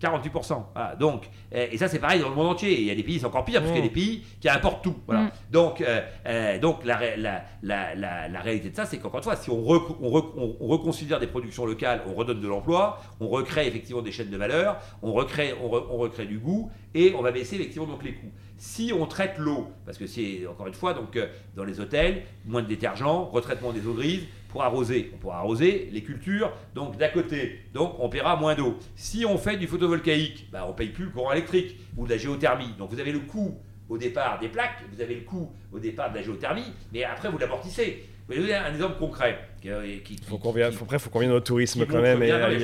48%. 0.00 0.98
donc, 0.98 1.28
et 1.50 1.76
ça 1.76 1.88
c'est 1.88 1.98
pareil 1.98 2.20
dans 2.20 2.28
le 2.28 2.34
monde 2.34 2.46
entier. 2.48 2.80
Il 2.80 2.86
y 2.86 2.90
a 2.90 2.94
des 2.94 3.02
pays, 3.02 3.18
c'est 3.18 3.26
encore 3.26 3.44
pire, 3.44 3.60
parce 3.60 3.72
qu'il 3.72 3.80
y 3.80 3.84
a 3.84 3.88
des 3.88 3.90
mm. 3.90 4.04
pays 4.04 4.22
qui 4.40 4.48
importent 4.48 4.84
tout. 4.84 4.94
Voilà. 5.06 5.22
Mm. 5.22 5.30
Donc, 5.50 5.80
euh, 5.80 6.00
euh, 6.26 6.58
donc 6.58 6.84
la, 6.84 7.16
la, 7.16 7.42
la, 7.62 8.28
la, 8.28 8.40
réalité 8.40 8.70
de 8.70 8.76
ça, 8.76 8.86
c'est 8.86 8.98
qu'encore 8.98 9.18
une 9.18 9.24
fois, 9.24 9.36
si 9.36 9.50
on, 9.50 9.58
on, 9.58 10.66
reconsidère 10.68 11.18
des 11.18 11.26
productions 11.26 11.66
locales, 11.66 12.02
on 12.06 12.14
redonne 12.14 12.40
de 12.40 12.48
l'emploi, 12.48 13.00
on 13.20 13.28
recrée 13.28 13.66
effectivement 13.66 14.02
des 14.02 14.12
chaînes 14.12 14.30
de 14.30 14.36
valeur, 14.36 14.78
on 15.02 15.12
recrée, 15.12 15.54
on, 15.60 15.68
recrée 15.68 16.26
du 16.26 16.38
goût, 16.38 16.70
et 16.94 17.14
on 17.16 17.22
va 17.22 17.32
baisser 17.32 17.56
effectivement 17.56 17.86
donc 17.86 18.04
les 18.04 18.14
coûts. 18.14 18.30
Si 18.56 18.92
on 18.96 19.06
traite 19.06 19.38
l'eau, 19.38 19.68
parce 19.84 19.98
que 19.98 20.06
c'est 20.06 20.46
encore 20.46 20.66
une 20.66 20.74
fois, 20.74 20.94
donc 20.94 21.16
euh, 21.16 21.26
dans 21.56 21.64
les 21.64 21.80
hôtels, 21.80 22.22
moins 22.44 22.62
de 22.62 22.68
détergents, 22.68 23.24
retraitement 23.24 23.72
des 23.72 23.86
eaux 23.86 23.94
grises, 23.94 24.24
pour 24.48 24.62
arroser. 24.62 25.12
On 25.14 25.18
pourra 25.18 25.38
arroser 25.38 25.88
les 25.92 26.02
cultures, 26.02 26.52
donc 26.74 26.96
d'à 26.96 27.08
côté. 27.08 27.60
Donc 27.74 27.94
on 27.98 28.08
paiera 28.08 28.36
moins 28.36 28.54
d'eau. 28.54 28.76
Si 28.96 29.24
on 29.24 29.38
fait 29.38 29.56
du 29.56 29.66
photovoltaïque, 29.66 30.48
bah, 30.50 30.64
on 30.66 30.70
ne 30.70 30.76
paye 30.76 30.88
plus 30.88 31.04
le 31.04 31.10
courant 31.10 31.32
électrique 31.32 31.76
ou 31.96 32.06
de 32.06 32.10
la 32.10 32.18
géothermie. 32.18 32.74
Donc 32.78 32.90
vous 32.90 33.00
avez 33.00 33.12
le 33.12 33.20
coût 33.20 33.58
au 33.88 33.96
départ 33.96 34.38
des 34.38 34.48
plaques, 34.48 34.82
vous 34.92 35.00
avez 35.00 35.14
le 35.14 35.22
coût 35.22 35.50
au 35.72 35.78
départ 35.78 36.10
de 36.10 36.16
la 36.16 36.22
géothermie, 36.22 36.72
mais 36.92 37.04
après 37.04 37.30
vous 37.30 37.38
l'amortissez. 37.38 38.04
Vous 38.28 38.34
voyez 38.34 38.54
un 38.54 38.74
exemple 38.74 38.98
concret. 38.98 39.38
Qui, 39.60 39.70
qui, 40.04 40.22
faut 40.22 40.38
qu'on 40.38 40.52
vienne, 40.52 40.72
après, 40.72 40.96
il 40.96 41.00
faut 41.00 41.10
qu'on 41.10 41.20
vienne 41.20 41.32
au 41.32 41.40
tourisme 41.40 41.86
quand 41.86 42.00
même 42.00 42.22
et 42.22 42.30
à. 42.30 42.48
Oui. 42.50 42.56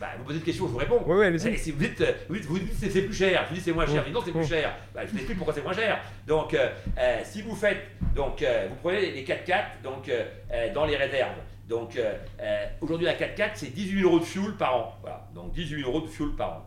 Bah, 0.00 0.06
vous 0.18 0.24
posez 0.24 0.38
une 0.38 0.44
question, 0.44 0.66
je 0.66 0.72
vous 0.72 0.78
réponds. 0.78 1.02
Oui, 1.06 1.16
oui, 1.18 1.26
allez-y. 1.26 1.58
Si 1.58 1.70
vous 1.70 1.78
dites, 1.78 2.02
vous 2.28 2.34
dites, 2.34 2.44
vous 2.46 2.58
dites 2.58 2.72
c'est 2.74 3.02
plus 3.02 3.14
cher, 3.14 3.46
je 3.50 3.54
dis 3.54 3.60
c'est 3.60 3.72
moins 3.72 3.86
cher, 3.86 4.04
non, 4.10 4.20
c'est 4.24 4.32
plus 4.32 4.46
cher. 4.46 4.74
Bah, 4.94 5.02
je 5.04 5.10
vous 5.10 5.16
explique 5.18 5.36
pourquoi 5.36 5.54
c'est 5.54 5.62
moins 5.62 5.74
cher. 5.74 6.00
Donc, 6.26 6.54
euh, 6.54 6.70
euh, 6.98 7.20
si 7.24 7.42
vous 7.42 7.54
faites, 7.54 7.82
donc, 8.16 8.42
euh, 8.42 8.68
vous 8.70 8.76
prenez 8.76 9.10
les 9.12 9.24
4x4 9.24 9.82
donc, 9.82 10.10
dans 10.74 10.86
les 10.86 10.96
réserves. 10.96 11.36
Donc, 11.68 11.98
aujourd'hui, 12.80 13.06
la 13.06 13.14
4x4, 13.14 13.50
c'est 13.54 13.74
18 13.74 14.00
000 14.00 14.10
euros 14.10 14.20
de 14.20 14.24
fuel 14.24 14.52
par 14.58 14.76
an. 14.76 14.98
Voilà. 15.02 15.28
Donc, 15.34 15.52
18 15.52 15.82
000 15.82 15.90
euros 15.90 16.00
de 16.00 16.10
fuel 16.10 16.30
par 16.30 16.48
an. 16.48 16.66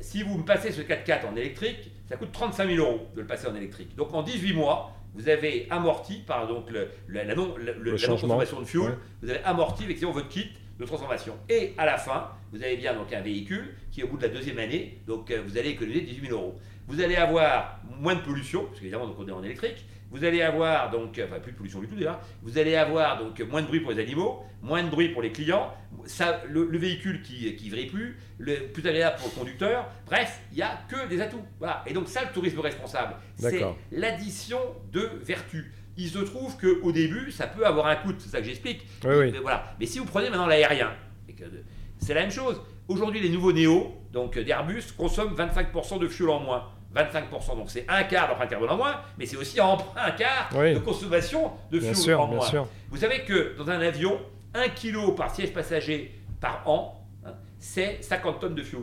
Si 0.00 0.22
vous 0.22 0.38
me 0.38 0.44
passez 0.44 0.72
ce 0.72 0.80
4x4 0.80 1.26
en 1.32 1.36
électrique, 1.36 1.92
ça 2.08 2.16
coûte 2.16 2.32
35 2.32 2.68
000 2.68 2.84
euros 2.84 3.06
de 3.14 3.20
le 3.20 3.26
passer 3.26 3.46
en 3.46 3.54
électrique. 3.54 3.94
Donc, 3.94 4.12
en 4.12 4.22
18 4.22 4.52
mois, 4.54 4.91
vous 5.14 5.28
avez 5.28 5.66
amorti 5.70 6.22
par 6.26 6.46
donc 6.46 6.70
le, 6.70 6.88
la 7.08 7.34
non-consommation 7.34 8.60
de 8.60 8.64
fuel, 8.64 8.96
vous 9.22 9.30
avez 9.30 9.42
amorti 9.44 9.84
effectivement 9.84 10.12
votre 10.12 10.28
kit 10.28 10.48
de 10.78 10.84
transformation. 10.84 11.34
Et 11.48 11.74
à 11.78 11.86
la 11.86 11.98
fin, 11.98 12.30
vous 12.52 12.62
avez 12.62 12.76
bien 12.76 12.94
donc 12.94 13.12
un 13.12 13.20
véhicule 13.20 13.74
qui, 13.90 14.02
au 14.02 14.08
bout 14.08 14.16
de 14.16 14.22
la 14.22 14.28
deuxième 14.28 14.58
année, 14.58 14.98
donc 15.06 15.30
euh, 15.30 15.42
vous 15.46 15.58
allez 15.58 15.70
économiser 15.70 16.00
18 16.02 16.28
000 16.28 16.38
euros. 16.38 16.58
Vous 16.88 17.00
allez 17.00 17.16
avoir 17.16 17.80
moins 18.00 18.14
de 18.14 18.20
pollution, 18.20 18.64
parce 18.64 18.78
qu'évidemment 18.78 19.06
donc 19.06 19.16
on 19.18 19.28
est 19.28 19.32
en 19.32 19.42
électrique, 19.42 19.84
vous 20.12 20.24
allez 20.24 20.42
avoir 20.42 20.90
donc, 20.90 21.20
enfin 21.24 21.40
plus 21.40 21.52
de 21.52 21.56
pollution 21.56 21.80
du 21.80 21.88
tout 21.88 21.96
déjà, 21.96 22.20
vous 22.42 22.58
allez 22.58 22.76
avoir 22.76 23.18
donc 23.18 23.40
moins 23.40 23.62
de 23.62 23.66
bruit 23.66 23.80
pour 23.80 23.92
les 23.92 24.00
animaux, 24.00 24.42
moins 24.60 24.82
de 24.82 24.90
bruit 24.90 25.08
pour 25.08 25.22
les 25.22 25.32
clients, 25.32 25.72
ça, 26.04 26.42
le, 26.48 26.64
véhicule 26.76 27.22
qui 27.22 27.56
qui 27.56 27.70
vrille 27.70 27.86
plus, 27.86 28.18
le 28.38 28.68
plus 28.68 28.86
agréable 28.86 29.16
pour 29.18 29.30
le 29.30 29.34
conducteur. 29.34 29.88
Bref, 30.06 30.40
il 30.52 30.56
n'y 30.56 30.62
a 30.62 30.78
que 30.88 31.08
des 31.08 31.20
atouts. 31.20 31.44
Voilà. 31.58 31.82
Et 31.86 31.94
donc 31.94 32.08
ça, 32.08 32.22
le 32.22 32.30
tourisme 32.32 32.60
responsable, 32.60 33.16
c'est 33.36 33.64
l'addition 33.90 34.58
de 34.92 35.08
vertus. 35.22 35.64
Il 35.96 36.08
se 36.08 36.18
trouve 36.18 36.56
qu'au 36.58 36.92
début, 36.92 37.30
ça 37.32 37.46
peut 37.46 37.66
avoir 37.66 37.86
un 37.86 37.96
coût, 37.96 38.12
c'est 38.18 38.28
ça 38.28 38.38
que 38.38 38.44
j'explique. 38.44 38.86
Mais, 39.04 39.30
voilà. 39.40 39.74
Mais 39.80 39.86
si 39.86 39.98
vous 39.98 40.04
prenez 40.06 40.28
maintenant 40.30 40.46
l'aérien, 40.46 40.92
c'est 41.98 42.14
la 42.14 42.20
même 42.20 42.30
chose. 42.30 42.60
Aujourd'hui, 42.88 43.20
les 43.20 43.30
nouveaux 43.30 43.52
Néo, 43.52 43.94
donc 44.12 44.38
d'Airbus, 44.38 44.92
consomment 44.96 45.34
25% 45.34 45.98
de 46.00 46.08
fuel 46.08 46.30
en 46.30 46.40
moins. 46.40 46.70
25%, 46.94 47.56
donc 47.56 47.70
c'est 47.70 47.84
un 47.88 48.04
quart 48.04 48.28
d'empreinte 48.28 48.50
carbone 48.50 48.70
en 48.70 48.76
moins, 48.76 49.00
mais 49.18 49.26
c'est 49.26 49.36
aussi 49.36 49.58
un 49.60 50.10
quart 50.12 50.50
de 50.52 50.78
consommation 50.78 51.52
de 51.70 51.80
fuel 51.80 52.16
en 52.16 52.26
moins. 52.26 52.68
Vous 52.90 52.98
savez 52.98 53.20
que 53.22 53.56
dans 53.56 53.70
un 53.70 53.80
avion, 53.80 54.20
1 54.54 54.68
kg 54.68 55.14
par 55.16 55.34
siège 55.34 55.52
passager 55.52 56.14
par 56.40 56.68
an, 56.68 57.06
hein, 57.24 57.32
c'est 57.58 58.02
50 58.02 58.40
tonnes 58.40 58.54
de 58.54 58.62
fuel. 58.62 58.82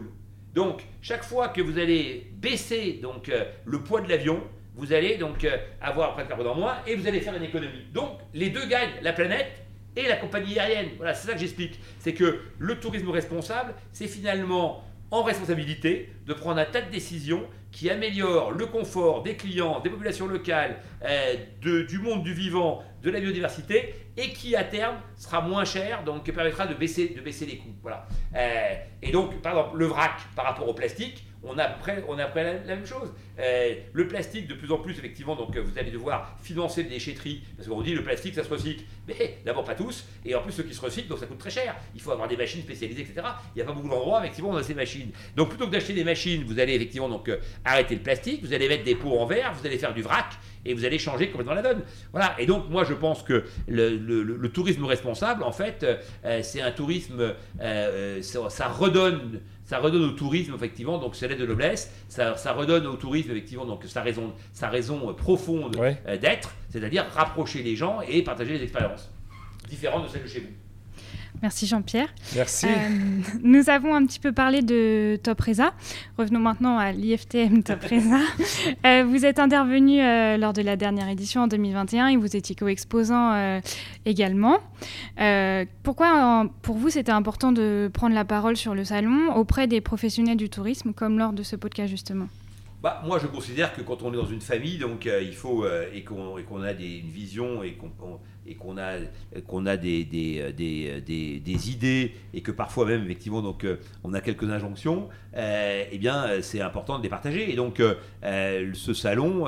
Donc, 0.54 0.84
chaque 1.02 1.24
fois 1.24 1.50
que 1.50 1.62
vous 1.62 1.78
allez 1.78 2.32
baisser 2.34 3.00
donc, 3.02 3.30
euh, 3.30 3.46
le 3.66 3.84
poids 3.84 4.02
de 4.02 4.10
l'avion, 4.10 4.42
vous 4.76 4.94
allez 4.94 5.18
donc 5.18 5.44
euh, 5.44 5.58
avoir 5.82 6.18
un 6.18 6.24
carbone 6.24 6.48
en 6.48 6.56
moins 6.56 6.78
et 6.88 6.96
vous 6.96 7.08
allez 7.08 7.20
faire 7.22 7.36
une 7.36 7.44
économie. 7.44 7.86
Donc, 7.94 8.18
les 8.34 8.50
deux 8.50 8.66
gagnent, 8.68 8.96
la 9.02 9.14
planète 9.14 9.64
et 9.96 10.08
la 10.08 10.16
compagnie 10.16 10.58
aérienne. 10.58 10.90
Voilà, 10.98 11.14
c'est 11.14 11.28
ça 11.28 11.34
que 11.34 11.40
j'explique. 11.40 11.80
C'est 12.00 12.14
que 12.14 12.42
le 12.58 12.80
tourisme 12.80 13.10
responsable, 13.10 13.74
c'est 13.92 14.08
finalement 14.08 14.84
en 15.12 15.24
responsabilité 15.24 16.10
de 16.26 16.34
prendre 16.34 16.60
un 16.60 16.66
tas 16.66 16.82
de 16.82 16.92
décisions 16.92 17.46
qui 17.72 17.90
améliorent 17.90 18.52
le 18.52 18.66
confort 18.66 19.24
des 19.24 19.36
clients, 19.36 19.80
des 19.80 19.90
populations 19.90 20.28
locales, 20.28 20.82
euh, 21.04 21.36
du 21.62 22.00
monde 22.00 22.24
du 22.24 22.34
vivant, 22.34 22.84
de 23.02 23.10
la 23.10 23.20
biodiversité, 23.20 23.94
et 24.18 24.30
qui 24.30 24.56
à 24.56 24.64
terme 24.64 24.98
sera 25.16 25.42
moins 25.42 25.66
cher, 25.66 26.04
donc 26.04 26.30
permettra 26.32 26.68
de 26.68 26.74
baisser, 26.74 27.10
de 27.10 27.22
baisser 27.22 27.46
les 27.46 27.58
coûts. 27.58 27.76
Voilà. 27.82 28.08
Euh, 28.36 28.74
et 29.02 29.12
donc, 29.12 29.42
par 29.42 29.54
exemple, 29.54 29.78
le 29.78 29.86
vrac 29.86 30.20
par 30.36 30.46
rapport 30.46 30.68
au 30.68 30.74
plastique, 30.74 31.26
on 31.44 31.58
a 31.58 31.64
après, 31.64 32.04
on 32.08 32.18
a 32.18 32.24
après 32.24 32.44
la, 32.44 32.76
même 32.76 32.86
chose. 32.86 33.14
Euh, 33.40 33.76
le 33.94 34.08
plastique, 34.08 34.48
de 34.48 34.54
plus 34.54 34.72
en 34.72 34.78
plus, 34.78 34.94
effectivement, 34.94 35.36
donc 35.36 35.56
vous 35.58 35.78
allez 35.78 35.92
devoir 35.92 36.38
financer 36.42 36.84
des 36.84 36.90
déchetteries, 36.90 37.42
parce 37.56 37.70
qu'on 37.70 37.82
dit 37.82 37.94
le 37.94 38.04
plastique, 38.04 38.36
ça 38.36 38.44
se 38.44 38.50
recycle. 38.50 38.84
Mais 39.08 39.38
d'abord, 39.46 39.64
pas 39.64 39.76
tous, 39.76 40.06
et 40.26 40.36
en 40.36 40.42
plus, 40.42 40.52
ceux 40.52 40.64
qui 40.64 40.74
se 40.74 40.82
recyclent, 40.82 41.08
donc 41.08 41.20
ça 41.20 41.26
coûte 41.26 41.38
très 41.38 41.50
cher. 41.50 41.76
Il 41.96 42.02
faut 42.02 42.12
avoir 42.12 42.28
des 42.28 42.36
machines 42.36 42.62
spécialisées, 42.62 43.02
etc. 43.02 43.22
Il 43.56 43.58
n'y 43.58 43.62
a 43.62 43.66
pas 43.66 43.72
beaucoup 43.72 43.88
d'endroits, 43.88 44.20
effectivement, 44.20 44.50
on 44.50 44.58
a 44.58 44.64
ces 44.64 44.74
machines. 44.74 45.12
Donc, 45.36 45.50
plutôt 45.50 45.68
que 45.68 45.72
d'acheter 45.72 45.94
des 45.94 46.04
machines, 46.04 46.44
vous 46.44 46.60
allez 46.60 46.74
effectivement 46.74 47.10
donc, 47.10 47.30
euh, 47.30 47.38
arrêter 47.64 47.96
le 47.96 48.02
plastique, 48.02 48.44
vous 48.44 48.54
allez 48.54 48.68
mettre 48.68 48.84
des 48.84 48.96
pots 48.96 49.18
en 49.18 49.26
verre, 49.26 49.54
vous 49.54 49.66
allez 49.66 49.78
faire 49.78 49.94
du 49.94 50.02
vrac, 50.02 50.34
et 50.66 50.74
vous 50.74 50.84
allez 50.84 51.00
changer 51.00 51.30
complètement 51.30 51.56
la 51.56 51.62
donne. 51.62 51.84
Voilà. 52.12 52.36
Et 52.38 52.46
donc, 52.46 52.70
moi, 52.70 52.84
je 52.84 52.94
pense 52.94 53.24
que 53.24 53.46
le, 53.68 54.48
tourisme 54.50 54.84
responsable, 54.84 55.44
en 55.44 55.54
fait, 55.54 55.84
euh, 56.26 56.42
c'est 56.44 56.62
un 56.62 56.72
tourisme, 56.72 57.34
ça 58.22 58.68
redonne 58.68 59.40
ça 59.70 59.78
redonne 59.78 60.02
au 60.02 60.14
tourisme, 60.14 60.56
effectivement, 60.56 60.98
donc 60.98 61.16
c'est 61.16 61.28
l'aide 61.28 61.38
de 61.38 61.46
noblesse, 61.46 61.94
ça, 62.08 62.36
ça, 62.36 62.54
redonne 62.54 62.88
au 62.88 62.96
tourisme, 62.96 63.30
effectivement, 63.30 63.68
donc 63.68 63.84
sa 63.86 64.02
raison, 64.02 64.34
sa 64.52 64.68
raison 64.68 65.14
profonde 65.14 65.78
euh, 65.80 66.18
d'être, 66.18 66.56
c'est-à-dire 66.70 67.06
rapprocher 67.14 67.62
les 67.62 67.76
gens 67.76 68.02
et 68.02 68.24
partager 68.24 68.58
les 68.58 68.64
expériences 68.64 69.12
différentes 69.70 70.06
de 70.06 70.08
celles 70.08 70.24
de 70.24 70.28
chez 70.28 70.40
vous. 70.40 70.69
Merci 71.42 71.68
Jean-Pierre. 71.68 72.10
Merci. 72.36 72.66
Euh, 72.68 72.70
nous 73.44 73.70
avons 73.70 73.96
un 73.96 74.06
petit 74.06 74.20
peu 74.20 74.32
parlé 74.32 74.62
de 74.62 75.18
Top 75.24 75.40
Reza. 75.40 75.74
Revenons 76.18 76.40
maintenant 76.40 76.78
à 76.78 76.92
l'IFTM 76.92 77.64
Top 77.64 77.82
Reza. 77.90 78.20
Euh, 78.86 79.04
vous 79.06 79.26
êtes 79.26 79.40
intervenu 79.40 80.02
euh, 80.02 80.38
lors 80.38 80.54
de 80.54 80.62
la 80.62 80.76
dernière 80.76 81.08
édition 81.08 81.44
en 81.44 81.48
2021 81.48 82.08
et 82.08 82.18
vous 82.18 82.36
étiez 82.36 82.56
co-exposant 82.56 83.60
également. 84.06 84.58
pourquoi 85.84 86.46
pour 86.62 86.78
vous 86.78 86.90
c'était 86.90 87.12
important 87.12 87.52
de 87.52 87.90
prendre 87.94 88.16
la 88.16 88.26
parole 88.26 88.58
sur 88.58 88.76
le 88.76 88.84
salon 88.84 89.34
auprès 89.36 89.68
des 89.68 89.82
professionnels 89.82 90.38
du 90.38 90.50
tourisme 90.50 90.94
comme 90.94 91.18
lors 91.18 91.34
de 91.34 91.44
ce 91.44 91.56
podcast 91.56 91.90
justement? 91.90 92.28
Bah, 92.82 93.02
moi, 93.06 93.20
je 93.20 93.28
considère 93.28 93.74
que 93.74 93.82
quand 93.82 94.04
on 94.04 94.14
est 94.14 94.18
dans 94.18 94.26
une 94.26 94.42
famille, 94.42 94.78
donc 94.78 95.06
il 95.06 95.36
faut 95.36 95.66
et 95.94 96.04
qu'on 96.04 96.64
a 96.64 96.74
des, 96.74 96.98
une 97.00 97.10
vision 97.10 97.62
et 97.64 97.74
qu'on 97.74 98.20
et 98.50 98.56
qu'on 98.56 98.78
a, 98.78 98.98
qu'on 99.48 99.66
a 99.66 99.78
des, 99.78 100.04
des, 100.04 100.52
des, 100.54 101.02
des, 101.40 101.72
idées 101.72 102.16
et 102.34 102.42
que 102.42 102.52
parfois 102.52 102.86
même, 102.86 103.04
effectivement, 103.04 103.42
donc, 103.42 103.64
euh, 103.64 103.78
on 104.04 104.14
a 104.14 104.22
quelques 104.22 104.50
injonctions, 104.50 105.10
euh, 105.36 105.84
eh 105.92 105.98
bien, 105.98 106.42
c'est 106.42 106.62
important 106.62 106.98
de 106.98 107.04
les 107.04 107.10
partager. 107.10 107.52
Et 107.52 107.56
donc, 107.56 107.80
euh, 107.80 108.72
ce 108.74 108.94
salon, 108.94 109.46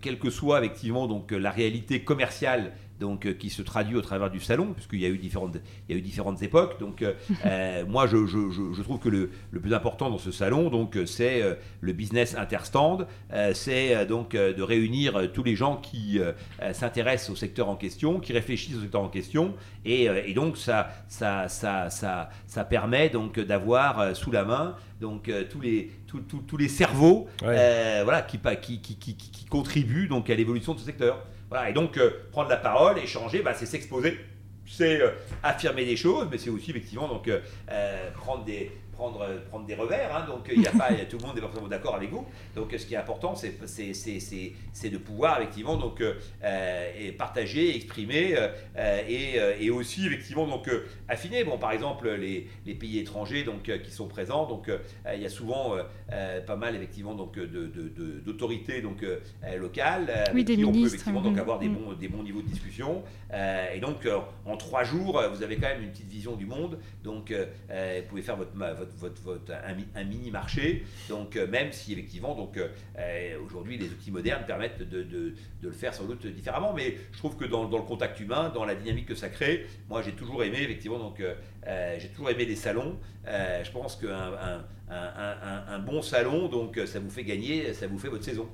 quelle 0.00 0.18
que 0.18 0.30
soit 0.30 0.58
effectivement 0.58 1.06
donc, 1.06 1.30
la 1.30 1.50
réalité 1.50 2.00
commerciale 2.00 2.72
donc 3.00 3.26
euh, 3.26 3.32
qui 3.32 3.50
se 3.50 3.62
traduit 3.62 3.96
au 3.96 4.00
travers 4.00 4.30
du 4.30 4.40
salon, 4.40 4.72
puisqu'il 4.72 5.00
y 5.00 5.06
a 5.06 5.08
eu 5.08 5.18
différentes, 5.18 5.56
il 5.88 5.94
y 5.94 5.96
a 5.96 5.98
eu 5.98 6.02
différentes 6.02 6.42
époques. 6.42 6.78
Donc, 6.78 7.02
euh, 7.02 7.12
euh, 7.46 7.84
moi, 7.86 8.06
je, 8.06 8.26
je, 8.26 8.50
je, 8.50 8.82
trouve 8.82 8.98
que 8.98 9.08
le, 9.08 9.30
le, 9.50 9.60
plus 9.60 9.74
important 9.74 10.10
dans 10.10 10.18
ce 10.18 10.30
salon, 10.30 10.70
donc, 10.70 10.98
c'est 11.06 11.42
le 11.80 11.92
business 11.92 12.36
interstand, 12.36 13.06
c'est 13.54 14.06
donc 14.06 14.32
de 14.32 14.62
réunir 14.62 15.32
tous 15.32 15.42
les 15.42 15.56
gens 15.56 15.76
qui 15.76 16.20
s'intéressent 16.72 17.30
au 17.30 17.36
secteur 17.36 17.68
en 17.68 17.76
question, 17.76 18.20
qui 18.20 18.32
réfléchissent 18.32 18.76
au 18.76 18.80
secteur 18.80 19.00
en 19.00 19.08
question, 19.08 19.54
et, 19.84 20.04
et 20.04 20.34
donc 20.34 20.56
ça, 20.56 20.90
ça, 21.08 21.48
ça, 21.48 21.88
ça, 21.90 22.28
ça 22.46 22.64
permet 22.64 23.08
donc 23.08 23.40
d'avoir 23.40 24.14
sous 24.14 24.30
la 24.30 24.44
main 24.44 24.76
donc 25.00 25.30
tous 25.50 25.60
les 25.60 25.90
tous, 26.06 26.56
les 26.56 26.68
cerveaux, 26.68 27.26
voilà, 27.40 28.22
qui, 28.22 28.38
qui, 28.38 28.80
qui, 28.80 28.96
qui, 28.96 29.16
qui 29.16 29.44
contribuent 29.46 30.08
donc 30.08 30.28
à 30.30 30.34
l'évolution 30.34 30.74
de 30.74 30.78
ce 30.78 30.84
secteur 30.84 31.24
et 31.62 31.72
donc, 31.72 31.96
euh, 31.96 32.10
prendre 32.32 32.48
la 32.48 32.56
parole, 32.56 32.98
échanger, 32.98 33.42
bah, 33.42 33.54
c'est 33.54 33.66
s'exposer, 33.66 34.18
c'est 34.66 35.00
euh, 35.00 35.10
affirmer 35.42 35.84
des 35.84 35.96
choses, 35.96 36.28
mais 36.30 36.38
c'est 36.38 36.50
aussi 36.50 36.70
effectivement 36.70 37.08
donc, 37.08 37.28
euh, 37.28 38.10
prendre 38.14 38.44
des, 38.44 38.70
prendre, 38.94 39.20
euh, 39.22 39.38
prendre 39.50 39.66
des 39.66 39.74
revers. 39.74 40.14
Hein, 40.14 40.26
donc, 40.26 40.50
il 40.54 40.62
y 40.62 40.66
a 40.66 40.72
pas, 40.72 40.88
tout 41.08 41.18
le 41.18 41.26
monde 41.26 41.34
n'est 41.34 41.40
pas 41.40 41.48
forcément 41.48 41.68
d'accord 41.68 41.94
avec 41.96 42.10
vous. 42.10 42.24
Donc, 42.54 42.74
ce 42.76 42.86
qui 42.86 42.94
est 42.94 42.98
important, 42.98 43.34
c'est, 43.34 43.54
c'est, 43.66 44.90
de 44.90 44.98
pouvoir, 44.98 45.40
effectivement, 45.40 45.76
donc, 45.76 46.00
euh, 46.00 46.92
et 46.98 47.12
partager, 47.12 47.74
exprimer 47.76 48.34
euh, 48.36 49.02
et, 49.08 49.64
et, 49.64 49.70
aussi, 49.70 50.06
effectivement, 50.06 50.46
donc, 50.46 50.70
affiner. 51.08 51.44
Bon, 51.44 51.58
par 51.58 51.72
exemple, 51.72 52.10
les, 52.10 52.48
les 52.66 52.74
pays 52.74 52.98
étrangers 52.98 53.44
donc, 53.44 53.70
qui 53.82 53.90
sont 53.90 54.06
présents, 54.06 54.46
donc, 54.46 54.70
il 55.12 55.20
y 55.20 55.26
a 55.26 55.30
souvent 55.30 55.76
pas 56.46 56.56
mal, 56.56 56.76
effectivement, 56.76 57.14
donc, 57.14 57.34
de, 57.36 57.70
d'autorités 58.24 58.80
donc, 58.80 59.04
locales 59.58 60.24
oui, 60.34 60.44
des 60.44 60.56
qui 60.56 60.64
ministres, 60.64 60.78
on 60.78 60.82
peut, 60.82 60.86
effectivement, 60.86 61.20
donc, 61.20 61.38
avoir 61.38 61.58
des 61.58 61.68
bons, 61.68 61.92
des 61.94 62.08
bons 62.08 62.22
niveaux 62.22 62.42
de 62.42 62.48
discussion. 62.48 63.02
et 63.32 63.80
donc, 63.80 64.08
en 64.46 64.56
trois 64.56 64.84
jours, 64.84 65.22
vous 65.32 65.42
avez 65.42 65.56
quand 65.56 65.68
même 65.68 65.82
une 65.82 65.90
petite 65.90 66.08
vision 66.08 66.36
du 66.36 66.46
monde. 66.46 66.78
Donc, 67.02 67.32
vous 67.32 68.08
pouvez 68.08 68.22
faire 68.22 68.36
votre, 68.36 68.52
votre 68.52 68.83
votre, 68.96 69.22
votre, 69.22 69.52
un, 69.94 70.04
mini 70.04 70.30
marché. 70.30 70.84
Donc, 71.08 71.36
euh, 71.36 71.46
même 71.46 71.72
si 71.72 71.92
effectivement, 71.92 72.34
donc 72.34 72.56
euh, 72.56 73.38
aujourd'hui, 73.44 73.78
les 73.78 73.88
outils 73.88 74.10
modernes 74.10 74.44
permettent 74.46 74.78
de, 74.78 75.02
de, 75.02 75.34
de, 75.62 75.68
le 75.68 75.72
faire 75.72 75.94
sans 75.94 76.04
doute 76.04 76.26
différemment, 76.26 76.72
mais 76.72 76.96
je 77.12 77.18
trouve 77.18 77.36
que 77.36 77.44
dans, 77.44 77.66
dans, 77.68 77.78
le 77.78 77.84
contact 77.84 78.20
humain, 78.20 78.50
dans 78.54 78.64
la 78.64 78.74
dynamique 78.74 79.06
que 79.06 79.14
ça 79.14 79.28
crée, 79.28 79.66
moi 79.88 80.02
j'ai 80.02 80.12
toujours 80.12 80.42
aimé 80.44 80.58
effectivement, 80.60 80.98
donc 80.98 81.20
euh, 81.20 81.96
j'ai 81.98 82.08
toujours 82.08 82.30
aimé 82.30 82.44
les 82.44 82.56
salons. 82.56 82.98
je 83.26 83.70
pense 83.70 83.96
qu'un 83.96 84.10
un, 84.10 84.64
un, 84.90 85.64
un, 85.68 85.78
bon 85.78 86.02
salon, 86.02 86.48
donc 86.48 86.78
ça 86.86 87.00
vous 87.00 87.10
fait 87.10 87.24
gagner, 87.24 87.72
ça 87.72 87.86
vous 87.86 87.98
fait 87.98 88.08
votre 88.08 88.24
saison. 88.24 88.48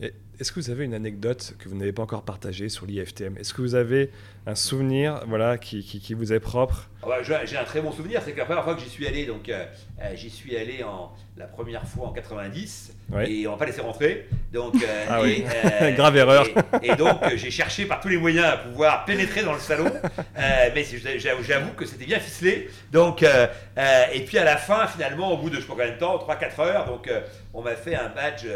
Est-ce 0.00 0.52
que 0.52 0.60
vous 0.60 0.70
avez 0.70 0.84
une 0.84 0.94
anecdote 0.94 1.54
que 1.58 1.68
vous 1.68 1.76
n'avez 1.76 1.92
pas 1.92 2.02
encore 2.02 2.22
partagée 2.22 2.68
sur 2.68 2.84
l'IFTM? 2.84 3.38
Est-ce 3.38 3.54
que 3.54 3.62
vous 3.62 3.74
avez 3.74 4.10
un 4.46 4.54
souvenir 4.54 5.22
voilà, 5.26 5.56
qui, 5.56 5.82
qui, 5.82 6.14
vous 6.14 6.32
est 6.32 6.40
propre? 6.40 6.90
Ah 7.02 7.06
bah, 7.06 7.16
J'ai 7.22 7.56
un 7.56 7.64
très 7.64 7.80
bon 7.80 7.90
souvenir, 7.90 8.20
c'est 8.22 8.32
que 8.32 8.38
la 8.38 8.44
première 8.44 8.62
fois 8.62 8.74
que 8.74 8.80
j'y 8.80 8.90
suis 8.90 9.06
allé, 9.06 9.24
donc 9.24 9.48
euh, 9.48 9.64
euh, 10.02 10.12
j'y 10.14 10.28
suis 10.28 10.56
allé 10.56 10.82
en, 10.82 11.10
la 11.36 11.46
première 11.46 11.86
fois 11.86 12.08
en 12.08 12.12
90, 12.12 12.92
et 13.26 13.46
on 13.46 13.52
m'a 13.52 13.56
pas 13.56 13.64
laissé 13.64 13.80
rentrer. 13.80 14.28
Donc, 14.52 14.74
euh, 14.74 15.04
ah 15.08 15.22
oui. 15.22 15.44
grave 15.96 16.16
erreur. 16.16 16.46
Et, 16.82 16.94
donc 16.96 17.18
j'ai 17.34 17.50
cherché 17.50 17.86
par 17.86 18.00
tous 18.00 18.08
les 18.08 18.18
moyens 18.18 18.46
à 18.46 18.56
pouvoir 18.58 19.04
pénétrer 19.06 19.42
dans 19.42 19.54
le 19.54 19.60
salon, 19.60 19.90
mais 20.36 20.84
j'avoue 21.18 21.72
que 21.72 21.86
c'était 21.86 22.06
bien 22.06 22.20
ficelé. 22.20 22.68
Donc, 22.92 23.22
et 23.22 24.20
puis 24.26 24.36
à 24.36 24.44
la 24.44 24.58
fin, 24.58 24.86
finalement, 24.86 25.32
au 25.32 25.38
bout 25.38 25.48
de 25.48 25.56
je 25.56 25.60
sais 25.62 25.66
pas 25.66 25.72
combien 25.72 25.92
de 25.92 25.98
temps, 25.98 26.18
3-4 26.18 26.60
heures, 26.60 26.86
donc 26.86 27.10
on 27.56 27.62
m'a 27.62 27.74
fait 27.74 27.94
un 27.96 28.10
badge 28.10 28.46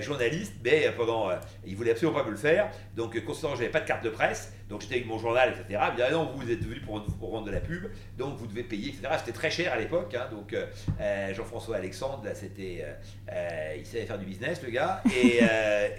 journaliste, 0.00 0.52
mais 0.62 0.90
pendant, 0.96 1.30
il 1.64 1.74
voulait 1.76 1.92
absolument 1.92 2.18
pas 2.18 2.24
me 2.24 2.30
le 2.30 2.36
faire. 2.36 2.70
Donc, 2.96 3.22
considérant 3.24 3.54
que 3.54 3.58
j'avais 3.60 3.72
pas 3.72 3.80
de 3.80 3.86
carte 3.86 4.04
de 4.04 4.10
presse, 4.10 4.52
donc 4.68 4.80
j'étais 4.80 4.94
avec 4.94 5.06
mon 5.06 5.18
journal, 5.18 5.50
etc. 5.50 5.64
Il 5.68 5.92
me 5.92 5.96
dit, 5.96 6.02
ah 6.02 6.10
non, 6.10 6.32
vous 6.34 6.50
êtes 6.50 6.62
venu 6.62 6.80
pour, 6.80 7.02
pour, 7.04 7.30
rendre 7.30 7.46
de 7.46 7.50
la 7.50 7.60
pub, 7.60 7.84
donc 8.16 8.36
vous 8.38 8.46
devez 8.46 8.62
payer, 8.62 8.88
etc. 8.88 9.08
C'était 9.18 9.32
très 9.32 9.50
cher 9.50 9.72
à 9.72 9.78
l'époque. 9.78 10.14
Hein, 10.14 10.28
donc 10.30 10.52
euh, 10.52 10.66
euh, 11.00 11.34
Jean-François 11.34 11.76
Alexandre, 11.76 12.22
là, 12.24 12.34
c'était, 12.34 12.84
euh, 13.30 13.74
il 13.76 13.84
savait 13.84 14.06
faire 14.06 14.18
du 14.18 14.24
business, 14.24 14.62
le 14.62 14.70
gars. 14.70 15.02
Et, 15.14 15.40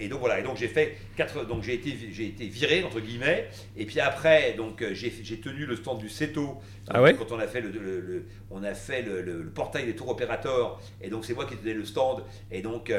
et 0.04 0.08
donc 0.08 0.20
voilà. 0.20 0.40
Et 0.40 0.42
donc 0.42 0.56
j'ai 0.56 0.68
fait 0.68 0.96
quatre, 1.16 1.46
donc 1.46 1.62
j'ai 1.62 1.74
été, 1.74 1.96
j'ai 2.10 2.26
été 2.26 2.46
viré 2.46 2.82
entre 2.82 3.00
guillemets. 3.00 3.48
Et 3.76 3.86
puis 3.86 4.00
après, 4.00 4.54
donc 4.54 4.84
j'ai, 4.92 5.12
j'ai 5.22 5.40
tenu 5.40 5.64
le 5.64 5.76
stand 5.76 5.98
du 5.98 6.08
CETO. 6.08 6.60
Ah 6.88 7.02
ouais? 7.02 7.14
quand 7.14 7.32
on 7.32 7.38
a 7.38 7.48
fait 7.48 7.60
le, 7.60 7.70
le, 7.70 8.26
on 8.50 8.62
a 8.62 8.74
fait 8.74 9.02
le, 9.02 9.50
portail 9.54 9.86
des 9.86 9.94
tours 9.94 10.08
opérateurs. 10.08 10.80
Et 11.00 11.08
donc 11.08 11.24
c'est 11.24 11.34
moi 11.34 11.46
qui 11.46 11.56
tenais 11.56 11.74
le 11.74 11.84
stand. 11.84 12.24
Et 12.50 12.62
donc 12.62 12.92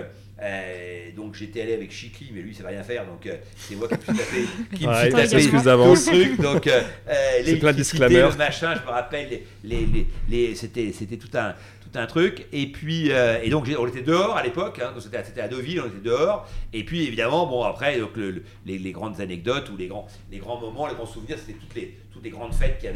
donc 1.16 1.36
j'étais 1.36 1.62
allé 1.62 1.74
avec 1.74 1.92
Chikli, 1.92 2.30
mais 2.34 2.42
lui, 2.42 2.54
ça 2.54 2.64
va 2.64 2.70
rien 2.70 2.84
faire. 2.84 3.06
Donc 3.06 3.28
c'est 3.56 3.76
moi 3.76 3.88
qui 3.88 3.96
me 3.96 4.02
suis 4.02 4.26
tapé, 4.26 4.46
qui 4.76 4.88
me 4.88 5.40
suis 5.40 5.64
d'avance. 5.64 6.06
truc. 6.06 6.40
Donc, 6.40 6.68
euh, 6.68 6.82
euh 7.10 7.42
les 7.44 7.56
le 7.56 8.38
machin, 8.38 8.76
je 8.76 8.82
me 8.82 8.92
rappelle, 8.92 9.42
les, 9.64 9.86
les, 9.86 10.08
les, 10.30 10.56
c'était, 10.56 10.92
c'était 10.98 11.18
tout 11.18 11.36
un, 11.36 11.56
tout 11.88 12.00
un 12.00 12.06
truc. 12.06 12.48
Et 12.52 12.72
puis, 12.72 13.12
euh, 13.12 13.42
et 13.42 13.50
donc, 13.50 13.70
on 13.78 13.88
était 13.88 14.02
dehors 14.02 14.36
à 14.36 14.44
l'époque, 14.44 14.80
hein, 14.80 14.94
c'était, 15.00 15.42
à 15.42 15.48
Deauville, 15.48 15.82
on 15.82 15.88
était 15.88 16.04
dehors. 16.04 16.48
Et 16.74 16.84
puis, 16.84 17.06
évidemment, 17.06 17.46
bon, 17.48 17.64
après, 17.64 18.00
donc, 18.00 18.16
le, 18.16 18.44
les, 18.66 18.92
grandes 18.92 19.20
anecdotes 19.22 19.70
ou 19.70 19.78
les 19.78 19.88
grands, 19.88 20.08
les 20.32 20.40
grands 20.40 20.60
moments, 20.60 20.88
les 20.88 20.96
grands 20.96 21.06
souvenirs, 21.06 21.38
c'était 21.40 21.58
toutes 21.58 21.76
les, 21.76 21.98
toutes 22.12 22.24
les 22.24 22.30
grandes 22.30 22.54
fêtes 22.54 22.80
qu'il 22.80 22.90
y 22.90 22.94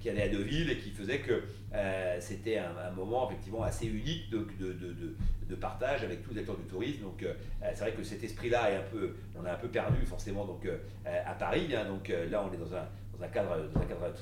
qu'il 0.00 0.06
y 0.06 0.10
avait 0.10 0.22
à 0.22 0.28
Deauville 0.28 0.70
et 0.70 0.78
qui 0.78 0.90
faisaient 0.90 1.20
que 1.20 1.42
euh, 1.74 2.16
c'était 2.20 2.58
un, 2.58 2.90
moment 2.96 3.28
effectivement 3.28 3.62
assez 3.62 3.86
unique 3.86 4.30
de, 4.30 4.46
de, 4.58 4.72
de, 4.72 5.14
de, 5.48 5.54
partage 5.54 6.02
avec 6.02 6.22
tous 6.22 6.32
les 6.34 6.40
acteurs 6.40 6.56
du 6.56 6.64
tourisme. 6.64 7.02
Donc, 7.02 7.24
c'est 7.62 7.80
vrai 7.80 7.92
que 7.92 8.02
cet 8.02 8.22
esprit-là 8.22 8.70
est 8.70 8.76
un 8.76 8.84
peu, 8.92 9.14
on 9.38 9.44
a 9.44 9.52
un 9.52 9.56
peu 9.56 9.68
perdu 9.68 10.04
forcément 10.06 10.44
donc 10.44 10.66
à 11.04 11.34
Paris. 11.34 11.68
Hein, 11.74 11.84
donc 11.88 12.12
là, 12.30 12.44
on 12.48 12.52
est 12.52 12.58
dans 12.58 12.74
un 12.74 12.86
dans 13.18 13.24
un 13.24 13.28
cadre, 13.28 13.54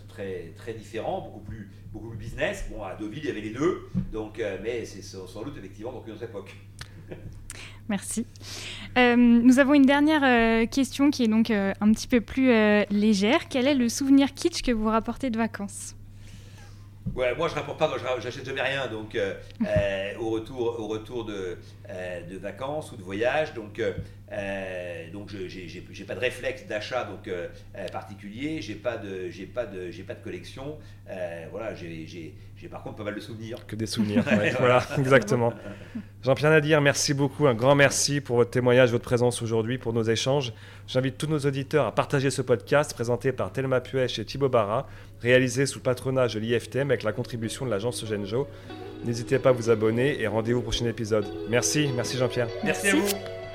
très, 0.09 0.75
différent, 0.75 1.21
beaucoup 1.21 1.41
plus, 1.41 1.71
beaucoup 1.93 2.09
plus 2.09 2.19
business. 2.19 2.67
Bon, 2.71 2.83
à 2.83 2.95
Deauville, 2.95 3.21
il 3.25 3.27
y 3.27 3.31
avait 3.31 3.41
les 3.41 3.51
deux, 3.51 3.89
donc, 4.13 4.39
euh, 4.39 4.59
mais 4.63 4.85
c'est 4.85 5.03
sans 5.03 5.43
doute 5.43 5.57
effectivement 5.59 5.93
dans 5.93 6.05
une 6.05 6.13
autre 6.13 6.25
époque. 6.25 6.55
Merci. 7.89 8.27
Euh, 8.99 9.15
nous 9.17 9.59
avons 9.59 9.75
une 9.75 9.87
dernière 9.87 10.25
euh, 10.25 10.67
question 10.67 11.11
qui 11.11 11.25
est 11.25 11.29
donc 11.29 11.51
un 11.51 11.93
petit 11.93 12.09
peu 12.09 12.21
plus 12.21 12.51
légère. 12.91 13.49
Quel 13.49 13.69
est 13.69 13.75
le 13.75 13.89
souvenir 13.89 14.35
kitsch 14.35 14.63
que 14.63 14.73
vous 14.73 14.89
rapportez 14.89 15.31
de 15.31 15.39
vacances? 15.39 15.95
Ouais, 17.15 17.35
moi 17.35 17.49
je 17.49 17.55
rapporte 17.55 17.79
pas, 17.79 17.91
j'achète 18.21 18.45
jamais 18.45 18.63
rien 18.63 18.87
donc 18.89 19.17
au 20.21 20.31
retour, 20.31 20.81
au 20.81 20.87
retour 20.89 21.25
de, 21.25 21.59
de 22.31 22.37
vacances 22.37 22.93
ou 22.93 22.97
de 22.97 23.03
voyage. 23.03 23.55
Donc 23.55 23.81
euh, 24.33 25.09
donc 25.13 25.31
je 25.31 25.47
j'ai 25.47 26.05
pas 26.05 26.17
de 26.17 26.21
réflexe 26.21 26.67
d'achat 26.67 27.05
donc 27.05 27.29
euh, 27.29 27.47
euh, 27.77 27.87
particulier, 27.89 28.61
j'ai 28.61 28.75
pas 28.75 28.97
de 28.97 29.31
j'ai 29.31 29.47
pas 29.47 29.67
de 29.67 29.91
j'ai 29.91 30.03
pas 30.03 30.15
de 30.15 30.23
collection. 30.23 30.79
voilà, 31.53 31.75
j'ai 31.75 32.35
par 32.69 32.83
contre 32.83 32.97
pas 32.97 33.05
mal 33.05 33.15
de 33.15 33.21
souvenirs. 33.21 33.65
Que 33.67 33.77
des 33.77 33.87
souvenirs. 33.87 34.25
voilà, 34.59 34.83
exactement. 34.99 35.53
Jean-Pierre 36.25 36.51
Nadir, 36.51 36.81
merci 36.81 37.15
beaucoup, 37.15 37.47
un 37.47 37.55
grand 37.55 37.77
merci 37.77 38.21
pour 38.21 38.37
votre 38.37 38.51
témoignage, 38.51 38.91
votre 38.91 39.05
présence 39.05 39.43
aujourd'hui, 39.43 39.79
pour 39.79 39.93
nos 39.93 40.03
échanges. 40.03 40.53
J'invite 40.89 41.19
tous 41.19 41.29
nos 41.29 41.39
auditeurs 41.39 41.87
à 41.87 41.95
partager 41.95 42.31
ce 42.31 42.43
podcast 42.43 42.95
présenté 42.95 43.31
par 43.31 43.53
Thelma 43.53 43.81
Puech 43.81 44.19
et 44.19 44.25
Thibaut 44.25 44.49
Barra, 44.49 44.89
réalisé 45.21 45.67
sous 45.67 45.79
le 45.79 45.83
patronage 45.83 46.35
de 46.35 46.41
l'IFTM 46.41 46.91
avec 46.91 47.03
la 47.03 47.13
contribution 47.13 47.65
de 47.65 47.71
l'agence 47.71 48.05
Genjo. 48.05 48.47
N'hésitez 49.05 49.39
pas 49.39 49.51
à 49.51 49.53
vous 49.53 49.71
abonner 49.71 50.21
et 50.21 50.27
rendez-vous 50.27 50.61
au 50.61 50.63
prochain 50.63 50.87
épisode. 50.87 51.27
Merci, 51.49 51.91
merci 51.95 52.17
Jean-Pierre. 52.17 52.49
merci 52.65 52.89
à 52.89 52.97
vous. 52.97 53.46